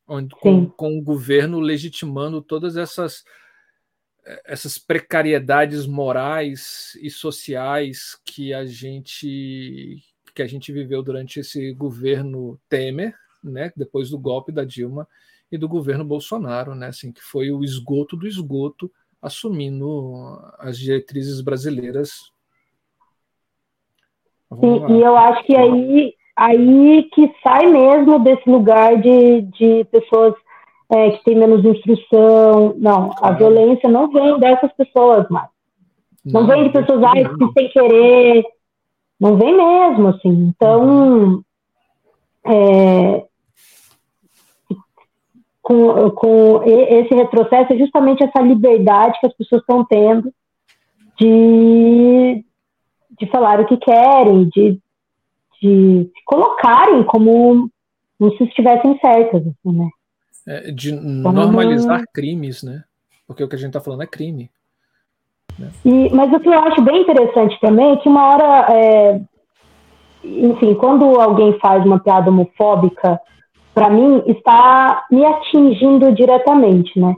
Onde, 0.07 0.35
com, 0.35 0.69
com 0.69 0.97
o 0.97 1.03
governo 1.03 1.59
legitimando 1.59 2.41
todas 2.41 2.77
essas 2.77 3.23
essas 4.45 4.77
precariedades 4.77 5.85
morais 5.85 6.97
e 7.01 7.09
sociais 7.09 8.19
que 8.25 8.53
a 8.53 8.65
gente 8.65 10.03
que 10.35 10.41
a 10.41 10.47
gente 10.47 10.71
viveu 10.71 11.01
durante 11.01 11.39
esse 11.39 11.73
governo 11.73 12.59
Temer, 12.69 13.15
né, 13.43 13.71
depois 13.75 14.11
do 14.11 14.19
golpe 14.19 14.51
da 14.51 14.63
Dilma 14.63 15.07
e 15.51 15.57
do 15.57 15.67
governo 15.67 16.05
Bolsonaro, 16.05 16.75
né, 16.75 16.87
assim, 16.87 17.11
que 17.11 17.23
foi 17.23 17.49
o 17.49 17.63
esgoto 17.63 18.15
do 18.15 18.27
esgoto 18.27 18.91
assumindo 19.19 20.39
as 20.59 20.77
diretrizes 20.77 21.41
brasileiras. 21.41 22.31
Sim, 24.59 24.85
e 24.89 25.01
eu 25.01 25.17
acho 25.17 25.43
que 25.43 25.55
aí, 25.55 26.13
aí 26.35 27.03
que 27.13 27.31
sai 27.43 27.65
mesmo 27.67 28.19
desse 28.19 28.49
lugar 28.49 28.97
de, 28.97 29.41
de 29.41 29.83
pessoas 29.91 30.33
é, 30.89 31.11
que 31.11 31.23
têm 31.23 31.35
menos 31.35 31.65
instrução. 31.65 32.73
Não, 32.77 33.11
a 33.21 33.31
violência 33.31 33.89
não 33.89 34.09
vem 34.09 34.39
dessas 34.39 34.71
pessoas 34.73 35.27
mais. 35.29 35.49
Não, 36.25 36.41
não 36.41 36.47
vem 36.47 36.63
de 36.63 36.69
pessoas 36.69 37.03
ai, 37.03 37.23
que 37.23 37.59
sem 37.59 37.69
querer. 37.69 38.45
Não 39.19 39.35
vem 39.35 39.55
mesmo, 39.55 40.09
assim. 40.09 40.29
Então, 40.29 41.41
é, 42.45 43.25
com, 45.61 46.09
com 46.11 46.63
esse 46.63 47.13
retrocesso 47.13 47.73
é 47.73 47.77
justamente 47.77 48.23
essa 48.23 48.41
liberdade 48.41 49.19
que 49.19 49.27
as 49.27 49.33
pessoas 49.35 49.61
estão 49.61 49.83
tendo 49.83 50.31
de, 51.19 52.45
de 53.19 53.27
falar 53.27 53.59
o 53.59 53.65
que 53.65 53.77
querem, 53.77 54.49
de, 54.49 54.79
de 55.61 56.09
se 56.13 56.23
colocarem 56.25 57.03
como, 57.03 57.69
como 58.17 58.37
se 58.37 58.43
estivessem 58.43 58.97
certas, 58.99 59.41
assim, 59.41 59.77
né? 59.77 59.89
É, 60.45 60.71
de 60.71 60.93
normalizar 60.93 62.03
crimes, 62.13 62.63
né? 62.63 62.83
Porque 63.27 63.43
o 63.43 63.49
que 63.49 63.55
a 63.55 63.59
gente 63.59 63.69
está 63.69 63.81
falando 63.81 64.03
é 64.03 64.07
crime. 64.07 64.49
Né? 65.59 65.69
E, 65.83 66.09
mas 66.15 66.31
o 66.31 66.39
que 66.39 66.47
eu 66.47 66.59
acho 66.59 66.81
bem 66.81 67.01
interessante 67.01 67.59
também 67.59 67.91
é 67.91 67.97
que 67.97 68.07
uma 68.07 68.27
hora, 68.29 68.73
é, 68.73 69.21
enfim, 70.23 70.73
quando 70.75 71.19
alguém 71.19 71.57
faz 71.59 71.85
uma 71.85 71.99
piada 71.99 72.29
homofóbica, 72.29 73.19
para 73.73 73.89
mim, 73.89 74.23
está 74.25 75.05
me 75.11 75.23
atingindo 75.25 76.11
diretamente, 76.13 76.99
né? 76.99 77.15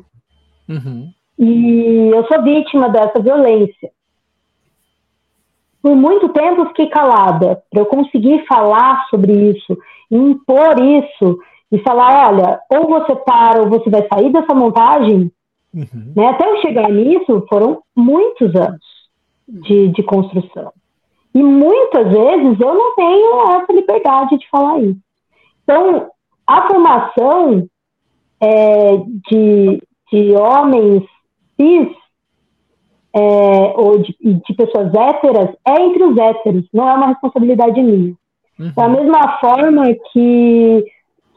Uhum. 0.68 1.10
E 1.38 2.10
eu 2.14 2.28
sou 2.28 2.44
vítima 2.44 2.90
dessa 2.90 3.20
violência. 3.22 3.90
Por 5.82 5.96
muito 5.96 6.30
tempo 6.30 6.66
fiquei 6.68 6.88
calada, 6.88 7.62
para 7.70 7.82
eu 7.82 7.86
conseguir 7.86 8.46
falar 8.46 9.06
sobre 9.10 9.52
isso, 9.52 9.78
impor 10.12 10.80
isso 10.80 11.40
e 11.72 11.80
falar, 11.80 12.30
olha, 12.30 12.60
ou 12.70 12.90
você 12.90 13.16
para 13.16 13.62
ou 13.62 13.70
você 13.70 13.90
vai 13.90 14.08
sair 14.08 14.32
dessa 14.32 14.54
montagem, 14.54 15.32
uhum. 15.74 16.14
né? 16.16 16.28
Até 16.28 16.50
eu 16.50 16.62
chegar 16.62 16.90
nisso 16.90 17.46
foram 17.48 17.82
muitos 17.96 18.54
anos 18.56 18.86
de, 19.48 19.90
de 19.90 20.04
construção. 20.04 20.74
E 21.34 21.42
muitas 21.42 22.08
vezes 22.12 22.60
eu 22.60 22.74
não 22.74 22.96
tenho 22.96 23.52
essa 23.52 23.72
liberdade 23.72 24.38
de 24.38 24.50
falar 24.50 24.80
isso. 24.82 25.00
Então, 25.64 26.10
a 26.46 26.68
formação 26.68 27.68
é, 28.42 28.98
de, 29.30 29.82
de 30.12 30.36
homens 30.36 31.04
cis 31.56 31.90
é, 33.14 33.74
ou 33.76 34.00
de, 34.00 34.16
de, 34.22 34.54
pessoas 34.56 34.94
héteras 34.94 35.50
é 35.66 35.82
entre 35.82 36.04
os 36.04 36.18
héteros, 36.18 36.66
não 36.74 36.88
é 36.88 36.94
uma 36.94 37.08
responsabilidade 37.08 37.82
minha. 37.82 38.14
Uhum. 38.60 38.72
Da 38.76 38.90
mesma 38.90 39.40
forma 39.40 39.86
que, 40.12 40.86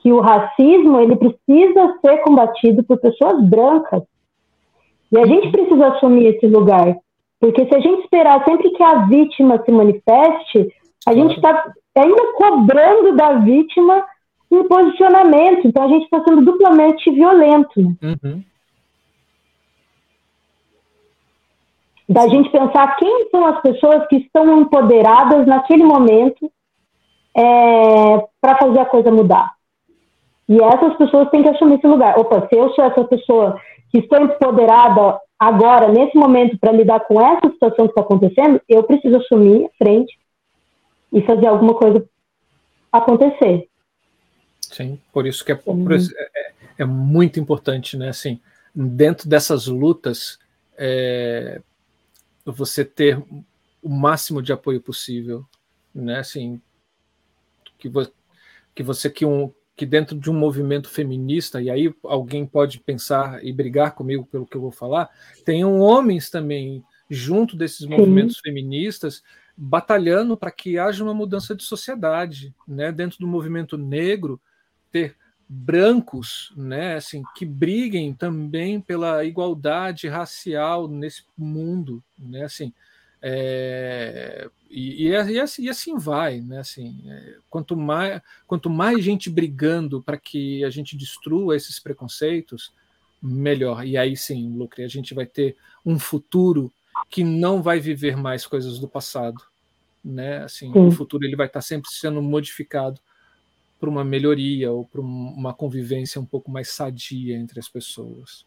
que 0.03 0.13
o 0.13 0.21
racismo 0.21 1.01
ele 1.01 1.17
precisa 1.17 1.99
ser 2.05 2.19
combatido 2.19 2.83
por 2.85 2.99
pessoas 2.99 3.43
brancas. 3.45 4.03
E 5.11 5.19
a 5.19 5.27
gente 5.27 5.51
precisa 5.51 5.89
assumir 5.89 6.27
esse 6.27 6.47
lugar. 6.47 6.97
Porque 7.41 7.67
se 7.67 7.75
a 7.75 7.81
gente 7.81 8.03
esperar 8.03 8.45
sempre 8.45 8.71
que 8.71 8.83
a 8.83 9.07
vítima 9.07 9.63
se 9.65 9.73
manifeste, 9.73 10.69
a 11.07 11.13
gente 11.13 11.35
está 11.37 11.73
ainda 11.97 12.33
cobrando 12.35 13.17
da 13.17 13.35
vítima 13.35 14.05
um 14.51 14.65
posicionamento. 14.65 15.67
Então 15.67 15.85
a 15.85 15.89
gente 15.89 16.05
está 16.05 16.23
sendo 16.25 16.43
duplamente 16.43 17.11
violento. 17.11 17.81
Né? 17.81 17.95
Uhum. 18.03 18.43
Da 22.13 22.29
gente 22.29 22.51
pensar 22.51 22.97
quem 22.97 23.31
são 23.31 23.47
as 23.47 23.61
pessoas 23.63 24.07
que 24.09 24.17
estão 24.17 24.61
empoderadas 24.61 25.47
naquele 25.47 25.85
momento 25.85 26.51
é, 27.35 28.27
para 28.41 28.59
fazer 28.59 28.81
a 28.81 28.87
coisa 28.87 29.11
mudar. 29.11 29.53
E 30.49 30.61
essas 30.61 30.97
pessoas 30.97 31.31
têm 31.31 31.43
que 31.43 31.49
assumir 31.49 31.77
esse 31.77 31.87
lugar. 31.87 32.19
Opa, 32.19 32.47
se 32.47 32.57
eu 32.57 32.71
sou 32.75 32.85
essa 32.85 33.05
pessoa 33.05 33.59
que 33.91 33.99
estou 33.99 34.21
empoderada 34.21 35.19
agora, 35.39 35.89
nesse 35.89 36.17
momento, 36.17 36.59
para 36.59 36.73
lidar 36.73 37.01
com 37.01 37.21
essa 37.21 37.51
situação 37.51 37.87
que 37.87 37.93
está 37.93 38.03
acontecendo, 38.03 38.61
eu 38.69 38.83
preciso 38.85 39.17
assumir 39.17 39.65
a 39.65 39.71
frente 39.79 40.19
e 41.13 41.23
fazer 41.23 41.47
alguma 41.47 41.75
coisa 41.75 42.05
acontecer. 42.93 43.69
Sim, 44.61 44.99
por 45.13 45.27
isso 45.27 45.45
que 45.45 45.53
é, 45.53 45.55
é, 45.55 46.23
é, 46.37 46.53
é 46.79 46.85
muito 46.85 47.41
importante, 47.41 47.97
né? 47.97 48.09
Assim, 48.09 48.39
dentro 48.75 49.29
dessas 49.29 49.67
lutas, 49.67 50.39
é, 50.77 51.61
você 52.45 52.85
ter 52.85 53.23
o 53.81 53.89
máximo 53.89 54.43
de 54.43 54.53
apoio 54.53 54.81
possível, 54.81 55.47
né? 55.95 56.19
Assim, 56.19 56.61
que, 57.79 57.89
vo 57.89 58.07
que 58.75 58.83
você 58.83 59.11
que 59.11 59.25
um 59.25 59.53
que 59.75 59.87
dentro 59.87 60.19
de 60.19 60.31
um 60.31 60.35
movimento 60.35 60.89
feminista 60.89 61.61
e 61.61 61.71
aí 61.71 61.93
alguém 62.05 62.47
pode 62.47 62.79
pensar 62.79 63.43
e 63.43 63.51
brigar 63.53 63.95
comigo 63.95 64.27
pelo 64.27 64.47
que 64.47 64.55
eu 64.55 64.61
vou 64.61 64.71
falar, 64.71 65.09
tenham 65.47 65.81
homens 65.81 66.29
também 66.29 66.85
junto 67.09 67.57
desses 67.57 67.87
movimentos 67.87 68.37
Sim. 68.37 68.43
feministas 68.45 69.23
batalhando 69.57 70.37
para 70.37 70.51
que 70.51 70.79
haja 70.79 71.03
uma 71.03 71.15
mudança 71.15 71.55
de 71.55 71.65
sociedade, 71.65 72.55
né? 72.69 72.93
Dentro 72.93 73.19
do 73.19 73.27
movimento 73.27 73.77
negro 73.79 74.41
ter 74.91 75.17
brancos, 75.55 76.51
né, 76.57 76.95
assim, 76.95 77.23
que 77.37 77.45
briguem 77.45 78.15
também 78.15 78.81
pela 78.81 79.23
igualdade 79.23 80.09
racial 80.09 80.89
nesse 80.89 81.25
mundo, 81.37 82.03
né, 82.19 82.45
assim, 82.45 82.73
é, 83.21 84.49
e, 84.71 85.09
e, 85.09 85.11
e, 85.11 85.41
assim, 85.41 85.63
e, 85.65 85.69
assim, 85.69 85.99
vai, 85.99 86.41
né, 86.41 86.59
assim, 86.59 87.05
é, 87.07 87.37
quanto 87.51 87.77
mais 87.77 88.23
quanto 88.47 88.71
mais 88.71 89.05
gente 89.05 89.29
brigando 89.29 90.03
para 90.03 90.17
que 90.17 90.65
a 90.65 90.71
gente 90.71 90.97
destrua 90.97 91.55
esses 91.55 91.79
preconceitos, 91.79 92.73
melhor. 93.23 93.87
E 93.87 93.97
aí 93.97 94.17
sim, 94.17 94.57
Lucre, 94.57 94.83
a 94.83 94.89
gente 94.89 95.13
vai 95.15 95.27
ter 95.27 95.57
um 95.85 95.99
futuro 95.99 96.73
que 97.11 97.23
não 97.23 97.63
vai 97.63 97.79
viver 97.79 98.17
mais 98.17 98.47
coisas 98.47 98.79
do 98.79 98.89
passado, 98.89 99.41
né? 100.03 100.39
Assim, 100.39 100.73
sim. 100.73 100.79
o 100.79 100.91
futuro 100.91 101.25
ele 101.25 101.37
vai 101.37 101.47
estar 101.47 101.61
sempre 101.61 101.91
sendo 101.93 102.23
modificado 102.23 102.99
para 103.83 103.91
uma 103.91 104.05
melhoria 104.05 104.71
ou 104.71 104.87
para 104.87 105.01
uma 105.01 105.53
convivência 105.53 106.21
um 106.21 106.25
pouco 106.25 106.49
mais 106.53 106.69
sadia 106.69 107.37
entre 107.37 107.59
as 107.59 107.69
pessoas. 107.69 108.47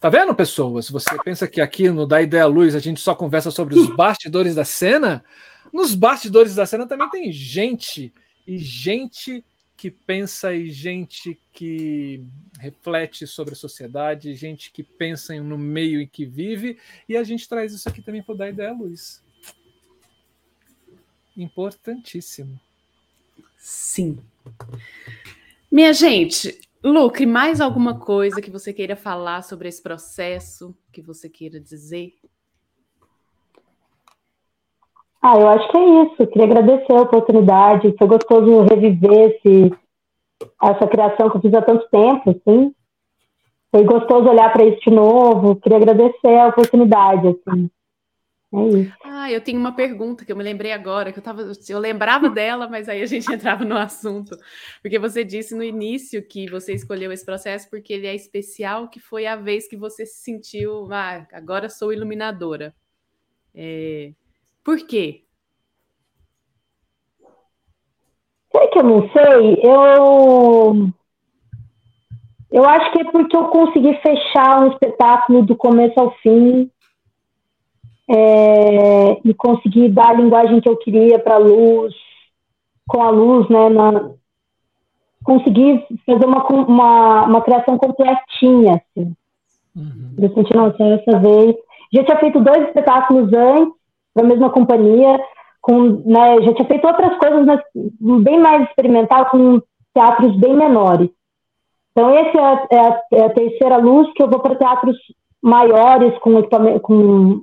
Tá 0.00 0.08
vendo, 0.08 0.34
pessoas? 0.34 0.90
Você 0.90 1.16
pensa 1.22 1.46
que 1.46 1.60
aqui 1.60 1.88
no 1.90 2.04
Da 2.08 2.20
Ideia 2.20 2.44
Luz 2.46 2.74
a 2.74 2.80
gente 2.80 3.00
só 3.00 3.14
conversa 3.14 3.52
sobre 3.52 3.78
os 3.78 3.86
bastidores 3.94 4.56
da 4.56 4.64
cena? 4.64 5.24
Nos 5.72 5.94
bastidores 5.94 6.56
da 6.56 6.66
cena 6.66 6.88
também 6.88 7.08
tem 7.08 7.30
gente, 7.30 8.12
e 8.44 8.58
gente 8.58 9.44
que 9.76 9.92
pensa, 9.92 10.52
e 10.52 10.72
gente 10.72 11.38
que 11.52 12.24
reflete 12.58 13.28
sobre 13.28 13.54
a 13.54 13.56
sociedade, 13.56 14.34
gente 14.34 14.72
que 14.72 14.82
pensa 14.82 15.40
no 15.40 15.56
meio 15.56 16.00
em 16.00 16.06
que 16.08 16.26
vive, 16.26 16.80
e 17.08 17.16
a 17.16 17.22
gente 17.22 17.48
traz 17.48 17.72
isso 17.72 17.88
aqui 17.88 18.02
também 18.02 18.24
para 18.24 18.34
dar 18.34 18.48
ideia 18.48 18.70
à 18.70 18.72
luz. 18.72 19.22
Importantíssimo. 21.36 22.65
Sim. 23.68 24.20
Minha 25.72 25.92
gente, 25.92 26.56
Luke, 26.84 27.26
mais 27.26 27.60
alguma 27.60 27.98
coisa 27.98 28.40
que 28.40 28.48
você 28.48 28.72
queira 28.72 28.94
falar 28.94 29.42
sobre 29.42 29.66
esse 29.66 29.82
processo, 29.82 30.72
que 30.92 31.02
você 31.02 31.28
queira 31.28 31.58
dizer? 31.58 32.12
Ah, 35.20 35.36
eu 35.36 35.48
acho 35.48 35.68
que 35.68 35.76
é 35.76 36.04
isso. 36.04 36.26
Queria 36.28 36.44
agradecer 36.44 36.92
a 36.92 37.02
oportunidade. 37.02 37.92
Foi 37.98 38.06
gostoso 38.06 38.62
reviver 38.62 39.32
esse, 39.32 39.72
essa 40.62 40.86
criação 40.86 41.28
que 41.28 41.38
eu 41.38 41.40
fiz 41.40 41.54
há 41.54 41.60
tanto 41.60 41.88
tempo, 41.90 42.30
assim. 42.30 42.72
Foi 43.72 43.82
gostoso 43.82 44.28
olhar 44.28 44.52
para 44.52 44.64
isso 44.64 44.78
de 44.78 44.90
novo. 44.90 45.56
Queria 45.56 45.78
agradecer 45.78 46.38
a 46.38 46.46
oportunidade, 46.46 47.26
assim. 47.26 47.68
É. 48.56 48.92
Ah, 49.04 49.30
eu 49.30 49.40
tenho 49.40 49.58
uma 49.58 49.74
pergunta 49.74 50.24
que 50.24 50.32
eu 50.32 50.36
me 50.36 50.42
lembrei 50.42 50.72
agora, 50.72 51.12
que 51.12 51.18
eu 51.18 51.22
tava, 51.22 51.42
eu 51.68 51.78
lembrava 51.78 52.30
dela, 52.30 52.68
mas 52.68 52.88
aí 52.88 53.02
a 53.02 53.06
gente 53.06 53.26
entrava 53.32 53.64
no 53.64 53.76
assunto. 53.76 54.36
Porque 54.80 54.98
você 54.98 55.24
disse 55.24 55.54
no 55.54 55.62
início 55.62 56.26
que 56.26 56.48
você 56.48 56.72
escolheu 56.72 57.12
esse 57.12 57.24
processo 57.24 57.68
porque 57.68 57.92
ele 57.92 58.06
é 58.06 58.14
especial, 58.14 58.88
que 58.88 59.00
foi 59.00 59.26
a 59.26 59.36
vez 59.36 59.68
que 59.68 59.76
você 59.76 60.06
se 60.06 60.22
sentiu, 60.22 60.88
ah, 60.92 61.26
agora 61.32 61.68
sou 61.68 61.92
iluminadora. 61.92 62.74
É... 63.54 64.12
Por 64.64 64.78
quê? 64.86 65.24
Sei 68.52 68.68
que 68.68 68.78
eu 68.78 68.84
não 68.84 69.10
sei, 69.12 69.60
eu 69.62 70.92
eu 72.50 72.64
acho 72.64 72.92
que 72.92 73.00
é 73.00 73.10
porque 73.10 73.36
eu 73.36 73.48
consegui 73.48 73.92
fechar 74.00 74.62
um 74.62 74.72
espetáculo 74.72 75.44
do 75.44 75.56
começo 75.56 75.98
ao 76.00 76.16
fim 76.18 76.70
é, 78.08 79.20
e 79.24 79.34
conseguir 79.34 79.88
dar 79.88 80.10
a 80.10 80.14
linguagem 80.14 80.60
que 80.60 80.68
eu 80.68 80.76
queria 80.76 81.18
para 81.18 81.34
a 81.34 81.38
luz, 81.38 81.94
com 82.86 83.02
a 83.02 83.10
luz, 83.10 83.48
né, 83.48 83.68
na, 83.68 84.10
conseguir 85.24 85.84
fazer 86.06 86.24
uma, 86.24 86.46
uma, 86.46 87.22
uma 87.24 87.40
criação 87.42 87.76
completinha, 87.76 88.74
assim. 88.74 89.12
Uhum. 89.74 90.14
Eu 90.18 90.32
senti, 90.34 90.56
nossa, 90.56 90.82
essa 90.82 91.18
vez. 91.18 91.56
Já 91.92 92.04
tinha 92.04 92.18
feito 92.18 92.40
dois 92.40 92.66
espetáculos 92.66 93.32
antes, 93.32 93.74
da 94.14 94.22
mesma 94.22 94.50
companhia, 94.50 95.20
com, 95.60 96.02
né, 96.06 96.40
já 96.42 96.54
tinha 96.54 96.68
feito 96.68 96.86
outras 96.86 97.18
coisas, 97.18 97.44
mas 97.44 97.60
bem 98.22 98.38
mais 98.38 98.68
experimental, 98.68 99.26
com 99.26 99.60
teatros 99.92 100.36
bem 100.36 100.56
menores. 100.56 101.10
Então, 101.90 102.10
essa 102.10 102.38
é, 102.38 102.76
é 102.76 102.80
a, 102.80 103.00
é 103.14 103.24
a 103.24 103.30
terceira 103.30 103.76
luz 103.78 104.08
que 104.14 104.22
eu 104.22 104.28
vou 104.28 104.38
para 104.40 104.54
teatros 104.54 104.96
maiores, 105.42 106.16
com, 106.18 106.42
com 106.80 107.42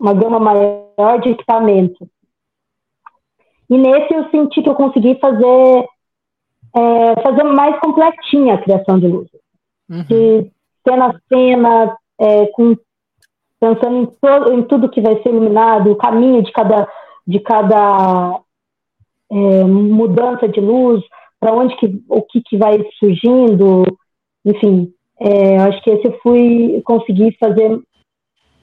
uma 0.00 0.14
gama 0.14 0.40
maior 0.40 1.20
de 1.22 1.28
equipamento. 1.28 2.08
E 3.68 3.76
nesse 3.76 4.14
eu 4.14 4.28
senti 4.30 4.62
que 4.62 4.68
eu 4.68 4.74
consegui 4.74 5.16
fazer 5.20 5.86
é, 6.74 7.22
fazer 7.22 7.44
mais 7.44 7.78
completinha 7.80 8.54
a 8.54 8.62
criação 8.62 8.98
de 8.98 9.06
luz. 9.06 9.28
Uhum. 9.88 10.04
De 10.04 10.50
cena 10.86 11.06
a 11.08 11.20
cena, 11.28 11.96
é, 12.18 12.46
com, 12.46 12.76
pensando 13.60 13.96
em, 13.96 14.06
to, 14.06 14.52
em, 14.52 14.62
tudo 14.62 14.88
que 14.88 15.00
vai 15.00 15.20
ser 15.22 15.28
iluminado, 15.28 15.90
o 15.90 15.96
caminho 15.96 16.42
de 16.42 16.52
cada, 16.52 16.88
de 17.26 17.40
cada 17.40 18.40
é, 19.30 19.64
mudança 19.64 20.48
de 20.48 20.60
luz, 20.60 21.02
para 21.38 21.52
onde 21.52 21.76
que, 21.76 22.02
o 22.08 22.22
que, 22.22 22.40
que 22.42 22.56
vai 22.56 22.78
surgindo, 22.98 23.84
enfim, 24.44 24.92
é, 25.20 25.58
acho 25.58 25.82
que 25.82 25.90
esse 25.90 26.06
eu 26.06 26.18
fui 26.22 26.80
conseguir 26.84 27.36
fazer 27.38 27.80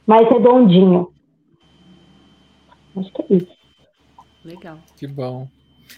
mais 0.06 0.28
redondinho. 0.30 1.10
Acho 3.00 3.12
que 3.14 3.22
é 3.22 3.38
isso. 3.38 3.58
Legal. 4.44 4.80
Que 4.96 5.08
bom. 5.08 5.48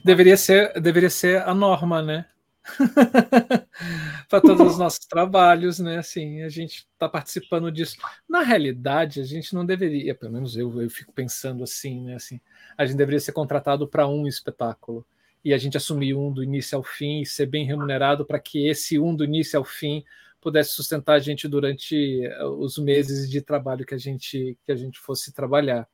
Deveria 0.03 0.37
ser, 0.37 0.79
deveria 0.79 1.09
ser 1.09 1.41
a 1.41 1.53
norma, 1.53 2.01
né? 2.01 2.25
para 4.29 4.41
todos 4.41 4.73
os 4.73 4.77
nossos 4.79 5.05
trabalhos, 5.05 5.79
né? 5.79 5.97
Assim, 5.97 6.41
a 6.43 6.49
gente 6.49 6.87
está 6.91 7.07
participando 7.09 7.71
disso. 7.71 7.97
Na 8.27 8.41
realidade, 8.41 9.19
a 9.19 9.23
gente 9.23 9.53
não 9.53 9.65
deveria, 9.65 10.13
pelo 10.15 10.33
menos 10.33 10.55
eu, 10.55 10.81
eu 10.81 10.89
fico 10.89 11.11
pensando 11.11 11.63
assim, 11.63 12.01
né? 12.01 12.15
Assim, 12.15 12.39
a 12.77 12.85
gente 12.85 12.97
deveria 12.97 13.19
ser 13.19 13.31
contratado 13.31 13.87
para 13.87 14.07
um 14.07 14.27
espetáculo 14.27 15.05
e 15.43 15.53
a 15.53 15.57
gente 15.57 15.77
assumir 15.77 16.13
um 16.13 16.31
do 16.31 16.43
início 16.43 16.77
ao 16.77 16.83
fim 16.83 17.21
e 17.21 17.25
ser 17.25 17.45
bem 17.45 17.65
remunerado 17.65 18.25
para 18.25 18.39
que 18.39 18.67
esse 18.67 18.99
um 18.99 19.15
do 19.15 19.23
início 19.23 19.57
ao 19.57 19.63
fim 19.63 20.03
pudesse 20.41 20.71
sustentar 20.71 21.15
a 21.15 21.19
gente 21.19 21.47
durante 21.47 22.25
eh, 22.25 22.45
os 22.45 22.77
meses 22.77 23.29
de 23.29 23.41
trabalho 23.41 23.85
que 23.85 23.93
a 23.93 23.97
gente 23.97 24.57
que 24.65 24.71
a 24.71 24.75
gente 24.75 24.99
fosse 24.99 25.33
trabalhar. 25.33 25.87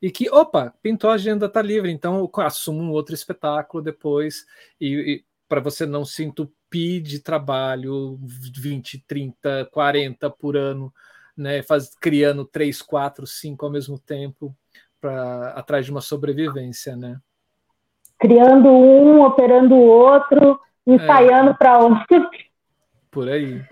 E 0.00 0.10
que, 0.10 0.30
opa, 0.30 0.74
pintou 0.82 1.10
a 1.10 1.14
agenda, 1.14 1.48
tá 1.48 1.60
livre, 1.60 1.90
então 1.90 2.18
eu 2.18 2.42
assumo 2.42 2.82
um 2.82 2.90
outro 2.90 3.14
espetáculo 3.14 3.82
depois 3.82 4.46
e, 4.80 4.94
e 4.94 5.24
para 5.48 5.60
você 5.60 5.86
não 5.86 6.04
se 6.04 6.24
entupir 6.24 7.02
de 7.02 7.20
trabalho 7.20 8.18
20, 8.20 9.04
30, 9.06 9.68
40 9.70 10.30
por 10.30 10.56
ano, 10.56 10.92
né, 11.36 11.62
faz, 11.62 11.94
criando 12.00 12.44
3, 12.44 12.82
4, 12.82 13.26
5 13.26 13.64
ao 13.64 13.70
mesmo 13.70 13.98
tempo 13.98 14.56
para 15.00 15.50
atrás 15.50 15.84
de 15.84 15.90
uma 15.90 16.00
sobrevivência, 16.00 16.96
né? 16.96 17.20
Criando 18.18 18.68
um, 18.68 19.20
operando 19.22 19.74
o 19.74 19.86
outro, 19.86 20.58
ensaiando 20.86 21.50
é. 21.50 21.54
para 21.54 21.78
outro. 21.78 22.30
Por 23.10 23.28
aí. 23.28 23.62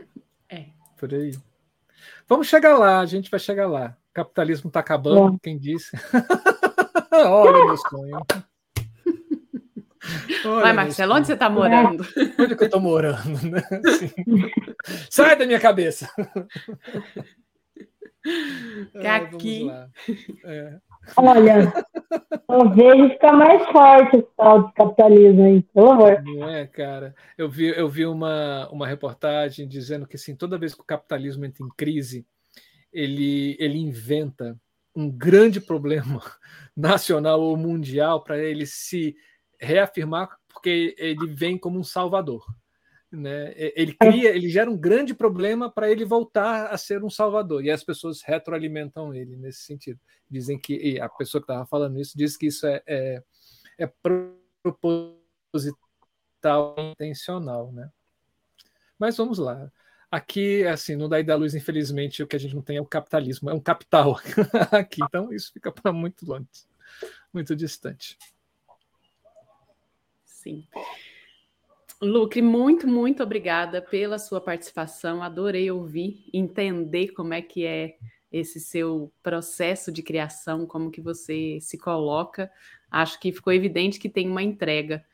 É. 0.51 0.67
Por 0.99 1.15
aí. 1.15 1.33
Vamos 2.29 2.47
chegar 2.47 2.79
lá, 2.79 3.01
a 3.01 3.07
gente 3.07 3.31
vai 3.31 3.41
chegar 3.41 3.67
lá. 3.67 3.97
Capitalismo 4.15 4.69
está 4.69 4.81
acabando, 4.81 5.35
é. 5.35 5.39
quem 5.43 5.59
disse? 5.59 5.91
Olha 7.13 7.65
meu 7.67 7.77
sonho. 7.77 8.21
Olha, 10.47 10.63
Vai, 10.63 10.73
Marcelo, 10.73 11.15
onde 11.15 11.27
você 11.27 11.33
está 11.33 11.51
morando? 11.51 12.07
Onde 12.39 12.55
que 12.55 12.63
eu 12.63 12.67
estou 12.67 12.81
morando? 12.81 13.51
Né? 13.51 13.63
Assim. 13.87 14.11
Sai 15.11 15.37
da 15.37 15.47
minha 15.47 15.59
cabeça! 15.59 16.09
Que 18.93 19.07
aqui. 19.07 19.71
É. 20.45 20.79
Olha, 21.17 21.73
eu 22.49 22.71
vejo 22.71 23.11
ficar 23.11 23.33
mais 23.33 23.63
forte 23.71 24.17
esse 24.17 24.29
tal 24.37 24.67
de 24.67 24.73
capitalismo 24.73 25.45
aí, 25.45 25.63
pelo 25.63 25.91
amor. 25.91 26.23
Não 26.23 26.49
é, 26.49 26.67
cara. 26.67 27.15
Eu 27.37 27.51
vi, 27.51 27.69
eu 27.69 27.89
vi 27.89 28.07
uma, 28.07 28.69
uma 28.71 28.87
reportagem 28.87 29.69
dizendo 29.69 30.07
que 30.07 30.17
assim, 30.17 30.35
toda 30.35 30.59
vez 30.59 30.75
que 30.75 30.81
o 30.81 30.87
capitalismo 30.87 31.45
entra 31.45 31.65
em 31.65 31.69
crise, 31.77 32.27
ele, 32.95 33.57
ele 33.59 33.79
inventa 33.79 34.57
um 34.95 35.11
grande 35.11 35.61
problema 35.61 36.23
nacional 36.77 37.41
ou 37.41 37.57
mundial 37.57 38.23
para 38.23 38.39
ele 38.39 38.65
se 38.65 39.17
reafirmar 39.61 40.39
porque 40.55 40.95
ele 40.97 41.27
vem 41.27 41.59
como 41.59 41.79
um 41.79 41.85
salvador. 41.85 42.47
Né? 43.11 43.53
Ele 43.57 43.95
cria, 43.95 44.35
ele 44.35 44.49
gera 44.49 44.71
um 44.71 44.77
grande 44.77 45.15
problema 45.15 45.71
para 45.71 45.91
ele 45.91 46.05
voltar 46.05 46.69
a 46.69 46.79
ser 46.79 47.05
um 47.05 47.11
salvador 47.11 47.65
e 47.65 47.71
as 47.71 47.85
pessoas 47.85 48.23
retroalimentam 48.23 49.15
ele 49.15 49.37
nesse 49.37 49.63
sentido. 49.63 50.01
Dizem 50.29 50.59
que 50.59 50.99
a 51.01 51.09
pessoa 51.09 51.41
que 51.41 51.45
estava 51.45 51.67
falando 51.67 52.01
isso 52.01 52.17
diz 52.17 52.37
que 52.37 52.47
isso 52.47 52.67
é, 52.67 52.83
é, 52.87 53.23
é 53.79 53.93
proposital, 54.63 56.75
intencional, 56.79 57.73
né? 57.73 57.91
Mas 58.99 59.17
vamos 59.17 59.39
lá. 59.39 59.71
Aqui, 60.15 60.65
assim, 60.65 60.95
no 60.95 61.09
Daí 61.09 61.25
da 61.25 61.35
Luz, 61.35 61.57
infelizmente, 61.57 62.23
o 62.23 62.27
que 62.29 62.37
a 62.37 62.39
gente 62.39 62.55
não 62.55 62.63
tem 62.63 62.77
é 62.77 62.81
o 62.81 62.87
capitalismo, 62.87 63.51
é 63.51 63.53
um 63.53 63.59
capital 63.59 64.17
aqui. 64.71 65.03
Então, 65.03 65.33
isso 65.33 65.53
fica 65.53 65.73
para 65.73 65.93
muito 65.93 66.25
longe, 66.25 66.47
muito 67.33 67.57
distante. 67.57 68.17
Sim. 70.25 70.65
Lucre, 72.01 72.41
muito, 72.41 72.87
muito 72.87 73.25
obrigada 73.25 73.83
pela 73.83 74.17
sua 74.21 74.41
participação. 74.41 75.21
Adorei 75.21 75.69
ouvir, 75.69 76.25
entender 76.33 77.09
como 77.09 77.35
é 77.35 77.43
que 77.43 77.67
é 77.67 77.97
esse 78.31 78.61
seu 78.61 79.13
processo 79.21 79.91
de 79.91 80.01
criação, 80.01 80.65
como 80.65 80.93
que 80.93 81.01
você 81.01 81.59
se 81.61 81.77
coloca. 81.77 82.49
Acho 82.89 83.19
que 83.19 83.33
ficou 83.33 83.53
evidente 83.53 83.99
que 83.99 84.09
tem 84.09 84.31
uma 84.31 84.45
entrega 84.45 85.05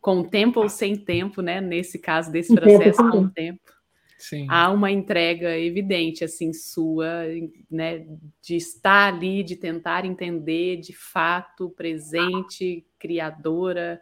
com 0.00 0.22
tempo 0.22 0.60
ou 0.60 0.68
sem 0.68 0.96
tempo, 0.96 1.42
né? 1.42 1.60
Nesse 1.60 1.98
caso 1.98 2.30
desse 2.30 2.54
processo 2.54 3.10
com 3.10 3.28
tempo. 3.28 3.74
Sim. 4.18 4.46
Há 4.48 4.70
uma 4.70 4.90
entrega 4.90 5.58
evidente 5.58 6.24
assim 6.24 6.52
sua, 6.52 7.24
né, 7.70 8.06
de 8.40 8.56
estar 8.56 9.12
ali, 9.12 9.42
de 9.42 9.56
tentar 9.56 10.04
entender 10.04 10.76
de 10.78 10.92
fato 10.92 11.70
presente, 11.70 12.86
criadora, 12.98 14.00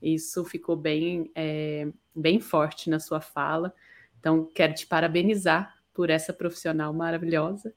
isso 0.00 0.44
ficou 0.44 0.76
bem, 0.76 1.30
é, 1.34 1.88
bem 2.14 2.40
forte 2.40 2.90
na 2.90 2.98
sua 2.98 3.20
fala. 3.20 3.72
Então, 4.18 4.44
quero 4.54 4.74
te 4.74 4.86
parabenizar 4.86 5.74
por 5.94 6.10
essa 6.10 6.32
profissional 6.32 6.92
maravilhosa 6.92 7.72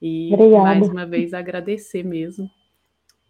e 0.00 0.32
Obrigada. 0.32 0.64
mais 0.64 0.88
uma 0.88 1.04
vez 1.04 1.34
agradecer 1.34 2.04
mesmo. 2.04 2.48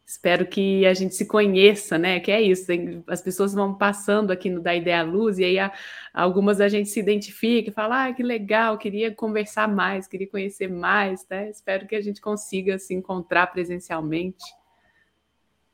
Espero 0.08 0.46
que 0.46 0.86
a 0.86 0.94
gente 0.94 1.14
se 1.14 1.26
conheça, 1.26 1.98
né? 1.98 2.18
Que 2.18 2.32
é 2.32 2.40
isso, 2.40 2.64
as 3.06 3.20
pessoas 3.20 3.52
vão 3.52 3.74
passando 3.74 4.30
aqui 4.30 4.48
no 4.48 4.58
Da 4.58 4.74
Ideia 4.74 5.02
Luz, 5.02 5.38
e 5.38 5.44
aí 5.44 5.58
a, 5.58 5.70
algumas 6.14 6.62
a 6.62 6.68
gente 6.68 6.88
se 6.88 6.98
identifica 6.98 7.68
e 7.68 7.72
fala: 7.74 8.06
ah, 8.06 8.12
que 8.14 8.22
legal, 8.22 8.78
queria 8.78 9.14
conversar 9.14 9.68
mais, 9.68 10.08
queria 10.08 10.26
conhecer 10.26 10.66
mais, 10.66 11.28
né? 11.28 11.50
Espero 11.50 11.86
que 11.86 11.94
a 11.94 12.00
gente 12.00 12.22
consiga 12.22 12.78
se 12.78 12.94
encontrar 12.94 13.48
presencialmente, 13.48 14.42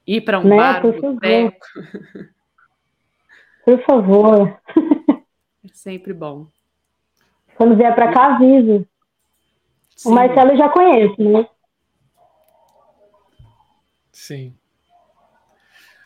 ir 0.05 0.23
para 0.23 0.40
um 0.40 0.48
né? 0.48 0.56
bar, 0.56 0.85
um 0.85 1.01
boteco. 1.01 1.66
Por 3.65 3.81
favor. 3.85 4.61
É 5.65 5.69
sempre 5.73 6.12
bom. 6.12 6.48
Quando 7.55 7.77
vier 7.77 7.94
para 7.94 8.12
cá, 8.12 8.35
aviso. 8.35 8.85
Sim. 9.94 10.09
O 10.09 10.12
Marcelo 10.12 10.51
eu 10.51 10.56
já 10.56 10.69
conheço, 10.69 11.23
né? 11.23 11.47
Sim. 14.15 14.57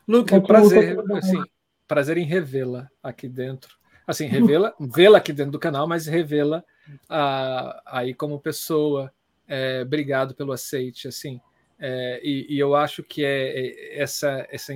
Luke, 0.07 0.41
prazer, 0.41 0.99
assim, 1.13 1.43
prazer 1.87 2.17
em 2.17 2.25
revê-la 2.25 2.91
aqui 3.03 3.29
dentro. 3.29 3.77
Assim, 4.07 4.27
revê-la, 4.27 4.75
vê-la 4.81 5.19
aqui 5.19 5.33
dentro 5.33 5.53
do 5.53 5.59
canal, 5.59 5.87
mas 5.87 6.07
revê-la 6.07 6.65
ah, 7.09 7.83
aí 7.85 8.15
como 8.15 8.41
pessoa. 8.41 9.13
É, 9.47 9.83
obrigado 9.83 10.35
pelo 10.35 10.53
aceite, 10.53 11.07
assim. 11.07 11.39
É, 11.79 12.21
e, 12.25 12.55
e, 12.55 12.59
eu 12.59 12.75
acho 12.75 13.03
que 13.03 13.25
é, 13.25 13.67
é 13.67 14.01
essa, 14.01 14.47
essa 14.51 14.73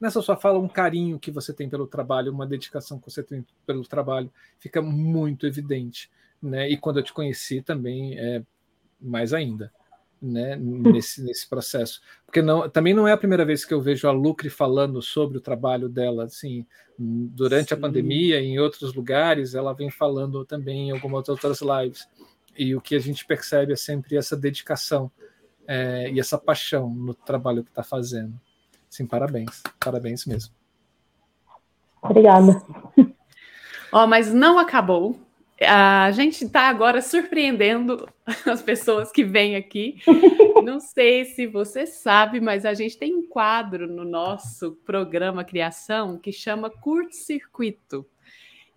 nessa 0.00 0.20
sua 0.22 0.36
fala 0.36 0.58
um 0.58 0.68
carinho 0.68 1.18
que 1.18 1.30
você 1.30 1.52
tem 1.52 1.68
pelo 1.68 1.86
trabalho, 1.86 2.32
uma 2.32 2.46
dedicação 2.46 2.98
que 2.98 3.10
você 3.10 3.22
tem 3.22 3.46
pelo 3.66 3.86
trabalho, 3.86 4.32
fica 4.58 4.82
muito 4.82 5.46
evidente, 5.46 6.10
né? 6.42 6.68
E 6.68 6.76
quando 6.76 6.98
eu 6.98 7.02
te 7.02 7.12
conheci 7.12 7.62
também 7.62 8.18
é 8.18 8.42
mais 9.00 9.32
ainda, 9.32 9.70
né? 10.20 10.56
Nesse, 10.56 11.22
nesse 11.22 11.48
processo, 11.48 12.00
porque 12.24 12.42
não, 12.42 12.68
também 12.68 12.94
não 12.94 13.06
é 13.06 13.12
a 13.12 13.16
primeira 13.16 13.44
vez 13.44 13.64
que 13.64 13.74
eu 13.74 13.80
vejo 13.80 14.08
a 14.08 14.12
Lucre 14.12 14.48
falando 14.48 15.00
sobre 15.02 15.38
o 15.38 15.40
trabalho 15.40 15.88
dela, 15.88 16.24
assim, 16.24 16.66
durante 16.98 17.68
Sim. 17.68 17.74
a 17.74 17.78
pandemia, 17.78 18.40
em 18.40 18.58
outros 18.58 18.94
lugares, 18.94 19.54
ela 19.54 19.72
vem 19.72 19.90
falando 19.90 20.44
também 20.44 20.88
em 20.88 20.90
algumas 20.92 21.28
outras 21.28 21.60
lives. 21.60 22.08
E 22.56 22.74
o 22.74 22.80
que 22.80 22.94
a 22.94 22.98
gente 22.98 23.24
percebe 23.26 23.72
é 23.72 23.76
sempre 23.76 24.16
essa 24.16 24.36
dedicação 24.36 25.10
é, 25.66 26.10
e 26.10 26.18
essa 26.18 26.38
paixão 26.38 26.88
no 26.88 27.12
trabalho 27.12 27.62
que 27.62 27.70
está 27.70 27.82
fazendo. 27.82 28.38
Sim, 28.88 29.06
parabéns. 29.06 29.62
Parabéns 29.78 30.24
mesmo. 30.24 30.54
Obrigada. 32.02 32.62
Ó, 33.92 34.04
oh, 34.04 34.06
mas 34.06 34.32
não 34.32 34.58
acabou. 34.58 35.25
A 35.60 36.10
gente 36.10 36.44
está 36.44 36.68
agora 36.68 37.00
surpreendendo 37.00 38.08
as 38.46 38.60
pessoas 38.60 39.10
que 39.10 39.24
vêm 39.24 39.56
aqui. 39.56 40.00
Não 40.62 40.80
sei 40.80 41.24
se 41.24 41.46
você 41.46 41.86
sabe, 41.86 42.40
mas 42.40 42.66
a 42.66 42.74
gente 42.74 42.98
tem 42.98 43.14
um 43.14 43.26
quadro 43.26 43.86
no 43.86 44.04
nosso 44.04 44.72
programa 44.84 45.44
Criação 45.44 46.18
que 46.18 46.32
chama 46.32 46.68
Curto 46.68 47.14
Circuito, 47.14 48.04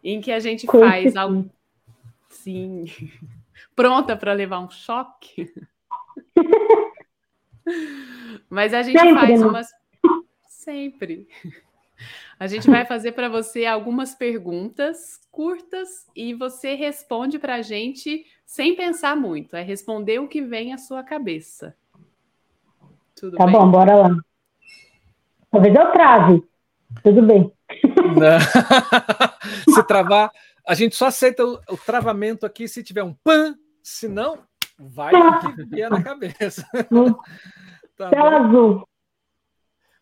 em 0.03 0.21
que 0.21 0.31
a 0.31 0.39
gente 0.39 0.65
faz 0.67 1.15
algo. 1.15 1.49
Sim. 2.29 2.85
Pronta 3.75 4.15
para 4.15 4.33
levar 4.33 4.59
um 4.59 4.69
choque? 4.69 5.51
Mas 8.49 8.73
a 8.73 8.81
gente 8.81 8.99
Sempre, 8.99 9.19
faz 9.19 9.41
umas 9.41 9.67
Sempre. 10.47 11.27
A 12.39 12.47
gente 12.47 12.69
vai 12.69 12.85
fazer 12.85 13.11
para 13.11 13.27
você 13.27 13.65
algumas 13.65 14.15
perguntas 14.15 15.19
curtas 15.29 16.07
e 16.15 16.33
você 16.33 16.73
responde 16.73 17.37
para 17.37 17.55
a 17.55 17.61
gente 17.61 18.25
sem 18.45 18.77
pensar 18.77 19.15
muito. 19.15 19.57
É 19.57 19.61
responder 19.61 20.19
o 20.19 20.27
que 20.27 20.41
vem 20.41 20.71
à 20.71 20.77
sua 20.77 21.03
cabeça. 21.03 21.75
Tudo 23.13 23.35
tá 23.35 23.45
bem? 23.45 23.53
bom, 23.53 23.69
bora 23.69 23.93
lá. 23.93 24.17
Talvez 25.51 25.75
eu 25.75 25.91
trave. 25.91 26.43
Tudo 27.03 27.21
bem. 27.23 27.51
se 29.69 29.83
travar, 29.83 30.31
a 30.65 30.73
gente 30.73 30.95
só 30.95 31.07
aceita 31.07 31.45
o, 31.45 31.59
o, 31.69 31.77
travamento 31.77 32.45
aqui 32.45 32.67
se 32.67 32.81
tiver 32.81 33.03
um 33.03 33.13
pan, 33.13 33.55
senão 33.83 34.39
vai 34.77 35.13
o 35.13 35.39
que 35.39 35.63
vier 35.65 35.89
na 35.89 36.01
cabeça. 36.01 36.65
tá 37.97 38.09
Tela 38.09 38.47
azul. 38.47 38.88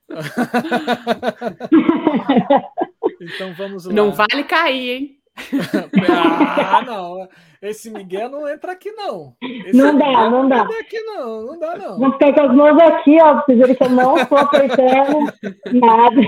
Então 3.20 3.52
vamos 3.54 3.86
lá. 3.86 3.94
Não 3.94 4.12
vale 4.12 4.44
cair, 4.44 4.90
hein? 4.90 5.18
ah, 6.72 6.82
não. 6.84 7.28
Esse 7.62 7.90
Miguel 7.90 8.30
não 8.30 8.48
entra 8.48 8.72
aqui, 8.74 8.92
não. 8.92 9.36
Esse 9.42 9.76
Não 9.76 9.98
dá, 9.98 10.06
Miguel 10.08 10.32
não 10.32 10.48
dá. 10.50 10.58
entra 10.60 10.80
aqui, 10.80 11.00
não. 11.02 11.46
Não 11.48 11.60
dá, 11.60 11.78
não. 11.78 11.98
Vou 12.00 12.12
ficar 12.14 12.34
com 12.34 12.42
as 12.42 12.56
mãos 12.56 12.80
aqui, 12.80 13.18
ó, 13.22 13.34
pra 13.36 13.44
vocês 13.46 13.58
verem 13.60 13.76
que 13.76 13.84
eu 13.84 13.90
não 13.90 14.18
estou 14.18 14.38
apertando 14.38 15.34
nada. 15.74 16.22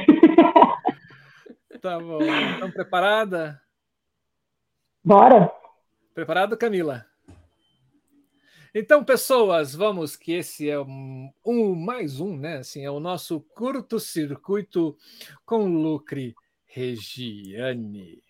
Tá 1.81 1.99
bom. 1.99 2.19
Então, 2.23 2.71
preparada? 2.71 3.61
Bora? 5.03 5.51
Preparado, 6.13 6.57
Camila? 6.57 7.05
Então, 8.73 9.03
pessoas, 9.03 9.73
vamos 9.73 10.15
que 10.15 10.33
esse 10.33 10.69
é 10.69 10.79
um, 10.79 11.31
um 11.45 11.73
mais 11.73 12.19
um, 12.19 12.37
né? 12.37 12.57
Assim, 12.57 12.85
é 12.85 12.91
o 12.91 12.99
nosso 12.99 13.41
curto-circuito 13.55 14.95
com 15.45 15.65
Lucre 15.65 16.35
Regiane. 16.65 18.21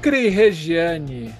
Lucre 0.00 0.30
Regiane, 0.30 1.34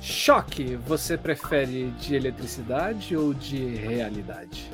choque, 0.00 0.76
você 0.76 1.18
prefere 1.18 1.90
de 1.98 2.14
eletricidade 2.14 3.16
ou 3.16 3.34
de 3.34 3.74
realidade? 3.74 4.70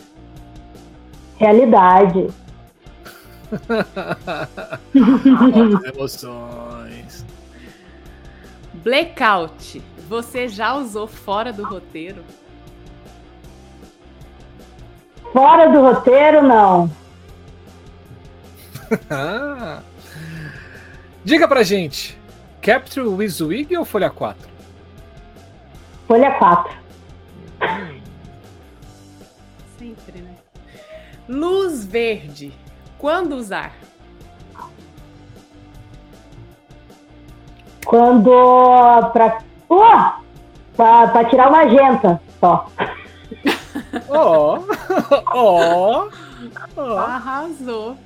Realidade. 1.39 2.29
Emoções. 5.95 7.25
Blackout. 8.75 9.83
Você 10.11 10.47
já 10.47 10.75
usou 10.75 11.07
fora 11.07 11.55
do 11.55 11.65
roteiro? 11.65 12.23
Fora 15.33 15.71
do 15.71 15.81
roteiro, 15.81 16.43
não. 16.43 16.91
Ah. 19.09 19.81
Diga 21.25 21.49
pra 21.49 21.63
gente, 21.63 22.21
Capture 22.63 23.09
Wizwig 23.09 23.77
ou 23.77 23.85
Folha 23.85 24.09
4? 24.09 24.49
Folha 26.07 26.31
4. 26.39 26.73
Sempre, 29.77 30.21
né? 30.21 30.37
Luz 31.29 31.85
verde. 31.85 32.53
Quando 32.99 33.35
usar? 33.35 33.73
Quando. 37.85 38.31
Pra, 39.13 39.39
uh, 39.69 40.23
pra, 40.77 41.09
pra 41.09 41.25
tirar 41.25 41.49
uma 41.49 41.65
magenta 41.65 42.23
só. 42.39 42.71
Ó, 44.09 44.61
ó, 45.35 46.09
ó. 46.77 46.99
Arrasou. 46.99 47.97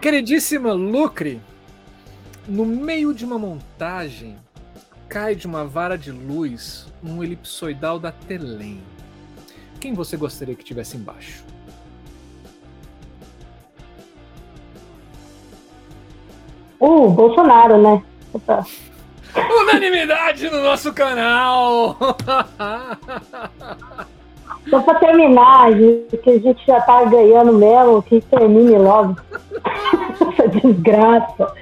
Queridíssima 0.00 0.72
Lucre, 0.72 1.40
no 2.46 2.64
meio 2.66 3.14
de 3.14 3.24
uma 3.24 3.38
montagem, 3.38 4.36
cai 5.08 5.34
de 5.34 5.46
uma 5.46 5.64
vara 5.64 5.96
de 5.96 6.10
luz 6.10 6.86
um 7.02 7.22
elipsoidal 7.22 7.98
da 7.98 8.12
Telém. 8.12 8.80
Quem 9.80 9.92
você 9.94 10.16
gostaria 10.16 10.54
que 10.54 10.64
tivesse 10.64 10.96
embaixo? 10.96 11.44
Uh, 16.80 17.08
Bolsonaro, 17.10 17.80
né? 17.80 18.02
Opa. 18.32 18.64
Unanimidade 19.34 20.50
no 20.50 20.62
nosso 20.62 20.92
canal! 20.92 21.96
Só 24.68 24.80
pra 24.80 24.94
terminar, 24.96 25.72
gente, 25.72 26.16
que 26.18 26.30
a 26.30 26.38
gente 26.38 26.66
já 26.66 26.80
tá 26.80 27.04
ganhando 27.04 27.52
mesmo, 27.52 28.02
que 28.02 28.20
termine 28.20 28.78
logo. 28.78 29.16
Essa 30.32 30.48
desgraça. 30.48 31.54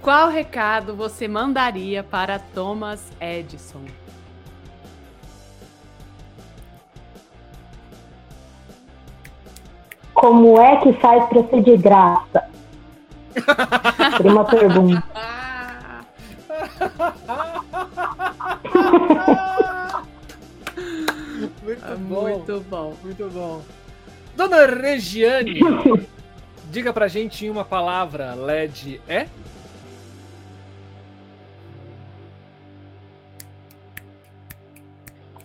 Qual 0.00 0.28
recado 0.30 0.94
você 0.96 1.28
mandaria 1.28 2.02
para 2.02 2.38
Thomas 2.38 3.12
Edison? 3.20 3.84
Como 10.14 10.60
é 10.60 10.76
que 10.82 10.92
faz 10.94 11.26
pra 11.28 11.42
ser 11.48 11.62
de 11.62 11.76
graça? 11.76 12.44
Seria 14.16 14.32
uma 14.32 14.44
pergunta. 14.44 15.02
Muito 21.62 21.84
Ah, 21.84 21.94
bom. 21.96 22.22
muito 22.22 22.60
bom. 22.68 22.94
Muito 23.02 23.28
bom. 23.30 23.62
Dona 24.36 24.66
Regiane, 24.66 25.60
diga 26.70 26.92
pra 26.92 27.08
gente 27.08 27.44
em 27.44 27.50
uma 27.50 27.64
palavra, 27.64 28.34
LED 28.34 29.00
é? 29.08 29.28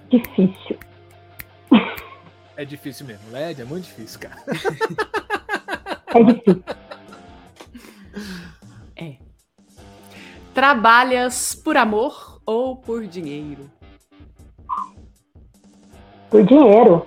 Difícil. 0.10 0.80
É 2.56 2.64
difícil 2.64 3.06
mesmo. 3.06 3.32
LED 3.32 3.62
é 3.64 3.66
muito 3.66 3.86
difícil, 3.86 4.20
cara. 4.20 4.42
É 6.14 6.24
difícil. 6.24 6.64
É. 8.98 9.18
Trabalhas 10.54 11.54
por 11.54 11.76
amor 11.76 12.42
ou 12.46 12.78
por 12.78 13.06
dinheiro? 13.06 13.70
Por 16.30 16.46
dinheiro. 16.46 17.06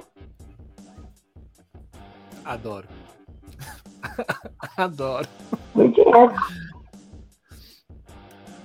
Adoro. 2.45 2.98
Adoro. 4.77 5.29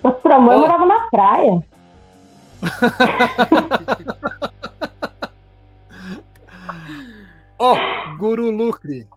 Mas 0.01 0.15
por 0.17 0.31
amor, 0.31 0.53
eu 0.53 0.57
Ó. 0.57 0.61
morava 0.61 0.85
na 0.85 1.09
praia. 1.09 1.65
Ó, 7.59 7.75
Guru 8.17 8.49
Lucre, 8.51 9.07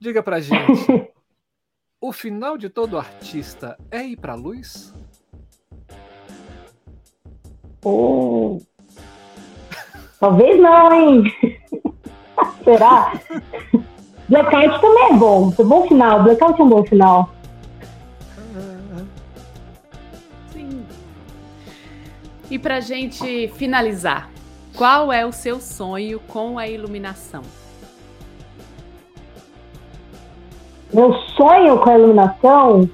diga 0.00 0.22
pra 0.22 0.40
gente. 0.40 1.10
O 2.00 2.12
final 2.12 2.58
de 2.58 2.68
todo 2.68 2.98
artista 2.98 3.78
é 3.90 4.04
ir 4.04 4.18
pra 4.18 4.34
luz? 4.34 4.92
Oh. 7.82 8.60
Talvez 10.20 10.60
não, 10.60 10.92
hein? 10.92 11.24
Será? 12.62 13.12
Blackout 14.28 14.80
também 14.80 15.10
é 15.10 15.14
bom. 15.14 15.52
É 15.56 15.62
um 15.62 15.68
bom 15.68 15.88
final. 15.88 16.22
Blackout 16.22 16.60
é 16.60 16.64
um 16.64 16.68
bom 16.68 16.84
final. 16.84 17.30
Sim. 20.52 20.86
E 22.50 22.58
pra 22.58 22.80
gente 22.80 23.48
finalizar, 23.48 24.30
qual 24.76 25.12
é 25.12 25.26
o 25.26 25.32
seu 25.32 25.60
sonho 25.60 26.20
com 26.20 26.58
a 26.58 26.66
iluminação? 26.66 27.42
Meu 30.92 31.12
sonho 31.36 31.78
com 31.78 31.90
a 31.90 31.98
iluminação. 31.98 32.88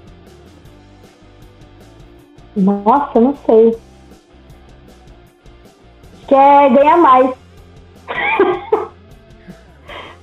Nossa, 2.56 3.20
não 3.20 3.36
sei. 3.46 3.78
Acho 6.14 6.26
que 6.26 6.34
é 6.34 6.70
ganhar 6.70 6.96
mais. 6.96 7.30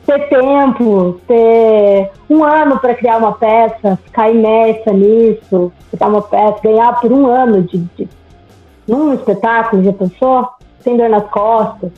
ter 0.08 0.30
tempo, 0.30 1.20
ter 1.28 2.12
um 2.30 2.42
ano 2.44 2.80
para 2.80 2.96
criar 2.96 3.18
uma 3.18 3.34
peça, 3.34 3.98
ficar 4.06 4.32
imersa 4.32 4.92
nisso, 4.94 5.72
criar 5.92 6.08
uma 6.08 6.22
peça, 6.22 6.60
ganhar 6.64 7.00
por 7.02 7.12
um 7.12 7.28
ano 7.28 7.62
de, 7.64 7.78
de 7.80 8.08
num 8.88 9.14
espetáculo, 9.14 9.84
já 9.84 9.92
pensou? 9.92 10.48
Sem 10.80 10.96
dor 10.96 11.10
nas 11.10 11.30
costas. 11.30 11.92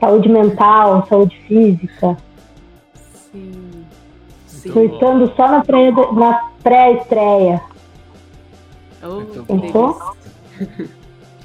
Saúde 0.00 0.28
mental, 0.28 1.06
saúde 1.08 1.36
física. 1.46 2.16
Sim. 3.14 3.84
Sim. 4.48 4.72
Surtando 4.72 5.32
só 5.36 5.46
na 5.48 5.64
pré- 5.64 5.92
na 6.12 6.50
pré-estreia. 6.60 7.62
Oh, 9.00 9.20
delícia. 9.44 9.94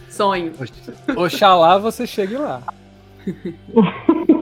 Sonho. 0.10 0.52
Oxalá 1.16 1.78
você 1.78 2.08
chegue 2.08 2.36
lá. 2.36 2.62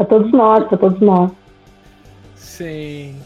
Pra 0.00 0.06
todos 0.06 0.32
nós, 0.32 0.66
pra 0.66 0.78
todos 0.78 0.98
nós. 0.98 1.30
Sim. 2.34 3.20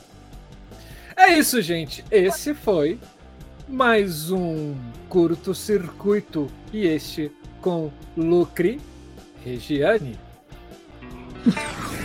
É 1.17 1.39
isso, 1.39 1.63
gente. 1.63 2.05
Esse 2.11 2.53
foi 2.53 2.99
mais 3.69 4.33
um 4.33 4.75
curto-circuito 5.09 6.49
e 6.73 6.85
este 6.85 7.31
com 7.63 7.93
Lucre 8.17 8.81
Regiane. 9.45 10.19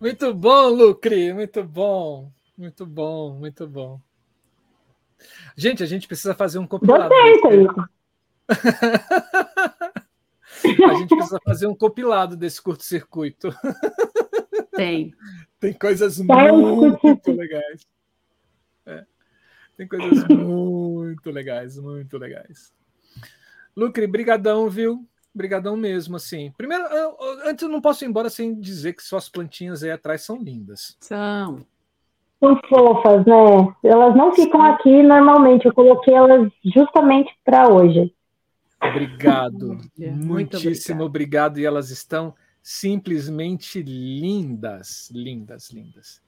Muito 0.00 0.34
bom, 0.34 0.68
Lucre, 0.68 1.32
muito 1.32 1.64
bom, 1.64 2.30
muito 2.56 2.84
bom, 2.86 3.34
muito 3.38 3.66
bom. 3.66 4.00
Gente, 5.56 5.82
a 5.82 5.86
gente 5.86 6.06
precisa 6.06 6.34
fazer 6.34 6.58
um 6.58 6.66
compilado. 6.66 7.08
Gostei, 7.08 7.66
desse- 7.66 7.74
Thaís. 7.74 7.86
A 10.88 10.94
gente 10.94 11.14
precisa 11.14 11.38
fazer 11.44 11.66
um 11.66 11.74
compilado 11.74 12.36
desse 12.36 12.62
curto-circuito. 12.62 13.54
Tem. 14.74 15.14
Tem 15.60 15.72
coisas 15.72 16.16
Tá, 16.18 16.52
muito 16.52 17.32
legais. 17.32 17.86
É. 18.86 19.04
Tem 19.76 19.86
coisas 19.86 20.24
muito 20.28 21.30
legais, 21.30 21.78
muito 21.78 22.16
legais. 22.18 22.72
Lucre, 23.76 24.06
brigadão, 24.06 24.68
viu? 24.70 25.06
Brigadão 25.36 25.76
mesmo, 25.76 26.16
assim. 26.16 26.50
Primeiro, 26.56 26.84
eu- 26.84 27.16
eu- 27.20 27.48
antes 27.48 27.62
eu 27.62 27.68
não 27.68 27.80
posso 27.80 28.04
ir 28.04 28.08
embora 28.08 28.30
sem 28.30 28.58
dizer 28.58 28.94
que 28.94 29.02
suas 29.02 29.28
plantinhas 29.28 29.82
aí 29.82 29.90
atrás 29.90 30.22
são 30.22 30.36
lindas. 30.38 30.96
São. 31.00 31.60
São 32.40 32.60
fofas, 32.68 33.24
né? 33.26 33.74
Elas 33.82 34.16
não 34.16 34.32
ficam 34.32 34.62
aqui 34.62 35.02
normalmente. 35.02 35.66
Eu 35.66 35.74
coloquei 35.74 36.14
elas 36.14 36.50
justamente 36.64 37.34
para 37.44 37.68
hoje. 37.68 38.14
Obrigado. 38.82 39.78
Muitíssimo 39.98 41.02
obrigado. 41.04 41.58
E 41.58 41.64
elas 41.64 41.90
estão 41.90 42.34
simplesmente 42.62 43.82
lindas, 43.82 45.10
lindas, 45.12 45.70
lindas. 45.70 46.22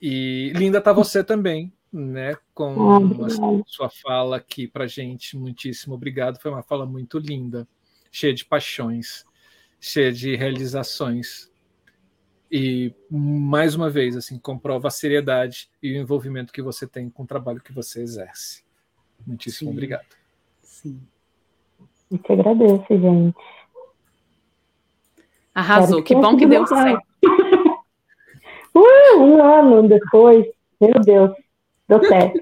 E 0.00 0.52
linda 0.54 0.80
tá 0.80 0.92
você 0.92 1.24
também, 1.24 1.72
né? 1.92 2.34
Com 2.54 2.90
Ah, 2.90 3.26
a 3.26 3.62
sua 3.66 3.88
fala 3.90 4.36
aqui 4.36 4.66
pra 4.68 4.86
gente. 4.86 5.36
Muitíssimo 5.36 5.94
obrigado. 5.94 6.38
Foi 6.40 6.50
uma 6.50 6.62
fala 6.62 6.84
muito 6.86 7.18
linda, 7.18 7.66
cheia 8.10 8.34
de 8.34 8.44
paixões, 8.44 9.24
cheia 9.80 10.12
de 10.12 10.36
realizações. 10.36 11.50
E 12.50 12.94
mais 13.10 13.74
uma 13.74 13.90
vez, 13.90 14.16
assim, 14.16 14.38
comprova 14.38 14.88
a 14.88 14.90
seriedade 14.90 15.70
e 15.82 15.92
o 15.92 15.96
envolvimento 15.96 16.52
que 16.52 16.62
você 16.62 16.86
tem 16.86 17.10
com 17.10 17.22
o 17.22 17.26
trabalho 17.26 17.60
que 17.60 17.72
você 17.72 18.00
exerce. 18.00 18.64
Muitíssimo 19.26 19.70
Sim. 19.70 19.76
obrigado. 19.76 20.06
Sim. 20.62 21.00
Eu 22.10 22.18
te 22.18 22.32
agradeço, 22.32 22.86
gente. 22.88 23.36
Arrasou. 25.54 26.02
Que 26.02 26.14
tenha 26.14 26.22
bom 26.22 26.36
que 26.36 26.46
deu 26.46 26.66
certo. 26.66 27.06
Uh, 28.74 29.18
um 29.18 29.42
ano 29.42 29.88
depois. 29.88 30.46
Meu 30.80 31.00
Deus. 31.04 31.32
Deu 31.88 32.04
certo. 32.04 32.40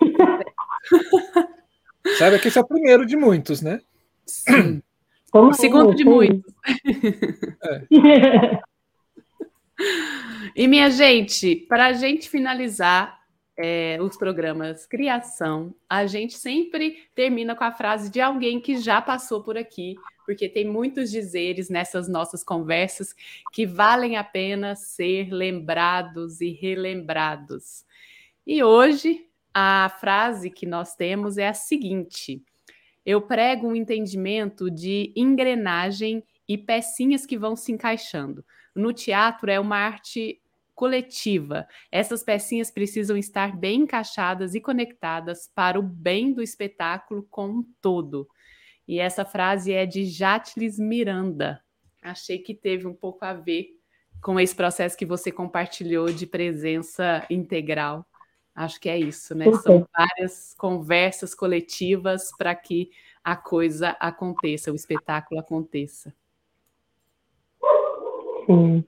Sabe 2.18 2.38
que 2.38 2.48
esse 2.48 2.58
é 2.58 2.60
o 2.60 2.66
primeiro 2.66 3.06
de 3.06 3.16
muitos, 3.16 3.62
né? 3.62 3.80
Sim. 4.28 4.82
Como 5.30 5.50
O 5.50 5.54
segundo 5.54 5.94
de 5.94 6.04
muitos. 6.04 6.52
E 10.56 10.66
minha 10.66 10.90
gente, 10.90 11.54
para 11.54 11.86
a 11.86 11.92
gente 11.92 12.28
finalizar 12.28 13.20
é, 13.56 13.98
os 14.00 14.16
programas 14.16 14.86
Criação, 14.86 15.74
a 15.88 16.06
gente 16.06 16.34
sempre 16.34 17.08
termina 17.14 17.54
com 17.54 17.64
a 17.64 17.72
frase 17.72 18.10
de 18.10 18.20
alguém 18.20 18.60
que 18.60 18.78
já 18.78 19.00
passou 19.00 19.42
por 19.42 19.56
aqui, 19.56 19.96
porque 20.24 20.48
tem 20.48 20.66
muitos 20.66 21.10
dizeres 21.10 21.68
nessas 21.68 22.08
nossas 22.08 22.42
conversas 22.42 23.14
que 23.52 23.66
valem 23.66 24.16
a 24.16 24.24
pena 24.24 24.74
ser 24.74 25.30
lembrados 25.30 26.40
e 26.40 26.50
relembrados. 26.50 27.84
E 28.46 28.62
hoje 28.62 29.26
a 29.54 29.88
frase 30.00 30.50
que 30.50 30.66
nós 30.66 30.94
temos 30.94 31.38
é 31.38 31.48
a 31.48 31.54
seguinte: 31.54 32.42
eu 33.08 33.22
prego 33.22 33.66
um 33.68 33.74
entendimento 33.74 34.70
de 34.70 35.14
engrenagem 35.16 36.22
e 36.46 36.58
pecinhas 36.58 37.24
que 37.24 37.38
vão 37.38 37.56
se 37.56 37.72
encaixando. 37.72 38.44
No 38.74 38.92
teatro 38.92 39.50
é 39.50 39.58
uma 39.58 39.78
arte 39.78 40.42
coletiva. 40.74 41.66
Essas 41.90 42.22
pecinhas 42.22 42.70
precisam 42.70 43.16
estar 43.16 43.56
bem 43.56 43.80
encaixadas 43.80 44.54
e 44.54 44.60
conectadas 44.60 45.50
para 45.54 45.80
o 45.80 45.82
bem 45.82 46.34
do 46.34 46.42
espetáculo 46.42 47.26
como 47.30 47.60
um 47.60 47.64
todo. 47.80 48.28
E 48.86 48.98
essa 48.98 49.24
frase 49.24 49.72
é 49.72 49.86
de 49.86 50.04
Jatlis 50.04 50.78
Miranda. 50.78 51.62
Achei 52.02 52.38
que 52.38 52.54
teve 52.54 52.86
um 52.86 52.94
pouco 52.94 53.24
a 53.24 53.32
ver 53.32 53.68
com 54.20 54.38
esse 54.38 54.54
processo 54.54 54.98
que 54.98 55.06
você 55.06 55.32
compartilhou 55.32 56.12
de 56.12 56.26
presença 56.26 57.24
integral. 57.30 58.06
Acho 58.58 58.80
que 58.80 58.88
é 58.88 58.98
isso, 58.98 59.36
né? 59.36 59.44
Super. 59.44 59.62
São 59.62 59.88
várias 59.96 60.54
conversas 60.58 61.32
coletivas 61.32 62.30
para 62.36 62.52
que 62.56 62.90
a 63.22 63.36
coisa 63.36 63.90
aconteça, 64.00 64.72
o 64.72 64.74
espetáculo 64.74 65.38
aconteça. 65.38 66.12
Sim. 68.46 68.84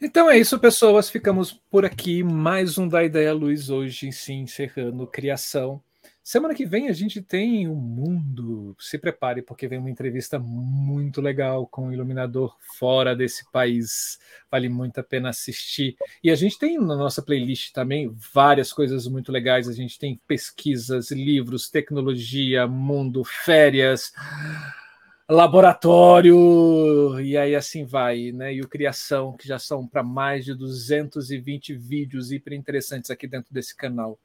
Então 0.00 0.30
é 0.30 0.38
isso, 0.38 0.58
pessoas. 0.58 1.10
Ficamos 1.10 1.52
por 1.52 1.84
aqui. 1.84 2.22
Mais 2.22 2.78
um 2.78 2.88
da 2.88 3.04
Ideia 3.04 3.34
Luz 3.34 3.68
hoje, 3.68 4.10
sim, 4.10 4.40
encerrando 4.40 5.06
criação. 5.06 5.82
Semana 6.28 6.56
que 6.56 6.66
vem 6.66 6.88
a 6.88 6.92
gente 6.92 7.22
tem 7.22 7.68
o 7.68 7.74
mundo. 7.76 8.74
Se 8.80 8.98
prepare, 8.98 9.42
porque 9.42 9.68
vem 9.68 9.78
uma 9.78 9.88
entrevista 9.88 10.40
muito 10.40 11.20
legal 11.20 11.68
com 11.68 11.86
um 11.86 11.92
iluminador 11.92 12.56
fora 12.76 13.14
desse 13.14 13.48
país. 13.52 14.18
Vale 14.50 14.68
muito 14.68 14.98
a 14.98 15.04
pena 15.04 15.28
assistir. 15.28 15.94
E 16.24 16.28
a 16.28 16.34
gente 16.34 16.58
tem 16.58 16.78
na 16.78 16.96
nossa 16.96 17.22
playlist 17.22 17.70
também 17.70 18.12
várias 18.34 18.72
coisas 18.72 19.06
muito 19.06 19.30
legais. 19.30 19.68
A 19.68 19.72
gente 19.72 20.00
tem 20.00 20.20
pesquisas, 20.26 21.12
livros, 21.12 21.70
tecnologia, 21.70 22.66
mundo, 22.66 23.22
férias 23.22 24.12
laboratório, 25.28 27.20
e 27.20 27.36
aí 27.36 27.54
assim 27.54 27.84
vai, 27.84 28.32
né? 28.32 28.52
E 28.52 28.62
o 28.62 28.68
Criação, 28.68 29.36
que 29.36 29.46
já 29.46 29.60
são 29.60 29.86
para 29.86 30.02
mais 30.02 30.44
de 30.44 30.54
220 30.54 31.72
vídeos 31.74 32.32
hiper 32.32 32.52
interessantes 32.52 33.12
aqui 33.12 33.28
dentro 33.28 33.54
desse 33.54 33.76
canal. 33.76 34.18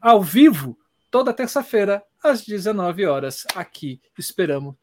Ao 0.00 0.22
vivo, 0.22 0.78
toda 1.10 1.32
terça-feira, 1.32 2.02
às 2.22 2.44
19 2.44 3.06
horas, 3.06 3.44
aqui 3.54 4.00
esperamos 4.18 4.74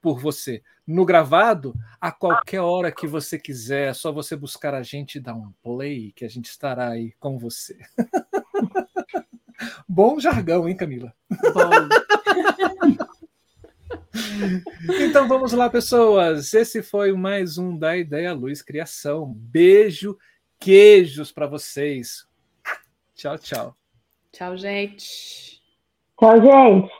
por 0.00 0.18
você. 0.18 0.62
No 0.86 1.04
gravado, 1.04 1.74
a 2.00 2.10
qualquer 2.10 2.60
hora 2.60 2.90
que 2.90 3.06
você 3.06 3.38
quiser, 3.38 3.90
é 3.90 3.94
só 3.94 4.10
você 4.10 4.34
buscar 4.34 4.74
a 4.74 4.82
gente 4.82 5.16
e 5.16 5.20
dar 5.20 5.34
um 5.34 5.52
play, 5.62 6.12
que 6.12 6.24
a 6.24 6.28
gente 6.28 6.46
estará 6.46 6.90
aí 6.90 7.12
com 7.20 7.38
você. 7.38 7.78
Bom 9.88 10.18
jargão, 10.18 10.68
hein, 10.68 10.76
Camila? 10.76 11.14
Bom, 11.52 11.70
Então 15.00 15.28
vamos 15.28 15.52
lá, 15.52 15.68
pessoas. 15.68 16.52
Esse 16.54 16.82
foi 16.82 17.12
mais 17.12 17.58
um 17.58 17.76
da 17.76 17.96
Ideia 17.96 18.32
Luz 18.32 18.62
Criação. 18.62 19.32
Beijo, 19.34 20.18
queijos 20.58 21.30
para 21.30 21.46
vocês. 21.46 22.26
Tchau, 23.14 23.38
tchau. 23.38 23.76
tchau, 24.32 24.56
gente. 24.56 25.59
Tchau, 26.20 26.38
gente. 26.42 26.90